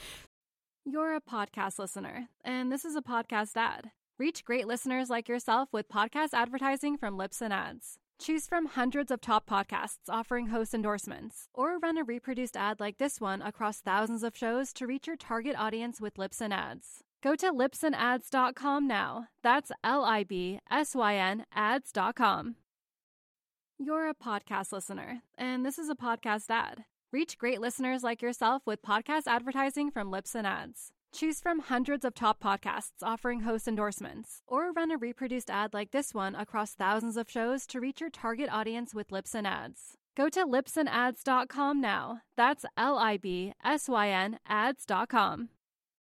You're 0.85 1.15
a 1.15 1.21
podcast 1.21 1.79
listener, 1.79 2.27
and 2.43 2.71
this 2.71 2.85
is 2.85 2.95
a 2.95 3.01
podcast 3.01 3.51
ad. 3.55 3.91
Reach 4.19 4.45
great 4.45 4.67
listeners 4.67 5.09
like 5.09 5.29
yourself 5.29 5.69
with 5.71 5.89
podcast 5.89 6.29
advertising 6.33 6.97
from 6.97 7.17
Libsyn 7.17 7.51
Ads. 7.51 7.99
Choose 8.19 8.47
from 8.47 8.65
hundreds 8.65 9.11
of 9.11 9.21
top 9.21 9.47
podcasts 9.47 10.09
offering 10.09 10.47
host 10.47 10.73
endorsements, 10.73 11.49
or 11.53 11.77
run 11.77 11.97
a 11.97 12.03
reproduced 12.03 12.57
ad 12.57 12.79
like 12.79 12.97
this 12.97 13.21
one 13.21 13.41
across 13.41 13.79
thousands 13.79 14.23
of 14.23 14.35
shows 14.35 14.73
to 14.73 14.87
reach 14.87 15.07
your 15.07 15.17
target 15.17 15.55
audience 15.55 16.01
with 16.01 16.15
Libsyn 16.15 16.51
Ads. 16.51 17.03
Go 17.21 17.35
to 17.35 17.51
libsynads.com 17.51 18.87
now. 18.87 19.27
That's 19.43 19.71
L 19.83 20.03
I 20.03 20.23
B 20.23 20.59
S 20.69 20.95
Y 20.95 21.15
N 21.15 21.45
ads.com. 21.53 22.55
You're 23.79 24.09
a 24.09 24.15
podcast 24.15 24.71
listener, 24.71 25.21
and 25.37 25.63
this 25.63 25.77
is 25.77 25.87
a 25.87 25.93
podcast 25.93 26.49
ad. 26.49 26.85
Reach 27.13 27.37
great 27.37 27.61
listeners 27.61 28.01
like 28.01 28.23
yourself 28.23 28.63
with 28.65 28.81
podcast 28.81 29.27
advertising 29.27 29.91
from 29.91 30.11
Libsyn 30.11 30.45
Ads. 30.45 30.91
Choose 31.13 31.39
from 31.39 31.59
hundreds 31.59 32.03
of 32.03 32.15
top 32.15 32.41
podcasts 32.41 33.03
offering 33.03 33.41
host 33.41 33.67
endorsements, 33.67 34.41
or 34.47 34.71
run 34.71 34.89
a 34.89 34.97
reproduced 34.97 35.51
ad 35.51 35.75
like 35.75 35.91
this 35.91 36.11
one 36.15 36.33
across 36.33 36.73
thousands 36.73 37.17
of 37.17 37.29
shows 37.29 37.67
to 37.67 37.79
reach 37.79 38.01
your 38.01 38.09
target 38.09 38.49
audience 38.51 38.95
with 38.95 39.09
Libsyn 39.09 39.45
Ads. 39.45 39.95
Go 40.15 40.27
to 40.27 40.43
libsynads.com 40.43 41.79
now. 41.79 42.21
That's 42.35 42.65
L 42.77 42.97
I 42.97 43.17
B 43.17 43.53
S 43.63 43.87
Y 43.87 44.09
N 44.09 44.39
ads.com. 44.47 45.49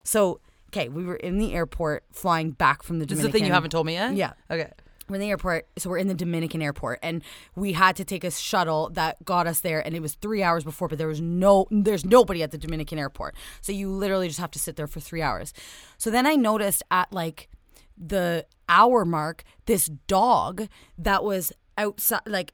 So, 0.03 0.39
okay, 0.69 0.87
we 0.87 1.03
were 1.03 1.15
in 1.15 1.39
the 1.39 1.55
airport 1.55 2.03
flying 2.11 2.51
back 2.51 2.83
from 2.83 2.99
the 2.99 3.07
This 3.07 3.17
is 3.17 3.25
the 3.25 3.31
thing 3.31 3.43
you 3.43 3.51
haven't 3.51 3.71
told 3.71 3.87
me 3.87 3.93
yet. 3.93 4.13
Yeah. 4.15 4.33
Okay. 4.51 4.69
We're 5.07 5.15
in 5.15 5.21
the 5.21 5.29
airport, 5.29 5.67
so 5.77 5.89
we're 5.89 5.99
in 5.99 6.07
the 6.07 6.15
Dominican 6.15 6.61
airport, 6.61 6.99
and 7.03 7.21
we 7.55 7.73
had 7.73 7.95
to 7.97 8.05
take 8.05 8.23
a 8.23 8.31
shuttle 8.31 8.89
that 8.93 9.23
got 9.23 9.45
us 9.45 9.59
there, 9.59 9.85
and 9.85 9.95
it 9.95 10.01
was 10.01 10.15
three 10.15 10.41
hours 10.41 10.63
before, 10.63 10.87
but 10.87 10.97
there 10.97 11.07
was 11.07 11.21
no, 11.21 11.67
there's 11.69 12.03
nobody 12.03 12.41
at 12.41 12.51
the 12.51 12.57
Dominican 12.57 12.97
airport, 12.97 13.35
so 13.61 13.71
you 13.71 13.89
literally 13.89 14.27
just 14.27 14.39
have 14.39 14.51
to 14.51 14.59
sit 14.59 14.75
there 14.75 14.87
for 14.87 14.99
three 14.99 15.21
hours. 15.21 15.53
So 15.97 16.09
then 16.09 16.25
I 16.25 16.35
noticed 16.35 16.81
at 16.89 17.13
like 17.13 17.49
the 17.97 18.45
hour 18.67 19.05
mark, 19.05 19.43
this 19.67 19.87
dog 20.07 20.67
that 20.97 21.23
was 21.23 21.53
outside, 21.77 22.21
like 22.25 22.53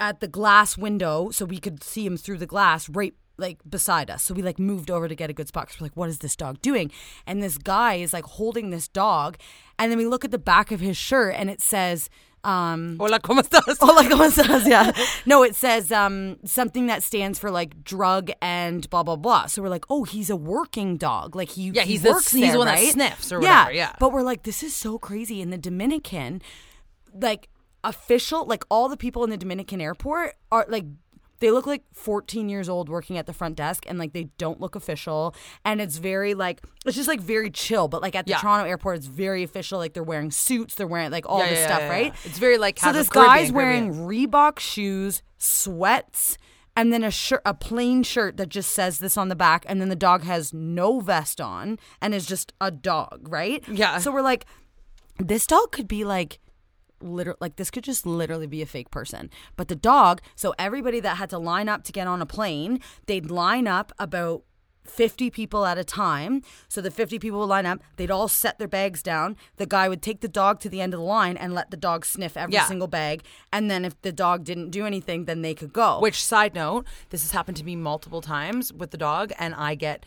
at 0.00 0.20
the 0.20 0.28
glass 0.28 0.78
window, 0.78 1.30
so 1.30 1.44
we 1.44 1.58
could 1.58 1.82
see 1.82 2.06
him 2.06 2.16
through 2.16 2.38
the 2.38 2.46
glass, 2.46 2.88
right 2.88 3.14
like 3.36 3.58
beside 3.68 4.10
us. 4.10 4.22
So 4.22 4.34
we 4.34 4.42
like 4.42 4.58
moved 4.58 4.90
over 4.90 5.08
to 5.08 5.14
get 5.14 5.30
a 5.30 5.32
good 5.32 5.48
spot 5.48 5.66
because 5.66 5.80
we're 5.80 5.86
like, 5.86 5.96
what 5.96 6.08
is 6.08 6.18
this 6.18 6.36
dog 6.36 6.60
doing? 6.62 6.90
And 7.26 7.42
this 7.42 7.58
guy 7.58 7.94
is 7.94 8.12
like 8.12 8.24
holding 8.24 8.70
this 8.70 8.88
dog, 8.88 9.36
and 9.78 9.90
then 9.90 9.98
we 9.98 10.06
look 10.06 10.24
at 10.24 10.30
the 10.30 10.38
back 10.38 10.70
of 10.70 10.80
his 10.80 10.96
shirt 10.96 11.34
and 11.36 11.50
it 11.50 11.60
says, 11.60 12.08
um, 12.44 12.98
Hola, 13.00 13.20
cómo 13.20 13.40
estás? 13.40 13.78
Hola, 13.80 14.02
¿cómo 14.04 14.28
estás? 14.30 14.66
Yeah. 14.68 14.92
No, 15.24 15.42
it 15.42 15.54
says 15.56 15.90
um, 15.90 16.36
something 16.44 16.88
that 16.88 17.02
stands 17.02 17.38
for 17.38 17.50
like 17.50 17.82
drug 17.82 18.30
and 18.42 18.88
blah 18.90 19.02
blah 19.02 19.16
blah. 19.16 19.46
So 19.46 19.62
we're 19.62 19.70
like, 19.70 19.86
oh, 19.88 20.04
he's 20.04 20.28
a 20.28 20.36
working 20.36 20.98
dog. 20.98 21.34
Like 21.34 21.48
he 21.48 21.70
Yeah, 21.70 21.82
he 21.84 21.92
he's 21.92 22.02
the- 22.02 22.10
works 22.10 22.30
he's 22.30 22.42
there, 22.42 22.52
the 22.52 22.58
one 22.58 22.66
that 22.66 22.78
sniffs 22.80 23.32
or 23.32 23.40
yeah. 23.42 23.62
whatever, 23.64 23.72
yeah. 23.76 23.96
But 23.98 24.12
we're 24.12 24.22
like, 24.22 24.42
this 24.42 24.62
is 24.62 24.76
so 24.76 24.98
crazy. 24.98 25.40
In 25.40 25.48
the 25.48 25.56
Dominican, 25.58 26.42
like 27.14 27.48
official, 27.82 28.44
like 28.46 28.64
all 28.70 28.88
the 28.90 28.96
people 28.98 29.24
in 29.24 29.30
the 29.30 29.38
Dominican 29.38 29.80
airport 29.80 30.34
are 30.52 30.66
like. 30.68 30.84
They 31.40 31.50
look 31.50 31.66
like 31.66 31.82
14 31.92 32.48
years 32.48 32.68
old 32.68 32.88
working 32.88 33.18
at 33.18 33.26
the 33.26 33.32
front 33.32 33.56
desk 33.56 33.84
and 33.86 33.98
like 33.98 34.12
they 34.12 34.24
don't 34.38 34.60
look 34.60 34.74
official. 34.76 35.34
And 35.64 35.80
it's 35.80 35.98
very 35.98 36.34
like, 36.34 36.62
it's 36.86 36.96
just 36.96 37.08
like 37.08 37.20
very 37.20 37.50
chill. 37.50 37.88
But 37.88 38.02
like 38.02 38.14
at 38.14 38.26
the 38.26 38.30
Yeah. 38.30 38.38
Toronto 38.40 38.66
airport, 38.68 38.96
it's 38.98 39.06
very 39.06 39.42
official. 39.42 39.78
Like 39.78 39.92
they're 39.94 40.02
wearing 40.02 40.30
suits, 40.30 40.74
they're 40.76 40.86
wearing 40.86 41.10
like 41.10 41.26
all 41.28 41.40
Yeah, 41.40 41.50
this 41.50 41.58
yeah, 41.58 41.66
stuff, 41.66 41.90
right? 41.90 42.06
yeah. 42.06 42.20
It's 42.24 42.38
very 42.38 42.56
like 42.58 42.78
so 42.78 42.92
this 42.92 43.08
Caribbean, 43.08 43.36
guy's 43.36 43.52
wearing 43.52 43.92
Caribbean. 43.92 44.30
Reebok 44.30 44.58
shoes, 44.60 45.22
sweats, 45.38 46.38
and 46.76 46.92
then 46.92 47.04
a 47.04 47.10
shirt, 47.10 47.42
a 47.44 47.54
plain 47.54 48.02
shirt 48.02 48.36
that 48.36 48.48
just 48.48 48.72
says 48.72 48.98
this 48.98 49.16
on 49.16 49.28
the 49.28 49.36
back, 49.36 49.64
and 49.68 49.80
then 49.80 49.88
the 49.88 49.96
dog 49.96 50.22
has 50.24 50.52
no 50.52 51.00
vest 51.00 51.40
on 51.40 51.78
and 52.00 52.14
is 52.14 52.26
just 52.26 52.52
a 52.60 52.70
dog, 52.70 53.26
right? 53.28 53.62
Yeah. 53.68 53.98
So 53.98 54.10
we're 54.12 54.22
like, 54.22 54.44
this 55.18 55.46
dog 55.46 55.72
could 55.72 55.88
be 55.88 56.04
like. 56.04 56.38
Literally, 57.04 57.38
like 57.40 57.56
this 57.56 57.70
could 57.70 57.84
just 57.84 58.06
literally 58.06 58.46
be 58.46 58.62
a 58.62 58.66
fake 58.66 58.90
person. 58.90 59.30
But 59.56 59.68
the 59.68 59.76
dog, 59.76 60.22
so 60.34 60.54
everybody 60.58 61.00
that 61.00 61.16
had 61.18 61.30
to 61.30 61.38
line 61.38 61.68
up 61.68 61.84
to 61.84 61.92
get 61.92 62.06
on 62.06 62.22
a 62.22 62.26
plane, 62.26 62.80
they'd 63.06 63.30
line 63.30 63.66
up 63.68 63.92
about 63.98 64.42
50 64.84 65.30
people 65.30 65.64
at 65.64 65.78
a 65.78 65.84
time. 65.84 66.42
So 66.68 66.80
the 66.80 66.90
50 66.90 67.18
people 67.18 67.38
would 67.40 67.48
line 67.48 67.64
up, 67.66 67.80
they'd 67.96 68.10
all 68.10 68.28
set 68.28 68.58
their 68.58 68.68
bags 68.68 69.02
down. 69.02 69.36
The 69.56 69.64
guy 69.66 69.88
would 69.88 70.02
take 70.02 70.20
the 70.20 70.28
dog 70.28 70.60
to 70.60 70.68
the 70.68 70.80
end 70.82 70.92
of 70.92 71.00
the 71.00 71.06
line 71.06 71.36
and 71.38 71.54
let 71.54 71.70
the 71.70 71.76
dog 71.78 72.04
sniff 72.04 72.36
every 72.36 72.54
Yeah. 72.54 72.66
single 72.66 72.88
bag. 72.88 73.22
And 73.52 73.70
then 73.70 73.84
if 73.86 74.00
the 74.02 74.12
dog 74.12 74.44
didn't 74.44 74.70
do 74.70 74.84
anything, 74.84 75.24
then 75.24 75.40
they 75.42 75.54
could 75.54 75.72
go. 75.72 76.00
Which 76.00 76.22
side 76.22 76.54
note, 76.54 76.86
this 77.10 77.22
has 77.22 77.32
happened 77.32 77.56
to 77.58 77.64
me 77.64 77.76
multiple 77.76 78.20
times 78.20 78.72
with 78.74 78.90
the 78.90 78.98
dog, 78.98 79.32
and 79.38 79.54
I 79.54 79.74
get 79.74 80.04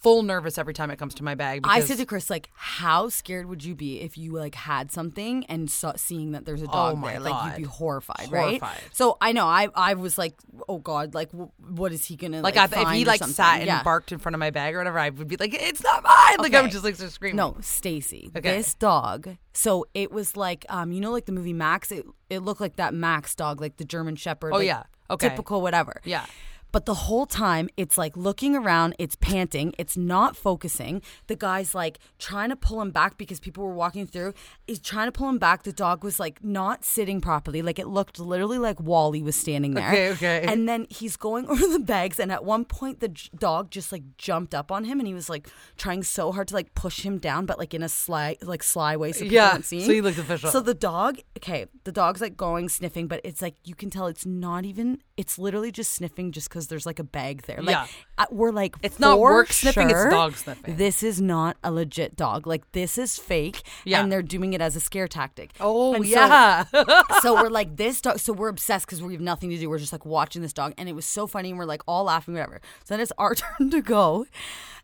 full 0.00 0.22
nervous 0.22 0.56
every 0.56 0.72
time 0.72 0.90
it 0.90 0.96
comes 0.96 1.14
to 1.14 1.22
my 1.22 1.34
bag. 1.34 1.60
I 1.64 1.80
said 1.80 1.98
to 1.98 2.06
Chris, 2.06 2.30
like, 2.30 2.48
how 2.54 3.08
scared 3.10 3.46
would 3.46 3.62
you 3.62 3.74
be 3.74 4.00
if 4.00 4.16
you 4.16 4.32
like 4.32 4.54
had 4.54 4.90
something 4.90 5.44
and 5.46 5.70
saw, 5.70 5.92
seeing 5.96 6.32
that 6.32 6.46
there's 6.46 6.62
a 6.62 6.66
dog 6.66 6.94
Oh 6.94 6.96
my 6.96 7.12
there? 7.12 7.20
Like, 7.20 7.44
you'd 7.58 7.64
be 7.64 7.68
horrified, 7.68 8.32
right? 8.32 8.62
So 8.92 9.16
I 9.20 9.32
know 9.32 9.46
I 9.46 9.68
I 9.74 9.94
was 9.94 10.16
like, 10.16 10.34
oh 10.68 10.78
god, 10.78 11.14
like, 11.14 11.30
w- 11.32 11.50
what 11.68 11.92
is 11.92 12.04
he 12.04 12.16
gonna 12.16 12.40
like, 12.40 12.56
like? 12.56 12.72
if, 12.72 12.78
if 12.78 12.88
he 12.90 13.04
like 13.04 13.18
something? 13.18 13.34
sat 13.34 13.56
and 13.58 13.66
Yeah. 13.66 13.82
barked 13.82 14.10
in 14.12 14.18
front 14.18 14.34
of 14.34 14.40
my 14.40 14.50
bag 14.50 14.74
or 14.74 14.78
whatever, 14.78 14.98
I 14.98 15.10
would 15.10 15.28
be 15.28 15.36
like, 15.36 15.52
"It's 15.54 15.82
not 15.82 16.02
mine!" 16.02 16.36
Like 16.38 16.54
I 16.54 16.62
would 16.62 16.70
just 16.70 16.84
like 16.84 16.94
start 16.96 17.12
screaming. 17.12 17.36
No, 17.36 17.56
Stacy. 17.60 18.30
Okay. 18.34 18.56
This 18.56 18.74
dog. 18.74 19.36
So 19.52 19.84
it 19.94 20.10
was 20.12 20.36
like, 20.36 20.64
um, 20.70 20.92
you 20.92 21.00
know, 21.00 21.10
like 21.10 21.26
the 21.26 21.32
movie 21.32 21.52
Max. 21.52 21.92
It 21.92 22.06
it 22.30 22.38
looked 22.40 22.60
like 22.60 22.76
that 22.76 22.94
Max 22.94 23.34
dog, 23.34 23.60
like 23.60 23.76
the 23.76 23.84
German 23.84 24.16
Shepherd. 24.16 24.52
Oh, 24.54 24.58
like, 24.58 24.66
yeah. 24.66 24.84
Okay. 25.10 25.28
Typical 25.28 25.60
whatever. 25.60 26.00
Yeah. 26.04 26.24
But 26.72 26.86
the 26.86 26.94
whole 26.94 27.26
time, 27.26 27.68
it's 27.76 27.98
like 27.98 28.16
looking 28.16 28.54
around, 28.54 28.94
it's 28.98 29.16
panting, 29.16 29.74
it's 29.78 29.96
not 29.96 30.36
focusing. 30.36 31.02
The 31.26 31.36
guy's 31.36 31.74
like 31.74 31.98
trying 32.18 32.50
to 32.50 32.56
pull 32.56 32.80
him 32.80 32.90
back 32.90 33.18
because 33.18 33.40
people 33.40 33.64
were 33.64 33.74
walking 33.74 34.06
through. 34.06 34.34
He's 34.66 34.80
trying 34.80 35.08
to 35.08 35.12
pull 35.12 35.28
him 35.28 35.38
back. 35.38 35.62
The 35.64 35.72
dog 35.72 36.04
was 36.04 36.20
like 36.20 36.42
not 36.44 36.84
sitting 36.84 37.20
properly. 37.20 37.62
Like 37.62 37.78
it 37.78 37.86
looked 37.88 38.18
literally 38.18 38.58
like 38.58 38.80
Wally 38.80 39.22
was 39.22 39.36
standing 39.36 39.74
there. 39.74 39.88
Okay, 39.88 40.10
okay. 40.12 40.44
And 40.46 40.68
then 40.68 40.86
he's 40.90 41.16
going 41.16 41.46
over 41.50 41.66
the 41.66 41.80
bags, 41.80 42.18
and 42.18 42.30
at 42.30 42.44
one 42.44 42.64
point, 42.64 43.00
the 43.00 43.08
j- 43.08 43.30
dog 43.36 43.70
just 43.70 43.92
like 43.92 44.02
jumped 44.16 44.54
up 44.54 44.70
on 44.70 44.84
him, 44.84 45.00
and 45.00 45.06
he 45.06 45.14
was 45.14 45.28
like 45.28 45.48
trying 45.76 46.02
so 46.02 46.32
hard 46.32 46.48
to 46.48 46.54
like 46.54 46.74
push 46.74 47.00
him 47.04 47.18
down, 47.18 47.46
but 47.46 47.58
like 47.58 47.74
in 47.74 47.82
a 47.82 47.88
sly, 47.88 48.36
like 48.42 48.62
sly 48.62 48.96
way, 48.96 49.12
so 49.12 49.20
people 49.20 49.34
Yeah, 49.34 49.60
so 49.60 49.76
he 49.76 50.00
looked 50.00 50.18
official. 50.18 50.50
So 50.50 50.60
the 50.60 50.74
dog, 50.74 51.18
okay, 51.38 51.66
the 51.84 51.92
dog's 51.92 52.20
like 52.20 52.36
going 52.36 52.68
sniffing, 52.68 53.08
but 53.08 53.20
it's 53.24 53.42
like 53.42 53.56
you 53.64 53.74
can 53.74 53.90
tell 53.90 54.06
it's 54.06 54.26
not 54.26 54.64
even. 54.64 54.98
It's 55.16 55.38
literally 55.38 55.70
just 55.70 55.92
sniffing 55.92 56.32
just 56.32 56.48
because 56.48 56.59
there's 56.68 56.86
like 56.86 56.98
a 56.98 57.04
bag 57.04 57.42
there. 57.42 57.62
Like 57.62 57.76
Yeah. 58.18 58.24
we're 58.30 58.52
like 58.52 58.76
It's 58.82 58.98
not 59.00 59.18
work 59.18 59.52
sniffing, 59.52 59.90
it's 59.90 60.04
dog 60.10 60.34
sniffing. 60.36 60.76
This 60.76 61.02
is 61.02 61.20
not 61.20 61.56
a 61.64 61.70
legit 61.70 62.16
dog. 62.16 62.46
Like 62.46 62.70
this 62.72 62.98
is 62.98 63.18
fake, 63.18 63.62
Yeah. 63.84 64.00
and 64.02 64.10
they're 64.10 64.22
doing 64.22 64.52
it 64.52 64.60
as 64.60 64.76
a 64.76 64.80
scare 64.80 65.08
tactic. 65.08 65.52
Oh 65.60 65.94
And 65.94 66.04
so- 66.04 66.10
yeah. 66.10 66.64
so 67.20 67.34
we're 67.34 67.48
like 67.48 67.76
this 67.76 68.00
dog 68.00 68.18
so 68.18 68.32
we're 68.32 68.48
obsessed 68.48 68.86
because 68.86 69.02
we 69.02 69.12
have 69.12 69.20
nothing 69.22 69.50
to 69.50 69.56
do 69.58 69.68
we're 69.68 69.78
just 69.78 69.92
like 69.92 70.04
watching 70.06 70.42
this 70.42 70.52
dog 70.52 70.72
and 70.78 70.88
it 70.88 70.94
was 70.94 71.04
so 71.06 71.26
funny 71.26 71.50
and 71.50 71.58
we're 71.58 71.64
like 71.64 71.82
all 71.86 72.04
laughing 72.04 72.34
whatever 72.34 72.60
so 72.84 72.94
then 72.94 73.00
it's 73.00 73.12
our 73.18 73.34
turn 73.42 73.70
to 73.70 73.80
go 73.80 74.26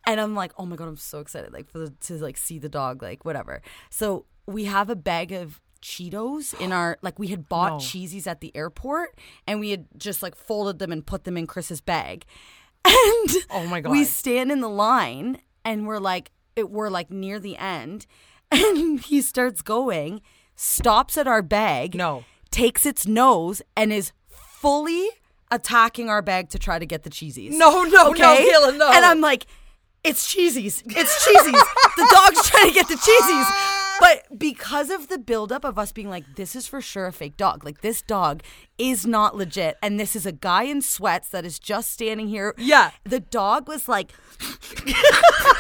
and 0.06 0.20
i'm 0.20 0.34
like 0.34 0.52
oh 0.58 0.64
my 0.66 0.76
god 0.76 0.88
i'm 0.88 0.96
so 0.96 1.20
excited 1.20 1.52
like 1.52 1.68
for 1.70 1.78
the, 1.78 1.90
to 2.00 2.14
like 2.18 2.36
see 2.36 2.58
the 2.58 2.68
dog 2.68 3.02
like 3.02 3.24
whatever 3.24 3.60
so 3.90 4.24
we 4.46 4.64
have 4.64 4.88
a 4.90 4.96
bag 4.96 5.32
of 5.32 5.60
Cheetos 5.86 6.52
in 6.60 6.72
our 6.72 6.98
like 7.00 7.16
we 7.16 7.28
had 7.28 7.48
bought 7.48 7.74
No. 7.74 7.76
cheesies 7.78 8.26
at 8.26 8.40
the 8.40 8.50
airport 8.56 9.16
and 9.46 9.60
we 9.60 9.70
had 9.70 9.86
just 9.96 10.20
like 10.20 10.34
folded 10.34 10.80
them 10.80 10.90
and 10.90 11.06
put 11.06 11.22
them 11.22 11.36
in 11.36 11.46
Chris's 11.46 11.80
bag. 11.80 12.24
And 12.84 13.30
Oh 13.50 13.66
my 13.68 13.80
god. 13.80 13.92
we 13.92 14.02
stand 14.04 14.50
in 14.50 14.60
the 14.60 14.68
line 14.68 15.38
and 15.64 15.86
we're 15.86 16.00
like 16.00 16.32
it 16.56 16.70
we're 16.70 16.88
like 16.90 17.08
near 17.10 17.38
the 17.38 17.56
end 17.56 18.06
and 18.50 18.98
he 19.00 19.22
starts 19.22 19.62
going, 19.62 20.22
stops 20.56 21.16
at 21.16 21.28
our 21.28 21.42
bag, 21.42 21.94
No. 21.94 22.24
takes 22.50 22.84
its 22.84 23.06
nose 23.06 23.62
and 23.76 23.92
is 23.92 24.10
fully 24.28 25.08
attacking 25.52 26.08
our 26.10 26.20
bag 26.22 26.48
to 26.50 26.58
try 26.58 26.80
to 26.80 26.86
get 26.86 27.04
the 27.04 27.10
cheesies. 27.10 27.52
No, 27.52 27.84
no, 27.84 28.08
no, 28.08 28.10
okay? 28.10 28.50
Kayla, 28.52 28.76
no. 28.76 28.90
And 28.90 29.04
I'm 29.04 29.20
like, 29.20 29.46
it's 30.02 30.32
cheesies. 30.34 30.82
It's 30.86 31.14
cheesies. 31.26 31.62
the 31.96 32.08
dog's 32.12 32.48
trying 32.50 32.68
to 32.68 32.74
get 32.74 32.88
the 32.88 32.94
cheesies. 32.96 33.72
But 34.00 34.38
because 34.38 34.90
of 34.90 35.08
the 35.08 35.18
buildup 35.18 35.64
of 35.64 35.78
us 35.78 35.92
being 35.92 36.08
like, 36.08 36.36
this 36.36 36.54
is 36.54 36.66
for 36.66 36.80
sure 36.80 37.06
a 37.06 37.12
fake 37.12 37.36
dog. 37.36 37.64
Like 37.64 37.80
this 37.80 38.02
dog 38.02 38.42
is 38.78 39.06
not 39.06 39.36
legit. 39.36 39.76
And 39.82 39.98
this 39.98 40.14
is 40.16 40.26
a 40.26 40.32
guy 40.32 40.64
in 40.64 40.82
sweats 40.82 41.28
that 41.30 41.44
is 41.44 41.58
just 41.58 41.90
standing 41.90 42.28
here. 42.28 42.54
Yeah. 42.58 42.90
The 43.04 43.20
dog 43.20 43.68
was 43.68 43.88
like 43.88 44.12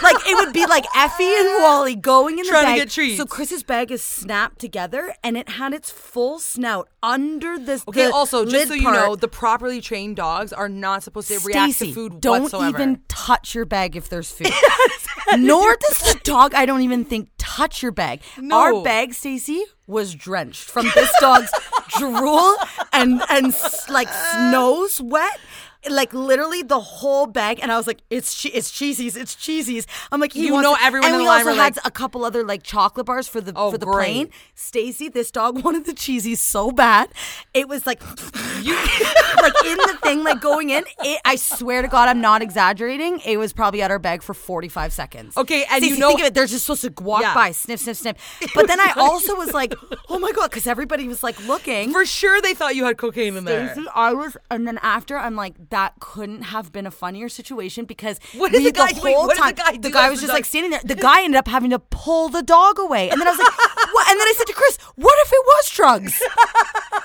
like 0.02 0.16
it 0.26 0.34
would 0.44 0.52
be 0.52 0.66
like 0.66 0.84
Effie 0.94 1.24
and 1.24 1.62
Wally 1.62 1.94
going 1.96 2.38
in 2.38 2.44
the 2.44 2.50
Trying 2.50 2.62
to 2.64 2.70
bag. 2.72 2.78
get 2.78 2.90
treats. 2.90 3.16
So 3.16 3.24
Chris's 3.26 3.62
bag 3.62 3.90
is 3.90 4.02
snapped 4.02 4.58
together 4.58 5.14
and 5.24 5.36
it 5.36 5.48
had 5.50 5.72
its 5.72 5.90
full 5.90 6.38
snout 6.38 6.88
under 7.02 7.58
this. 7.58 7.84
Okay. 7.88 8.06
the 8.06 8.12
also, 8.12 8.44
just 8.44 8.68
so 8.68 8.74
you 8.74 8.82
part. 8.82 8.94
know, 8.96 9.16
the 9.16 9.28
properly 9.28 9.80
trained 9.80 10.16
dogs 10.16 10.52
are 10.52 10.68
not 10.68 11.02
supposed 11.02 11.28
to 11.28 11.38
react 11.40 11.68
to 11.70 11.74
Stacey, 11.74 11.92
food 11.92 12.20
don't 12.20 12.42
whatsoever. 12.42 12.68
even 12.68 13.00
touch 13.08 13.54
your 13.54 13.64
bag 13.64 13.96
if 13.96 14.08
there's 14.08 14.30
food. 14.30 14.48
Nor 15.38 15.76
does 15.80 15.98
the 16.12 16.20
dog. 16.22 16.54
I 16.54 16.66
don't 16.66 16.82
even 16.82 17.04
think 17.04 17.30
touch 17.38 17.82
your 17.82 17.92
bag. 17.92 18.20
No. 18.38 18.56
Our 18.56 18.82
bag, 18.82 19.14
Stacey, 19.14 19.64
was 19.86 20.14
drenched 20.14 20.64
from 20.64 20.86
this 20.94 21.10
dog's 21.20 21.50
drool 21.98 22.54
and 22.92 23.22
and 23.30 23.54
like 23.88 24.08
snow 24.08 24.86
sweat. 24.88 25.38
Like 25.88 26.12
literally 26.14 26.62
the 26.62 26.80
whole 26.80 27.26
bag, 27.26 27.60
and 27.62 27.70
I 27.72 27.76
was 27.76 27.86
like, 27.86 28.00
"It's 28.10 28.34
che- 28.40 28.50
it's 28.50 28.70
cheesies, 28.70 29.16
it's 29.16 29.34
cheesies." 29.34 29.86
I'm 30.12 30.20
like, 30.20 30.34
You 30.34 30.50
know 30.60 30.74
it. 30.74 30.82
everyone 30.82 31.06
and 31.08 31.14
in 31.16 31.20
we 31.22 31.26
line 31.28 31.40
also 31.40 31.50
were 31.50 31.56
had 31.62 31.76
like- 31.76 31.86
a 31.86 31.90
couple 31.90 32.24
other 32.24 32.44
like 32.44 32.62
chocolate 32.62 33.06
bars 33.06 33.28
for 33.28 33.40
the 33.40 33.52
Oh, 33.56 33.70
for 33.70 33.78
the 33.78 33.86
great. 33.86 33.96
plane. 34.06 34.30
Stacy, 34.54 35.08
this 35.08 35.30
dog 35.30 35.62
wanted 35.64 35.86
the 35.86 35.92
cheesies 35.92 36.38
so 36.38 36.70
bad, 36.70 37.08
it 37.54 37.68
was 37.68 37.86
like, 37.86 38.02
you, 38.62 38.74
like 39.42 39.52
in 39.64 39.76
the 39.76 39.98
thing, 40.02 40.24
like 40.24 40.40
going 40.40 40.70
in. 40.70 40.84
It, 41.00 41.20
I 41.24 41.36
swear 41.36 41.82
to 41.82 41.88
God, 41.88 42.08
I'm 42.08 42.20
not 42.20 42.42
exaggerating. 42.42 43.20
It 43.24 43.36
was 43.38 43.52
probably 43.52 43.82
at 43.82 43.90
our 43.90 43.98
bag 43.98 44.22
for 44.22 44.34
45 44.34 44.92
seconds. 44.92 45.36
Okay, 45.36 45.64
and 45.70 45.82
you 45.82 45.88
Stacey, 45.90 46.00
know- 46.00 46.08
think 46.08 46.20
of 46.20 46.26
it. 46.26 46.34
They're 46.34 46.46
just 46.46 46.66
supposed 46.66 46.82
to 46.82 47.02
walk 47.02 47.22
Yeah. 47.22 47.34
by, 47.34 47.52
sniff, 47.52 47.80
sniff, 47.80 47.96
sniff. 47.96 48.16
But 48.54 48.66
then 48.66 48.80
I 48.80 48.92
also 48.96 49.34
was 49.36 49.52
like, 49.52 49.74
oh 50.08 50.18
my 50.18 50.32
God, 50.32 50.50
because 50.50 50.66
everybody 50.66 51.06
was 51.08 51.22
like 51.22 51.38
looking. 51.46 51.92
For 51.92 52.04
sure, 52.06 52.40
they 52.40 52.54
thought 52.54 52.74
you 52.76 52.84
had 52.84 52.98
cocaine 52.98 53.36
in 53.36 53.44
there. 53.44 53.72
Stacey, 53.72 53.86
I 53.94 54.12
was, 54.12 54.36
and 54.50 54.66
then 54.66 54.78
after, 54.82 55.16
I'm 55.18 55.36
like, 55.36 55.68
that 55.76 55.92
couldn't 56.00 56.42
have 56.54 56.72
been 56.72 56.86
a 56.86 56.90
funnier 56.90 57.28
situation 57.28 57.84
because 57.84 58.16
What 58.34 58.50
we- 58.52 58.64
the 58.64 58.72
guy- 58.72 58.92
the 58.94 59.00
wait, 59.02 59.14
whole 59.14 59.26
what 59.26 59.36
did 59.36 59.44
the 59.44 59.52
time, 59.62 59.72
guy 59.74 59.76
the 59.88 59.90
guy 59.90 60.08
was 60.08 60.20
just 60.20 60.32
like 60.32 60.46
standing 60.46 60.70
there. 60.70 60.80
The 60.82 60.94
guy 61.08 61.18
ended 61.22 61.36
up 61.42 61.48
having 61.56 61.70
to 61.76 61.78
pull 61.78 62.28
the 62.30 62.42
dog 62.42 62.78
away, 62.78 63.10
and 63.10 63.20
then 63.20 63.28
I 63.28 63.32
was 63.32 63.38
like, 63.38 63.58
what? 63.96 64.08
And 64.10 64.18
then 64.18 64.26
I 64.26 64.34
said 64.38 64.46
to 64.46 64.54
Chris, 64.54 64.78
what 64.94 65.16
if 65.26 65.30
it 65.38 65.44
was 65.52 65.64
drugs? 65.78 66.14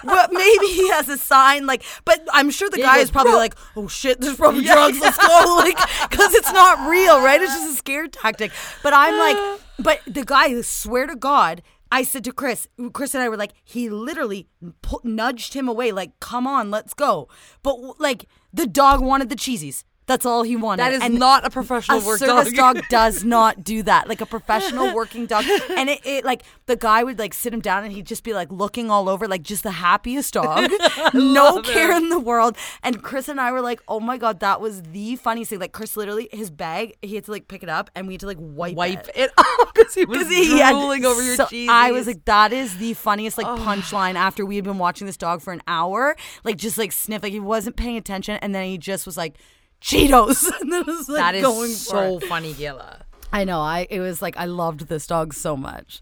well, 0.03 0.27
maybe 0.31 0.67
he 0.67 0.89
has 0.89 1.09
a 1.09 1.17
sign, 1.17 1.65
like, 1.65 1.83
but 2.05 2.25
I'm 2.31 2.49
sure 2.49 2.69
the 2.69 2.79
Yeah, 2.79 2.85
guy 2.85 2.97
is 2.99 3.11
probably 3.11 3.31
"Bro." 3.33 3.39
like, 3.39 3.55
oh 3.75 3.87
shit, 3.87 4.21
there's 4.21 4.37
probably 4.37 4.63
drugs. 4.63 4.99
Let's 4.99 5.17
go, 5.17 5.55
like, 5.65 5.77
because 6.09 6.33
it's 6.33 6.51
not 6.53 6.89
real, 6.89 7.19
right? 7.21 7.41
It's 7.41 7.53
just 7.53 7.73
a 7.73 7.75
scare 7.75 8.07
tactic. 8.07 8.51
But 8.83 8.93
I'm 8.93 9.17
like, 9.25 9.59
but 9.79 9.99
the 10.07 10.23
guy, 10.25 10.59
swear 10.61 11.07
to 11.07 11.15
God. 11.15 11.61
I 11.93 12.03
said 12.03 12.23
to 12.23 12.31
Chris, 12.31 12.69
Chris 12.93 13.13
and 13.15 13.21
I 13.21 13.27
were 13.27 13.35
like, 13.35 13.51
he 13.65 13.89
literally 13.89 14.47
pu- 14.81 15.01
nudged 15.03 15.53
him 15.55 15.67
away, 15.67 15.91
like, 15.91 16.17
come 16.21 16.47
on, 16.47 16.71
let's 16.71 16.93
go. 16.93 17.27
But 17.63 17.75
like, 17.99 18.27
the 18.53 18.67
dog 18.67 19.01
wanted 19.01 19.29
the 19.29 19.35
cheesies. 19.35 19.83
That's 20.07 20.25
all 20.25 20.43
he 20.43 20.55
wanted. 20.57 20.81
That 20.81 20.93
is 20.93 21.01
And 21.01 21.19
not 21.19 21.45
a 21.45 21.49
professional 21.49 22.01
a 22.01 22.05
work 22.05 22.19
service 22.19 22.51
dog. 22.51 22.75
dog 22.75 22.83
does 22.89 23.23
not 23.23 23.63
do 23.63 23.81
that. 23.83 24.09
Like 24.09 24.19
a 24.19 24.25
professional 24.25 24.93
working 24.95 25.25
dog. 25.25 25.45
And 25.69 25.89
it, 25.89 26.01
it 26.03 26.25
like 26.25 26.43
the 26.65 26.75
guy 26.75 27.03
would 27.03 27.17
like 27.19 27.33
sit 27.33 27.53
him 27.53 27.61
down 27.61 27.83
and 27.83 27.93
he'd 27.93 28.07
just 28.07 28.23
be 28.23 28.33
like 28.33 28.51
looking 28.51 28.89
all 28.91 29.07
over, 29.07 29.27
like 29.27 29.43
just 29.43 29.63
the 29.63 29.71
happiest 29.71 30.33
dog. 30.33 30.69
no 31.13 31.61
care 31.61 31.91
it. 31.91 31.97
in 31.97 32.09
the 32.09 32.19
world. 32.19 32.57
And 32.83 33.01
Chris 33.03 33.29
and 33.29 33.39
I 33.39 33.51
were 33.51 33.61
like, 33.61 33.81
oh 33.87 33.99
my 33.99 34.17
God, 34.17 34.39
that 34.41 34.59
was 34.59 34.81
the 34.81 35.15
funniest 35.17 35.51
thing. 35.51 35.59
Like 35.59 35.71
Chris 35.71 35.95
literally 35.95 36.27
his 36.33 36.49
bag, 36.49 36.97
he 37.01 37.15
had 37.15 37.25
to 37.25 37.31
like 37.31 37.47
pick 37.47 37.63
it 37.63 37.69
up 37.69 37.89
and 37.95 38.07
we 38.07 38.13
had 38.15 38.21
to 38.21 38.27
like 38.27 38.37
wipe, 38.39 38.75
Wipe 38.75 39.07
it. 39.09 39.11
it 39.15 39.31
off 39.37 39.73
because 39.73 39.93
he 39.93 40.03
was 40.05 40.27
he 40.27 40.59
had- 40.59 40.71
drooling 40.71 41.05
over 41.05 41.21
your 41.21 41.35
so 41.35 41.45
cheese. 41.45 41.69
I 41.71 41.91
was 41.91 42.07
like, 42.07 42.25
that 42.25 42.51
is 42.51 42.77
the 42.77 42.95
funniest 42.95 43.37
like 43.37 43.47
punchline 43.47 44.15
after 44.15 44.45
we 44.45 44.55
had 44.55 44.65
been 44.65 44.77
watching 44.79 45.05
this 45.07 45.15
dog 45.17 45.41
for 45.41 45.53
an 45.53 45.61
hour, 45.67 46.15
like 46.43 46.57
just 46.57 46.77
like 46.77 46.91
sniff, 46.91 47.23
like 47.23 47.31
he 47.31 47.39
wasn't 47.39 47.75
paying 47.75 47.97
attention, 47.97 48.37
and 48.41 48.53
then 48.53 48.65
he 48.65 48.77
just 48.77 49.05
was 49.05 49.15
like, 49.15 49.35
Cheetos, 49.81 50.49
and 50.61 50.71
then 50.71 50.81
it 50.81 50.87
was 50.87 51.09
like 51.09 51.17
that 51.17 51.35
is 51.35 51.41
going 51.41 51.71
so 51.71 52.19
funny, 52.19 52.53
Gila. 52.53 53.05
I 53.33 53.43
know. 53.43 53.61
I 53.61 53.87
it 53.89 53.99
was 53.99 54.21
like 54.21 54.37
I 54.37 54.45
loved 54.45 54.87
this 54.87 55.07
dog 55.07 55.33
so 55.33 55.57
much. 55.57 56.01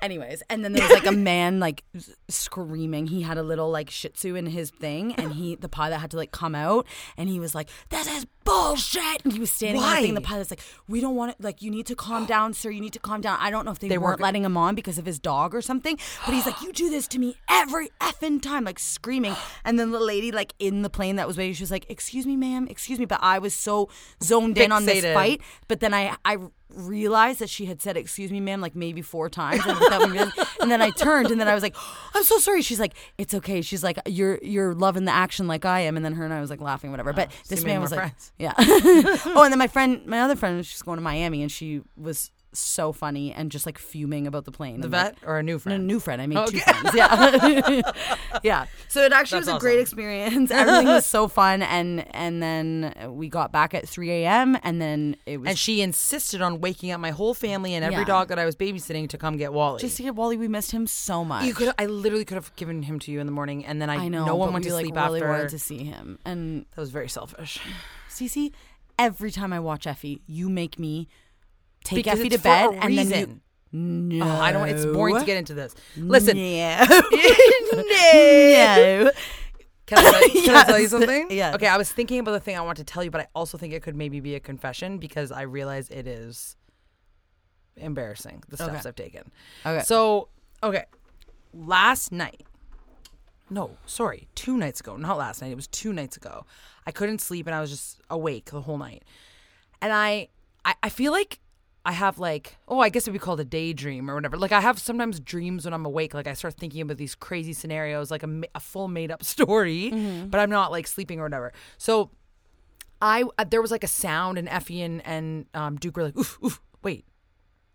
Anyways, 0.00 0.42
and 0.50 0.64
then 0.64 0.72
there 0.74 0.82
was 0.84 0.92
like 0.92 1.06
a 1.06 1.12
man 1.12 1.58
like 1.58 1.84
screaming. 2.28 3.06
He 3.06 3.22
had 3.22 3.38
a 3.38 3.42
little 3.42 3.70
like 3.70 3.90
Shih 3.90 4.10
Tzu 4.10 4.34
in 4.34 4.46
his 4.46 4.70
thing, 4.70 5.14
and 5.14 5.32
he 5.32 5.54
the 5.54 5.68
pilot 5.68 5.98
had 5.98 6.10
to 6.12 6.16
like 6.16 6.32
come 6.32 6.54
out, 6.54 6.86
and 7.16 7.28
he 7.28 7.40
was 7.40 7.54
like, 7.54 7.68
"This 7.88 8.06
is 8.06 8.26
bullshit." 8.44 9.24
And 9.24 9.32
he 9.32 9.40
was 9.40 9.50
standing 9.50 9.82
on 9.82 9.96
the 9.96 10.02
thing. 10.02 10.14
The 10.14 10.20
pilot's 10.20 10.50
like, 10.50 10.60
"We 10.88 11.00
don't 11.00 11.14
want 11.16 11.32
it. 11.32 11.36
Like, 11.40 11.62
you 11.62 11.70
need 11.70 11.86
to 11.86 11.94
calm 11.96 12.26
down, 12.34 12.52
sir. 12.52 12.70
You 12.70 12.80
need 12.80 12.92
to 12.92 12.98
calm 12.98 13.20
down." 13.20 13.38
I 13.40 13.50
don't 13.50 13.64
know 13.64 13.70
if 13.72 13.78
they, 13.78 13.88
They 13.88 13.96
weren't 13.98 14.06
weren't- 14.12 14.20
letting 14.20 14.44
him 14.44 14.56
on 14.56 14.74
because 14.74 14.98
of 14.98 15.06
his 15.06 15.18
dog 15.18 15.54
or 15.54 15.62
something, 15.62 15.98
but 16.24 16.34
he's 16.34 16.46
like, 16.46 16.60
"You 16.62 16.72
do 16.72 16.90
this 16.90 17.08
to 17.08 17.18
me 17.18 17.36
every 17.48 17.88
effing 18.00 18.42
time," 18.42 18.64
like 18.64 18.78
screaming. 18.78 19.34
And 19.64 19.78
then 19.80 19.90
the 19.90 19.98
lady 20.00 20.30
like 20.30 20.52
in 20.58 20.82
the 20.82 20.90
plane 20.90 21.16
that 21.16 21.26
was 21.26 21.36
waiting, 21.36 21.54
she 21.54 21.62
was 21.62 21.70
like, 21.70 21.86
"Excuse 21.88 22.26
me, 22.26 22.36
ma'am, 22.36 22.68
excuse 22.68 22.98
me," 22.98 23.04
but 23.06 23.18
I 23.22 23.38
was 23.38 23.54
so 23.54 23.88
zoned 24.22 24.58
in 24.58 24.70
on 24.72 24.84
this 24.84 25.04
fight 25.14 25.40
but 25.68 25.80
then 25.80 25.92
I 25.94 26.16
I 26.24 26.36
realized 26.68 27.40
that 27.40 27.50
she 27.50 27.66
had 27.66 27.80
said 27.80 27.96
"excuse 27.96 28.30
me, 28.30 28.40
ma'am" 28.40 28.60
like 28.60 28.74
maybe 28.74 29.02
four 29.02 29.28
times, 29.28 29.62
and, 29.66 30.32
and 30.60 30.70
then 30.70 30.82
I 30.82 30.90
turned, 30.90 31.30
and 31.30 31.40
then 31.40 31.48
I 31.48 31.54
was 31.54 31.62
like, 31.62 31.76
"I'm 32.14 32.24
so 32.24 32.38
sorry." 32.38 32.62
She's 32.62 32.80
like, 32.80 32.94
"It's 33.18 33.34
okay." 33.34 33.62
She's 33.62 33.82
like, 33.82 33.98
"You're 34.06 34.38
you're 34.42 34.74
loving 34.74 35.04
the 35.04 35.12
action 35.12 35.46
like 35.46 35.64
I 35.64 35.80
am," 35.80 35.96
and 35.96 36.04
then 36.04 36.14
her 36.14 36.24
and 36.24 36.34
I 36.34 36.40
was 36.40 36.50
like 36.50 36.60
laughing, 36.60 36.90
whatever. 36.90 37.12
But 37.12 37.30
this 37.48 37.64
man 37.64 37.80
was 37.80 37.90
like, 37.90 38.00
friends. 38.00 38.32
"Yeah." 38.38 38.54
oh, 38.58 39.42
and 39.44 39.52
then 39.52 39.58
my 39.58 39.68
friend, 39.68 40.04
my 40.06 40.20
other 40.20 40.36
friend, 40.36 40.64
she's 40.64 40.82
going 40.82 40.96
to 40.96 41.02
Miami, 41.02 41.42
and 41.42 41.50
she 41.50 41.82
was 41.96 42.30
so 42.52 42.92
funny 42.92 43.32
and 43.32 43.50
just 43.50 43.66
like 43.66 43.78
fuming 43.78 44.26
about 44.26 44.44
the 44.44 44.50
plane. 44.52 44.80
The 44.80 44.86
and, 44.86 44.92
like, 44.92 45.20
vet 45.20 45.28
or 45.28 45.38
a 45.38 45.42
new 45.42 45.54
no, 45.54 45.58
friend? 45.58 45.86
new 45.86 46.00
friend. 46.00 46.22
I 46.22 46.26
made 46.26 46.46
two 46.48 46.58
friends. 46.58 46.90
Yeah, 46.94 47.92
yeah. 48.42 48.66
So 48.88 49.02
it 49.02 49.12
actually 49.12 49.40
That's 49.40 49.52
was 49.52 49.56
a 49.56 49.60
great 49.60 49.78
experience. 49.80 50.50
Everything 50.52 50.86
was 50.86 51.04
so 51.06 51.28
fun, 51.28 51.62
and 51.62 52.06
and 52.14 52.42
then 52.42 52.94
we 53.10 53.28
got 53.28 53.52
back 53.52 53.74
at 53.74 53.88
3 53.88 54.10
a.m. 54.10 54.56
and 54.62 54.80
then 54.80 55.16
it 55.26 55.38
was 55.38 55.48
And 55.50 55.58
she 55.58 55.82
insisted 55.82 56.40
on 56.42 56.60
waking 56.60 56.90
up 56.92 57.00
my 57.00 57.10
whole 57.10 57.34
family 57.34 57.74
and 57.74 57.84
every 57.84 57.98
Yeah. 57.98 58.04
dog 58.04 58.28
that 58.28 58.38
I 58.38 58.44
was 58.46 58.56
babysitting 58.56 59.08
to 59.10 59.18
come 59.18 59.36
get 59.36 59.52
Wally. 59.52 59.80
just 59.80 59.96
to 59.98 60.02
get 60.02 60.14
Wally. 60.14 60.36
We 60.36 60.48
missed 60.48 60.70
him 60.70 60.86
so 60.86 61.24
much. 61.24 61.44
you 61.44 61.54
could, 61.54 61.72
I 61.78 61.86
literally 61.86 62.24
could 62.24 62.36
have 62.36 62.54
given 62.56 62.82
him 62.82 62.98
to 63.00 63.10
you 63.10 63.20
in 63.20 63.26
the 63.26 63.32
morning, 63.32 63.64
and 63.66 63.80
then 63.82 63.90
I, 63.90 63.96
I 63.96 64.08
know. 64.08 64.24
no 64.24 64.36
one 64.36 64.52
went 64.52 64.64
we, 64.64 64.70
to 64.70 64.74
like, 64.74 64.84
sleep 64.84 64.96
really 64.96 65.20
after. 65.20 65.28
wanted 65.30 65.48
to 65.50 65.58
see 65.58 65.84
him, 65.84 66.18
and 66.24 66.64
that 66.74 66.80
was 66.80 66.90
very 66.90 67.08
selfish. 67.08 67.60
Cece, 68.10 68.52
every 68.98 69.30
time 69.30 69.52
I 69.52 69.60
watch 69.60 69.86
Effie, 69.86 70.22
you 70.26 70.48
make 70.48 70.78
me 70.78 71.08
take 71.86 71.96
Because 72.04 72.20
Effie 72.20 72.28
to 72.30 72.38
bed, 72.38 72.70
and 72.80 72.98
then 72.98 73.06
you. 73.08 73.14
reason. 73.14 73.40
No, 73.72 74.24
Oh, 74.26 74.30
I 74.40 74.52
don't. 74.52 74.68
It's 74.68 74.84
boring 74.86 75.18
to 75.18 75.24
get 75.24 75.36
into 75.36 75.54
this. 75.54 75.74
Listen, 75.96 76.36
Yeah. 76.36 76.86
no. 76.88 77.00
no. 77.76 79.10
Can 79.86 79.98
I, 79.98 80.02
tell 80.10 80.28
you, 80.28 80.56
I 80.56 80.64
tell 80.64 80.78
you 80.80 80.88
something? 80.88 81.26
Yeah. 81.30 81.54
Okay, 81.54 81.68
I 81.68 81.76
was 81.76 81.92
thinking 81.92 82.18
about 82.18 82.32
the 82.32 82.40
thing 82.40 82.56
I 82.56 82.60
want 82.62 82.78
to 82.78 82.84
tell 82.84 83.04
you, 83.04 83.10
but 83.12 83.20
I 83.20 83.26
also 83.36 83.56
think 83.56 83.72
it 83.72 83.82
could 83.84 83.94
maybe 83.94 84.18
be 84.18 84.34
a 84.34 84.40
confession 84.40 84.98
because 84.98 85.30
I 85.30 85.42
realize 85.42 85.88
it 85.90 86.08
is 86.08 86.56
embarrassing 87.76 88.42
the 88.48 88.56
steps 88.56 88.70
Okay. 88.80 88.88
I've 88.88 88.94
taken. 88.96 89.30
Okay. 89.64 89.84
So, 89.84 90.28
okay, 90.62 90.84
last 91.54 92.10
night. 92.10 92.46
No, 93.48 93.76
sorry, 93.86 94.26
two 94.34 94.56
nights 94.56 94.80
ago. 94.80 94.96
Not 94.96 95.18
last 95.18 95.40
night. 95.40 95.52
It 95.52 95.56
was 95.56 95.68
two 95.68 95.92
nights 95.92 96.16
ago. 96.16 96.46
I 96.84 96.90
couldn't 96.90 97.20
sleep 97.20 97.46
and 97.46 97.54
I 97.54 97.60
was 97.60 97.70
just 97.70 98.00
awake 98.10 98.46
the 98.50 98.62
whole 98.62 98.78
night. 98.78 99.04
And 99.80 99.92
I, 99.92 100.28
I, 100.64 100.74
I 100.82 100.88
feel 100.88 101.12
like 101.12 101.38
I 101.86 101.92
have 101.92 102.18
like, 102.18 102.56
oh, 102.68 102.80
I 102.80 102.88
guess 102.88 103.04
it'd 103.04 103.12
be 103.12 103.18
called 103.18 103.40
a 103.40 103.44
daydream 103.44 104.10
or 104.10 104.14
whatever. 104.14 104.36
Like 104.36 104.52
I 104.52 104.60
have 104.60 104.78
sometimes 104.78 105.20
dreams 105.20 105.64
when 105.64 105.72
I'm 105.72 105.86
awake. 105.86 106.12
Like 106.14 106.26
I 106.26 106.34
start 106.34 106.54
thinking 106.54 106.80
about 106.82 106.96
these 106.96 107.14
crazy 107.14 107.52
scenarios, 107.52 108.10
like 108.10 108.22
a, 108.22 108.42
a 108.54 108.60
full 108.60 108.88
made 108.88 109.10
up 109.10 109.22
story, 109.34 109.90
but 110.28 110.38
I'm 110.38 110.50
not 110.50 110.72
like 110.72 110.86
sleeping 110.86 111.20
or 111.20 111.22
whatever. 111.22 111.52
So 111.78 112.10
I 113.00 113.24
uh, 113.38 113.44
there 113.44 113.62
was 113.62 113.70
like 113.70 113.84
a 113.84 113.88
sound 113.88 114.36
and 114.36 114.48
Effie 114.48 114.82
and, 114.82 115.06
and 115.06 115.46
um, 115.54 115.76
Duke 115.76 115.96
were 115.96 116.02
like, 116.02 116.16
oof, 116.16 116.38
oof, 116.44 116.60
wait. 116.82 117.06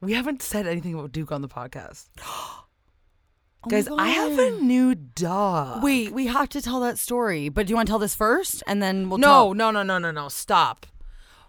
We 0.02 0.14
haven't 0.14 0.42
said 0.42 0.68
anything 0.68 0.94
about 0.94 1.12
Duke 1.12 1.32
on 1.32 1.42
the 1.42 1.48
podcast. 1.48 2.10
Guys, 3.70 3.88
I 3.88 4.08
have 4.08 4.40
a 4.40 4.52
new 4.62 4.96
dog. 4.96 5.84
Wait, 5.84 6.12
we 6.12 6.26
have 6.28 6.50
to 6.50 6.62
tell 6.62 6.80
that 6.80 6.98
story. 6.98 7.48
But 7.50 7.68
do 7.68 7.72
you 7.72 7.76
want 7.76 7.88
to 7.88 7.92
tell 7.92 8.00
this 8.00 8.16
first, 8.16 8.64
and 8.66 8.82
then 8.82 9.08
we'll 9.08 9.20
no, 9.20 9.28
tell- 9.28 9.54
no, 9.54 9.72
no, 9.72 9.84
no, 9.84 10.00
no, 10.00 10.12
no. 10.12 10.30
Stop. 10.30 10.88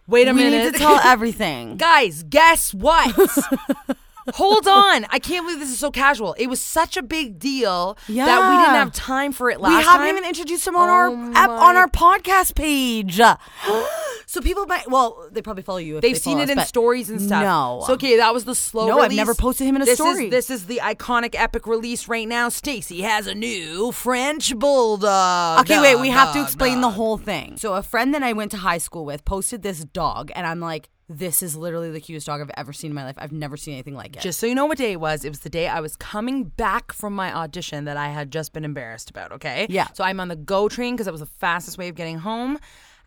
Wait 0.06 0.28
a 0.28 0.32
we 0.32 0.42
minute. 0.42 0.64
need 0.64 0.72
to 0.72 0.78
tell 0.78 0.98
everything. 1.04 1.76
Guys, 1.76 2.22
guess 2.24 2.74
what? 2.74 3.14
Hold 4.34 4.66
on. 4.68 5.06
I 5.10 5.18
can't 5.18 5.44
believe 5.46 5.60
this 5.60 5.70
is 5.70 5.78
so 5.78 5.90
casual. 5.90 6.34
It 6.34 6.46
was 6.46 6.60
such 6.60 6.96
a 6.96 7.02
big 7.02 7.38
deal 7.38 7.96
that 8.06 8.50
we 8.50 8.56
didn't 8.56 8.74
have 8.74 8.92
time 8.92 9.32
for 9.32 9.50
it 9.50 9.60
we 9.60 9.68
haven't 9.68 9.84
time. 9.84 10.08
even 10.08 10.24
introduced 10.24 10.66
him 10.66 10.76
on 10.76 10.88
Oh 10.88 10.92
our 10.92 11.36
app, 11.36 11.50
on 11.50 11.76
our 11.76 11.88
podcast 11.88 12.54
page. 12.54 13.16
so 14.26 14.40
people 14.40 14.66
might 14.66 14.90
well, 14.90 15.28
they 15.30 15.42
probably 15.42 15.62
follow 15.62 15.78
you. 15.78 15.96
If 15.96 16.02
They've 16.02 16.14
they 16.14 16.18
seen 16.20 16.38
it 16.38 16.50
us, 16.50 16.56
in 16.56 16.64
stories 16.64 17.10
and 17.10 17.20
stuff. 17.20 17.42
No, 17.42 17.82
So 17.86 17.94
okay, 17.94 18.16
that 18.16 18.32
was 18.32 18.44
the 18.44 18.54
slow. 18.54 18.88
No, 18.88 19.00
I've 19.00 19.12
never 19.12 19.34
posted 19.34 19.66
him 19.66 19.76
in 19.76 19.82
a 19.82 19.84
this 19.84 19.98
story. 19.98 20.26
Is, 20.26 20.30
this 20.30 20.50
is 20.50 20.66
the 20.66 20.80
iconic 20.82 21.34
epic 21.34 21.66
release 21.66 22.08
right 22.08 22.28
now. 22.28 22.48
Stacy 22.48 23.02
has 23.02 23.26
a 23.26 23.34
new 23.34 23.92
French 23.92 24.56
bulldog. 24.56 25.60
Okay, 25.60 25.80
wait, 25.80 25.92
Dog, 25.94 26.02
we 26.02 26.08
have 26.10 26.32
to 26.32 26.38
dog, 26.38 26.46
explain 26.46 26.80
the 26.80 26.90
whole 26.90 27.18
thing. 27.18 27.56
So, 27.56 27.74
a 27.74 27.82
friend 27.82 28.14
that 28.14 28.22
I 28.22 28.32
went 28.32 28.50
to 28.52 28.58
high 28.58 28.78
school 28.78 29.04
with 29.04 29.24
posted 29.24 29.62
this 29.62 29.84
dog, 29.84 30.30
and 30.34 30.46
I'm 30.46 30.60
like, 30.60 30.88
this 31.08 31.42
is 31.42 31.56
literally 31.56 31.90
the 31.90 32.00
cutest 32.00 32.26
dog 32.26 32.40
I've 32.40 32.50
ever 32.56 32.72
seen 32.72 32.90
in 32.90 32.94
my 32.94 33.04
life. 33.04 33.16
I've 33.18 33.32
never 33.32 33.56
seen 33.56 33.74
anything 33.74 33.94
like 33.94 34.16
it. 34.16 34.22
Just 34.22 34.38
so 34.38 34.46
you 34.46 34.54
know 34.54 34.66
what 34.66 34.78
day 34.78 34.92
it 34.92 35.00
was, 35.00 35.24
it 35.24 35.28
was 35.28 35.40
the 35.40 35.50
day 35.50 35.68
I 35.68 35.80
was 35.80 35.96
coming 35.96 36.44
back 36.44 36.92
from 36.92 37.14
my 37.14 37.32
audition 37.34 37.84
that 37.84 37.96
I 37.96 38.08
had 38.08 38.30
just 38.30 38.52
been 38.52 38.64
embarrassed 38.64 39.10
about, 39.10 39.32
okay? 39.32 39.66
Yeah. 39.68 39.88
So 39.94 40.04
I'm 40.04 40.20
on 40.20 40.28
the 40.28 40.36
GO 40.36 40.68
train 40.68 40.94
because 40.94 41.06
that 41.06 41.12
was 41.12 41.20
the 41.20 41.26
fastest 41.26 41.76
way 41.78 41.88
of 41.88 41.94
getting 41.94 42.18
home. 42.18 42.58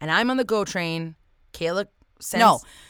And 0.02 0.12
I'm 0.12 0.30
on 0.30 0.38
the 0.38 0.44
GO 0.44 0.66
train. 0.66 1.16
Kayla 1.54 1.88
sends. 2.20 2.42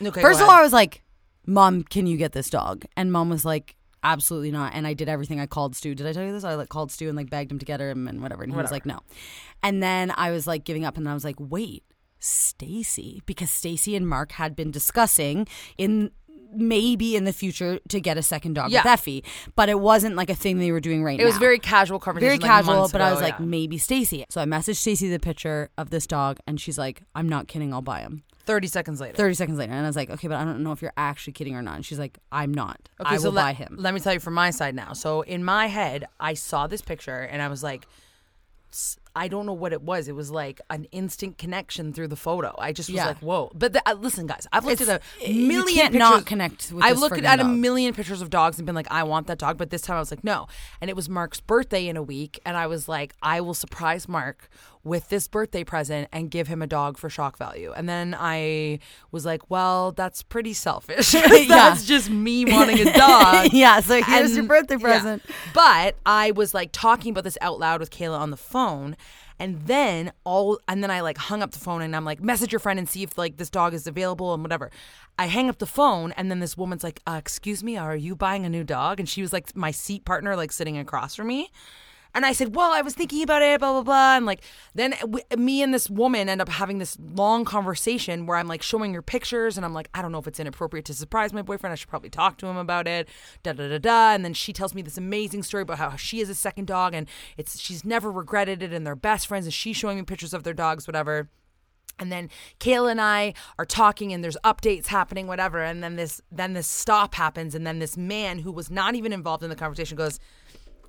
no. 0.01 0.07
Okay, 0.09 0.21
First 0.21 0.41
of 0.41 0.49
all, 0.49 0.55
I 0.55 0.61
was 0.61 0.73
like, 0.73 1.03
Mom, 1.45 1.83
can 1.83 2.07
you 2.07 2.17
get 2.17 2.31
this 2.31 2.49
dog? 2.49 2.83
And 2.97 3.11
Mom 3.11 3.29
was 3.29 3.45
like, 3.45 3.75
Absolutely 4.03 4.51
not. 4.51 4.73
And 4.75 4.85
I 4.85 4.93
did 4.93 5.09
everything. 5.09 5.39
I 5.39 5.47
called 5.47 5.75
Stu. 5.75 5.95
Did 5.95 6.05
I 6.05 6.13
tell 6.13 6.23
you 6.23 6.31
this? 6.31 6.43
I 6.43 6.53
like 6.53 6.69
called 6.69 6.91
Stu 6.91 7.07
and 7.07 7.17
like 7.17 7.31
begged 7.31 7.51
him 7.51 7.57
to 7.57 7.65
get 7.65 7.81
him 7.81 8.07
and 8.07 8.21
whatever. 8.21 8.43
And 8.43 8.53
he 8.53 8.57
was 8.57 8.69
like, 8.71 8.85
no. 8.85 8.99
And 9.63 9.81
then 9.81 10.13
I 10.15 10.29
was 10.29 10.45
like 10.45 10.63
giving 10.63 10.85
up 10.85 10.95
and 10.95 11.09
I 11.09 11.15
was 11.15 11.23
like, 11.23 11.37
wait, 11.39 11.83
Stacy. 12.20 13.22
Because 13.26 13.51
Stacy 13.51 13.95
and 13.95 14.07
Mark 14.07 14.34
had 14.34 14.55
been 14.55 14.72
discussing 14.72 15.47
in 15.78 16.11
maybe 16.53 17.16
in 17.16 17.26
the 17.26 17.34
future 17.34 17.80
to 17.89 17.99
get 17.99 18.18
a 18.18 18.22
second 18.22 18.53
dog 18.53 18.72
Yeah. 18.72 18.80
with 18.80 18.93
Effie. 18.93 19.24
But 19.55 19.68
it 19.68 19.80
wasn't 19.80 20.16
like 20.16 20.30
a 20.30 20.36
thing 20.36 20.59
they 20.59 20.72
were 20.72 20.80
doing 20.80 21.03
right 21.03 21.16
it 21.20 21.24
now. 21.24 21.24
It 21.24 21.28
was 21.28 21.38
very 21.38 21.59
casual 21.59 21.99
conversation. 21.99 22.28
very 22.30 22.39
like, 22.39 22.66
casual, 22.66 22.88
but 22.91 23.01
I 23.01 23.07
ago, 23.07 23.16
was 23.16 23.22
like, 23.22 23.39
yeah. 23.39 23.45
maybe 23.45 23.78
Stacy. 23.78 24.26
So 24.30 24.39
I 24.41 24.45
messaged 24.45 24.78
Stacy 24.78 25.09
the 25.09 25.20
picture 25.20 25.70
of 25.78 25.89
this 25.89 26.07
dog, 26.07 26.39
and 26.47 26.59
she's 26.59 26.78
like, 26.78 27.01
I'm 27.13 27.28
not 27.28 27.47
kidding, 27.47 27.74
I'll 27.74 27.82
buy 27.82 28.01
him. 28.01 28.24
30 28.45 28.68
seconds 28.68 29.01
later. 29.01 29.16
30 29.16 29.34
seconds 29.34 29.57
later. 29.57 29.74
And 29.74 29.84
I 29.84 29.88
was 29.89 29.95
like, 29.95 30.09
okay, 30.11 30.28
but 30.28 30.38
I 30.38 30.45
don't 30.45 30.61
know 30.63 30.72
if 30.72 30.82
you're 30.82 30.93
actually 30.95 31.34
kidding 31.34 31.55
or 31.55 31.61
not. 31.61 31.78
And 31.78 31.86
she's 31.86 31.99
like, 31.99 32.20
I'm 32.32 32.53
not. 32.53 32.89
Okay, 33.01 33.09
I 33.09 33.13
will 33.13 33.22
so 33.22 33.30
let, 33.32 33.41
buy 33.41 33.53
him. 33.53 33.76
Let 33.80 33.93
me 33.93 33.99
tell 33.99 34.13
you 34.13 34.20
from 34.20 34.36
my 34.36 34.51
side 34.51 34.76
now. 34.76 34.93
So 34.93 35.22
in 35.22 35.43
my 35.43 35.66
head, 35.66 36.05
I 36.20 36.36
saw 36.36 36.68
this 36.68 36.82
picture 36.82 37.22
and 37.22 37.41
I 37.41 37.47
was 37.47 37.63
like, 37.63 37.88
I 39.16 39.28
don't 39.30 39.45
know 39.45 39.53
what 39.53 39.72
it 39.72 39.82
was. 39.82 40.07
It 40.09 40.16
was 40.16 40.30
like 40.30 40.59
an 40.70 40.86
instant 40.91 41.38
connection 41.38 41.93
through 41.93 42.09
the 42.09 42.16
photo. 42.18 42.53
I 42.59 42.74
just 42.74 42.89
was 42.89 42.95
Yeah. 42.97 43.07
like, 43.07 43.20
whoa. 43.20 43.49
But 43.55 43.72
the, 43.74 43.82
uh, 43.89 43.93
listen, 43.93 44.28
guys, 44.28 44.45
I've 44.51 44.66
looked 44.66 44.82
It's- 44.82 45.01
at 45.22 45.26
a 45.26 45.32
you 45.32 45.47
million 45.47 45.76
can't 45.78 45.93
pictures. 45.93 46.09
not 46.09 46.26
connect 46.26 46.72
with 46.72 46.84
I've 46.84 46.99
looked 46.99 47.18
at 47.22 47.39
a 47.39 47.45
million 47.45 47.93
pictures 47.93 48.22
of 48.22 48.30
dogs 48.30 48.57
and 48.59 48.66
been 48.66 48.76
like, 48.76 48.91
I 48.91 49.03
want 49.03 49.28
that 49.28 49.38
dog. 49.39 49.57
But 49.57 49.70
this 49.70 49.82
time 49.84 49.95
I 49.97 49.99
was 49.99 50.11
like, 50.11 50.24
no. 50.24 50.47
And 50.82 50.89
it 50.89 50.95
was 50.95 51.07
Mark's 51.07 51.39
birthday 51.39 51.88
in 51.88 51.95
a 51.95 52.03
week. 52.03 52.39
And 52.45 52.57
I 52.57 52.68
was 52.68 52.89
like, 52.89 53.13
I 53.22 53.39
will 53.41 53.53
surprise 53.53 54.07
Mark 54.09 54.49
with 54.86 55.09
this 55.09 55.27
birthday 55.27 55.63
present 55.63 56.07
and 56.13 56.31
give 56.31 56.47
him 56.47 56.61
a 56.61 56.67
dog 56.67 56.97
for 56.97 57.09
shock 57.09 57.38
value. 57.38 57.73
And 57.75 57.89
then 57.89 58.15
I 58.17 58.79
was 59.11 59.25
like, 59.25 59.49
well, 59.49 59.91
that's 59.91 60.21
pretty 60.23 60.53
selfish. 60.53 61.11
that's 61.47 61.86
just 61.86 62.09
me 62.09 62.45
wanting 62.45 62.88
a 62.88 62.93
dog. 62.93 63.49
yeah, 63.51 63.79
so 63.81 64.01
here's 64.01 64.31
your 64.31 64.39
And- 64.41 64.47
birthday 64.47 64.75
yeah. 64.75 64.79
present. 64.79 65.23
But 65.53 65.95
I 66.05 66.31
was 66.31 66.53
like 66.53 66.69
talking 66.71 67.11
about 67.11 67.23
this 67.23 67.38
out 67.41 67.59
loud 67.59 67.79
with 67.81 67.89
Kayla 67.89 68.17
on 68.19 68.29
the 68.29 68.38
phone. 68.38 68.95
And 69.38 69.65
then 69.67 70.13
all 70.23 70.59
and 70.67 70.81
then 70.81 70.89
I 70.91 71.01
like 71.01 71.17
hung 71.17 71.41
up 71.43 71.51
the 71.51 71.59
phone 71.59 71.81
and 71.81 71.93
I'm 71.93 72.05
like, 72.05 72.21
message 72.21 72.53
your 72.53 72.59
friend 72.59 72.79
and 72.79 72.88
see 72.88 73.03
if 73.03 73.17
like 73.17 73.36
this 73.36 73.49
dog 73.49 73.73
is 73.73 73.86
available 73.86 74.33
and 74.33 74.41
whatever. 74.41 74.71
I 75.19 75.25
hang 75.25 75.49
up 75.49 75.57
the 75.57 75.65
phone 75.65 76.13
and 76.13 76.31
then 76.31 76.39
this 76.39 76.55
woman's 76.55 76.86
like, 76.86 77.01
uh, 77.05 77.17
excuse 77.19 77.61
me, 77.61 77.75
are 77.75 77.97
you 77.97 78.15
buying 78.15 78.45
a 78.45 78.49
new 78.49 78.63
dog? 78.63 78.99
And 78.99 79.09
she 79.09 79.21
was 79.21 79.33
like 79.33 79.53
my 79.53 79.71
seat 79.71 80.05
partner, 80.05 80.38
like 80.38 80.53
sitting 80.53 80.77
across 80.77 81.15
from 81.15 81.27
me. 81.27 81.49
And 82.16 82.26
I 82.26 82.32
said, 82.32 82.55
well, 82.55 82.72
I 82.72 82.82
was 82.82 82.93
thinking 82.93 83.22
about 83.24 83.41
it, 83.41 83.59
blah, 83.59 83.74
blah, 83.74 83.84
blah. 83.84 84.16
And 84.16 84.26
like, 84.26 84.41
then 84.74 84.91
w- 85.01 85.26
me 85.38 85.61
and 85.61 85.74
this 85.74 85.89
woman 85.89 86.30
end 86.30 86.41
up 86.41 86.47
having 86.47 86.78
this 86.78 86.97
long 86.97 87.43
conversation 87.43 88.26
where 88.26 88.38
I'm 88.38 88.47
like 88.47 88.61
showing 88.61 88.93
her 88.93 89.01
pictures 89.01 89.57
and 89.57 89.66
I'm 89.66 89.74
like, 89.74 89.89
I 89.93 90.01
don't 90.01 90.13
know 90.13 90.20
if 90.20 90.26
it's 90.26 90.39
inappropriate 90.39 90.86
to 90.86 90.93
surprise 90.93 91.34
my 91.34 91.41
boyfriend. 91.41 91.74
I 91.74 91.76
should 91.76 91.89
probably 91.89 92.09
talk 92.09 92.38
to 92.38 92.47
him 92.47 92.55
about 92.55 92.88
it, 92.88 93.09
da, 93.43 93.51
da, 93.51 93.68
da, 93.68 93.80
da. 93.80 94.13
And 94.13 94.24
then 94.24 94.34
she 94.34 94.53
tells 94.53 94.74
me 94.74 94.82
this 94.82 94.97
amazing 94.97 95.43
story 95.43 95.63
about 95.63 95.78
how 95.78 95.97
she 95.97 96.20
has 96.20 96.30
a 96.30 96.36
second 96.36 96.68
dog 96.68 96.93
and 96.93 97.05
it's, 97.36 97.59
she's 97.59 97.84
never 97.84 98.09
regretted 98.09 98.63
it 98.63 98.72
and 98.72 98.88
they're 98.88 98.95
best 98.95 99.28
friends 99.28 99.45
and 99.45 99.53
she's 99.53 99.76
showing 99.76 99.97
me 99.97 100.03
pictures 100.03 100.34
of 100.34 100.43
their 100.43 100.53
dogs, 100.53 100.88
whatever. 100.88 101.30
And 101.99 102.13
then 102.13 102.30
Kayla 102.61 102.91
and 102.91 103.01
I 103.01 103.34
are 103.59 103.66
talking 103.66 104.13
and 104.13 104.24
there's 104.24 104.38
updates 104.45 104.88
happening, 104.88 105.28
whatever. 105.28 105.61
And 105.61 105.84
then 105.84 105.97
this, 105.97 106.22
then 106.32 106.53
this 106.53 106.68
stop 106.68 107.16
happens. 107.16 107.55
And 107.55 107.68
then 107.68 107.80
this 107.80 107.97
man 107.97 108.39
who 108.39 108.53
was 108.53 108.72
not 108.72 108.95
even 108.95 109.11
involved 109.11 109.43
in 109.43 109.49
the 109.49 109.55
conversation 109.55 109.97
goes, 109.97 110.18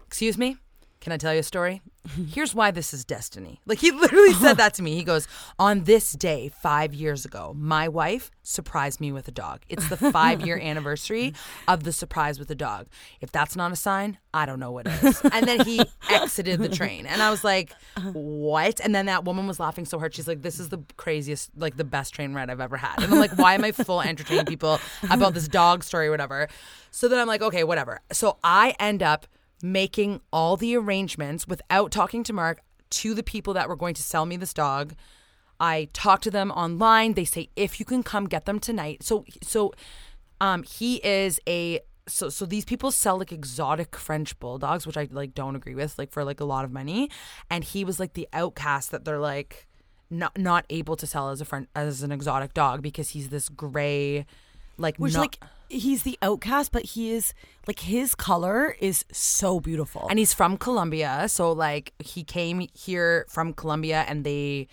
excuse 0.06 0.38
me 0.38 0.58
can 1.06 1.12
i 1.12 1.16
tell 1.16 1.32
you 1.32 1.38
a 1.38 1.42
story? 1.44 1.82
Here's 2.32 2.52
why 2.52 2.72
this 2.72 2.92
is 2.92 3.04
destiny. 3.04 3.60
Like 3.64 3.78
he 3.78 3.92
literally 3.92 4.32
said 4.32 4.54
that 4.54 4.74
to 4.74 4.82
me. 4.82 4.96
He 4.96 5.04
goes 5.04 5.28
on 5.56 5.84
this 5.84 6.10
day 6.10 6.50
five 6.62 6.92
years 6.92 7.24
ago 7.24 7.54
my 7.56 7.86
wife 7.86 8.32
surprised 8.42 9.00
me 9.00 9.12
with 9.12 9.28
a 9.28 9.30
dog. 9.30 9.60
It's 9.68 9.88
the 9.88 9.96
five 9.96 10.44
year 10.44 10.58
anniversary 10.62 11.32
of 11.68 11.84
the 11.84 11.92
surprise 11.92 12.40
with 12.40 12.50
a 12.50 12.56
dog. 12.56 12.88
If 13.20 13.30
that's 13.30 13.54
not 13.54 13.70
a 13.70 13.76
sign 13.76 14.18
i 14.34 14.46
don't 14.46 14.58
know 14.58 14.72
what 14.72 14.88
is. 14.88 15.22
And 15.32 15.46
then 15.46 15.64
he 15.64 15.80
exited 16.10 16.58
the 16.58 16.68
train. 16.68 17.06
And 17.06 17.22
i 17.22 17.30
was 17.30 17.44
like 17.44 17.72
what? 18.12 18.80
And 18.80 18.92
then 18.92 19.06
that 19.06 19.24
woman 19.24 19.46
was 19.46 19.60
laughing 19.60 19.84
so 19.84 20.00
hard. 20.00 20.12
She's 20.12 20.26
like 20.26 20.42
this 20.42 20.58
is 20.58 20.70
the 20.70 20.82
craziest 20.96 21.50
like 21.56 21.76
the 21.76 21.84
best 21.84 22.14
train 22.14 22.34
ride 22.34 22.50
i've 22.50 22.60
ever 22.60 22.78
had. 22.78 23.00
And 23.00 23.12
i'm 23.12 23.20
like 23.20 23.38
why 23.38 23.54
am 23.54 23.62
i 23.62 23.70
full 23.70 24.00
entertaining 24.02 24.46
people 24.46 24.80
about 25.08 25.34
this 25.34 25.46
dog 25.46 25.84
story 25.84 26.08
or 26.08 26.10
whatever? 26.10 26.48
So 26.90 27.06
then 27.06 27.20
i'm 27.20 27.28
like 27.28 27.42
okay 27.42 27.62
whatever. 27.62 28.00
So 28.10 28.38
i 28.42 28.74
end 28.80 29.04
up 29.04 29.28
making 29.62 30.20
all 30.32 30.56
the 30.56 30.76
arrangements 30.76 31.46
without 31.46 31.90
talking 31.90 32.22
to 32.24 32.32
Mark 32.32 32.60
to 32.90 33.14
the 33.14 33.22
people 33.22 33.54
that 33.54 33.68
were 33.68 33.76
going 33.76 33.94
to 33.94 34.02
sell 34.02 34.26
me 34.26 34.36
this 34.36 34.54
dog. 34.54 34.94
I 35.58 35.88
talk 35.92 36.20
to 36.22 36.30
them 36.30 36.50
online. 36.50 37.14
They 37.14 37.24
say 37.24 37.48
if 37.56 37.80
you 37.80 37.86
can 37.86 38.02
come 38.02 38.26
get 38.26 38.44
them 38.44 38.58
tonight. 38.58 39.02
So 39.02 39.24
so 39.42 39.72
um 40.40 40.62
he 40.62 40.96
is 41.04 41.40
a 41.48 41.80
so 42.06 42.28
so 42.28 42.46
these 42.46 42.64
people 42.64 42.90
sell 42.90 43.18
like 43.18 43.32
exotic 43.32 43.96
French 43.96 44.38
bulldogs, 44.38 44.86
which 44.86 44.96
I 44.96 45.08
like 45.10 45.34
don't 45.34 45.56
agree 45.56 45.74
with, 45.74 45.98
like 45.98 46.12
for 46.12 46.24
like 46.24 46.40
a 46.40 46.44
lot 46.44 46.64
of 46.64 46.72
money. 46.72 47.10
And 47.50 47.64
he 47.64 47.84
was 47.84 47.98
like 47.98 48.12
the 48.12 48.28
outcast 48.32 48.90
that 48.90 49.04
they're 49.04 49.18
like 49.18 49.66
not 50.10 50.38
not 50.38 50.64
able 50.70 50.96
to 50.96 51.06
sell 51.06 51.30
as 51.30 51.40
a 51.40 51.44
friend 51.44 51.66
as 51.74 52.02
an 52.02 52.12
exotic 52.12 52.54
dog 52.54 52.82
because 52.82 53.10
he's 53.10 53.30
this 53.30 53.48
gray 53.48 54.26
like 54.78 54.96
Which 54.98 55.14
not- 55.14 55.20
like 55.20 55.38
he's 55.68 56.02
the 56.04 56.18
outcast, 56.22 56.72
but 56.72 56.84
he 56.84 57.10
is 57.10 57.34
like 57.66 57.80
his 57.80 58.14
color 58.14 58.76
is 58.80 59.04
so 59.10 59.58
beautiful. 59.60 60.06
and 60.08 60.18
he's 60.18 60.32
from 60.32 60.56
Colombia, 60.56 61.28
so 61.28 61.52
like 61.52 61.92
he 61.98 62.22
came 62.24 62.68
here 62.72 63.26
from 63.28 63.52
Colombia, 63.52 64.04
and 64.08 64.24
they 64.24 64.68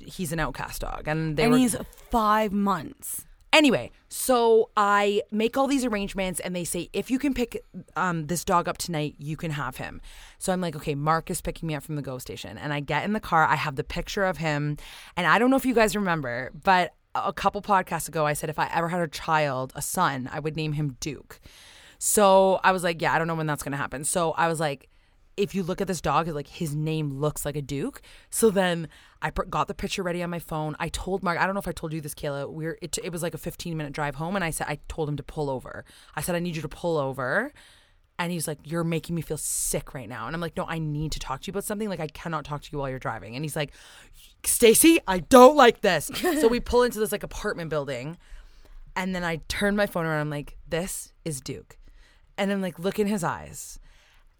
he's 0.00 0.32
an 0.32 0.40
outcast 0.40 0.82
dog, 0.82 1.08
and 1.08 1.36
they 1.36 1.44
and 1.44 1.52
were 1.52 1.58
he's 1.58 1.76
five 2.10 2.52
months. 2.52 3.24
Anyway, 3.52 3.92
so 4.08 4.68
I 4.76 5.22
make 5.30 5.56
all 5.56 5.68
these 5.68 5.84
arrangements 5.84 6.40
and 6.40 6.56
they 6.56 6.64
say 6.64 6.90
if 6.92 7.08
you 7.08 7.20
can 7.20 7.32
pick 7.34 7.64
um, 7.94 8.26
this 8.26 8.44
dog 8.44 8.68
up 8.68 8.78
tonight, 8.78 9.14
you 9.20 9.36
can 9.36 9.52
have 9.52 9.76
him. 9.76 10.00
So 10.40 10.52
I'm 10.52 10.60
like, 10.60 10.74
okay, 10.74 10.96
Mark 10.96 11.30
is 11.30 11.40
picking 11.40 11.68
me 11.68 11.76
up 11.76 11.84
from 11.84 11.94
the 11.94 12.02
go 12.02 12.18
station, 12.18 12.58
and 12.58 12.74
I 12.74 12.80
get 12.80 13.04
in 13.04 13.12
the 13.12 13.20
car. 13.20 13.46
I 13.46 13.54
have 13.54 13.76
the 13.76 13.84
picture 13.84 14.24
of 14.24 14.38
him, 14.38 14.76
and 15.16 15.24
I 15.24 15.38
don't 15.38 15.50
know 15.50 15.56
if 15.56 15.64
you 15.64 15.72
guys 15.72 15.94
remember, 15.94 16.50
but 16.64 16.94
a 17.14 17.32
couple 17.32 17.62
podcasts 17.62 18.08
ago, 18.08 18.26
I 18.26 18.32
said 18.32 18.50
if 18.50 18.58
I 18.58 18.68
ever 18.72 18.88
had 18.88 19.00
a 19.00 19.08
child, 19.08 19.72
a 19.74 19.82
son, 19.82 20.28
I 20.32 20.40
would 20.40 20.56
name 20.56 20.72
him 20.72 20.96
Duke. 21.00 21.40
So 21.98 22.60
I 22.62 22.72
was 22.72 22.82
like, 22.82 23.00
yeah, 23.00 23.12
I 23.14 23.18
don't 23.18 23.26
know 23.26 23.34
when 23.34 23.46
that's 23.46 23.62
gonna 23.62 23.76
happen. 23.76 24.04
So 24.04 24.32
I 24.32 24.48
was 24.48 24.60
like, 24.60 24.88
if 25.36 25.54
you 25.54 25.62
look 25.62 25.80
at 25.80 25.88
this 25.88 26.00
dog, 26.00 26.28
like 26.28 26.46
his 26.46 26.74
name 26.74 27.10
looks 27.10 27.44
like 27.44 27.56
a 27.56 27.62
Duke. 27.62 28.00
So 28.30 28.50
then 28.50 28.88
I 29.22 29.30
got 29.30 29.68
the 29.68 29.74
picture 29.74 30.02
ready 30.02 30.22
on 30.22 30.30
my 30.30 30.38
phone. 30.38 30.76
I 30.78 30.88
told 30.88 31.22
Mark, 31.22 31.38
I 31.38 31.46
don't 31.46 31.54
know 31.54 31.60
if 31.60 31.68
I 31.68 31.72
told 31.72 31.92
you 31.92 32.00
this, 32.00 32.14
Kayla. 32.14 32.50
We're 32.50 32.78
it, 32.82 32.98
it 33.02 33.10
was 33.10 33.22
like 33.22 33.34
a 33.34 33.38
15 33.38 33.76
minute 33.76 33.92
drive 33.92 34.16
home, 34.16 34.36
and 34.36 34.44
I 34.44 34.50
said 34.50 34.66
I 34.68 34.78
told 34.88 35.08
him 35.08 35.16
to 35.16 35.22
pull 35.22 35.50
over. 35.50 35.84
I 36.14 36.20
said 36.20 36.34
I 36.34 36.40
need 36.40 36.56
you 36.56 36.62
to 36.62 36.68
pull 36.68 36.98
over. 36.98 37.52
And 38.16 38.30
he's 38.30 38.46
like, 38.46 38.58
You're 38.64 38.84
making 38.84 39.16
me 39.16 39.22
feel 39.22 39.36
sick 39.36 39.92
right 39.92 40.08
now. 40.08 40.26
And 40.26 40.36
I'm 40.36 40.40
like, 40.40 40.56
No, 40.56 40.66
I 40.66 40.78
need 40.78 41.12
to 41.12 41.18
talk 41.18 41.40
to 41.42 41.46
you 41.48 41.52
about 41.52 41.64
something. 41.64 41.88
Like, 41.88 42.00
I 42.00 42.06
cannot 42.06 42.44
talk 42.44 42.62
to 42.62 42.68
you 42.70 42.78
while 42.78 42.88
you're 42.88 43.00
driving. 43.00 43.34
And 43.34 43.44
he's 43.44 43.56
like, 43.56 43.72
Stacy, 44.46 44.98
I 45.06 45.18
don't 45.20 45.56
like 45.56 45.80
this. 45.80 46.10
so 46.14 46.48
we 46.48 46.60
pull 46.60 46.82
into 46.82 46.98
this 46.98 47.12
like 47.12 47.22
apartment 47.22 47.70
building. 47.70 48.16
And 48.96 49.14
then 49.14 49.24
I 49.24 49.40
turn 49.48 49.74
my 49.74 49.86
phone 49.86 50.06
around. 50.06 50.20
I'm 50.20 50.30
like, 50.30 50.56
This 50.68 51.12
is 51.24 51.40
Duke. 51.40 51.78
And 52.38 52.52
I'm 52.52 52.62
like, 52.62 52.78
Look 52.78 52.98
in 52.98 53.06
his 53.06 53.24
eyes. 53.24 53.78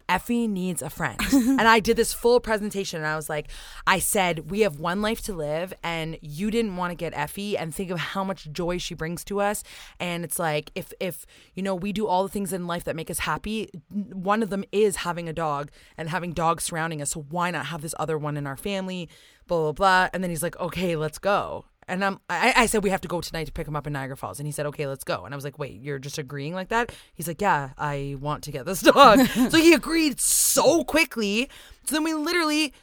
Effie 0.07 0.47
needs 0.47 0.81
a 0.81 0.89
friend. 0.89 1.19
and 1.33 1.61
I 1.61 1.79
did 1.79 1.97
this 1.97 2.13
full 2.13 2.39
presentation 2.39 2.99
and 2.99 3.07
I 3.07 3.15
was 3.15 3.29
like, 3.29 3.47
I 3.87 3.99
said, 3.99 4.51
we 4.51 4.61
have 4.61 4.79
one 4.79 5.01
life 5.01 5.21
to 5.23 5.33
live 5.33 5.73
and 5.83 6.17
you 6.21 6.51
didn't 6.51 6.77
want 6.77 6.91
to 6.91 6.95
get 6.95 7.13
Effie 7.15 7.57
and 7.57 7.73
think 7.73 7.89
of 7.89 7.99
how 7.99 8.23
much 8.23 8.51
joy 8.51 8.77
she 8.77 8.93
brings 8.93 9.23
to 9.25 9.41
us. 9.41 9.63
And 9.99 10.23
it's 10.23 10.37
like, 10.37 10.71
if, 10.75 10.93
if, 10.99 11.25
you 11.55 11.63
know, 11.63 11.73
we 11.73 11.91
do 11.91 12.07
all 12.07 12.23
the 12.23 12.29
things 12.29 12.53
in 12.53 12.67
life 12.67 12.83
that 12.83 12.95
make 12.95 13.09
us 13.09 13.19
happy, 13.19 13.69
one 13.89 14.43
of 14.43 14.49
them 14.49 14.63
is 14.71 14.97
having 14.97 15.27
a 15.27 15.33
dog 15.33 15.71
and 15.97 16.09
having 16.09 16.33
dogs 16.33 16.65
surrounding 16.65 17.01
us. 17.01 17.11
So 17.11 17.25
why 17.29 17.49
not 17.51 17.67
have 17.67 17.81
this 17.81 17.95
other 17.97 18.17
one 18.17 18.37
in 18.37 18.45
our 18.45 18.57
family? 18.57 19.09
Blah, 19.47 19.59
blah, 19.59 19.71
blah. 19.73 20.09
And 20.13 20.23
then 20.23 20.29
he's 20.29 20.43
like, 20.43 20.59
okay, 20.59 20.95
let's 20.95 21.19
go. 21.19 21.65
And 21.87 22.03
I'm, 22.03 22.19
I, 22.29 22.53
I 22.55 22.65
said 22.65 22.83
we 22.83 22.89
have 22.89 23.01
to 23.01 23.07
go 23.07 23.21
tonight 23.21 23.45
to 23.45 23.51
pick 23.51 23.67
him 23.67 23.75
up 23.75 23.85
in 23.85 23.93
Niagara 23.93 24.17
Falls, 24.17 24.39
and 24.39 24.47
he 24.47 24.51
said, 24.51 24.65
"Okay, 24.65 24.87
let's 24.87 25.03
go." 25.03 25.23
And 25.23 25.35
I 25.35 25.37
was 25.37 25.43
like, 25.43 25.59
"Wait, 25.59 25.79
you're 25.81 25.99
just 25.99 26.17
agreeing 26.17 26.55
like 26.55 26.69
that?" 26.69 26.91
He's 27.13 27.27
like, 27.27 27.39
"Yeah, 27.39 27.73
I 27.77 28.15
want 28.19 28.43
to 28.45 28.51
get 28.51 28.65
this 28.65 28.81
dog." 28.93 29.19
so 29.27 29.57
he 29.57 29.73
agreed 29.73 30.19
so 30.19 30.83
quickly. 30.83 31.47
So 31.85 31.95
then 31.95 32.03
we 32.03 32.15
literally 32.15 32.73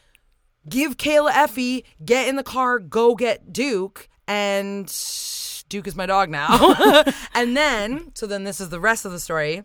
give 0.69 0.97
Kayla 0.97 1.33
Effie, 1.35 1.85
get 2.05 2.29
in 2.29 2.37
the 2.37 2.45
car, 2.45 2.79
go 2.79 3.17
get 3.17 3.53
Duke, 3.53 4.09
and 4.29 4.87
Duke 5.69 5.87
is 5.87 5.97
my 5.97 6.07
dog 6.07 6.31
now. 6.31 7.03
and 7.35 7.57
then, 7.57 8.13
so 8.15 8.27
then 8.27 8.45
this 8.45 8.61
is 8.61 8.69
the 8.69 8.81
rest 8.81 9.05
of 9.05 9.11
the 9.11 9.19
story 9.19 9.65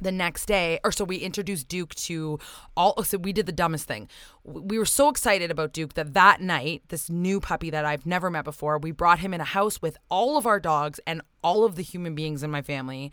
the 0.00 0.12
next 0.12 0.46
day 0.46 0.78
or 0.84 0.92
so 0.92 1.04
we 1.04 1.16
introduced 1.16 1.68
duke 1.68 1.94
to 1.94 2.38
all 2.76 3.02
so 3.02 3.18
we 3.18 3.32
did 3.32 3.46
the 3.46 3.52
dumbest 3.52 3.86
thing 3.86 4.08
we 4.44 4.78
were 4.78 4.84
so 4.86 5.08
excited 5.08 5.50
about 5.50 5.72
duke 5.72 5.94
that 5.94 6.14
that 6.14 6.40
night 6.40 6.82
this 6.88 7.10
new 7.10 7.40
puppy 7.40 7.68
that 7.70 7.84
i've 7.84 8.06
never 8.06 8.30
met 8.30 8.44
before 8.44 8.78
we 8.78 8.90
brought 8.92 9.18
him 9.18 9.34
in 9.34 9.40
a 9.40 9.44
house 9.44 9.82
with 9.82 9.96
all 10.08 10.36
of 10.36 10.46
our 10.46 10.60
dogs 10.60 11.00
and 11.06 11.20
all 11.42 11.64
of 11.64 11.74
the 11.74 11.82
human 11.82 12.14
beings 12.14 12.42
in 12.42 12.50
my 12.50 12.62
family 12.62 13.10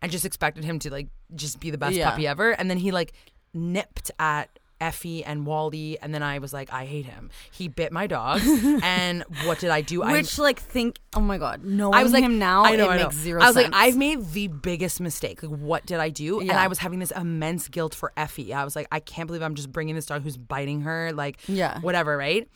and 0.00 0.12
just 0.12 0.24
expected 0.24 0.64
him 0.64 0.78
to 0.78 0.90
like 0.90 1.08
just 1.34 1.58
be 1.60 1.70
the 1.70 1.78
best 1.78 1.96
Yeah. 1.96 2.10
puppy 2.10 2.26
ever 2.26 2.52
and 2.52 2.70
then 2.70 2.78
he 2.78 2.92
like 2.92 3.12
nipped 3.52 4.10
at 4.18 4.58
Effie 4.80 5.24
and 5.24 5.44
Wally, 5.46 5.98
and 6.00 6.14
then 6.14 6.22
I 6.22 6.38
was 6.38 6.52
like, 6.52 6.72
I 6.72 6.84
hate 6.86 7.04
him. 7.06 7.30
He 7.50 7.68
bit 7.68 7.92
my 7.92 8.06
dog, 8.06 8.40
and 8.82 9.24
what 9.44 9.58
did 9.58 9.70
I 9.70 9.80
do? 9.80 10.02
I 10.02 10.12
Which 10.12 10.38
like 10.38 10.60
think, 10.60 10.98
oh 11.16 11.20
my 11.20 11.38
god, 11.38 11.64
knowing 11.64 11.94
I 11.94 12.02
was 12.02 12.12
like, 12.12 12.22
him 12.22 12.38
now, 12.38 12.64
I 12.64 12.76
know, 12.76 12.84
it 12.86 12.92
I 12.92 12.96
know. 12.98 13.02
makes 13.04 13.16
zero 13.16 13.42
I 13.42 13.46
was 13.46 13.54
sense. 13.54 13.72
like, 13.72 13.74
I've 13.74 13.96
made 13.96 14.30
the 14.32 14.46
biggest 14.48 15.00
mistake. 15.00 15.42
Like, 15.42 15.52
what 15.52 15.86
did 15.86 15.98
I 15.98 16.10
do? 16.10 16.40
And 16.40 16.52
I 16.52 16.68
was 16.68 16.78
having 16.78 16.98
this 16.98 17.10
immense 17.10 17.68
guilt 17.68 17.94
for 17.94 18.12
Effie. 18.16 18.54
I 18.54 18.64
was 18.64 18.76
like, 18.76 18.86
I 18.92 19.00
can't 19.00 19.26
believe 19.26 19.42
I'm 19.42 19.54
just 19.54 19.72
bringing 19.72 19.94
this 19.94 20.06
dog 20.06 20.22
who's 20.22 20.36
biting 20.36 20.82
her. 20.82 21.12
Like, 21.12 21.38
Yeah. 21.48 21.80
whatever, 21.80 22.16
right? 22.16 22.48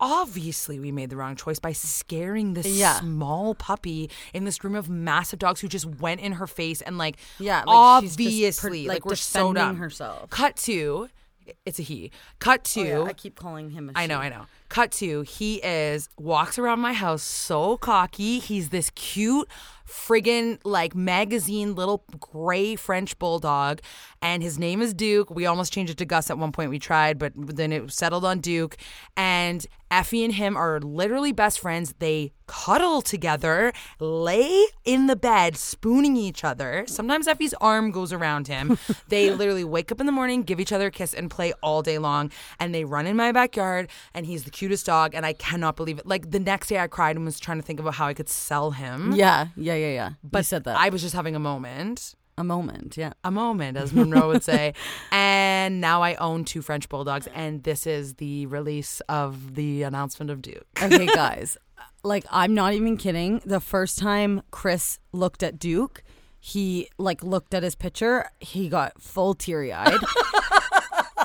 Obviously, 0.00 0.80
we 0.80 0.90
made 0.90 1.08
the 1.08 1.16
wrong 1.16 1.36
choice 1.36 1.60
by 1.60 1.72
scaring 1.72 2.54
this 2.54 2.66
Yeah. 2.66 2.98
small 2.98 3.54
puppy 3.54 4.10
in 4.34 4.44
this 4.44 4.62
room 4.64 4.74
of 4.74 4.88
massive 4.90 5.38
dogs 5.38 5.60
who 5.60 5.68
just 5.68 5.86
went 5.86 6.20
in 6.20 6.32
her 6.32 6.46
face 6.48 6.82
and 6.82 6.98
like, 6.98 7.16
Yeah, 7.38 7.62
like, 7.64 8.02
she's 8.02 8.16
just 8.16 8.60
per- 8.60 8.66
obviously, 8.68 8.88
like, 8.88 8.96
like, 8.96 9.04
we're 9.06 9.14
so 9.14 9.52
dumb. 9.52 9.76
herself. 9.76 10.28
Cut 10.30 10.56
to, 10.56 11.08
it's 11.64 11.78
a 11.78 11.82
he. 11.82 12.10
Cut 12.38 12.64
to, 12.64 12.80
Oh, 12.80 13.04
yeah, 13.04 13.10
I 13.10 13.12
keep 13.12 13.36
calling 13.36 13.70
him. 13.70 13.90
A 13.90 13.98
I 13.98 14.06
know. 14.06 14.18
I 14.18 14.28
know. 14.28 14.46
Cut 14.68 14.92
to, 14.92 15.22
he 15.22 15.56
is 15.56 16.08
walks 16.18 16.58
around 16.58 16.80
my 16.80 16.92
house 16.92 17.22
so 17.22 17.76
cocky. 17.76 18.38
He's 18.38 18.70
this 18.70 18.90
cute 18.90 19.48
friggin' 19.86 20.58
like 20.64 20.94
magazine 20.94 21.74
little 21.74 22.04
gray 22.18 22.74
French 22.74 23.18
bulldog, 23.18 23.80
and 24.22 24.42
his 24.42 24.58
name 24.58 24.80
is 24.80 24.94
Duke. 24.94 25.30
We 25.30 25.46
almost 25.46 25.72
changed 25.72 25.92
it 25.92 25.98
to 25.98 26.04
Gus 26.04 26.30
at 26.30 26.38
one 26.38 26.52
point. 26.52 26.70
We 26.70 26.78
tried, 26.78 27.18
but 27.18 27.32
then 27.36 27.72
it 27.72 27.92
settled 27.92 28.24
on 28.24 28.40
Duke. 28.40 28.76
And 29.16 29.64
Effie 29.90 30.24
and 30.24 30.34
him 30.34 30.56
are 30.56 30.80
literally 30.80 31.32
best 31.32 31.60
friends. 31.60 31.94
They 31.98 32.32
cuddle 32.46 33.00
together, 33.00 33.72
lay 34.00 34.66
in 34.84 35.06
the 35.06 35.16
bed, 35.16 35.56
spooning 35.56 36.16
each 36.16 36.42
other. 36.42 36.84
Sometimes 36.88 37.28
Effie's 37.28 37.54
arm 37.54 37.90
goes 37.90 38.12
around 38.12 38.48
him. 38.48 38.78
they 39.08 39.30
literally 39.30 39.64
wake 39.64 39.92
up 39.92 40.00
in 40.00 40.06
the 40.06 40.12
morning, 40.12 40.42
give 40.42 40.58
each 40.58 40.72
other 40.72 40.86
a 40.86 40.90
kiss, 40.90 41.14
and 41.14 41.30
play 41.30 41.52
all 41.62 41.82
day 41.82 41.98
long. 41.98 42.30
And 42.58 42.74
they 42.74 42.84
run 42.84 43.06
in 43.06 43.16
my 43.16 43.30
backyard, 43.30 43.88
and 44.14 44.26
he's 44.26 44.44
the 44.44 44.50
cutest 44.54 44.86
dog. 44.86 45.14
And 45.14 45.26
I 45.26 45.34
cannot 45.34 45.76
believe 45.76 45.98
it. 45.98 46.06
Like 46.06 46.30
the 46.30 46.40
next 46.40 46.68
day, 46.68 46.78
I 46.78 46.86
cried 46.86 47.16
and 47.16 47.24
was 47.26 47.38
trying 47.38 47.58
to 47.58 47.66
think 47.66 47.78
about 47.80 47.94
how 47.94 48.06
I 48.06 48.14
could 48.14 48.30
sell 48.30 48.70
him. 48.70 49.12
Yeah, 49.12 49.48
yeah, 49.56 49.74
yeah, 49.74 49.92
yeah. 50.00 50.10
but 50.22 50.38
you 50.38 50.44
said 50.44 50.64
that. 50.64 50.78
I 50.78 50.88
was 50.88 51.02
just 51.02 51.14
having 51.14 51.36
a 51.36 51.38
moment. 51.40 52.14
a 52.38 52.44
moment. 52.44 52.96
Yeah. 52.96 53.12
A 53.22 53.30
moment, 53.30 53.76
as 53.76 53.92
Monroe 53.92 54.28
would 54.28 54.44
say. 54.44 54.72
And 55.12 55.80
now 55.80 56.02
I 56.02 56.14
own 56.16 56.44
two 56.44 56.60
French 56.62 56.88
bulldogs, 56.90 57.26
and 57.34 57.62
this 57.62 57.86
is 57.86 58.14
the 58.14 58.44
release 58.46 59.00
of 59.08 59.54
the 59.54 59.82
announcement 59.82 60.30
of 60.30 60.42
Duke. 60.42 60.66
Okay, 60.82 61.06
guys. 61.24 61.56
Like 62.02 62.24
I'm 62.30 62.52
not 62.52 62.74
even 62.74 62.96
kidding. 62.98 63.40
The 63.46 63.60
first 63.60 63.98
time 63.98 64.42
Chris 64.50 64.98
looked 65.12 65.42
at 65.42 65.58
Duke, 65.58 66.02
he 66.38 66.90
like 66.98 67.22
looked 67.24 67.54
at 67.54 67.62
his 67.62 67.74
picture, 67.74 68.28
he 68.40 68.68
got 68.68 69.00
full 69.00 69.32
teary 69.32 69.72
eyed. 69.72 70.00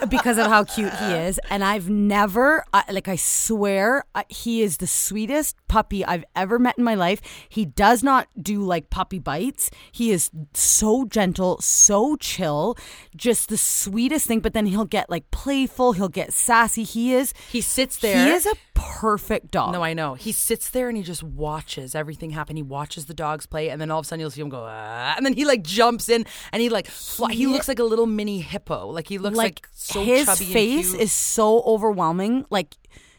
because 0.08 0.38
of 0.38 0.48
how 0.48 0.64
cute 0.64 0.94
he 0.94 1.06
is. 1.14 1.40
And 1.50 1.64
i've 1.64 1.90
never 1.90 2.64
I, 2.74 2.84
like 2.92 3.08
i 3.08 3.16
swear 3.16 4.04
I, 4.16 4.26
he 4.30 4.62
is 4.62 4.78
the 4.78 4.88
sweetest 4.88 5.56
puppy 5.68 6.06
i've 6.06 6.26
ever 6.36 6.60
met 6.60 6.78
in 6.78 6.84
my 6.84 6.96
life. 6.96 7.22
He 7.50 7.66
does 7.66 8.04
not 8.04 8.28
do 8.42 8.62
like 8.62 8.90
puppy 8.90 9.20
bites. 9.20 9.70
He 9.92 10.12
is 10.12 10.30
so 10.54 11.06
gentle 11.06 11.60
so 11.62 12.16
chill 12.18 12.78
just 13.16 13.50
the 13.50 13.58
sweetest 13.58 14.28
thing. 14.28 14.40
But 14.40 14.54
then 14.54 14.66
he'll 14.66 14.86
get 14.86 15.10
like 15.10 15.30
playful. 15.32 15.94
He'll 15.94 16.10
get 16.10 16.34
sassy. 16.34 16.84
He 16.84 17.14
is 17.14 17.34
He 17.50 17.62
sits 17.62 17.98
there. 17.98 18.26
he 18.26 18.32
is 18.32 18.46
a 18.46 18.54
perfect 18.80 19.52
dog 19.52 19.74
No, 19.74 19.84
I 19.84 19.94
know. 19.94 20.14
He 20.16 20.32
sits 20.32 20.70
there 20.70 20.88
and 20.90 20.98
he 20.98 21.04
just 21.04 21.24
watches 21.24 21.96
everything 21.96 22.32
happen. 22.32 22.56
He 22.56 22.64
watches 22.64 23.06
the 23.06 23.14
dogs 23.14 23.46
play, 23.46 23.70
and 23.70 23.80
then 23.82 23.92
all 23.92 24.00
of 24.00 24.06
a 24.06 24.08
sudden 24.08 24.22
you'll 24.22 24.32
see 24.32 24.42
him 24.42 24.50
go, 24.50 24.66
ah, 24.68 25.14
and 25.18 25.26
then 25.26 25.34
he 25.34 25.46
like 25.46 25.64
jumps 25.64 26.10
in 26.10 26.26
and 26.52 26.62
he 26.62 26.70
like 26.70 26.88
fly, 26.88 27.32
he 27.34 27.48
looks 27.48 27.68
like 27.68 27.80
a 27.80 27.84
little 27.84 28.06
mini 28.06 28.40
hippo. 28.42 28.88
Like 28.88 29.08
he 29.08 29.18
looks 29.18 29.38
like, 29.38 29.68
so 29.74 30.04
his 30.04 30.28
face 30.40 30.94
is 30.94 31.12
so 31.12 31.62
overwhelming 31.64 32.46
like 32.50 32.76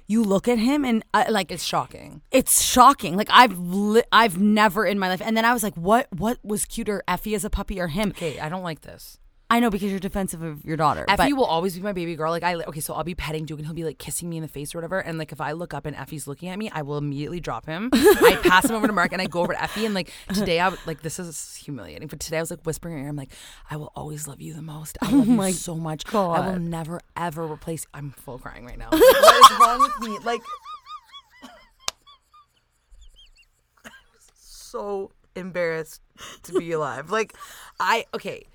you 0.07 0.25
look 0.25 0.49
at 0.49 0.59
him 0.59 0.85
and 0.85 1.05
uh, 1.15 1.25
like 1.29 1.53
It's 1.53 1.63
shocking. 1.63 2.21
it's 2.33 2.61
shocking 2.65 3.17
like 3.17 3.29
i've 3.31 3.57
li- 3.57 4.03
i've 4.11 4.41
never 4.41 4.85
in 4.85 4.99
my 4.99 5.09
life 5.09 5.23
and 5.25 5.37
then 5.37 5.45
i 5.45 5.53
was 5.53 5.63
like 5.63 5.77
what 5.77 6.09
what 6.13 6.37
was 6.43 6.65
cuter 6.65 7.05
effie 7.07 7.33
as 7.37 7.45
a 7.45 7.51
puppy 7.51 7.79
or 7.81 7.87
him 7.87 8.09
Okay, 8.11 8.41
I 8.41 8.49
don't 8.49 8.65
like 8.65 8.81
this. 8.81 9.20
I 9.51 9.61
know 9.61 9.71
because 9.71 9.91
you're 9.91 10.01
defensive 10.01 10.43
of 10.43 10.65
your 10.65 10.77
daughter 10.77 11.05
Effie 11.09 11.31
but 11.31 11.37
will 11.37 11.45
always 11.45 11.75
be 11.75 11.83
my 11.83 11.93
baby 11.93 12.15
girl. 12.15 12.31
Like 12.31 12.43
I 12.43 12.55
okay, 12.55 12.81
so 12.81 12.95
I'll 12.95 13.05
be 13.05 13.15
petting 13.15 13.45
Duke 13.45 13.59
and 13.59 13.67
he'll 13.67 13.75
be 13.75 13.85
like 13.85 13.99
kissing 13.99 14.29
me 14.29 14.37
in 14.37 14.43
the 14.43 14.49
face 14.49 14.75
or 14.75 14.79
whatever. 14.79 15.01
And 15.01 15.19
like 15.19 15.33
if 15.33 15.41
I 15.41 15.53
look 15.53 15.75
up 15.75 15.87
and 15.87 15.97
Effie's 15.97 16.27
looking 16.27 16.49
at 16.49 16.59
me, 16.59 16.71
I 16.73 16.83
will 16.83 16.99
immediately 16.99 17.41
drop 17.41 17.67
him. 17.67 17.91
I 17.95 18.39
pass 18.43 18.69
him 18.69 18.77
over 18.77 18.87
to 18.87 18.93
Mark 18.93 19.13
and 19.13 19.21
I 19.21 19.27
go 19.27 19.41
over 19.41 19.53
to 19.53 19.63
Effie 19.63 19.85
and 19.87 19.95
like 19.95 20.13
today 20.33 20.61
I 20.61 20.69
would 20.69 20.79
like 20.87 21.03
this 21.03 21.19
is 21.19 21.57
humiliating, 21.57 22.09
but 22.09 22.21
today 22.21 22.39
I 22.39 22.41
was 22.41 22.51
like 22.51 22.63
whispering 22.63 22.95
in 22.95 23.01
her 23.01 23.05
ear, 23.07 23.11
I'm 23.11 23.17
like, 23.17 23.31
I 23.71 23.77
will 23.77 23.93
always 23.97 24.29
love 24.29 24.41
you 24.41 24.55
the 24.55 24.63
most. 24.63 24.99
I 25.03 25.11
oh 25.13 25.17
love 25.17 25.29
my 25.29 25.49
you 25.49 25.55
so 25.55 25.75
much. 25.75 26.05
I 26.15 26.47
will 26.47 26.59
never 26.59 27.01
ever 27.17 27.45
replace. 27.45 27.87
I'm 27.93 28.11
full 28.13 28.39
crying 28.39 28.65
right 28.67 28.79
now. 28.79 28.89
what 28.91 29.53
is 29.53 29.59
wrong 29.59 29.81
with 29.81 30.09
me? 30.09 30.19
Like 30.25 30.43
I'm 33.85 33.91
so 34.35 35.11
embarrassed 35.35 36.03
to 36.45 36.59
be 36.59 36.73
alive. 36.73 37.11
Like 37.11 37.35
I 37.79 38.07
okay. 38.15 38.47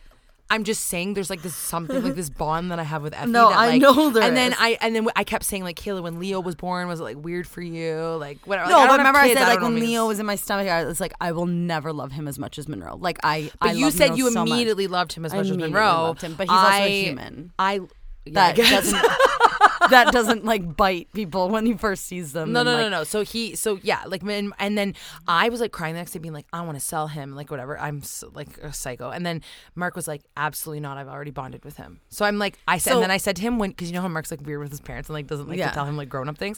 I'm 0.49 0.63
just 0.63 0.85
saying 0.85 1.15
there's 1.15 1.31
like 1.31 1.41
this 1.41 1.55
something 1.55 2.03
like 2.03 2.13
this 2.13 2.29
bond 2.29 2.69
that 2.71 2.77
I 2.77 2.83
have 2.83 3.01
with 3.01 3.15
Effie. 3.15 3.31
No, 3.31 3.49
that, 3.49 3.57
I 3.57 3.77
know 3.79 4.11
there 4.11 4.21
And 4.21 4.37
then 4.37 4.51
is. 4.51 4.57
I 4.61 4.77
and 4.79 4.95
then 4.95 5.07
I 5.15 5.23
kept 5.23 5.43
saying 5.43 5.63
like 5.63 5.75
Kayla, 5.75 6.03
when 6.03 6.19
Leo 6.19 6.39
was 6.39 6.53
born, 6.53 6.87
was 6.87 6.99
it 6.99 7.03
like 7.03 7.17
weird 7.17 7.47
for 7.47 7.61
you? 7.61 7.95
Like 8.19 8.37
whatever. 8.45 8.69
No, 8.69 8.77
like, 8.77 8.83
I 8.85 8.87
but 8.93 8.97
remember 8.99 9.21
kids, 9.23 9.41
I 9.41 9.43
said 9.43 9.49
like 9.49 9.61
when 9.61 9.75
Leo 9.79 10.05
was 10.07 10.19
in 10.19 10.25
my 10.27 10.35
stomach, 10.35 10.67
I 10.67 10.83
was 10.85 11.01
like, 11.01 11.13
I 11.19 11.31
will 11.31 11.47
never 11.47 11.91
love 11.91 12.11
him 12.11 12.27
as 12.27 12.37
much 12.37 12.59
as 12.59 12.67
Monroe. 12.67 12.95
Like 12.97 13.17
I, 13.23 13.49
But 13.59 13.69
I 13.69 13.73
you 13.73 13.85
love 13.85 13.93
said 13.93 14.09
Monroe 14.11 14.17
you 14.17 14.31
so 14.31 14.39
much. 14.45 14.49
immediately 14.51 14.87
loved 14.87 15.13
him 15.13 15.25
as 15.25 15.33
I 15.33 15.37
much 15.37 15.45
as 15.45 15.49
immediately 15.49 15.73
Monroe. 15.73 15.91
loved 16.03 16.21
him, 16.21 16.35
but 16.35 16.43
he's 16.43 16.51
also 16.51 16.67
a 16.67 16.83
I- 16.83 16.89
human. 16.89 17.51
I 17.57 17.73
yeah, 17.73 17.79
I 17.81 18.29
That 18.31 18.55
guess. 18.55 18.69
doesn't 18.91 19.01
that 19.89 20.11
doesn't 20.11 20.45
like 20.45 20.75
bite 20.75 21.11
people 21.13 21.49
when 21.49 21.65
he 21.65 21.73
first 21.73 22.05
sees 22.05 22.33
them. 22.33 22.51
No, 22.53 22.61
and, 22.61 22.67
no, 22.67 22.73
like, 22.73 22.81
no, 22.83 22.89
no. 22.89 23.03
So 23.03 23.23
he, 23.23 23.55
so 23.55 23.79
yeah, 23.83 24.03
like, 24.07 24.23
and, 24.23 24.53
and 24.59 24.77
then 24.77 24.95
I 25.27 25.49
was 25.49 25.59
like 25.61 25.71
crying 25.71 25.93
the 25.93 25.99
next 25.99 26.11
day, 26.11 26.19
being 26.19 26.33
like, 26.33 26.47
I 26.53 26.61
want 26.61 26.77
to 26.79 26.83
sell 26.83 27.07
him, 27.07 27.35
like 27.35 27.51
whatever. 27.51 27.79
I'm 27.79 28.01
so, 28.03 28.31
like 28.33 28.57
a 28.59 28.73
psycho. 28.73 29.09
And 29.09 29.25
then 29.25 29.41
Mark 29.75 29.95
was 29.95 30.07
like, 30.07 30.21
absolutely 30.37 30.79
not. 30.79 30.97
I've 30.97 31.07
already 31.07 31.31
bonded 31.31 31.63
with 31.65 31.77
him. 31.77 31.99
So 32.09 32.25
I'm 32.25 32.37
like, 32.39 32.57
I 32.67 32.77
said, 32.77 32.91
So- 32.91 32.95
and 32.97 33.03
then 33.03 33.11
I 33.11 33.17
said 33.17 33.35
to 33.37 33.41
him 33.41 33.59
when, 33.59 33.71
because 33.71 33.89
you 33.89 33.95
know 33.95 34.01
how 34.01 34.07
Mark's 34.07 34.31
like 34.31 34.41
weird 34.45 34.61
with 34.61 34.71
his 34.71 34.81
parents 34.81 35.09
and 35.09 35.13
like 35.13 35.27
doesn't 35.27 35.47
like 35.49 35.57
Yeah. 35.57 35.69
to 35.69 35.73
tell 35.73 35.85
him 35.85 35.97
like 35.97 36.09
grown 36.09 36.29
up 36.29 36.37
things. 36.37 36.57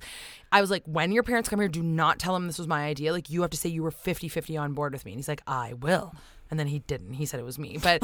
I 0.52 0.62
was 0.62 0.70
like, 0.72 0.84
when 0.86 1.12
your 1.12 1.24
parents 1.24 1.50
come 1.50 1.60
here, 1.60 1.68
do 1.70 1.84
not 1.84 2.20
tell 2.20 2.34
them 2.34 2.48
this 2.48 2.58
was 2.58 2.68
my 2.68 2.86
idea. 2.86 3.12
Like 3.12 3.30
you 3.30 3.42
have 3.42 3.52
to 3.52 3.58
say 3.58 3.70
you 3.70 3.84
were 3.84 3.92
50 3.92 4.28
50 4.30 4.58
on 4.58 4.74
board 4.74 4.94
with 4.94 5.06
me. 5.06 5.12
And 5.12 5.20
he's 5.20 5.28
like, 5.28 5.42
I 5.48 5.74
will. 5.74 6.14
And 6.50 6.60
then 6.60 6.68
he 6.68 6.80
didn't. 6.80 7.14
He 7.14 7.26
said 7.26 7.40
it 7.40 7.44
was 7.44 7.60
me. 7.60 7.78
But, 7.84 8.02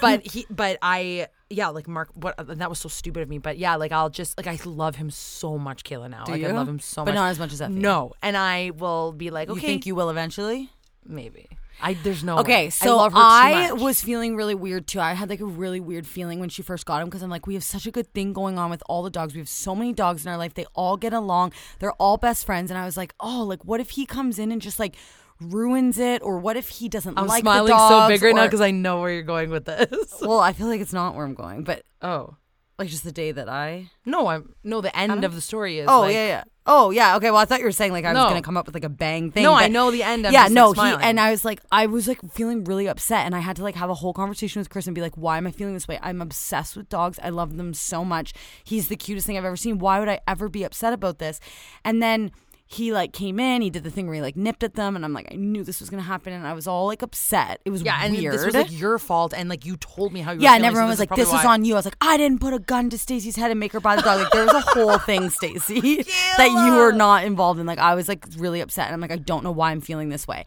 but 0.00 0.26
he, 0.26 0.46
but 0.50 0.78
I, 0.82 1.28
yeah, 1.50 1.68
like 1.68 1.86
Mark, 1.88 2.10
what, 2.14 2.34
uh, 2.38 2.44
that 2.54 2.70
was 2.70 2.78
so 2.78 2.88
stupid 2.88 3.22
of 3.22 3.28
me. 3.28 3.38
But 3.38 3.58
yeah, 3.58 3.76
like 3.76 3.92
I'll 3.92 4.10
just, 4.10 4.36
like 4.38 4.46
I 4.46 4.58
love 4.64 4.96
him 4.96 5.10
so 5.10 5.58
much, 5.58 5.84
Kayla, 5.84 6.08
now. 6.10 6.24
Do 6.24 6.32
like 6.32 6.42
I 6.44 6.52
love 6.52 6.68
him 6.68 6.78
so 6.80 7.02
But 7.02 7.12
much. 7.12 7.14
But 7.14 7.20
not 7.20 7.28
as 7.28 7.38
much 7.38 7.52
as 7.52 7.60
Effie. 7.60 7.74
No, 7.74 8.12
and 8.22 8.36
I 8.36 8.70
will 8.70 9.12
be 9.12 9.30
like, 9.30 9.48
okay, 9.50 9.60
You 9.60 9.66
think 9.66 9.86
you 9.86 9.94
will 9.94 10.10
eventually? 10.10 10.70
maybe. 11.04 11.48
I 11.80 11.94
there's 11.94 12.22
no 12.22 12.38
Okay, 12.38 12.66
way. 12.66 12.70
so 12.70 12.92
I, 12.92 12.96
love 12.96 13.12
her 13.12 13.18
too 13.18 13.22
I 13.24 13.72
was 13.72 14.00
feeling 14.02 14.36
really 14.36 14.54
weird 14.54 14.86
too. 14.86 15.00
I 15.00 15.14
had 15.14 15.28
like 15.28 15.40
a 15.40 15.44
really 15.46 15.80
weird 15.80 16.06
feeling 16.06 16.38
when 16.38 16.48
she 16.48 16.62
first 16.62 16.86
got 16.86 17.02
him 17.02 17.08
because 17.08 17.22
I'm 17.22 17.30
like, 17.30 17.46
we 17.46 17.54
have 17.54 17.64
such 17.64 17.86
a 17.86 17.90
good 17.90 18.12
thing 18.14 18.32
going 18.32 18.56
on 18.56 18.70
with 18.70 18.82
all 18.86 19.02
the 19.02 19.10
dogs. 19.10 19.34
We 19.34 19.40
have 19.40 19.48
so 19.48 19.74
many 19.74 19.92
dogs 19.92 20.24
in 20.24 20.30
our 20.30 20.38
life. 20.38 20.54
They 20.54 20.66
all 20.74 20.96
get 20.96 21.12
along. 21.12 21.52
They're 21.80 21.92
all 21.92 22.18
best 22.18 22.46
friends. 22.46 22.70
And 22.70 22.78
I 22.78 22.84
was 22.84 22.96
like, 22.96 23.14
oh, 23.18 23.42
like 23.42 23.64
what 23.64 23.80
if 23.80 23.90
he 23.90 24.06
comes 24.06 24.38
in 24.38 24.52
and 24.52 24.62
just 24.62 24.78
like 24.78 24.94
ruins 25.42 25.98
it, 25.98 26.22
or 26.22 26.38
what 26.38 26.56
if 26.56 26.68
he 26.68 26.88
doesn't 26.88 27.18
I'm 27.18 27.26
like 27.26 27.42
smiling 27.42 27.66
the 27.66 27.76
dogs? 27.76 28.06
so 28.06 28.08
big 28.08 28.22
right 28.22 28.34
now 28.34 28.44
because 28.46 28.60
I 28.60 28.70
know 28.70 29.00
where 29.00 29.10
you're 29.12 29.22
going 29.22 29.50
with 29.50 29.64
this. 29.64 29.90
well, 30.20 30.40
I 30.40 30.52
feel 30.52 30.66
like 30.66 30.80
it's 30.80 30.92
not 30.92 31.14
where 31.14 31.24
I'm 31.24 31.34
going, 31.34 31.64
but 31.64 31.84
oh 32.00 32.36
like 32.82 32.88
just 32.88 33.04
the 33.04 33.12
day 33.12 33.32
that 33.32 33.48
I. 33.48 33.90
no, 34.04 34.26
I'm 34.26 34.54
no. 34.64 34.80
The 34.80 34.96
end 34.96 35.24
of 35.24 35.34
the 35.34 35.40
story 35.40 35.78
is 35.78 35.88
Oh 35.88 36.00
like, 36.00 36.14
yeah, 36.14 36.26
yeah. 36.26 36.44
Oh 36.66 36.90
yeah. 36.90 37.16
Okay. 37.16 37.30
Well, 37.30 37.40
I 37.40 37.44
thought 37.44 37.60
you 37.60 37.64
were 37.64 37.72
saying 37.72 37.92
like 37.92 38.04
I 38.04 38.12
was 38.12 38.16
No. 38.22 38.28
gonna 38.28 38.42
come 38.42 38.56
up 38.56 38.66
with 38.66 38.74
like 38.74 38.84
a 38.84 38.88
bang 38.88 39.30
thing. 39.30 39.42
No, 39.42 39.54
I 39.54 39.68
know 39.68 39.90
the 39.90 40.02
end. 40.02 40.26
I'm 40.26 40.32
yeah, 40.32 40.44
just, 40.44 40.54
no, 40.54 40.70
like, 40.70 40.98
he 40.98 41.04
and 41.04 41.20
I 41.20 41.30
was 41.30 41.44
like, 41.44 41.60
I 41.70 41.86
was 41.86 42.08
like 42.08 42.20
feeling 42.32 42.64
really 42.64 42.88
upset, 42.88 43.26
and 43.26 43.34
I 43.34 43.40
had 43.40 43.56
to 43.56 43.62
like 43.62 43.74
have 43.76 43.90
a 43.90 43.94
whole 43.94 44.12
conversation 44.12 44.60
with 44.60 44.70
Chris 44.70 44.86
and 44.86 44.94
be 44.94 45.00
like, 45.00 45.16
why 45.16 45.36
am 45.38 45.46
I 45.46 45.50
feeling 45.52 45.74
this 45.74 45.86
way? 45.86 45.98
I'm 46.02 46.20
obsessed 46.20 46.76
with 46.76 46.88
dogs. 46.88 47.18
I 47.22 47.28
love 47.28 47.56
them 47.56 47.74
so 47.74 48.04
much. 48.04 48.32
He's 48.64 48.88
the 48.88 48.96
cutest 48.96 49.26
thing 49.26 49.36
I've 49.38 49.44
ever 49.44 49.56
seen. 49.56 49.78
Why 49.78 50.00
would 50.00 50.08
I 50.08 50.20
ever 50.26 50.48
be 50.48 50.64
upset 50.64 50.92
about 50.92 51.18
this? 51.18 51.40
And 51.84 52.02
then 52.02 52.32
he 52.72 52.92
like 52.92 53.12
came 53.12 53.38
in, 53.40 53.62
he 53.62 53.70
did 53.70 53.84
the 53.84 53.90
thing 53.90 54.06
where 54.06 54.14
he 54.14 54.20
like 54.20 54.36
nipped 54.36 54.62
at 54.62 54.74
them, 54.74 54.96
and 54.96 55.04
I'm 55.04 55.12
like, 55.12 55.28
I 55.30 55.36
knew 55.36 55.64
this 55.64 55.80
was 55.80 55.90
gonna 55.90 56.02
happen, 56.02 56.32
and 56.32 56.46
I 56.46 56.52
was 56.52 56.66
all 56.66 56.86
like 56.86 57.02
upset. 57.02 57.60
It 57.64 57.70
was 57.70 57.82
yeah, 57.82 58.00
and 58.02 58.14
this 58.16 58.44
was 58.44 58.54
like 58.54 58.72
your 58.72 58.98
fault, 58.98 59.34
and 59.36 59.48
like 59.48 59.64
you 59.64 59.76
told 59.76 60.12
me 60.12 60.20
how 60.20 60.32
you. 60.32 60.40
yeah, 60.40 60.50
were 60.50 60.54
and 60.54 60.62
feeling, 60.62 60.66
everyone 60.68 60.88
so 60.88 60.92
was 60.92 60.98
like, 61.00 61.16
"This 61.16 61.32
was 61.32 61.44
why- 61.44 61.52
on 61.52 61.64
you." 61.64 61.74
I 61.74 61.76
was 61.76 61.84
like, 61.84 61.96
"I 62.00 62.16
didn't 62.16 62.40
put 62.40 62.54
a 62.54 62.58
gun 62.58 62.90
to 62.90 62.98
Stacy's 62.98 63.36
head 63.36 63.50
and 63.50 63.60
make 63.60 63.72
her 63.72 63.80
buy 63.80 63.96
the 63.96 64.02
dog." 64.02 64.20
Like 64.20 64.30
there 64.32 64.44
was 64.44 64.54
a 64.54 64.60
whole 64.60 64.98
thing, 64.98 65.30
Stacy, 65.30 66.02
that 66.36 66.50
you 66.66 66.76
were 66.76 66.92
not 66.92 67.24
involved 67.24 67.60
in. 67.60 67.66
Like 67.66 67.78
I 67.78 67.94
was 67.94 68.08
like 68.08 68.26
really 68.36 68.60
upset, 68.60 68.86
and 68.86 68.94
I'm 68.94 69.00
like, 69.00 69.12
I 69.12 69.16
don't 69.16 69.44
know 69.44 69.52
why 69.52 69.70
I'm 69.70 69.80
feeling 69.80 70.08
this 70.08 70.26
way. 70.26 70.44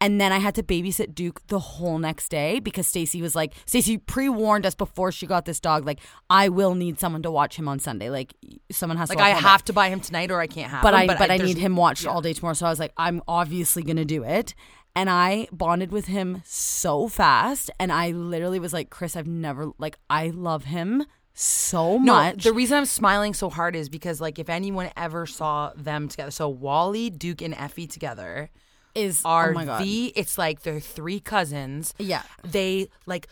And 0.00 0.20
then 0.20 0.32
I 0.32 0.38
had 0.38 0.54
to 0.54 0.62
babysit 0.62 1.14
Duke 1.14 1.44
the 1.48 1.58
whole 1.58 1.98
next 1.98 2.28
day 2.28 2.60
because 2.60 2.86
Stacy 2.86 3.20
was 3.20 3.34
like, 3.34 3.52
Stacy 3.66 3.98
pre 3.98 4.28
warned 4.28 4.64
us 4.64 4.76
before 4.76 5.10
she 5.10 5.26
got 5.26 5.44
this 5.44 5.58
dog. 5.58 5.84
Like, 5.84 5.98
I 6.30 6.48
will 6.50 6.74
need 6.76 7.00
someone 7.00 7.22
to 7.22 7.30
watch 7.32 7.56
him 7.56 7.66
on 7.66 7.80
Sunday. 7.80 8.08
Like, 8.08 8.34
someone 8.70 8.96
has 8.96 9.08
to 9.08 9.16
Like 9.16 9.32
to. 9.32 9.36
I 9.36 9.40
have 9.40 9.64
to 9.64 9.72
buy 9.72 9.88
him 9.88 9.98
tonight, 10.00 10.30
or 10.30 10.40
I 10.40 10.46
can't 10.46 10.70
have 10.70 10.82
but 10.82 10.94
him. 10.94 11.00
I 11.00 11.06
but, 11.08 11.20
I, 11.22 11.38
there's- 11.38 11.42
need 11.48 11.58
him 11.58 11.74
watched 11.74 12.06
all 12.06 12.20
day 12.20 12.32
tomorrow. 12.32 12.54
So 12.54 12.66
I 12.66 12.70
was 12.70 12.78
like, 12.78 12.92
I'm 12.96 13.22
obviously 13.26 13.82
gonna 13.82 14.04
do 14.04 14.22
it. 14.22 14.54
And 14.94 15.10
I 15.10 15.48
bonded 15.52 15.92
with 15.92 16.06
him 16.06 16.42
so 16.44 17.08
fast, 17.08 17.70
and 17.78 17.92
I 17.92 18.10
literally 18.12 18.58
was 18.58 18.72
like, 18.72 18.90
Chris, 18.90 19.14
I've 19.16 19.28
never 19.28 19.70
like 19.78 19.98
I 20.08 20.28
love 20.30 20.64
him 20.64 21.04
so 21.34 21.98
No, 21.98 22.14
much. 22.14 22.42
the 22.42 22.52
reason 22.52 22.78
I'm 22.78 22.84
smiling 22.84 23.32
so 23.34 23.48
hard 23.48 23.76
is 23.76 23.88
because 23.88 24.20
like 24.20 24.38
if 24.40 24.48
anyone 24.48 24.90
ever 24.96 25.24
saw 25.26 25.72
them 25.76 26.08
together, 26.08 26.30
so 26.32 26.48
Wally, 26.48 27.10
Duke, 27.10 27.42
and 27.42 27.54
Effie 27.54 27.86
together 27.86 28.50
is 28.98 29.22
oh 29.24 29.28
are 29.30 29.50
oh 29.50 29.54
my 29.54 29.64
god. 29.64 29.82
the 29.84 30.12
it's 30.16 30.36
like 30.36 30.62
they're 30.62 30.80
three 30.80 31.20
cousins. 31.20 31.94
Yeah. 31.98 32.22
They 32.44 32.88
like 33.06 33.28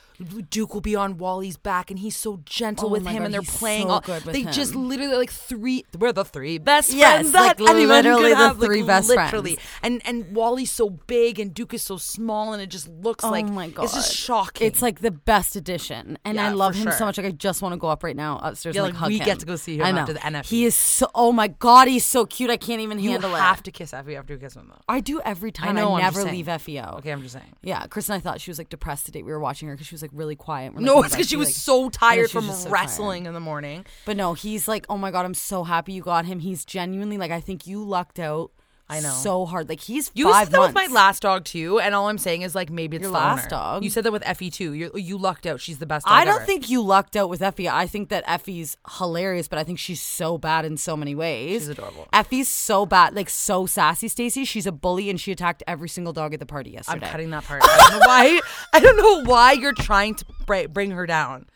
Duke 0.50 0.72
will 0.74 0.80
be 0.80 0.96
on 0.96 1.18
Wally's 1.18 1.56
back 1.56 1.90
and 1.90 1.98
he's 1.98 2.16
so 2.16 2.40
gentle 2.44 2.88
Oh 2.88 2.92
with 2.92 3.06
him 3.06 3.18
God, 3.18 3.22
and 3.26 3.34
they're 3.34 3.42
playing 3.42 3.88
so 3.88 3.92
all 3.94 4.00
good 4.00 4.24
with 4.24 4.34
they 4.34 4.44
just 4.44 4.74
literally 4.74 5.16
like 5.16 5.30
three 5.30 5.84
we're 5.98 6.12
the 6.12 6.24
three 6.24 6.58
best 6.58 6.92
Yes, 6.92 7.30
friends 7.30 7.34
like, 7.34 7.58
literally 7.60 8.30
the 8.30 8.36
have, 8.36 8.58
like, 8.58 8.66
three 8.66 8.82
best 8.82 9.08
literally. 9.08 9.56
friends. 9.56 9.68
And 9.82 10.02
and 10.06 10.34
Wally's 10.34 10.70
so 10.70 10.90
big 10.90 11.38
and 11.38 11.52
Duke 11.52 11.74
is 11.74 11.82
so 11.82 11.96
small 11.98 12.52
and 12.52 12.62
it 12.62 12.68
just 12.70 12.88
looks 12.88 13.24
Oh 13.24 13.30
like 13.30 13.46
my 13.48 13.68
god, 13.68 13.84
it's 13.84 13.94
just 13.94 14.14
shocking. 14.14 14.66
It's 14.66 14.80
like 14.82 15.00
the 15.00 15.10
best 15.10 15.56
addition, 15.56 16.18
and 16.24 16.36
Yeah, 16.36 16.48
I 16.48 16.52
love 16.52 16.74
him 16.74 16.84
sure. 16.84 16.92
so 16.92 17.04
much. 17.04 17.18
Like 17.18 17.26
I 17.26 17.30
just 17.32 17.60
want 17.62 17.72
to 17.72 17.76
go 17.78 17.88
up 17.88 18.02
right 18.04 18.16
now 18.16 18.38
upstairs 18.42 18.74
Yeah, 18.76 18.84
and 18.84 18.92
like, 18.94 19.00
like, 19.02 19.08
we 19.10 19.18
him. 19.18 19.24
get 19.24 19.40
to 19.40 19.46
go 19.46 19.56
see 19.56 19.76
him 19.78 19.84
I 19.86 19.92
know. 19.92 20.00
after 20.02 20.12
the 20.12 20.20
NFE. 20.20 20.46
He 20.46 20.64
is 20.64 20.74
so. 20.74 21.08
Oh 21.14 21.32
my 21.32 21.48
god, 21.48 21.88
he's 21.88 22.04
so 22.04 22.24
cute. 22.26 22.50
I 22.50 22.56
can't 22.56 22.80
even 22.80 22.98
you 22.98 23.10
handle 23.10 23.30
it. 23.30 23.38
You 23.38 23.42
have 23.42 23.62
to 23.64 23.70
kiss 23.72 23.92
Effie 23.92 24.16
after 24.16 24.32
you 24.34 24.38
kiss 24.38 24.54
him 24.54 24.68
though. 24.68 24.80
I 24.88 25.00
do 25.00 25.20
every 25.24 25.52
time. 25.56 25.74
know, 25.74 25.94
I 25.94 26.00
never 26.02 26.22
leave 26.24 26.48
FEO. 26.60 26.96
Okay, 26.98 27.10
I'm 27.10 27.22
just 27.22 27.34
saying. 27.34 27.52
Yeah, 27.62 27.86
Chris 27.86 28.08
and 28.08 28.16
I 28.16 28.20
thought 28.20 28.40
she 28.40 28.50
was 28.50 28.58
like 28.58 28.68
depressed 28.68 29.06
today. 29.06 29.22
We 29.22 29.32
were 29.32 29.40
watching 29.40 29.68
her 29.68 29.74
because 29.74 29.86
she 29.86 29.94
was 29.94 30.02
like 30.02 30.10
really 30.14 30.36
quiet. 30.36 30.72
We're 30.72 30.80
like, 30.80 30.86
No, 30.86 30.96
"Oh 30.96 31.02
it's 31.02 31.14
because 31.14 31.28
she 31.28 31.36
was 31.36 31.48
like- 31.48 31.54
so 31.56 31.88
tired 31.90 32.30
from 32.30 32.50
so 32.52 32.70
wrestling 32.70 33.24
tired. 33.24 33.28
in 33.30 33.34
the 33.34 33.40
morning. 33.40 33.84
But 34.04 34.16
no, 34.16 34.34
he's 34.34 34.68
like, 34.68 34.86
oh 34.88 34.96
my 34.98 35.10
god, 35.10 35.24
I'm 35.24 35.34
so 35.34 35.64
happy 35.64 35.92
you 35.92 36.02
got 36.02 36.24
him. 36.26 36.40
He's 36.40 36.64
genuinely 36.64 37.18
like, 37.18 37.30
I 37.30 37.40
think 37.40 37.66
you 37.66 37.82
lucked 37.82 38.18
out. 38.18 38.50
I 38.88 39.00
know. 39.00 39.10
so 39.10 39.46
hard. 39.46 39.68
Like 39.68 39.80
he's 39.80 40.10
You 40.14 40.30
five 40.30 40.44
said 40.46 40.52
that 40.52 40.60
with 40.60 40.74
my 40.74 40.86
last 40.90 41.22
dog 41.22 41.44
too, 41.44 41.80
and 41.80 41.94
all 41.94 42.08
I'm 42.08 42.18
saying 42.18 42.42
is 42.42 42.54
like 42.54 42.70
maybe 42.70 42.96
it's 42.96 43.02
Your 43.02 43.10
the 43.10 43.18
last 43.18 43.40
owner. 43.44 43.50
dog? 43.50 43.84
You 43.84 43.90
said 43.90 44.04
that 44.04 44.12
with 44.12 44.22
Effie 44.24 44.48
too. 44.50 44.72
You 44.72 44.90
you 44.94 45.18
lucked 45.18 45.44
out. 45.46 45.60
She's 45.60 45.78
the 45.78 45.86
best. 45.86 46.06
Dog 46.06 46.14
I 46.14 46.24
don't 46.24 46.36
ever. 46.36 46.44
think 46.44 46.70
you 46.70 46.82
lucked 46.82 47.16
out 47.16 47.28
with 47.28 47.42
Effie. 47.42 47.68
I 47.68 47.86
think 47.88 48.10
that 48.10 48.22
Effie's 48.28 48.76
hilarious, 48.98 49.48
but 49.48 49.58
I 49.58 49.64
think 49.64 49.78
she's 49.80 50.00
so 50.00 50.38
bad 50.38 50.64
in 50.64 50.76
so 50.76 50.96
many 50.96 51.14
ways. 51.16 51.62
She's 51.62 51.68
adorable. 51.68 52.06
Effie's 52.12 52.48
so 52.48 52.86
bad, 52.86 53.14
like 53.16 53.28
so 53.28 53.66
sassy. 53.66 54.06
Stacey, 54.08 54.44
she's 54.44 54.66
a 54.66 54.72
bully, 54.72 55.10
and 55.10 55.20
she 55.20 55.32
attacked 55.32 55.64
every 55.66 55.88
single 55.88 56.12
dog 56.12 56.32
at 56.34 56.38
the 56.40 56.46
party 56.46 56.70
yesterday. 56.70 57.06
I'm 57.06 57.10
cutting 57.12 57.30
that 57.30 57.44
part. 57.44 57.62
I 57.64 57.76
don't 57.90 57.90
know 58.00 58.06
why. 58.06 58.40
I 58.72 58.80
don't 58.80 58.96
know 58.96 59.24
why 59.30 59.52
you're 59.52 59.72
trying 59.74 60.14
to 60.14 60.68
bring 60.68 60.92
her 60.92 61.06
down. 61.06 61.46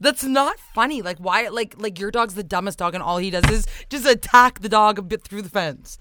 That's 0.00 0.22
not 0.24 0.58
funny. 0.60 1.02
Like 1.02 1.18
why? 1.18 1.48
Like 1.48 1.74
like 1.78 1.98
your 1.98 2.10
dog's 2.10 2.34
the 2.34 2.44
dumbest 2.44 2.78
dog, 2.78 2.94
and 2.94 3.02
all 3.02 3.18
he 3.18 3.30
does 3.30 3.48
is 3.50 3.66
just 3.90 4.06
attack 4.06 4.60
the 4.60 4.68
dog 4.68 4.98
a 4.98 5.02
bit 5.02 5.22
through 5.24 5.42
the 5.42 5.48
fence. 5.50 5.98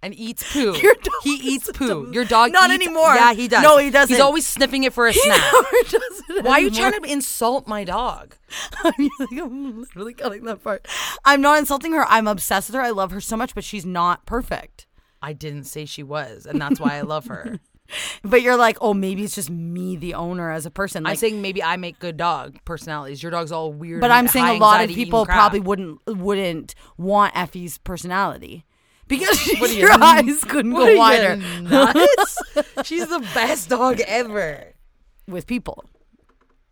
And 0.00 0.14
eats 0.14 0.44
poo. 0.52 0.76
Your 0.80 0.94
dog 0.94 1.12
he 1.24 1.34
eats 1.34 1.68
poo. 1.72 1.88
dumbest- 1.88 2.14
Your 2.14 2.24
dog 2.24 2.52
Not 2.52 2.70
eats- 2.70 2.84
anymore. 2.86 3.14
Yeah, 3.16 3.32
he 3.34 3.48
does. 3.48 3.64
No, 3.64 3.78
he 3.78 3.90
doesn't. 3.90 4.14
He's 4.14 4.22
always 4.22 4.46
sniffing 4.46 4.84
it 4.84 4.92
for 4.92 5.08
a 5.08 5.12
He 5.12 5.18
snack. 5.20 5.40
never 5.52 5.66
does 5.90 6.22
it 6.30 6.44
Why 6.44 6.52
are 6.52 6.60
you 6.60 6.70
trying 6.70 6.92
to 6.92 7.02
insult 7.10 7.66
my 7.66 7.82
dog? 7.82 8.36
I'm 8.84 9.80
literally 9.80 10.14
cutting 10.14 10.44
that 10.44 10.62
part. 10.62 10.86
I'm 11.24 11.40
not 11.40 11.58
insulting 11.58 11.92
her. 11.94 12.06
I'm 12.06 12.28
obsessed 12.28 12.68
with 12.68 12.76
her. 12.76 12.80
I 12.80 12.90
love 12.90 13.10
her 13.10 13.20
so 13.20 13.36
much, 13.36 13.56
but 13.56 13.64
she's 13.64 13.84
not 13.84 14.24
perfect. 14.24 14.86
I 15.20 15.32
didn't 15.32 15.64
say 15.64 15.84
she 15.84 16.04
was, 16.04 16.46
and 16.46 16.60
that's 16.62 16.78
why 16.78 16.94
I 16.94 17.00
love 17.00 17.26
her. 17.26 17.58
But 18.22 18.42
you're 18.42 18.56
like, 18.56 18.76
oh, 18.80 18.92
maybe 18.94 19.24
it's 19.24 19.34
just 19.34 19.50
me, 19.50 19.96
the 19.96 20.14
owner, 20.14 20.50
as 20.50 20.66
a 20.66 20.70
person. 20.70 21.06
I'm 21.06 21.16
saying 21.16 21.40
maybe 21.40 21.62
I 21.62 21.76
make 21.76 21.98
good 21.98 22.16
dog 22.16 22.58
personalities. 22.64 23.22
Your 23.22 23.30
dog's 23.32 23.52
all 23.52 23.72
weird. 23.72 24.00
but 24.00 24.10
I'm 24.10 24.28
saying 24.28 24.46
a 24.46 24.54
lot 24.54 24.84
of 24.84 24.90
people 24.90 25.24
probably 25.24 25.60
wouldn't 25.60 26.00
wouldn't 26.06 26.74
want 26.96 27.34
Effie's 27.34 27.78
personality 27.78 28.64
because 29.06 29.38
What 29.58 29.70
are 29.70 29.72
you, 29.72 29.80
your 29.80 29.92
eyes 29.92 30.44
couldn't 30.44 30.72
go 30.72 30.96
wider? 30.96 31.40
She's 32.84 33.08
the 33.08 33.26
best 33.34 33.68
dog 33.70 34.00
ever. 34.00 34.74
with 35.26 35.46
people. 35.46 35.84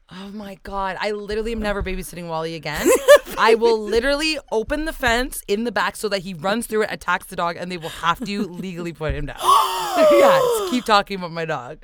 Oh 0.09 0.31
my 0.33 0.57
god! 0.63 0.97
I 1.01 1.11
literally 1.11 1.51
am 1.53 1.61
never 1.61 1.83
babysitting 1.83 2.29
Wally 2.29 2.55
again. 2.55 2.89
I 3.39 3.57
will 3.57 3.79
literally 3.79 4.39
open 4.53 4.85
the 4.85 4.93
fence 4.93 5.43
in 5.49 5.65
the 5.65 5.73
back 5.73 5.97
so 5.97 6.09
that 6.09 6.21
he 6.21 6.33
runs 6.33 6.69
through 6.69 6.83
it, 6.83 6.93
attacks 6.93 7.27
the 7.27 7.35
dog, 7.35 7.57
and 7.57 7.73
they 7.73 7.77
will 7.77 7.89
have 7.89 8.25
to 8.25 8.43
legally 8.47 8.93
put 8.93 9.15
him 9.15 9.27
down. 9.27 9.39
yes, 9.43 10.71
keep 10.71 10.85
talking 10.85 11.19
about 11.19 11.33
my 11.33 11.45
dog. 11.45 11.79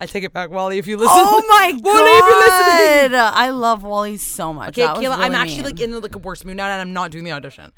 I 0.00 0.06
take 0.06 0.24
it 0.24 0.32
back, 0.32 0.50
Wally. 0.50 0.78
If 0.78 0.86
you 0.86 0.96
listen. 0.96 1.12
Oh 1.14 1.44
my 1.46 1.72
god! 1.82 1.84
Wally, 1.84 3.04
listening. 3.04 3.20
I 3.20 3.50
love 3.50 3.82
Wally 3.82 4.16
so 4.16 4.54
much. 4.54 4.78
Okay, 4.78 4.86
Kayla, 4.86 5.18
I'm 5.18 5.34
actually 5.34 5.56
mean. 5.56 5.64
like 5.64 5.80
in 5.80 6.00
like 6.00 6.14
a 6.14 6.18
worse 6.18 6.42
mood 6.42 6.56
now, 6.56 6.70
and 6.70 6.80
I'm 6.80 6.94
not 6.94 7.10
doing 7.10 7.24
the 7.24 7.32
audition. 7.32 7.70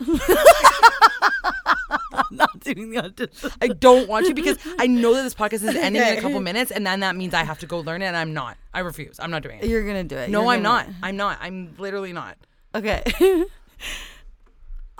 Not 2.38 2.60
doing 2.60 2.90
the 2.90 2.98
audition. 3.04 3.50
I 3.60 3.68
don't 3.68 4.08
want 4.08 4.26
to 4.26 4.34
because 4.34 4.56
I 4.78 4.86
know 5.02 5.14
that 5.14 5.22
this 5.24 5.34
podcast 5.34 5.64
is 5.68 5.74
ending 5.76 6.00
in 6.02 6.16
a 6.18 6.20
couple 6.20 6.40
minutes, 6.40 6.70
and 6.70 6.86
then 6.86 7.00
that 7.00 7.16
means 7.16 7.34
I 7.34 7.42
have 7.44 7.58
to 7.60 7.66
go 7.66 7.80
learn 7.80 8.00
it, 8.02 8.06
and 8.06 8.16
I'm 8.16 8.32
not. 8.32 8.56
I 8.72 8.80
refuse. 8.80 9.18
I'm 9.20 9.30
not 9.30 9.42
doing 9.42 9.58
it. 9.60 9.66
You're 9.66 9.86
gonna 9.86 10.04
do 10.04 10.16
it. 10.16 10.30
no, 10.30 10.42
You're 10.42 10.52
I'm 10.52 10.62
gonna- 10.62 10.84
not. 10.86 10.94
I'm 11.02 11.16
not. 11.16 11.38
I'm 11.42 11.74
literally 11.78 12.12
not. 12.12 12.36
Okay. 12.74 13.02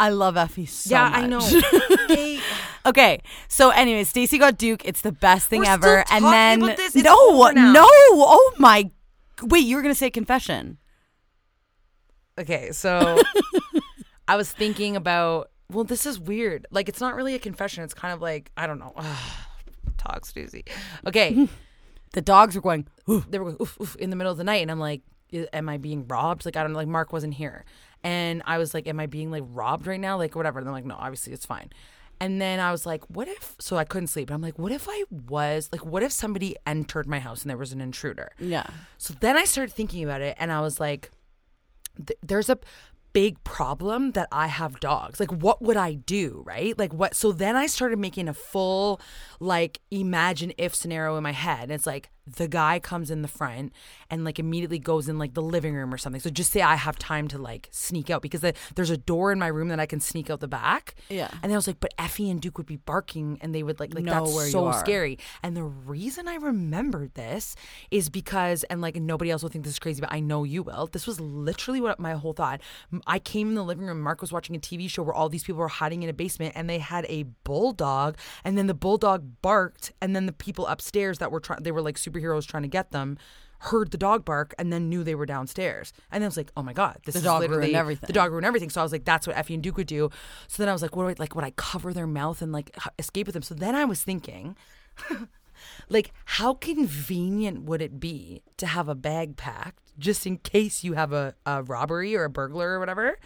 I 0.01 0.11
love 0.11 0.37
Effie 0.37 0.67
so 0.67 0.91
yeah. 0.91 1.11
I 1.13 1.27
know. 1.27 1.41
Hey, 2.09 2.41
Okay, 2.87 3.21
so 3.49 3.71
anyway, 3.71 4.05
Stacy 4.05 4.39
got 4.39 4.57
Duke. 4.57 4.83
It's 4.85 5.01
the 5.03 5.13
best 5.13 5.49
thing 5.51 5.61
We're 5.61 5.71
ever. 5.73 6.05
still 6.07 6.17
and 6.17 6.23
talking 6.25 6.31
then 6.31 6.63
about 6.63 6.77
this? 6.77 6.95
It's 6.97 7.05
no, 7.05 7.17
over 7.43 7.53
now. 7.53 7.73
no. 7.73 7.85
Oh 7.85 8.55
my! 8.59 8.91
Wait, 9.43 9.67
you 9.67 9.77
were 9.77 9.83
gonna 9.83 9.95
say 9.95 10.09
confession? 10.11 10.79
okay, 12.39 12.71
so 12.73 13.19
I 14.29 14.37
was 14.37 14.51
thinking 14.53 14.97
about. 14.97 15.51
Well, 15.71 15.85
this 15.85 16.07
is 16.07 16.19
weird. 16.19 16.67
Like, 16.71 16.89
it's 16.89 17.01
not 17.01 17.15
really 17.15 17.35
a 17.35 17.39
confession. 17.39 17.85
It's 17.85 17.95
kind 17.95 18.15
of 18.15 18.23
like 18.23 18.51
I 18.57 18.67
don't 18.67 18.79
know. 18.79 18.95
Talk, 19.99 20.25
Susie. 20.25 20.65
Okay, 21.07 21.49
The 22.13 22.21
dogs 22.21 22.55
were 22.55 22.63
going. 22.63 22.87
"Ooh." 23.09 23.25
they 23.29 23.39
were 23.39 23.47
going, 23.47 23.57
oof, 23.61 23.79
oof, 23.81 23.97
in 23.97 24.11
the 24.11 24.17
middle 24.17 24.33
of 24.33 24.39
the 24.39 24.45
night, 24.45 24.63
and 24.63 24.71
I'm 24.71 24.81
like, 24.81 25.03
am 25.53 25.69
I 25.69 25.77
being 25.77 26.07
robbed? 26.09 26.45
Like, 26.45 26.57
I 26.57 26.63
don't 26.63 26.73
know. 26.73 26.79
Like, 26.79 26.89
Mark 26.89 27.13
wasn't 27.13 27.35
here, 27.35 27.65
and 28.03 28.43
I 28.47 28.59
was 28.59 28.75
like, 28.75 28.87
am 28.87 28.99
I 29.01 29.07
being 29.07 29.31
like 29.31 29.45
robbed 29.47 29.87
right 29.87 30.01
now? 30.01 30.17
Like, 30.17 30.35
whatever. 30.35 30.59
And 30.59 30.67
they're 30.67 30.73
like, 30.75 30.87
no, 30.87 30.97
obviously 30.99 31.33
it's 31.33 31.47
fine. 31.47 31.71
And 32.21 32.41
then 32.41 32.59
I 32.59 32.73
was 32.73 32.85
like, 32.85 33.05
what 33.09 33.29
if? 33.29 33.55
So 33.61 33.77
I 33.77 33.85
couldn't 33.85 34.09
sleep. 34.09 34.29
And 34.29 34.35
I'm 34.35 34.43
like, 34.43 34.59
what 34.59 34.73
if 34.73 34.89
I 34.91 35.05
was 35.29 35.69
like, 35.71 35.87
what 35.87 36.03
if 36.03 36.11
somebody 36.11 36.57
entered 36.67 37.07
my 37.07 37.21
house 37.21 37.43
and 37.43 37.51
there 37.51 37.57
was 37.57 37.73
an 37.73 37.81
intruder? 37.81 38.33
Yeah. 38.41 38.67
So 38.97 39.15
then 39.21 39.37
I 39.37 39.45
started 39.45 39.73
thinking 39.73 40.03
about 40.03 40.21
it, 40.23 40.37
and 40.41 40.51
I 40.51 40.61
was 40.61 40.81
like, 40.81 41.11
th- 42.05 42.19
there's 42.23 42.49
a 42.49 42.59
big 43.19 43.43
problem 43.43 44.13
that 44.13 44.29
I 44.31 44.47
have 44.47 44.79
dogs. 44.79 45.19
Like, 45.19 45.33
what 45.33 45.61
would 45.61 45.77
I 45.77 45.95
do? 45.95 46.45
Right? 46.47 46.79
Like, 46.79 46.95
what? 46.95 47.17
So 47.17 47.33
then 47.33 47.57
I 47.57 47.67
started 47.67 47.99
making 47.99 48.29
a 48.29 48.33
full, 48.33 49.01
like, 49.41 49.81
imagine 49.91 50.53
if 50.57 50.73
scenario 50.73 51.17
in 51.17 51.25
my 51.25 51.33
head. 51.33 51.65
And 51.65 51.73
it's 51.73 51.85
like, 51.85 52.11
the 52.37 52.49
guy 52.49 52.79
comes 52.79 53.11
in 53.11 53.23
the 53.23 53.29
front 53.29 53.73
and, 54.11 54.25
like, 54.25 54.39
immediately 54.39 54.79
goes 54.79 55.09
in, 55.09 55.19
like, 55.19 55.35
the 55.35 55.43
living 55.43 55.75
room 55.75 55.93
or 55.93 55.99
something. 55.99 56.21
So 56.21 56.31
just 56.31 56.53
say 56.53 56.63
I 56.63 56.77
have 56.77 56.99
time 56.99 57.29
to, 57.29 57.39
like, 57.39 57.69
sneak 57.71 58.11
out 58.11 58.23
because 58.23 58.41
the, 58.41 58.55
there's 58.75 58.91
a 58.91 58.97
door 58.97 59.33
in 59.33 59.39
my 59.39 59.49
room 59.49 59.69
that 59.69 59.81
I 59.81 59.87
can 59.87 60.01
sneak 60.01 60.31
out 60.31 60.41
the 60.41 60.49
back. 60.49 60.95
Yeah. 61.09 61.29
And 61.43 61.45
then 61.45 61.53
I 61.53 61.57
was 61.57 61.67
like, 61.67 61.81
but 61.81 61.95
Effie 61.99 62.31
and 62.31 62.41
Duke 62.41 62.59
would 62.59 62.67
be 62.67 62.77
barking 62.77 63.39
and 63.41 63.55
they 63.55 63.63
would, 63.63 63.81
like, 63.81 63.95
like 63.95 64.05
Know 64.05 64.25
that's 64.25 64.53
so 64.53 64.73
scary. 64.73 65.19
And 65.43 65.57
the 65.57 65.65
reason 65.65 66.29
I 66.29 66.37
remembered 66.37 67.15
this 67.15 67.55
is 67.91 68.09
because, 68.09 68.65
and 68.65 68.81
like 68.81 68.97
nobody 68.97 69.31
else 69.31 69.43
will 69.43 69.51
think 69.51 69.65
this 69.65 69.75
is 69.75 69.79
crazy, 69.79 70.01
but 70.01 70.13
I 70.13 70.21
know 70.21 70.45
you 70.45 70.63
will. 70.63 70.89
This 70.91 71.07
was 71.07 71.21
literally 71.21 71.81
what 71.81 71.99
my 71.99 72.13
whole 72.13 72.33
thought. 72.33 72.61
I 73.07 73.19
came 73.19 73.49
in 73.49 73.55
the 73.55 73.65
living 73.65 73.87
room. 73.87 74.01
Mark 74.01 74.21
was 74.21 74.33
watching 74.33 74.57
a 74.57 74.59
TV 74.59 74.89
show 74.89 75.03
where 75.03 75.15
all 75.15 75.29
these 75.29 75.45
people 75.45 75.61
were 75.61 75.69
hiding 75.69 76.03
in 76.03 76.09
a 76.09 76.13
basement, 76.13 76.53
and 76.57 76.69
they 76.69 76.79
had 76.79 77.07
a 77.09 77.25
bulldog, 77.45 78.17
and 78.45 78.57
then 78.57 78.67
the 78.67 78.75
bulldog 78.75 79.43
barked, 79.43 79.93
and 80.01 80.15
then 80.15 80.27
the 80.27 80.33
people 80.33 80.67
upstairs 80.67 81.19
that 81.19 81.31
were 81.31 81.41
trying, 81.41 81.63
they 81.63 81.73
were 81.73 81.83
like 81.83 81.99
superheroes 82.19 82.47
trying 82.47 82.63
to 82.65 82.69
get 82.69 82.91
them. 82.91 83.19
Heard 83.63 83.91
the 83.91 83.99
dog 83.99 84.25
bark 84.25 84.55
and 84.57 84.73
then 84.73 84.89
knew 84.89 85.03
they 85.03 85.17
were 85.17 85.27
downstairs, 85.27 85.93
and 86.13 86.23
then 86.23 86.27
I 86.27 86.29
was 86.29 86.37
like, 86.37 86.53
"Oh 86.57 86.63
my 86.63 86.73
god, 86.73 86.99
this 87.05 87.15
The 87.15 87.19
is 87.19 87.25
dog 87.25 87.41
ruined 87.41 87.51
literally 87.55 87.75
everything. 87.75 88.07
The 88.07 88.13
dog 88.13 88.31
ruined 88.31 88.47
everything." 88.47 88.71
So 88.71 88.81
I 88.81 88.85
was 88.85 88.93
like, 88.93 89.05
"That's 89.05 89.27
what 89.27 89.37
Effie 89.37 89.55
and 89.55 89.63
Duke 89.65 89.77
would 89.79 89.89
do." 89.89 90.11
So 90.47 90.63
then 90.63 90.69
I 90.69 90.73
was 90.73 90.81
like, 90.81 90.95
"What 90.95 91.03
do 91.03 91.09
I 91.09 91.15
like? 91.19 91.35
Would 91.35 91.45
I 91.45 91.51
cover 91.51 91.93
their 91.93 92.07
mouth 92.07 92.41
and 92.41 92.53
like 92.53 92.71
h- 92.77 92.93
escape 93.01 93.27
with 93.27 93.35
them?" 93.35 93.43
So 93.43 93.57
then 93.57 93.75
I 93.75 93.85
was 93.85 94.01
thinking, 94.01 94.57
like 95.89 96.13
how 96.25 96.55
convenient 96.55 97.63
would 97.65 97.83
it 97.83 97.99
be 97.99 98.43
to 98.59 98.67
have 98.67 98.89
a 98.89 98.95
bag 98.95 99.37
packed 99.37 99.83
just 99.99 100.25
in 100.27 100.39
case 100.39 100.85
you 100.85 100.93
have 100.93 101.13
a, 101.13 101.35
a 101.45 101.63
robbery 101.65 102.15
or 102.15 102.25
a 102.25 102.31
burglar 102.31 102.75
or 102.75 102.79
whatever 102.79 103.19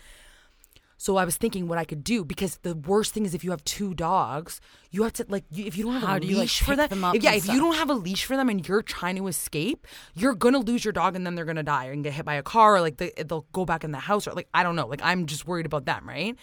so 1.03 1.17
i 1.17 1.25
was 1.25 1.37
thinking 1.37 1.67
what 1.69 1.79
i 1.79 1.85
could 1.85 2.05
do 2.05 2.25
because 2.25 2.59
the 2.59 2.75
worst 2.75 3.13
thing 3.13 3.25
is 3.25 3.35
if 3.35 3.43
you 3.45 3.51
have 3.51 3.65
two 3.65 3.95
dogs 3.95 4.61
you 4.91 5.03
have 5.03 5.13
to 5.13 5.25
like 5.29 5.45
you, 5.51 5.65
if 5.65 5.77
you 5.77 5.85
don't 5.85 5.95
have 5.95 6.03
How 6.03 6.17
a 6.17 6.21
do 6.21 6.27
you, 6.27 6.35
like, 6.37 6.43
leash 6.43 6.63
for 6.63 6.77
them, 6.77 6.89
them 6.89 7.05
if, 7.15 7.23
yeah 7.23 7.35
if 7.35 7.47
you 7.47 7.59
don't 7.59 7.77
have 7.77 7.91
a 7.91 7.95
leash 7.95 8.25
for 8.25 8.37
them 8.37 8.49
and 8.49 8.67
you're 8.67 8.83
trying 8.83 9.17
to 9.17 9.27
escape 9.27 9.87
you're 10.15 10.35
gonna 10.35 10.61
lose 10.61 10.85
your 10.85 10.93
dog 10.93 11.17
and 11.17 11.27
then 11.27 11.35
they're 11.35 11.45
gonna 11.45 11.63
die 11.63 11.87
and 11.87 12.05
get 12.05 12.13
hit 12.13 12.25
by 12.25 12.35
a 12.35 12.43
car 12.43 12.77
or 12.77 12.81
like 12.81 12.99
they, 12.99 13.13
they'll 13.27 13.47
go 13.53 13.65
back 13.65 13.85
in 13.85 13.93
the 13.93 13.99
house 13.99 14.27
or 14.27 14.33
like 14.33 14.49
i 14.55 14.63
don't 14.63 14.77
know 14.77 14.87
like 14.87 15.01
i'm 15.03 15.27
just 15.27 15.47
worried 15.47 15.67
about 15.67 15.85
them 15.85 16.09
right 16.09 16.37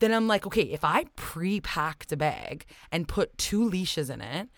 then 0.00 0.12
I'm 0.12 0.26
like, 0.26 0.46
okay, 0.46 0.62
if 0.62 0.82
I 0.82 1.04
pre-packed 1.14 2.10
a 2.10 2.16
bag 2.16 2.64
and 2.90 3.06
put 3.06 3.36
two 3.38 3.62
leashes 3.64 4.10
in 4.10 4.20
it 4.20 4.48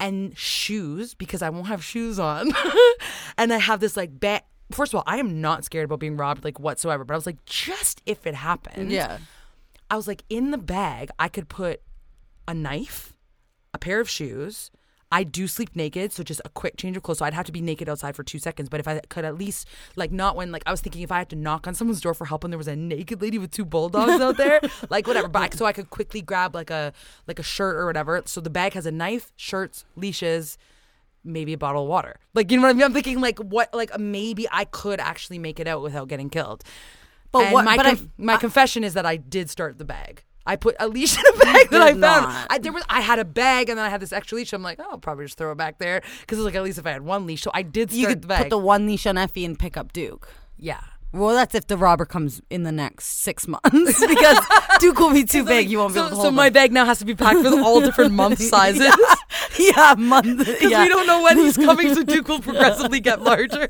and 0.00 0.36
shoes 0.38 1.14
because 1.14 1.42
I 1.42 1.50
won't 1.50 1.66
have 1.66 1.84
shoes 1.84 2.18
on, 2.18 2.52
and 3.38 3.52
I 3.52 3.58
have 3.58 3.80
this 3.80 3.96
like 3.96 4.18
bag. 4.18 4.42
First 4.72 4.92
of 4.92 4.98
all, 4.98 5.04
I 5.06 5.18
am 5.18 5.40
not 5.40 5.64
scared 5.64 5.84
about 5.84 6.00
being 6.00 6.16
robbed 6.16 6.44
like 6.44 6.58
whatsoever, 6.58 7.04
but 7.04 7.14
I 7.14 7.16
was 7.16 7.26
like, 7.26 7.44
just 7.44 8.00
if 8.06 8.26
it 8.26 8.34
happened, 8.34 8.90
Yeah. 8.90 9.18
I 9.90 9.96
was 9.96 10.08
like, 10.08 10.24
in 10.30 10.50
the 10.50 10.58
bag, 10.58 11.10
I 11.18 11.28
could 11.28 11.48
put 11.48 11.82
a 12.48 12.54
knife, 12.54 13.14
a 13.74 13.78
pair 13.78 14.00
of 14.00 14.08
shoes. 14.08 14.70
I 15.12 15.22
do 15.22 15.46
sleep 15.46 15.76
naked, 15.76 16.12
so 16.12 16.24
just 16.24 16.40
a 16.44 16.48
quick 16.48 16.76
change 16.76 16.96
of 16.96 17.04
clothes. 17.04 17.18
So 17.18 17.24
I'd 17.24 17.34
have 17.34 17.46
to 17.46 17.52
be 17.52 17.60
naked 17.60 17.88
outside 17.88 18.16
for 18.16 18.24
two 18.24 18.40
seconds. 18.40 18.68
But 18.68 18.80
if 18.80 18.88
I 18.88 18.98
could 19.10 19.24
at 19.24 19.36
least, 19.38 19.68
like, 19.94 20.10
not 20.10 20.34
when, 20.34 20.50
like, 20.50 20.64
I 20.66 20.72
was 20.72 20.80
thinking 20.80 21.02
if 21.02 21.12
I 21.12 21.18
had 21.18 21.28
to 21.30 21.36
knock 21.36 21.68
on 21.68 21.74
someone's 21.74 22.00
door 22.00 22.14
for 22.14 22.24
help 22.24 22.42
and 22.42 22.52
there 22.52 22.58
was 22.58 22.66
a 22.66 22.74
naked 22.74 23.22
lady 23.22 23.38
with 23.38 23.52
two 23.52 23.64
bulldogs 23.64 24.20
out 24.20 24.36
there, 24.38 24.60
like, 24.90 25.06
whatever. 25.06 25.28
But 25.28 25.42
I, 25.42 25.56
so 25.56 25.66
I 25.66 25.72
could 25.72 25.90
quickly 25.90 26.20
grab 26.20 26.54
like 26.54 26.70
a 26.70 26.92
like 27.28 27.38
a 27.38 27.44
shirt 27.44 27.76
or 27.76 27.86
whatever. 27.86 28.20
So 28.24 28.40
the 28.40 28.50
bag 28.50 28.72
has 28.72 28.86
a 28.86 28.90
knife, 28.90 29.30
shirts, 29.36 29.84
leashes, 29.94 30.58
maybe 31.24 31.52
a 31.54 31.58
bottle 31.58 31.82
of 31.82 31.88
water. 31.88 32.16
Like, 32.34 32.50
you 32.50 32.56
know 32.58 32.62
what 32.64 32.70
I 32.70 32.72
mean? 32.74 32.82
I'm 32.84 32.92
thinking 32.92 33.20
like, 33.20 33.38
what? 33.38 33.72
Like, 33.74 33.98
maybe 33.98 34.46
I 34.52 34.64
could 34.66 35.00
actually 35.00 35.38
make 35.38 35.58
it 35.58 35.66
out 35.66 35.82
without 35.82 36.08
getting 36.08 36.30
killed. 36.30 36.62
But 37.32 37.44
And 37.46 37.52
what- 37.52 37.64
My 37.64 37.76
but 37.76 37.86
conf- 37.86 38.00
I've- 38.00 38.10
my 38.18 38.36
confession 38.36 38.84
is 38.84 38.94
that 38.94 39.06
I 39.06 39.16
did 39.16 39.50
start 39.50 39.78
the 39.78 39.84
bag. 39.84 40.22
I 40.46 40.56
put 40.56 40.76
a 40.78 40.86
leash 40.88 41.16
in 41.18 41.24
a 41.26 41.38
bag 41.38 41.70
that 41.70 41.80
I 41.82 41.92
found. 41.94 42.46
I 42.50 42.58
there 42.58 42.70
was 42.72 42.84
I 42.88 43.00
had 43.00 43.18
a 43.18 43.24
bag 43.24 43.70
and 43.70 43.78
then 43.78 43.86
I 43.86 43.88
had 43.88 44.00
this 44.00 44.12
extra 44.12 44.36
leash. 44.36 44.52
I'm 44.52 44.62
like, 44.62 44.78
oh, 44.78 44.86
I'll 44.90 44.98
probably 44.98 45.24
just 45.24 45.38
throw 45.38 45.50
it 45.52 45.54
back 45.56 45.78
there 45.78 46.02
because 46.20 46.38
it's 46.38 46.44
like 46.44 46.54
at 46.54 46.62
least 46.62 46.78
if 46.78 46.86
I 46.86 46.90
had 46.92 47.02
one 47.02 47.26
leash. 47.26 47.40
So 47.42 47.50
I 47.54 47.62
did 47.62 47.90
start 47.90 47.98
You 48.00 48.06
could 48.08 48.22
the 48.22 48.28
bag. 48.28 48.38
put 48.42 48.50
the 48.50 48.58
one 48.58 48.86
leash 48.86 49.06
on 49.06 49.16
Effie 49.16 49.44
and 49.46 49.58
pick 49.58 49.76
up 49.78 49.92
Duke. 49.92 50.28
yeah. 50.58 50.80
Well, 51.14 51.32
that's 51.36 51.54
if 51.54 51.68
the 51.68 51.76
robber 51.76 52.04
comes 52.06 52.42
in 52.50 52.64
the 52.64 52.72
next 52.72 53.06
six 53.06 53.46
months 53.46 54.04
because 54.04 54.38
Duke 54.80 54.98
will 54.98 55.12
be 55.12 55.22
too 55.22 55.44
big. 55.44 55.70
You 55.70 55.78
won't 55.78 55.94
be 55.94 56.00
so, 56.00 56.06
able 56.06 56.10
to 56.10 56.14
hold 56.16 56.26
him. 56.26 56.32
so 56.32 56.36
my 56.36 56.50
bag 56.50 56.72
now 56.72 56.84
has 56.84 56.98
to 56.98 57.04
be 57.04 57.14
packed 57.14 57.38
with 57.40 57.52
all 57.54 57.80
different 57.80 58.12
month 58.22 58.40
sizes 58.42 58.80
yeah, 58.84 59.14
month. 59.98 60.38
because 60.46 60.70
Yeah, 60.70 60.82
we 60.82 60.88
don't 60.88 61.06
know 61.06 61.22
when 61.22 61.38
he's 61.38 61.56
coming. 61.56 61.94
So 61.94 62.02
Duke 62.02 62.28
will 62.28 62.40
progressively 62.50 63.00
get 63.00 63.22
larger. 63.22 63.68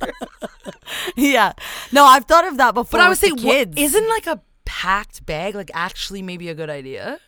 yeah. 1.16 1.52
No, 1.92 2.04
I've 2.04 2.24
thought 2.24 2.46
of 2.46 2.56
that 2.58 2.74
before. 2.74 2.98
But 2.98 3.04
I 3.04 3.08
the 3.08 3.16
saying, 3.16 3.36
kids. 3.36 3.74
isn't 3.76 4.08
like 4.08 4.26
a 4.26 4.40
packed 4.64 5.24
bag 5.26 5.54
like 5.54 5.70
actually 5.74 6.22
maybe 6.22 6.48
a 6.48 6.54
good 6.54 6.70
idea? 6.70 7.20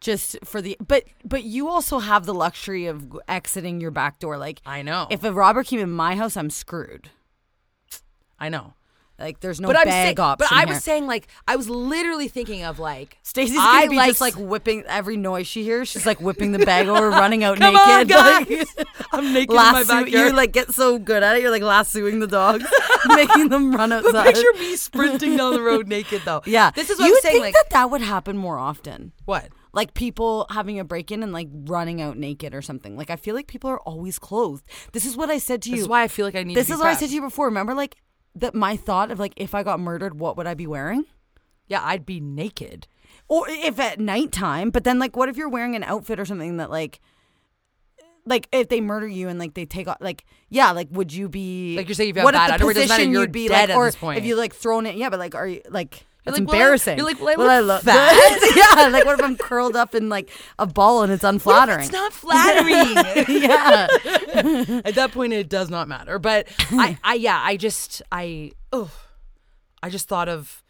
just 0.00 0.38
for 0.44 0.62
the 0.62 0.76
but 0.86 1.04
but 1.24 1.42
you 1.42 1.68
also 1.68 1.98
have 1.98 2.24
the 2.24 2.32
luxury 2.34 2.86
of 2.86 3.18
exiting 3.26 3.80
your 3.80 3.90
back 3.90 4.18
door. 4.20 4.38
Like 4.38 4.60
I 4.64 4.82
know. 4.82 5.08
if 5.10 5.24
a 5.24 5.32
robber 5.32 5.64
came 5.64 5.80
in 5.80 5.90
my 5.90 6.14
house, 6.14 6.36
I'm 6.36 6.50
screwed. 6.50 7.10
I 8.38 8.48
know. 8.48 8.74
Like 9.18 9.40
there's 9.40 9.60
no 9.60 9.66
but 9.66 9.76
I'm 9.76 9.84
bag 9.84 10.16
saying, 10.16 10.20
option. 10.20 10.46
but 10.48 10.56
I 10.56 10.64
here. 10.64 10.74
was 10.74 10.84
saying 10.84 11.06
like 11.08 11.26
I 11.48 11.56
was 11.56 11.68
literally 11.68 12.28
thinking 12.28 12.62
of 12.62 12.78
like 12.78 13.18
Stacey's 13.24 13.56
gonna 13.56 13.88
be 13.90 13.96
like 13.96 14.08
just 14.10 14.20
like 14.20 14.34
whipping 14.34 14.84
every 14.86 15.16
noise 15.16 15.48
she 15.48 15.64
hears. 15.64 15.88
She's 15.88 16.06
like 16.06 16.20
whipping 16.20 16.52
the 16.52 16.60
bag 16.64 16.86
over, 16.86 17.10
running 17.22 17.42
out 17.42 17.58
Come 17.58 17.74
on, 17.74 18.06
naked. 18.06 18.16
like, 18.16 18.48
guys. 18.48 18.86
I'm 19.12 19.32
naked 19.32 19.50
in 19.50 19.56
my 19.56 19.72
lasso- 19.72 19.88
backyard. 19.88 20.12
You 20.30 20.32
like 20.36 20.52
get 20.52 20.70
so 20.72 21.00
good 21.00 21.24
at 21.24 21.36
it. 21.36 21.42
You're 21.42 21.50
like 21.50 21.62
lassoing 21.62 22.20
the 22.20 22.28
dogs, 22.28 22.64
making 23.08 23.48
them 23.48 23.72
run 23.74 23.90
But 23.90 24.04
outside. 24.06 24.26
picture 24.34 24.52
me 24.60 24.76
sprinting 24.76 25.36
down 25.36 25.52
the 25.54 25.62
road 25.62 25.88
naked 25.88 26.22
though. 26.24 26.42
yeah, 26.46 26.70
This 26.70 26.88
is 26.88 26.98
what 27.00 27.06
you 27.08 27.14
I'm 27.16 27.20
saying. 27.22 27.32
think 27.42 27.44
Like 27.46 27.54
that 27.54 27.70
that 27.70 27.90
would 27.90 28.02
happen 28.02 28.36
more 28.36 28.58
often. 28.58 29.10
what? 29.24 29.48
Like 29.72 29.94
people 29.94 30.46
having 30.50 30.78
a 30.78 30.84
break 30.84 31.10
in 31.10 31.22
and 31.24 31.32
like 31.32 31.48
running 31.52 32.00
out 32.00 32.16
naked 32.16 32.54
or 32.54 32.62
something. 32.62 32.96
Like 32.96 33.10
I 33.10 33.16
feel 33.16 33.34
like 33.34 33.48
people 33.48 33.68
are 33.68 33.80
always 33.80 34.18
clothed. 34.18 34.64
This 34.92 35.04
is 35.04 35.16
what 35.16 35.28
I 35.28 35.38
said 35.38 35.60
to 35.62 35.70
you. 35.70 35.74
This 35.76 35.82
is 35.82 35.88
why 35.88 36.02
I 36.04 36.08
feel 36.08 36.24
like 36.24 36.34
I 36.36 36.42
need. 36.44 36.56
this 36.56 36.68
to 36.68 36.72
be 36.72 36.74
is 36.74 36.78
what 36.80 36.88
I 36.88 36.94
prepped. 36.94 36.98
said 37.00 37.08
to 37.10 37.14
you 37.16 37.20
before. 37.20 37.46
Remember, 37.46 37.74
like 37.74 37.96
that 38.40 38.54
my 38.54 38.76
thought 38.76 39.10
of 39.10 39.18
like 39.18 39.32
if 39.36 39.54
I 39.54 39.62
got 39.62 39.80
murdered, 39.80 40.18
what 40.18 40.36
would 40.36 40.46
I 40.46 40.54
be 40.54 40.66
wearing? 40.66 41.04
Yeah, 41.66 41.80
I'd 41.84 42.06
be 42.06 42.20
naked. 42.20 42.86
Or 43.28 43.44
if 43.48 43.78
at 43.78 44.00
nighttime, 44.00 44.70
but 44.70 44.84
then 44.84 44.98
like 44.98 45.16
what 45.16 45.28
if 45.28 45.36
you're 45.36 45.48
wearing 45.48 45.76
an 45.76 45.84
outfit 45.84 46.18
or 46.18 46.24
something 46.24 46.56
that 46.58 46.70
like 46.70 47.00
like 48.24 48.48
if 48.52 48.68
they 48.68 48.80
murder 48.80 49.06
you 49.06 49.28
and 49.28 49.38
like 49.38 49.54
they 49.54 49.64
take 49.64 49.88
off 49.88 49.96
like 50.00 50.24
yeah 50.50 50.70
like 50.72 50.88
would 50.90 51.12
you 51.12 51.28
be 51.28 51.76
Like 51.76 51.88
you're 51.88 51.94
saying 51.94 52.10
if 52.10 52.16
you 52.16 52.20
have 52.20 52.24
what 52.26 52.34
bad 52.34 52.48
the 52.50 52.54
underwear, 52.54 52.72
it 52.72 52.74
doesn't 52.74 52.88
matter, 52.88 52.98
position 52.98 53.12
you're 53.12 53.22
you'd 53.22 53.32
be 53.32 53.48
dead 53.48 53.68
like 53.68 53.70
at 53.70 53.76
or 53.76 53.86
this 53.86 53.96
point. 53.96 54.18
if 54.18 54.24
you 54.24 54.36
like 54.36 54.54
thrown 54.54 54.84
it 54.86 54.96
yeah 54.96 55.08
but 55.08 55.18
like 55.18 55.34
are 55.34 55.48
you 55.48 55.62
like 55.70 56.04
That's 56.28 56.38
like, 56.40 56.46
will 56.48 56.54
I- 56.54 56.58
embarrassing 56.58 56.98
you're 56.98 57.06
like, 57.06 57.18
will 57.20 57.50
I 57.50 57.60
look 57.60 57.82
fat? 57.84 58.38
yeah 58.56 58.88
like 58.88 59.04
what 59.04 59.18
if 59.18 59.24
I'm 59.24 59.36
curled 59.36 59.76
up 59.76 59.94
in 59.94 60.08
like 60.08 60.30
a 60.58 60.66
ball 60.66 61.02
and 61.02 61.12
it's 61.12 61.24
unflattering 61.24 61.80
It's 61.80 61.92
not 61.92 62.12
flattering. 62.12 63.26
yeah 63.42 63.86
At 64.84 64.94
that 64.94 65.10
point, 65.12 65.32
it 65.32 65.48
does 65.48 65.70
not 65.70 65.88
matter. 65.88 66.18
But 66.18 66.48
I, 66.70 66.98
I, 67.02 67.14
yeah, 67.14 67.40
I 67.44 67.56
just, 67.56 68.02
I, 68.12 68.52
oh, 68.72 68.90
I 69.82 69.90
just 69.90 70.08
thought 70.08 70.28
of. 70.28 70.62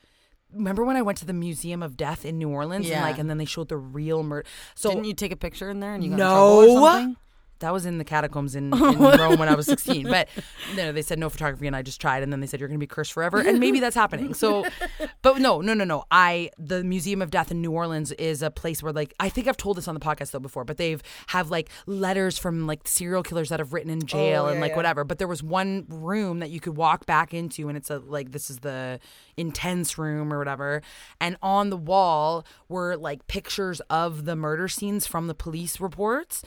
Remember 0.53 0.85
when 0.85 0.97
I 0.97 1.03
went 1.03 1.19
to 1.19 1.27
the 1.27 1.33
Museum 1.35 1.83
of 1.83 1.97
Death 1.97 2.25
in 2.25 2.39
New 2.39 2.49
Orleans 2.49 2.87
and 2.87 2.93
Yeah. 2.95 3.03
like, 3.03 3.19
and 3.19 3.29
then 3.29 3.37
they 3.37 3.45
showed 3.45 3.69
the 3.69 3.77
real 3.77 4.23
murder. 4.23 4.49
So 4.75 4.89
didn't 4.91 5.05
you 5.05 5.13
take 5.15 5.33
a 5.33 5.37
picture 5.37 5.69
in 5.69 5.81
there 5.81 5.95
and 5.95 6.03
you 6.03 6.11
got 6.11 6.15
in 6.15 6.21
trouble 6.21 6.79
or 6.79 7.03
No. 7.03 7.15
That 7.61 7.73
was 7.73 7.87
in 7.87 7.99
the 7.99 8.05
catacombs 8.05 8.55
in, 8.55 8.73
in 8.73 8.99
Rome 8.99 9.39
when 9.39 9.49
I 9.49 9.55
was 9.55 9.67
16. 9.67 10.09
But 10.09 10.29
no, 10.77 10.93
they 10.93 11.03
said 11.03 11.19
no 11.19 11.29
photography, 11.29 11.67
and 11.67 11.75
I 11.75 11.83
just 11.83 12.01
tried. 12.01 12.23
And 12.23 12.33
then 12.33 12.41
they 12.41 12.47
said 12.47 12.61
you're 12.61 12.69
going 12.69 12.79
to 12.79 12.83
be 12.83 12.87
cursed 12.87 13.13
forever, 13.13 13.39
and 13.39 13.59
maybe 13.59 13.81
that's 13.81 13.97
happening. 13.97 14.35
So, 14.35 14.65
but 15.23 15.39
no, 15.39 15.61
no, 15.61 15.75
no, 15.75 15.85
no. 15.85 16.05
I 16.11 16.51
the 16.59 16.85
Museum 16.85 17.23
of 17.23 17.31
Death 17.31 17.51
in 17.51 17.61
New 17.61 17.73
Orleans 17.73 18.13
is 18.13 18.43
a 18.43 18.51
place 18.51 18.83
where 18.83 18.93
like 18.93 19.15
I 19.21 19.29
think 19.29 19.49
I've 19.49 19.57
told 19.57 19.77
this 19.77 19.89
on 19.89 19.95
the 19.95 20.01
podcast 20.01 20.31
though 20.31 20.39
before, 20.39 20.65
but 20.65 20.77
they've 20.77 21.03
have 21.29 21.51
like 21.51 21.71
letters 21.87 22.39
from 22.39 22.67
like 22.67 22.87
serial 22.87 23.23
killers 23.23 23.49
that 23.49 23.59
have 23.59 23.73
written 23.73 23.91
in 23.91 24.03
oh, 24.03 24.07
jail 24.07 24.47
and 24.47 24.61
like 24.61 24.77
whatever. 24.77 25.05
But 25.05 25.19
there 25.19 25.29
was 25.29 25.43
one 25.43 25.87
room 25.89 26.39
that 26.41 26.51
you 26.51 26.61
could 26.61 26.77
walk 26.77 27.07
back 27.07 27.35
into, 27.35 27.69
and 27.69 27.77
it's 27.77 27.91
a 27.91 27.99
like 27.99 28.33
this 28.33 28.51
is 28.51 28.59
the 28.61 29.01
intense 29.37 29.99
room 29.99 30.33
or 30.33 30.39
whatever. 30.39 30.83
And 31.21 31.37
on 31.43 31.71
the 31.71 31.77
wall 31.77 32.47
were 32.69 32.97
like 32.97 33.27
pictures 33.27 33.81
of 33.91 34.25
the 34.25 34.37
murder 34.37 34.69
scenes 34.69 35.07
from 35.07 35.27
the 35.27 35.35
police 35.35 35.81
reports 35.81 36.43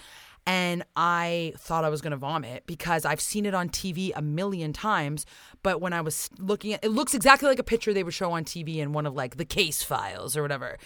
and 0.46 0.84
I 0.96 1.54
thought 1.58 1.84
I 1.84 1.90
was 1.90 2.02
going 2.02 2.12
to 2.12 2.18
vomit 2.18 2.64
because 2.66 3.06
I've 3.06 3.22
seen 3.22 3.46
it 3.46 3.54
on 3.54 3.70
TV 3.70 4.12
a 4.16 4.22
million 4.22 4.74
times. 4.74 5.26
But 5.64 5.82
when 5.82 5.94
I 5.94 6.02
was 6.02 6.30
looking 6.40 6.74
at 6.74 6.84
it, 6.84 6.90
looks 6.90 7.14
exactly 7.14 7.48
like 7.48 7.60
a 7.60 7.64
picture 7.64 7.94
they 7.94 8.04
would 8.04 8.14
show 8.14 8.32
on 8.32 8.44
TV 8.44 8.78
in 8.78 8.92
one 8.94 9.06
of 9.06 9.14
like 9.16 9.38
the 9.38 9.46
case 9.46 9.84
files 9.84 10.36
or 10.36 10.42
whatever. 10.42 10.78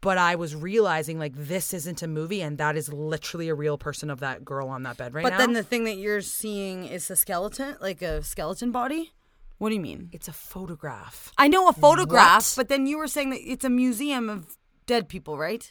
But 0.00 0.16
I 0.16 0.34
was 0.36 0.54
realizing 0.56 1.18
like 1.18 1.34
this 1.36 1.74
isn't 1.74 2.02
a 2.02 2.06
movie, 2.06 2.40
and 2.40 2.56
that 2.56 2.74
is 2.76 2.90
literally 2.90 3.48
a 3.50 3.54
real 3.54 3.76
person 3.76 4.08
of 4.10 4.20
that 4.20 4.44
girl 4.46 4.68
on 4.68 4.82
that 4.84 4.96
bed 4.96 5.12
right 5.12 5.22
But 5.22 5.30
now. 5.30 5.36
But 5.38 5.44
then 5.44 5.52
the 5.52 5.62
thing 5.62 5.84
that 5.84 5.96
you're 5.96 6.22
seeing 6.22 6.86
is 6.86 7.10
a 7.10 7.16
skeleton, 7.16 7.76
like 7.80 8.00
a 8.00 8.22
skeleton 8.22 8.70
body. 8.72 9.12
What 9.58 9.68
do 9.68 9.74
you 9.74 9.80
mean? 9.82 10.08
it's 10.12 10.26
a 10.26 10.32
photograph. 10.32 11.32
I 11.36 11.48
know 11.48 11.68
a 11.68 11.74
photograph, 11.74 12.52
What? 12.52 12.54
but 12.56 12.68
then 12.68 12.86
you 12.86 12.96
were 12.96 13.08
saying 13.08 13.28
that 13.30 13.40
it's 13.46 13.62
a 13.64 13.68
museum 13.68 14.30
of 14.30 14.56
dead 14.86 15.06
people, 15.06 15.36
right? 15.36 15.70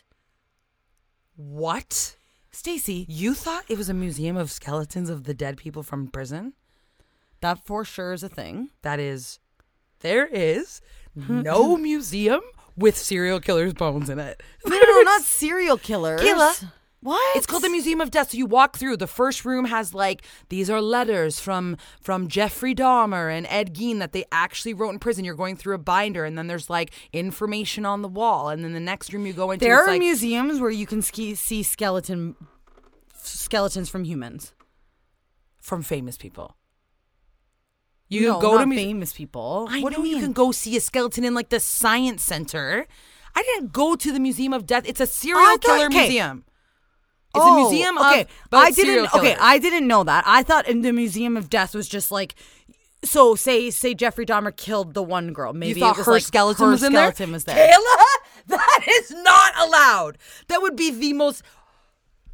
What? 1.35 2.15
Stacy, 2.59 3.05
You 3.07 3.35
thought 3.35 3.63
it 3.69 3.77
was 3.77 3.87
a 3.87 3.93
museum 3.93 4.35
of 4.35 4.51
skeletons 4.51 5.09
of 5.09 5.23
the 5.23 5.33
dead 5.33 5.55
people 5.55 5.81
from 5.81 6.09
prison? 6.09 6.51
that 7.39 7.65
for 7.65 7.85
sure 7.85 8.11
is 8.11 8.21
a 8.21 8.27
thing. 8.27 8.69
That 8.81 8.99
is, 8.99 9.39
there 10.01 10.27
is 10.27 10.81
hmm. 11.17 11.41
no 11.41 11.77
museum 11.77 12.41
with 12.75 12.97
serial 12.97 13.39
killers' 13.39 13.73
bones 13.73 14.09
in 14.09 14.19
it. 14.19 14.43
No, 14.65 14.77
no, 14.77 15.01
not 15.03 15.21
serial 15.21 15.77
killers. 15.77 16.19
Kayla. 16.19 16.69
What? 17.01 17.37
It's 17.37 17.45
called 17.45 17.63
the 17.63 17.69
Museum 17.69 18.01
of 18.01 18.11
Death. 18.11 18.31
So 18.31 18.37
you 18.37 18.45
walk 18.45 18.75
through. 18.77 18.97
The 18.97 19.07
first 19.07 19.45
room 19.45 19.65
has 19.65 19.93
like 19.93 20.21
these 20.49 20.69
are 20.69 20.81
letters 20.81 21.39
from 21.39 21.77
from 22.01 22.27
Jeffrey 22.27 22.75
Dahmer 22.75 23.31
and 23.35 23.47
Ed 23.49 23.73
Gein 23.73 23.99
that 23.99 24.11
they 24.11 24.25
actually 24.33 24.73
wrote 24.73 24.89
in 24.89 24.99
prison. 24.99 25.23
You're 25.23 25.35
going 25.35 25.55
through 25.55 25.75
a 25.75 25.77
binder, 25.77 26.25
and 26.25 26.37
then 26.37 26.47
there's 26.47 26.69
like 26.69 26.91
information 27.13 27.85
on 27.85 28.01
the 28.01 28.09
wall. 28.09 28.49
And 28.49 28.63
then 28.65 28.73
the 28.73 28.81
next 28.81 29.13
room 29.13 29.25
you 29.25 29.31
go 29.31 29.51
into, 29.51 29.63
There 29.65 29.81
are 29.81 29.87
like, 29.87 29.99
museums 29.99 30.59
where 30.59 30.69
you 30.69 30.85
can 30.85 31.01
ski, 31.01 31.35
see 31.35 31.63
skeleton 31.63 32.35
skeletons 33.15 33.89
from 33.89 34.03
humans. 34.03 34.53
from 35.61 35.83
famous 35.83 36.17
people. 36.17 36.55
You 38.09 38.21
no, 38.27 38.33
can 38.33 38.41
go 38.41 38.57
to 38.57 38.65
mu- 38.65 38.75
famous 38.75 39.13
people. 39.13 39.67
I 39.69 39.81
what 39.81 39.93
know 39.93 39.99
do 39.99 40.03
you 40.03 40.09
you 40.09 40.15
mean? 40.15 40.23
can 40.25 40.33
go 40.33 40.51
see 40.51 40.75
a 40.75 40.81
skeleton 40.81 41.23
in 41.23 41.33
like 41.33 41.49
the 41.49 41.59
science 41.59 42.23
center. 42.23 42.87
I 43.35 43.43
didn't 43.43 43.71
go 43.71 43.95
to 43.95 44.11
the 44.11 44.19
Museum 44.19 44.51
of 44.51 44.65
Death. 44.65 44.83
It's 44.87 44.99
a 44.99 45.05
serial 45.07 45.45
thought- 45.45 45.61
killer 45.61 45.85
okay. 45.85 45.99
museum. 46.07 46.43
It's 47.35 47.43
Oh, 47.45 47.67
a 47.67 47.69
museum 47.69 47.97
okay. 47.99 48.25
I 48.51 48.71
didn't. 48.71 49.13
Okay. 49.13 49.35
I 49.39 49.59
didn't 49.59 49.87
know 49.87 50.03
that. 50.03 50.23
I 50.25 50.41
thought 50.43 50.67
in 50.67 50.81
the 50.81 50.91
Museum 50.91 51.37
of 51.37 51.49
Death 51.49 51.75
was 51.75 51.87
just 51.87 52.11
like. 52.11 52.35
So 53.03 53.35
say 53.35 53.69
say 53.69 53.93
Jeffrey 53.93 54.25
Dahmer 54.25 54.53
killed 54.53 54.93
the 54.93 55.03
one 55.03 55.31
girl. 55.31 55.53
Maybe 55.53 55.79
you 55.79 55.85
thought 55.85 55.95
it 55.95 55.99
was 55.99 56.05
her 56.07 56.11
like 56.13 56.23
skeleton 56.23 56.65
her 56.65 56.71
was 56.71 56.83
in 56.83 56.91
skeleton 56.91 57.29
there? 57.29 57.33
was 57.33 57.43
there. 57.45 57.55
Kayla, 57.69 58.03
that 58.47 58.85
is 58.89 59.11
not 59.11 59.53
allowed. 59.57 60.17
That 60.49 60.61
would 60.61 60.75
be 60.75 60.91
the 60.91 61.13
most 61.13 61.41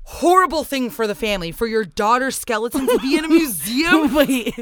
horrible 0.07 0.63
thing 0.63 0.89
for 0.91 1.07
the 1.07 1.15
family 1.15 1.51
for 1.51 1.65
your 1.65 1.83
daughter's 1.83 2.37
skeleton 2.37 2.87
to 2.87 2.99
be 2.99 3.17
in 3.17 3.25
a 3.25 3.27
museum. 3.41 4.13
Wait, 4.13 4.53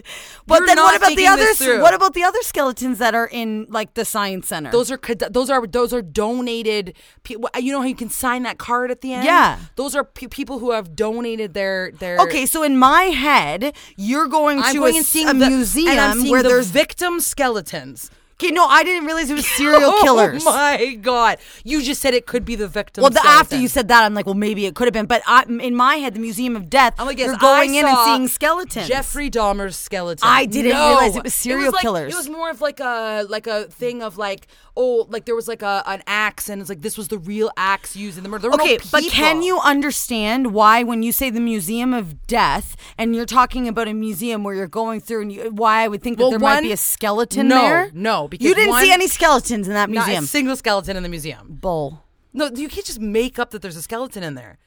but 0.47 0.59
You're 0.59 0.67
then 0.67 0.77
what 0.77 0.95
about 0.95 1.15
the 1.15 1.27
others? 1.27 1.59
What 1.59 1.93
about 1.93 2.13
the 2.13 2.23
other 2.23 2.41
skeletons 2.41 2.97
that 2.99 3.13
are 3.13 3.27
in 3.31 3.65
like 3.69 3.93
the 3.93 4.05
science 4.05 4.47
center? 4.47 4.71
Those 4.71 4.89
are 4.91 4.99
those 5.29 5.49
are 5.49 5.67
those 5.67 5.93
are 5.93 6.01
donated. 6.01 6.95
You 7.29 7.71
know 7.71 7.81
how 7.81 7.87
you 7.87 7.95
can 7.95 8.09
sign 8.09 8.43
that 8.43 8.57
card 8.57 8.89
at 8.89 9.01
the 9.01 9.13
end. 9.13 9.25
Yeah. 9.25 9.59
those 9.75 9.95
are 9.95 10.03
pe- 10.05 10.27
people 10.27 10.59
who 10.59 10.71
have 10.71 10.95
donated 10.95 11.53
their 11.53 11.91
their. 11.91 12.17
okay. 12.19 12.45
So 12.45 12.63
in 12.63 12.77
my 12.77 13.03
head, 13.03 13.75
you're 13.97 14.27
going 14.27 14.59
I'm 14.59 14.73
to 14.73 14.79
going 14.79 14.95
a, 14.97 15.29
a 15.29 15.33
the, 15.33 15.49
museum 15.49 15.89
and 15.89 15.99
I'm 15.99 16.19
seeing 16.19 16.31
where 16.31 16.43
the 16.43 16.49
there's. 16.49 16.69
victim 16.71 17.19
skeletons. 17.19 18.09
Okay, 18.33 18.51
no, 18.51 18.65
I 18.65 18.83
didn't 18.83 19.05
realize 19.05 19.29
it 19.29 19.35
was 19.35 19.47
serial 19.47 19.81
oh 19.93 20.01
killers. 20.03 20.43
Oh 20.45 20.51
my 20.51 20.95
god! 20.95 21.37
You 21.63 21.81
just 21.81 22.01
said 22.01 22.13
it 22.13 22.25
could 22.25 22.45
be 22.45 22.55
the 22.55 22.67
victim. 22.67 23.01
Well, 23.01 23.11
the, 23.11 23.21
after 23.25 23.57
you 23.57 23.67
said 23.67 23.87
that, 23.89 24.03
I'm 24.03 24.13
like, 24.13 24.25
well, 24.25 24.35
maybe 24.35 24.65
it 24.65 24.75
could 24.75 24.85
have 24.85 24.93
been. 24.93 25.05
But 25.05 25.21
I, 25.27 25.43
in 25.43 25.75
my 25.75 25.95
head, 25.97 26.13
the 26.15 26.19
Museum 26.19 26.55
of 26.55 26.69
Death, 26.69 26.95
I'm 26.97 27.07
like, 27.07 27.17
yes, 27.17 27.27
you're 27.27 27.37
going 27.37 27.71
I 27.75 27.79
in 27.79 27.85
and 27.85 27.97
seeing 28.05 28.27
skeletons. 28.27 28.87
Jeffrey 28.87 29.29
Dahmer's 29.29 29.75
skeleton. 29.75 30.27
I 30.27 30.45
didn't 30.45 30.71
No. 30.71 30.87
realize 30.89 31.15
it 31.15 31.23
was 31.23 31.33
serial 31.33 31.71
like- 31.71 31.81
killers. 31.81 32.13
It 32.13 32.17
was 32.17 32.29
more 32.29 32.49
of 32.49 32.61
like 32.61 32.79
a 32.79 33.25
like 33.29 33.47
a 33.47 33.65
thing 33.65 34.01
of 34.03 34.17
like 34.17 34.47
oh 34.75 35.05
like 35.09 35.25
there 35.25 35.35
was 35.35 35.47
like 35.47 35.61
a 35.61 35.83
an 35.85 36.01
axe 36.07 36.49
and 36.49 36.59
it's 36.61 36.69
like 36.69 36.81
this 36.81 36.97
was 36.97 37.07
the 37.09 37.17
real 37.17 37.51
axe 37.57 37.95
used 37.95 38.17
in 38.17 38.23
the 38.23 38.29
murder. 38.29 38.49
Were 38.49 38.57
no 38.57 38.63
Okay, 38.63 38.79
but 38.91 39.03
can 39.03 39.41
you 39.43 39.59
understand 39.59 40.53
why 40.53 40.83
when 40.83 41.03
you 41.03 41.11
say 41.11 41.29
the 41.29 41.39
Museum 41.39 41.93
of 41.93 42.25
Death 42.27 42.75
and 42.97 43.15
you're 43.15 43.25
talking 43.25 43.67
about 43.67 43.87
a 43.87 43.93
museum 43.93 44.43
where 44.43 44.55
you're 44.55 44.67
going 44.67 44.99
through 44.99 45.21
and 45.23 45.31
you, 45.31 45.51
why 45.51 45.83
I 45.83 45.87
would 45.87 46.01
think 46.01 46.17
that 46.17 46.23
Well, 46.23 46.31
there 46.31 46.39
might 46.39 46.61
be 46.61 46.71
a 46.71 46.77
skeleton 46.77 47.47
no, 47.47 47.61
there? 47.61 47.91
no, 47.93 48.27
because 48.27 48.45
you 48.47 48.55
didn't 48.55 48.71
one- 48.71 48.83
see 48.83 48.91
any 48.91 49.07
skeletons 49.07 49.67
in 49.67 49.73
that 49.73 49.89
museum. 49.89 50.15
Not 50.15 50.23
a 50.23 50.27
single 50.27 50.55
skeleton 50.55 50.97
in 50.97 51.03
the 51.03 51.09
museum. 51.09 51.57
Bull. 51.61 52.03
No, 52.33 52.45
you 52.53 52.67
can't 52.67 52.85
just 52.85 52.99
make 52.99 53.37
up 53.37 53.51
that 53.51 53.61
there's 53.61 53.75
a 53.77 53.81
skeleton 53.83 54.23
in 54.23 54.33
there. 54.33 54.57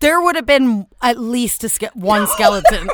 There 0.00 0.20
would 0.20 0.36
have 0.36 0.44
been 0.44 0.86
at 1.00 1.18
least 1.18 1.64
a 1.64 1.70
ske- 1.70 1.94
one 1.94 2.26
skeleton. 2.36 2.88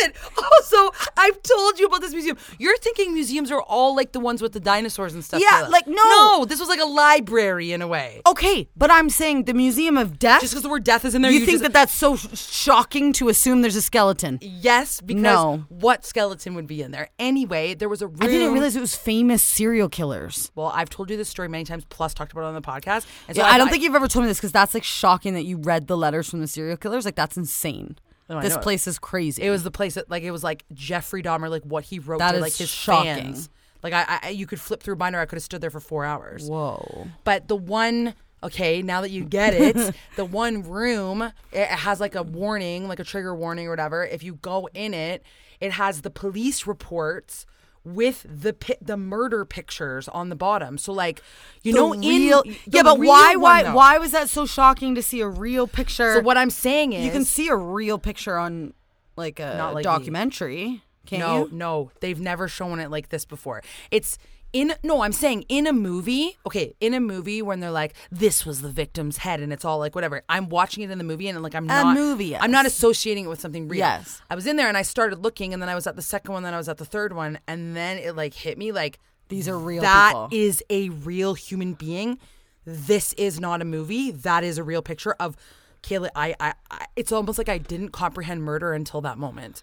Wasn't. 0.00 0.14
Also, 0.58 0.90
I've 1.16 1.40
told 1.42 1.78
you 1.78 1.86
about 1.86 2.00
this 2.00 2.12
museum. 2.12 2.36
You're 2.58 2.76
thinking 2.78 3.14
museums 3.14 3.50
are 3.50 3.60
all 3.62 3.94
like 3.94 4.12
the 4.12 4.20
ones 4.20 4.42
with 4.42 4.52
the 4.52 4.60
dinosaurs 4.60 5.14
and 5.14 5.24
stuff. 5.24 5.40
Yeah, 5.40 5.68
like, 5.70 5.86
no. 5.86 5.94
No, 5.94 6.44
this 6.44 6.58
was 6.60 6.68
like 6.68 6.80
a 6.80 6.84
library 6.84 7.72
in 7.72 7.80
a 7.82 7.86
way. 7.86 8.20
Okay, 8.26 8.68
but 8.76 8.90
I'm 8.90 9.08
saying 9.08 9.44
the 9.44 9.54
Museum 9.54 9.96
of 9.96 10.18
Death. 10.18 10.40
Just 10.40 10.52
because 10.52 10.62
the 10.62 10.68
word 10.68 10.84
death 10.84 11.04
is 11.04 11.14
in 11.14 11.22
there, 11.22 11.30
you, 11.30 11.40
you, 11.40 11.46
think 11.46 11.54
just, 11.60 11.62
that 11.64 11.72
that's 11.72 11.92
so 11.94 12.16
sh- 12.16 12.36
shocking 12.38 13.12
to 13.14 13.28
assume 13.28 13.62
there's 13.62 13.76
a 13.76 13.82
skeleton? 13.82 14.38
Yes, 14.42 15.00
because 15.00 15.22
No. 15.22 15.64
what 15.68 16.04
skeleton 16.04 16.54
would 16.54 16.66
be 16.66 16.82
in 16.82 16.90
there? 16.90 17.08
Anyway, 17.18 17.74
there 17.74 17.88
was 17.88 18.02
a 18.02 18.06
room. 18.08 18.18
I 18.20 18.26
didn't 18.26 18.52
realize 18.52 18.74
it 18.76 18.80
was 18.80 18.96
famous 18.96 19.42
serial 19.42 19.88
killers. 19.88 20.50
Well, 20.54 20.72
I've 20.74 20.90
told 20.90 21.10
you 21.10 21.16
this 21.16 21.28
story 21.28 21.48
many 21.48 21.64
times, 21.64 21.84
plus 21.88 22.14
talked 22.14 22.32
about 22.32 22.42
it 22.42 22.46
on 22.46 22.54
the 22.54 22.62
podcast. 22.62 23.06
And 23.28 23.36
so 23.36 23.42
Yeah, 23.42 23.48
I 23.48 23.58
don't 23.58 23.66
thought- 23.66 23.72
think 23.72 23.82
you've 23.84 23.94
ever 23.94 24.08
told 24.08 24.24
me 24.24 24.28
this 24.28 24.38
because 24.38 24.52
that's 24.52 24.74
like 24.74 24.84
shocking 24.84 25.34
that 25.34 25.44
you 25.44 25.56
read 25.58 25.86
the 25.86 25.96
letters 25.96 26.28
from 26.30 26.40
the 26.40 26.48
serial 26.48 26.76
killers. 26.76 27.04
Like 27.04 27.16
that's 27.16 27.36
insane. 27.36 27.96
No, 28.28 28.38
I 28.38 28.42
this 28.42 28.52
know 28.54 28.58
it. 28.58 28.62
place 28.62 28.86
is 28.86 28.98
crazy. 28.98 29.42
it 29.42 29.50
was 29.50 29.62
the 29.62 29.70
place 29.70 29.94
that 29.94 30.10
like 30.10 30.22
it 30.22 30.30
was 30.30 30.44
like 30.44 30.64
Jeffrey 30.72 31.22
Dahmer, 31.22 31.48
like 31.48 31.62
what 31.62 31.84
he 31.84 31.98
wrote 31.98 32.18
That 32.18 32.32
to 32.32 32.36
is 32.38 32.42
like 32.42 32.54
his 32.54 32.68
shocking. 32.68 33.14
fans. 33.24 33.48
Like 33.82 33.92
I, 33.92 34.18
I, 34.24 34.28
you 34.30 34.46
could 34.46 34.60
flip 34.60 34.82
through 34.82 34.96
binder. 34.96 35.18
I 35.20 35.24
could 35.26 35.36
have 35.36 35.42
stood 35.44 35.60
there 35.60 35.70
for 35.70 35.80
four 35.80 36.04
hours. 36.04 36.48
Whoa. 36.48 37.06
But 37.24 37.46
the 37.48 37.54
one, 37.56 38.14
okay, 38.42 38.82
now 38.82 39.00
that 39.02 39.10
you 39.10 39.24
get 39.24 39.54
it, 39.54 39.94
the 40.16 40.24
one 40.24 40.62
room 40.68 41.32
it 41.52 41.68
has 41.68 42.00
like 42.00 42.14
a 42.16 42.22
warning, 42.24 42.88
like 42.88 42.98
a 42.98 43.04
trigger 43.04 43.34
warning 43.34 43.66
or 43.66 43.70
whatever. 43.70 44.04
If 44.04 44.22
you 44.22 44.34
go 44.34 44.68
in 44.74 44.94
it, 44.94 45.22
it 45.60 45.72
has 45.72 46.02
the 46.02 46.10
police 46.10 46.66
reports 46.66 47.46
with 47.94 48.26
the 48.28 48.52
pi- 48.52 48.76
the 48.80 48.96
murder 48.96 49.44
pictures 49.44 50.08
on 50.08 50.28
the 50.28 50.36
bottom. 50.36 50.78
So 50.78 50.92
like, 50.92 51.22
you 51.62 51.72
The 51.72 51.78
know, 51.78 51.94
real, 51.94 52.42
in 52.42 52.56
yeah, 52.66 52.82
but 52.82 52.98
why, 52.98 53.36
why, 53.36 53.62
though. 53.62 53.74
why 53.74 53.98
was 53.98 54.12
that 54.12 54.28
so 54.28 54.46
shocking 54.46 54.94
to 54.94 55.02
see 55.02 55.20
a 55.20 55.28
real 55.28 55.66
picture? 55.66 56.14
So 56.14 56.20
what 56.20 56.36
I'm 56.36 56.50
saying 56.50 56.92
is, 56.92 57.04
you 57.04 57.10
can 57.10 57.24
see 57.24 57.48
a 57.48 57.56
real 57.56 57.98
picture 57.98 58.36
on 58.36 58.74
like 59.16 59.40
a 59.40 59.70
like 59.74 59.84
documentary, 59.84 60.82
can't 61.06 61.20
no, 61.20 61.46
you? 61.46 61.52
no, 61.52 61.90
they've 62.00 62.20
never 62.20 62.48
shown 62.48 62.80
it 62.80 62.90
like 62.90 63.08
this 63.08 63.24
before. 63.24 63.62
It's 63.90 64.18
in 64.52 64.72
no, 64.82 65.02
I'm 65.02 65.12
saying 65.12 65.44
in 65.48 65.66
a 65.66 65.72
movie. 65.72 66.38
Okay, 66.46 66.74
in 66.80 66.94
a 66.94 67.00
movie 67.00 67.42
when 67.42 67.60
they're 67.60 67.70
like, 67.70 67.94
"This 68.10 68.46
was 68.46 68.62
the 68.62 68.70
victim's 68.70 69.18
head," 69.18 69.40
and 69.40 69.52
it's 69.52 69.64
all 69.64 69.78
like 69.78 69.94
whatever. 69.94 70.22
I'm 70.28 70.48
watching 70.48 70.82
it 70.84 70.90
in 70.90 70.98
the 70.98 71.04
movie, 71.04 71.28
and 71.28 71.42
like 71.42 71.54
I'm 71.54 71.64
A 71.64 71.66
not 71.68 71.94
movie, 71.96 72.26
yes. 72.26 72.40
I'm 72.42 72.50
not 72.50 72.66
associating 72.66 73.24
it 73.24 73.28
with 73.28 73.40
something 73.40 73.68
real. 73.68 73.78
Yes. 73.78 74.22
I 74.30 74.34
was 74.34 74.46
in 74.46 74.56
there 74.56 74.68
and 74.68 74.76
I 74.76 74.82
started 74.82 75.18
looking, 75.20 75.52
and 75.52 75.60
then 75.62 75.68
I 75.68 75.74
was 75.74 75.86
at 75.86 75.96
the 75.96 76.02
second 76.02 76.32
one, 76.32 76.42
then 76.42 76.54
I 76.54 76.58
was 76.58 76.68
at 76.68 76.78
the 76.78 76.84
third 76.84 77.12
one, 77.14 77.38
and 77.46 77.76
then 77.76 77.98
it 77.98 78.16
like 78.16 78.34
hit 78.34 78.56
me 78.58 78.72
like 78.72 78.98
These 79.28 79.48
are 79.48 79.58
real 79.58 79.82
That 79.82 80.12
people. 80.14 80.28
is 80.32 80.62
a 80.70 80.88
real 80.88 81.34
human 81.34 81.74
being. 81.74 82.18
This 82.64 83.12
is 83.14 83.38
not 83.38 83.60
a 83.62 83.64
movie. 83.64 84.10
That 84.10 84.44
is 84.44 84.56
a 84.58 84.64
real 84.64 84.80
picture 84.82 85.14
of 85.20 85.36
Kayla. 85.82 86.08
I, 86.16 86.34
I, 86.40 86.54
I 86.70 86.86
it's 86.96 87.12
almost 87.12 87.36
like 87.38 87.48
I 87.48 87.58
didn't 87.58 87.90
comprehend 87.90 88.42
murder 88.42 88.72
until 88.72 89.00
that 89.02 89.18
moment. 89.18 89.62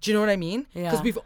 Do 0.00 0.10
you 0.10 0.14
know 0.14 0.20
what 0.20 0.30
I 0.30 0.36
mean? 0.36 0.66
Because 0.72 0.94
Yeah. 0.94 1.02
we've 1.02 1.18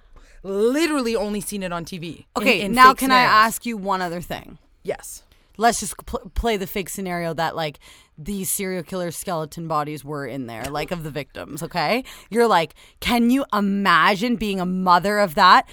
literally 0.44 1.16
only 1.16 1.40
seen 1.40 1.62
it 1.62 1.72
on 1.72 1.84
TV. 1.84 2.26
Okay, 2.36 2.60
in 2.60 2.72
now 2.72 2.90
fake 2.90 2.98
can 2.98 3.10
I 3.10 3.22
ask 3.22 3.66
you 3.66 3.76
one 3.76 4.00
other 4.00 4.20
thing? 4.20 4.58
Yes. 4.82 5.22
Let's 5.56 5.80
just 5.80 5.96
pl- 6.04 6.30
play 6.34 6.56
the 6.56 6.66
fake 6.66 6.88
scenario 6.88 7.32
that 7.34 7.56
like 7.56 7.78
these 8.18 8.50
serial 8.50 8.82
killer 8.82 9.10
skeleton 9.10 9.66
bodies 9.68 10.04
were 10.04 10.26
in 10.26 10.46
there, 10.46 10.64
like 10.64 10.90
of 10.90 11.04
the 11.04 11.10
victims. 11.10 11.62
Okay, 11.62 12.04
you're 12.28 12.46
like, 12.46 12.74
can 13.00 13.30
you 13.30 13.44
imagine 13.52 14.36
being 14.36 14.60
a 14.60 14.66
mother 14.66 15.18
of 15.18 15.34
that? 15.36 15.68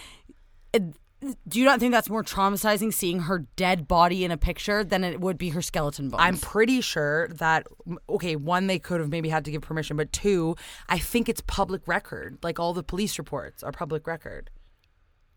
It- 0.73 0.95
do 1.47 1.59
you 1.59 1.65
not 1.65 1.79
think 1.79 1.91
that's 1.91 2.09
more 2.09 2.23
traumatizing 2.23 2.91
seeing 2.91 3.19
her 3.21 3.45
dead 3.55 3.87
body 3.87 4.25
in 4.25 4.31
a 4.31 4.37
picture 4.37 4.83
than 4.83 5.03
it 5.03 5.21
would 5.21 5.37
be 5.37 5.49
her 5.49 5.61
skeleton 5.61 6.09
bones? 6.09 6.21
I'm 6.23 6.37
pretty 6.37 6.81
sure 6.81 7.27
that 7.29 7.67
okay, 8.09 8.35
one 8.35 8.65
they 8.67 8.79
could 8.79 8.99
have 8.99 9.09
maybe 9.09 9.29
had 9.29 9.45
to 9.45 9.51
give 9.51 9.61
permission, 9.61 9.97
but 9.97 10.11
two, 10.11 10.55
I 10.89 10.97
think 10.97 11.29
it's 11.29 11.41
public 11.45 11.87
record. 11.87 12.39
Like 12.41 12.59
all 12.59 12.73
the 12.73 12.81
police 12.81 13.19
reports 13.19 13.61
are 13.61 13.71
public 13.71 14.07
record. 14.07 14.49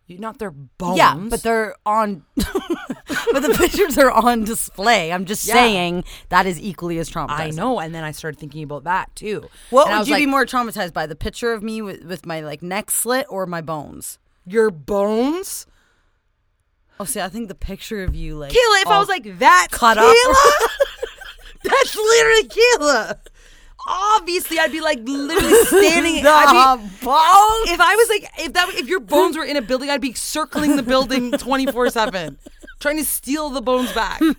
You 0.07 0.19
not 0.19 0.39
their 0.39 0.51
bones. 0.51 0.99
yeah, 0.99 1.15
but 1.31 1.43
they're 1.43 1.75
on. 1.87 2.25
but 2.37 3.41
the 3.41 3.55
pictures 3.59 3.97
are 3.97 4.11
on 4.11 4.45
display. 4.45 5.11
I'm 5.13 5.25
just 5.25 5.47
Yeah. 5.47 5.55
saying 5.55 6.05
that 6.29 6.45
is 6.47 6.61
equally 6.61 6.99
as 6.99 7.09
traumatizing. 7.09 7.31
I 7.41 7.51
know, 7.51 7.81
and 7.81 7.95
then 7.95 8.05
I 8.05 8.11
started 8.13 8.39
thinking 8.39 8.63
about 8.63 8.85
that 8.85 9.15
too. 9.17 9.49
What 9.71 9.89
And 9.89 10.01
would 10.01 10.09
you 10.09 10.17
be 10.17 10.27
more 10.27 10.45
traumatized 10.45 10.93
by? 10.93 11.07
The 11.07 11.17
picture 11.17 11.53
of 11.55 11.63
me 11.63 11.81
with, 11.81 12.05
with 12.05 12.27
my 12.27 12.41
like 12.41 12.63
neck 12.63 12.91
slit 12.91 13.27
or 13.31 13.47
my 13.47 13.63
bones? 13.63 14.19
Your 14.47 14.71
bones, 14.71 15.67
Oh, 17.01 17.05
see, 17.05 17.21
I 17.21 17.29
think 17.29 17.49
the 17.49 17.55
picture 17.57 18.05
of 18.05 18.15
you 18.15 18.37
like 18.37 18.53
Kayla. 18.53 18.83
If 18.83 18.87
I 18.89 18.99
was 19.01 19.09
like 19.09 19.39
that, 19.41 19.69
cut 19.73 19.97
Kayla, 19.97 20.05
up. 20.05 20.71
that's 21.65 21.97
literally 21.97 22.49
Kayla. 22.49 23.19
Obviously, 23.87 24.59
I'd 24.59 24.73
be 24.73 24.81
like 24.81 24.99
literally 25.05 25.65
standing. 25.67 26.25
I'd 26.27 26.77
be, 26.77 26.83
bones. 27.05 27.71
if 27.71 27.81
I 27.81 27.95
was 27.97 28.09
like, 28.09 28.31
if 28.39 28.53
that, 28.55 28.69
if 28.75 28.89
your 28.89 29.01
bones 29.01 29.37
were 29.37 29.45
in 29.45 29.57
a 29.57 29.63
building, 29.63 29.91
I'd 29.91 30.01
be 30.01 30.15
circling 30.15 30.77
the 30.77 30.83
building 30.83 31.31
twenty 31.39 31.67
four 31.67 31.91
seven, 31.91 32.39
trying 32.81 32.97
to 32.99 33.05
steal 33.05 33.51
the 33.51 33.61
bones 33.61 33.93
back. 33.93 34.21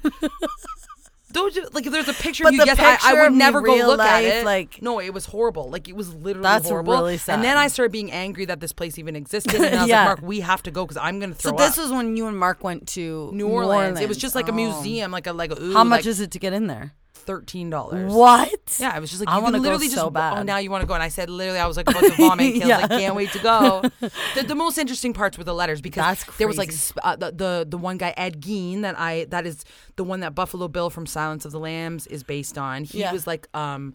Don't 1.32 1.54
you 1.54 1.68
like 1.74 1.86
if 1.86 1.92
there's 1.92 2.08
a 2.08 2.14
picture 2.14 2.46
But 2.46 2.50
of 2.50 2.54
you? 2.54 2.60
the 2.62 2.66
Yes, 2.82 3.04
I, 3.04 3.12
I 3.12 3.24
would 3.24 3.34
never 3.34 3.60
go 3.62 3.76
look 3.76 4.00
at 4.00 4.24
life, 4.24 4.34
it. 4.36 4.46
like- 4.46 4.82
no, 4.82 5.02
it 5.02 5.14
was 5.14 5.26
horrible. 5.26 5.70
Like 5.70 5.90
it 5.90 5.96
was 5.96 6.14
literally 6.16 6.44
That's 6.44 6.70
horrible. 6.70 6.94
really 6.94 7.18
sad. 7.18 7.36
And 7.36 7.44
then 7.44 7.58
I 7.58 7.68
started 7.68 7.92
being 7.92 8.10
angry 8.10 8.46
that 8.46 8.62
this 8.62 8.72
place 8.72 8.98
even 8.98 9.18
existed, 9.18 9.56
and 9.56 9.76
I 9.76 9.82
was 9.82 9.90
Yeah. 9.90 10.00
like, 10.00 10.08
Mark, 10.08 10.22
we 10.22 10.40
have 10.40 10.64
to 10.64 10.72
go 10.72 10.86
because 10.86 10.96
I'm 10.96 11.20
gonna 11.20 11.34
throw 11.36 11.52
So 11.52 11.58
this 11.58 11.78
up. 11.78 11.84
was 11.84 11.92
when 11.92 12.16
you 12.16 12.28
and 12.28 12.38
Mark 12.40 12.64
went 12.64 12.88
to 12.90 13.32
New 13.34 13.50
Orleans. 13.50 14.00
It 14.00 14.08
was 14.08 14.18
just 14.18 14.34
like 14.34 14.48
a 14.48 14.54
Oh. 14.54 14.56
museum, 14.56 15.12
like 15.12 15.28
a 15.28 15.34
like 15.34 15.52
a. 15.52 15.60
Oh. 15.60 15.64
Ooh, 15.64 15.74
How 15.74 15.84
much 15.84 16.02
like 16.02 16.06
is 16.06 16.22
it 16.22 16.32
to 16.32 16.40
get 16.40 16.54
in 16.54 16.68
there? 16.68 16.94
Thirteen 17.26 17.70
dollars? 17.70 18.14
What? 18.14 18.78
Yeah, 18.80 18.92
I 18.94 19.00
was 19.00 19.10
just 19.10 19.22
like, 19.22 19.30
I 19.30 19.38
you 19.38 19.44
wanna 19.44 19.58
go 19.58 19.64
literally 19.64 19.88
just 19.88 19.96
so 19.98 20.10
bad. 20.10 20.38
Oh, 20.40 20.44
now 20.44 20.58
you 20.58 20.70
want 20.72 20.82
to 20.82 20.88
go? 20.88 20.94
And 20.94 21.04
I 21.04 21.10
said, 21.10 21.30
literally, 21.30 21.60
I 21.60 21.68
was 21.68 21.78
like 21.78 21.90
about 21.90 22.04
to 22.04 22.12
vomit. 22.12 22.56
Kayla's 22.56 22.68
like, 22.82 22.90
can't 22.90 23.16
wait 23.16 23.32
to 23.32 23.40
go. 23.40 23.82
the, 24.36 24.44
the 24.48 24.56
most 24.56 24.78
interesting 24.78 25.14
parts 25.14 25.38
were 25.38 25.44
the 25.44 25.54
letters 25.54 25.82
because 25.82 26.24
there 26.38 26.48
was 26.48 26.58
like 26.58 26.72
uh, 27.04 27.16
the, 27.16 27.32
the 27.32 27.66
the 27.70 27.78
one 27.78 27.98
guy 27.98 28.14
Ed 28.18 28.42
Gein 28.42 28.82
that 28.82 28.98
I 29.00 29.26
that 29.30 29.46
is 29.46 29.64
the 29.96 30.04
one 30.04 30.20
that 30.22 30.36
Buffalo 30.36 30.68
Bill 30.68 30.90
from 30.90 31.06
Silence 31.06 31.46
of 31.46 31.52
the 31.52 31.60
Lambs 31.60 32.08
is 32.08 32.24
based 32.24 32.58
on. 32.58 32.84
He 32.84 33.00
Yeah. 33.00 33.12
was 33.12 33.26
like 33.28 33.48
um 33.56 33.94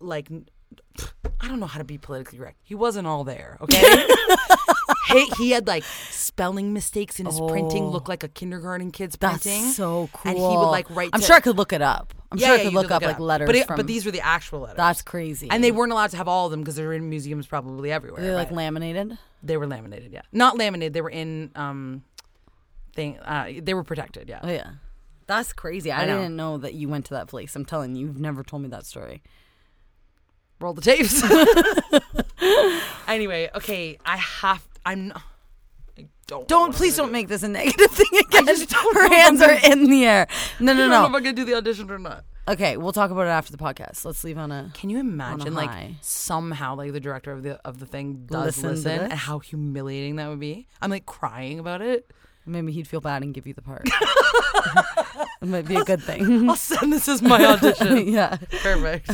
like 0.00 0.28
I 1.40 1.48
don't 1.48 1.60
know 1.60 1.66
how 1.66 1.78
to 1.78 1.84
be 1.84 1.98
politically 1.98 2.38
correct. 2.38 2.58
He 2.62 2.74
wasn't 2.74 3.06
all 3.06 3.24
there. 3.24 3.56
Okay. 3.60 4.06
he, 5.08 5.26
he 5.38 5.50
had 5.50 5.66
like 5.66 5.84
spelling 6.10 6.72
mistakes 6.72 7.18
in 7.18 7.26
his 7.26 7.40
printing, 7.40 7.86
looked 7.86 8.08
like 8.08 8.22
a 8.22 8.28
kindergarten 8.28 8.90
kid's 8.90 9.16
Oh. 9.16 9.18
That's 9.20 9.42
printing. 9.44 9.64
so 9.72 10.08
cool. 10.12 10.30
And 10.30 10.38
he 10.38 10.44
would 10.44 10.70
like 10.70 10.88
write. 10.90 11.10
I'm 11.12 11.20
to- 11.20 11.26
sure 11.26 11.36
I 11.36 11.40
could 11.40 11.56
look 11.56 11.72
it 11.72 11.82
up. 11.82 12.14
I'm 12.32 12.38
yeah, 12.38 12.46
sure 12.46 12.56
yeah, 12.56 12.60
I 12.60 12.64
could 12.64 12.74
look 12.74 12.90
up 12.92 13.02
like 13.02 13.18
letters 13.18 13.46
But, 13.46 13.56
it, 13.56 13.66
from. 13.66 13.76
but 13.76 13.86
these 13.88 14.04
were 14.06 14.12
the 14.12 14.20
actual 14.20 14.60
letters. 14.60 14.76
that's 14.76 15.02
crazy. 15.02 15.48
And 15.50 15.64
they 15.64 15.72
weren't 15.72 15.90
allowed 15.92 16.10
to 16.10 16.16
have 16.16 16.28
all 16.28 16.46
of 16.46 16.52
them 16.52 16.60
because 16.60 16.76
they're 16.76 16.92
in 16.92 17.08
museums 17.10 17.46
probably 17.46 17.90
everywhere. 17.90 18.22
They're 18.22 18.34
like 18.34 18.50
laminated. 18.52 19.18
they 19.42 19.56
were 19.56 19.66
laminated, 19.66 20.12
yeah. 20.12 20.22
Not 20.32 20.56
laminated, 20.56 20.92
they 20.92 21.00
were 21.00 21.10
in 21.10 21.50
um 21.56 22.04
thing 22.94 23.18
uh 23.20 23.50
they 23.60 23.74
were 23.74 23.84
protected, 23.84 24.28
yeah. 24.28 24.40
Oh 24.42 24.50
yeah, 24.50 24.70
that's 25.26 25.52
crazy. 25.52 25.90
I, 25.90 26.02
I 26.02 26.06
know. 26.06 26.18
didn't 26.18 26.36
know 26.36 26.58
that 26.58 26.74
you 26.74 26.88
went 26.88 27.06
to 27.06 27.14
that 27.14 27.26
place. 27.26 27.56
I'm 27.56 27.64
telling 27.64 27.96
you, 27.96 28.06
you've 28.06 28.20
never 28.20 28.42
told 28.44 28.62
me 28.62 28.68
that 28.68 28.86
story. 28.86 29.22
Roll 30.60 30.74
the 30.74 30.82
tapes. 30.82 31.22
anyway, 33.08 33.50
okay, 33.54 33.98
I 34.04 34.16
have 34.18 34.66
I'm 34.84 35.08
not 35.08 35.22
I 36.06 36.08
don't 36.26 36.46
Don't 36.48 36.74
please 36.74 36.96
don't 36.96 37.10
make 37.12 37.28
this 37.28 37.42
a 37.42 37.48
negative 37.48 37.90
thing 37.90 38.20
again. 38.20 38.46
Her 38.46 39.08
hands 39.08 39.40
are 39.42 39.52
in 39.70 39.90
the 39.90 40.04
air. 40.04 40.26
No, 40.60 40.72
no, 40.72 40.72
gonna- 40.72 40.72
I 40.72 40.76
don't 40.76 40.76
know 40.78 40.84
if 40.84 40.90
no. 40.90 41.06
I'm 41.06 41.12
gonna 41.24 41.32
do 41.32 41.44
the 41.44 41.54
audition 41.54 41.90
or 41.90 41.98
not. 41.98 42.24
Okay, 42.48 42.76
we'll 42.76 42.92
talk 42.92 43.10
about 43.10 43.26
it 43.26 43.30
after 43.30 43.52
the 43.52 43.58
podcast. 43.58 44.04
Let's 44.04 44.24
leave 44.24 44.38
on 44.38 44.50
a. 44.50 44.70
Can 44.74 44.90
you 44.90 44.98
imagine 44.98 45.54
like 45.54 45.70
high. 45.70 45.96
somehow 46.00 46.74
like 46.74 46.92
the 46.92 47.00
director 47.00 47.32
of 47.32 47.42
the 47.42 47.60
of 47.66 47.78
the 47.78 47.86
thing 47.86 48.26
does 48.26 48.56
Listen 48.58 48.70
listen, 48.70 49.00
and 49.00 49.12
how 49.12 49.38
humiliating 49.40 50.16
that 50.16 50.28
would 50.28 50.40
be? 50.40 50.66
I'm 50.80 50.90
like 50.90 51.06
crying 51.06 51.58
about 51.58 51.80
it. 51.82 52.10
Maybe 52.46 52.72
he'd 52.72 52.88
feel 52.88 53.00
bad 53.00 53.22
and 53.22 53.32
give 53.34 53.46
you 53.46 53.54
the 53.54 53.62
part. 53.62 53.82
it 55.42 55.46
might 55.48 55.66
be 55.68 55.76
a 55.76 55.84
good 55.84 56.02
thing. 56.02 56.48
I'll 56.50 56.56
send 56.56 56.92
this 56.92 57.08
as 57.08 57.22
my 57.22 57.44
audition. 57.52 58.08
yeah. 58.08 58.36
Perfect. 58.62 59.10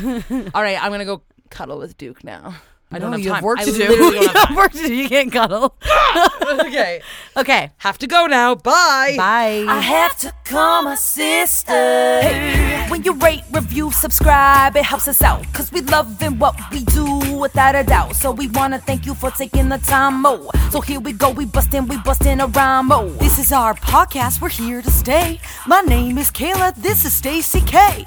All 0.54 0.62
right, 0.62 0.82
I'm 0.82 0.90
gonna 0.92 1.04
go 1.04 1.22
cuddle 1.50 1.78
with 1.78 1.96
Duke 1.98 2.24
now. 2.24 2.54
I 2.92 3.00
don't 3.00 3.10
No, 3.10 3.16
have 3.16 3.20
you 3.24 3.30
time. 3.30 3.34
have 3.36 3.44
work 3.44 3.58
I 3.58 3.64
to 3.64 3.72
do. 3.72 3.82
You 3.90 3.96
don't 4.12 4.26
have 4.36 4.48
have 4.48 4.56
work 4.56 4.72
to 4.72 4.78
do. 4.86 4.94
You 4.94 5.08
can't 5.08 5.32
cuddle. 5.32 5.74
okay, 6.66 7.02
Okay. 7.36 7.70
have 7.78 7.98
to 7.98 8.06
go 8.06 8.26
now. 8.26 8.54
Bye. 8.54 9.14
Bye. 9.16 9.64
I 9.68 9.80
have 9.80 10.16
to 10.20 10.32
call 10.44 10.82
my 10.82 10.94
sister. 10.94 11.72
Hey, 11.72 12.86
when 12.88 13.02
you 13.02 13.12
rate, 13.14 13.42
review, 13.50 13.90
subscribe, 13.90 14.76
it 14.76 14.84
helps 14.84 15.08
us 15.08 15.20
out. 15.20 15.44
Cause 15.52 15.72
we 15.72 15.80
loving 15.82 16.38
what 16.38 16.54
we 16.70 16.84
do 16.84 17.06
without 17.36 17.74
a 17.74 17.82
doubt. 17.82 18.14
So 18.14 18.30
we 18.30 18.46
wanna 18.48 18.78
thank 18.78 19.04
you 19.04 19.14
for 19.14 19.30
taking 19.32 19.68
the 19.68 19.78
time, 19.78 20.22
mo. 20.22 20.48
So 20.70 20.80
here 20.80 21.00
we 21.00 21.12
go, 21.12 21.30
we 21.30 21.44
bustin', 21.44 21.88
we 21.88 21.96
bustin' 21.98 22.40
a 22.40 22.46
rhyme, 22.46 22.86
mo. 22.86 23.08
This 23.18 23.38
is 23.40 23.50
our 23.50 23.74
podcast, 23.74 24.40
we're 24.40 24.48
here 24.48 24.80
to 24.80 24.90
stay. 24.90 25.40
My 25.66 25.80
name 25.80 26.18
is 26.18 26.30
Kayla, 26.30 26.74
this 26.76 27.04
is 27.04 27.12
Stacy 27.12 27.60
K. 27.62 28.06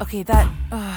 Okay, 0.00 0.22
that. 0.22 0.46
Uh, 0.70 0.96